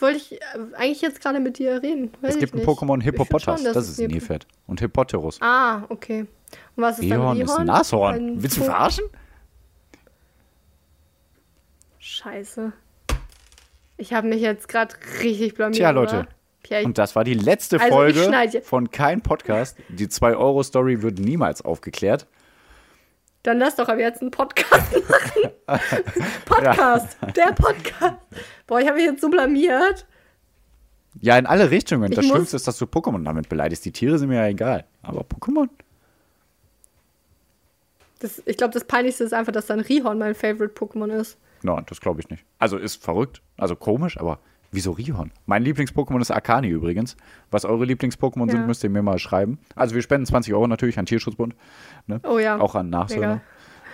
Wollte 0.00 0.16
ich 0.18 0.32
äh, 0.32 0.38
eigentlich 0.76 1.00
jetzt 1.02 1.20
gerade 1.20 1.40
mit 1.40 1.58
dir 1.58 1.82
reden. 1.82 2.12
Weiß 2.20 2.34
Es 2.34 2.40
gibt 2.40 2.54
ein. 2.54 2.62
Pokémon 2.62 3.02
Hippopotas. 3.02 3.62
schon, 3.62 3.72
Das 3.74 3.88
ist 3.88 4.00
ein 4.00 4.08
Nilpferd-. 4.10 4.46
Und 4.66 4.80
Hippoterus. 4.80 5.38
Ah, 5.42 5.82
okay. 5.88 6.26
Und 6.76 6.82
was 6.82 6.98
ist 6.98 7.10
dann 7.10 7.18
Rihorn 7.20 7.36
Rihorn? 7.36 7.48
ist 7.50 7.58
ein 7.58 7.66
Nashorn. 7.66 8.14
Ein 8.14 8.42
Willst 8.42 8.56
du 8.56 8.62
verarschen? 8.64 9.04
Scheiße. 11.98 12.72
Ich 13.96 14.12
habe 14.12 14.28
mich 14.28 14.40
jetzt 14.40 14.68
gerade 14.68 14.94
richtig 15.22 15.54
blamiert. 15.54 15.76
Tja, 15.76 15.90
Leute. 15.90 16.26
Oder? 16.70 16.84
Und 16.84 16.98
das 16.98 17.16
war 17.16 17.24
die 17.24 17.34
letzte 17.34 17.80
Also, 17.80 17.94
Folge 17.94 18.30
von 18.62 18.90
kein 18.90 19.22
Podcast. 19.22 19.76
Die 19.88 20.06
2-Euro-Story 20.06 21.02
wird 21.02 21.18
niemals 21.18 21.62
aufgeklärt. 21.62 22.26
Dann 23.48 23.58
lass 23.58 23.76
doch 23.76 23.88
aber 23.88 24.00
jetzt 24.00 24.20
einen 24.20 24.30
Podcast 24.30 24.92
machen. 25.08 25.50
Podcast. 26.44 27.16
Der 27.34 27.52
Podcast. 27.52 28.16
Boah, 28.66 28.80
ich 28.80 28.86
habe 28.86 28.98
mich 28.98 29.06
jetzt 29.06 29.22
so 29.22 29.30
blamiert. 29.30 30.06
Ja, 31.20 31.36
in 31.38 31.46
alle 31.46 31.70
Richtungen. 31.70 32.10
Ich 32.12 32.16
das 32.16 32.26
Schlimmste 32.26 32.56
ist, 32.56 32.68
dass 32.68 32.78
du 32.78 32.84
Pokémon 32.84 33.24
damit 33.24 33.48
beleidigst. 33.48 33.84
Die 33.84 33.92
Tiere 33.92 34.18
sind 34.18 34.28
mir 34.28 34.36
ja 34.36 34.46
egal. 34.46 34.84
Aber 35.02 35.22
Pokémon? 35.22 35.68
Das, 38.20 38.42
ich 38.44 38.56
glaube, 38.56 38.74
das 38.74 38.84
Peinlichste 38.84 39.24
ist 39.24 39.32
einfach, 39.32 39.52
dass 39.52 39.66
dann 39.66 39.80
Rihorn 39.80 40.18
mein 40.18 40.34
Favorite-Pokémon 40.34 41.10
ist. 41.12 41.38
Nein, 41.62 41.84
das 41.88 42.00
glaube 42.00 42.20
ich 42.20 42.28
nicht. 42.28 42.44
Also 42.58 42.76
ist 42.76 43.02
verrückt, 43.02 43.42
also 43.56 43.74
komisch, 43.74 44.18
aber 44.18 44.38
wieso 44.72 44.92
Rihorn? 44.92 45.32
Mein 45.46 45.62
Lieblings-Pokémon 45.64 46.20
ist 46.20 46.30
Arcani 46.30 46.68
übrigens. 46.68 47.16
Was 47.50 47.64
eure 47.64 47.84
Lieblings-Pokémon 47.84 48.46
Ja. 48.46 48.52
sind, 48.52 48.66
müsst 48.66 48.84
ihr 48.84 48.90
mir 48.90 49.02
mal 49.02 49.18
schreiben. 49.18 49.58
Also 49.74 49.94
wir 49.94 50.02
spenden 50.02 50.26
20 50.26 50.52
Euro 50.54 50.66
natürlich 50.66 50.98
an 50.98 51.06
Tierschutzbund. 51.06 51.54
Ne? 52.06 52.20
Oh 52.24 52.38
ja. 52.38 52.58
Auch 52.58 52.74
an 52.74 52.90
Nachsöhne. 52.90 53.40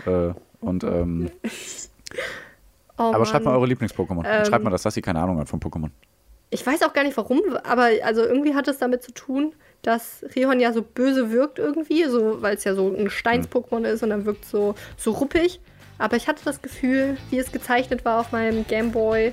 Äh, 0.07 0.33
und, 0.61 0.85
ähm, 0.85 1.31
Oh, 2.97 3.03
aber 3.13 3.27
schreibt 3.27 3.45
mal 3.45 3.57
eure 3.57 3.67
Lieblings-Pokémon. 3.67 4.23
Ähm. 4.25 4.45
schreibt 4.45 4.63
mal, 4.63 4.71
dass 4.71 4.83
Sassi 4.83 5.03
keine 5.03 5.21
Ahnung 5.21 5.39
hat 5.41 5.49
von 5.49 5.59
Pokémon. 5.59 5.91
Ich 6.51 6.65
weiß 6.65 6.85
auch 6.85 6.93
gar 6.93 7.03
nicht 7.03 7.17
warum, 7.17 7.41
aber 7.65 7.89
also 8.05 8.23
irgendwie 8.23 8.55
hat 8.55 8.69
es 8.69 8.79
damit 8.79 9.03
zu 9.03 9.13
tun, 9.13 9.53
dass 9.83 10.25
Rihorn 10.37 10.61
ja 10.61 10.73
so 10.73 10.83
böse 10.83 11.33
wirkt 11.33 11.59
irgendwie, 11.59 12.05
so 12.05 12.41
weil 12.41 12.55
es 12.55 12.63
ja 12.63 12.75
so 12.77 12.95
ein 12.95 13.11
Steins-Pokémon 13.11 13.85
ist 13.85 14.05
und 14.05 14.11
dann 14.11 14.25
wirkt 14.25 14.45
so 14.45 14.77
so 14.97 15.11
ruppig. 15.11 15.61
Aber 15.99 16.17
ich 16.17 16.27
hatte 16.27 16.45
das 16.45 16.61
Gefühl, 16.61 17.17
wie 17.31 17.39
es 17.39 17.53
gezeichnet 17.53 18.05
war 18.05 18.21
auf 18.21 18.33
meinem 18.33 18.67
Gameboy, 18.67 19.33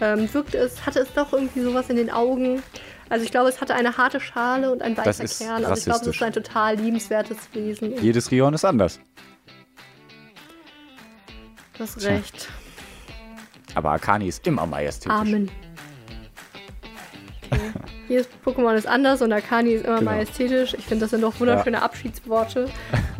ähm, 0.00 0.32
wirkte 0.32 0.58
es, 0.58 0.84
hatte 0.86 1.00
es 1.00 1.12
doch 1.14 1.32
irgendwie 1.32 1.60
sowas 1.60 1.88
in 1.88 1.96
den 1.96 2.10
Augen. 2.10 2.62
Also 3.08 3.24
ich 3.24 3.30
glaube, 3.30 3.48
es 3.48 3.60
hatte 3.60 3.74
eine 3.74 3.96
harte 3.96 4.20
Schale 4.20 4.72
und 4.72 4.82
ein 4.82 4.96
weicher 4.96 5.24
Kern. 5.24 5.64
Also 5.64 5.78
ich 5.78 5.84
glaube, 5.84 6.00
es 6.00 6.16
ist 6.16 6.22
ein 6.22 6.32
total 6.32 6.76
liebenswertes 6.76 7.38
Wesen. 7.52 8.00
Jedes 8.02 8.30
Rihorn 8.30 8.54
ist 8.54 8.64
anders. 8.64 9.00
Du 11.76 11.84
hast 11.84 12.02
recht. 12.04 12.48
Aber 13.74 13.90
Arcani 13.90 14.28
ist 14.28 14.46
immer 14.46 14.66
majestätisch. 14.66 15.12
Amen. 15.12 15.50
Okay. 17.50 17.60
Jedes 18.08 18.28
Pokémon 18.44 18.74
ist 18.74 18.86
anders 18.86 19.22
und 19.22 19.32
Akani 19.32 19.70
ist 19.72 19.84
immer 19.86 19.98
Genau. 19.98 20.10
majestätisch. 20.12 20.74
Ich 20.74 20.84
finde, 20.86 21.02
das 21.04 21.10
sind 21.10 21.22
doch 21.22 21.38
wunderschöne 21.40 21.80
Abschiedsworte. 21.82 22.68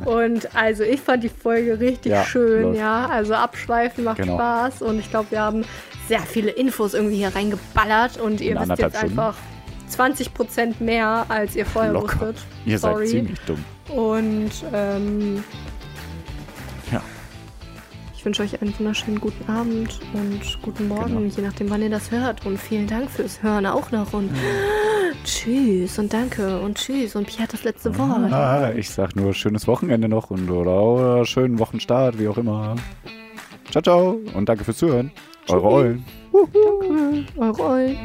Und 0.04 0.54
also 0.56 0.82
ich 0.82 1.00
fand 1.00 1.22
die 1.24 1.28
Folge 1.28 1.78
richtig 1.80 2.12
Ja, 2.12 2.24
schön, 2.24 2.62
läuft. 2.62 2.78
ja. 2.78 3.06
Also 3.08 3.34
abschweifen 3.34 4.04
macht 4.04 4.18
Genau. 4.18 4.34
Spaß 4.36 4.82
und 4.82 4.98
ich 4.98 5.10
glaube, 5.10 5.30
wir 5.30 5.40
haben 5.40 5.64
sehr 6.08 6.20
viele 6.20 6.50
Infos 6.50 6.94
irgendwie 6.94 7.16
hier 7.16 7.34
reingeballert 7.34 8.18
und 8.20 8.40
ihr 8.40 8.52
In 8.52 8.58
wisst 8.68 8.78
jetzt 8.80 8.96
Stunden. 8.98 9.18
einfach 9.18 9.34
20% 9.88 10.80
mehr, 10.80 11.26
als 11.28 11.54
ihr 11.56 11.66
vorher 11.66 11.92
Locker. 11.92 12.20
wusstet. 12.20 12.36
Ihr 12.66 12.78
Sorry. 12.78 13.06
seid 13.06 13.16
ziemlich 13.16 13.40
dumm. 13.40 13.64
Und 13.88 14.50
ähm, 14.72 15.36
Ja. 15.36 15.42
Ich 18.20 18.26
wünsche 18.26 18.42
euch 18.42 18.60
einen 18.60 18.78
wunderschönen 18.78 19.18
guten 19.18 19.50
Abend 19.50 19.98
und 20.12 20.58
guten 20.60 20.88
Morgen, 20.88 21.14
genau. 21.14 21.34
je 21.34 21.42
nachdem, 21.42 21.70
wann 21.70 21.80
ihr 21.80 21.88
das 21.88 22.10
hört. 22.10 22.44
Und 22.44 22.58
vielen 22.58 22.86
Dank 22.86 23.10
fürs 23.10 23.42
Hören 23.42 23.64
auch 23.64 23.90
noch. 23.92 24.12
Und 24.12 24.26
ja. 24.26 24.42
tschüss 25.24 25.98
und 25.98 26.12
danke 26.12 26.60
und 26.60 26.76
tschüss. 26.76 27.16
Und 27.16 27.28
Pierre 27.28 27.44
hat 27.44 27.54
das 27.54 27.64
letzte 27.64 27.96
Wort. 27.96 28.30
Ah, 28.30 28.72
ich 28.76 28.90
sag 28.90 29.16
nur 29.16 29.32
schönes 29.32 29.66
Wochenende 29.66 30.06
noch 30.06 30.30
und 30.30 30.50
oder, 30.50 30.82
oder 30.82 31.24
schönen 31.24 31.58
Wochenstart, 31.58 32.18
wie 32.18 32.28
auch 32.28 32.36
immer. 32.36 32.76
Ciao, 33.70 33.80
ciao 33.82 34.20
und 34.34 34.46
danke 34.46 34.64
fürs 34.64 34.76
Zuhören. 34.76 35.10
Tschüss. 35.46 35.54
Eure 35.54 35.70
Eulen. 35.70 36.04
Eure 37.38 37.64
Eulen. 37.64 37.96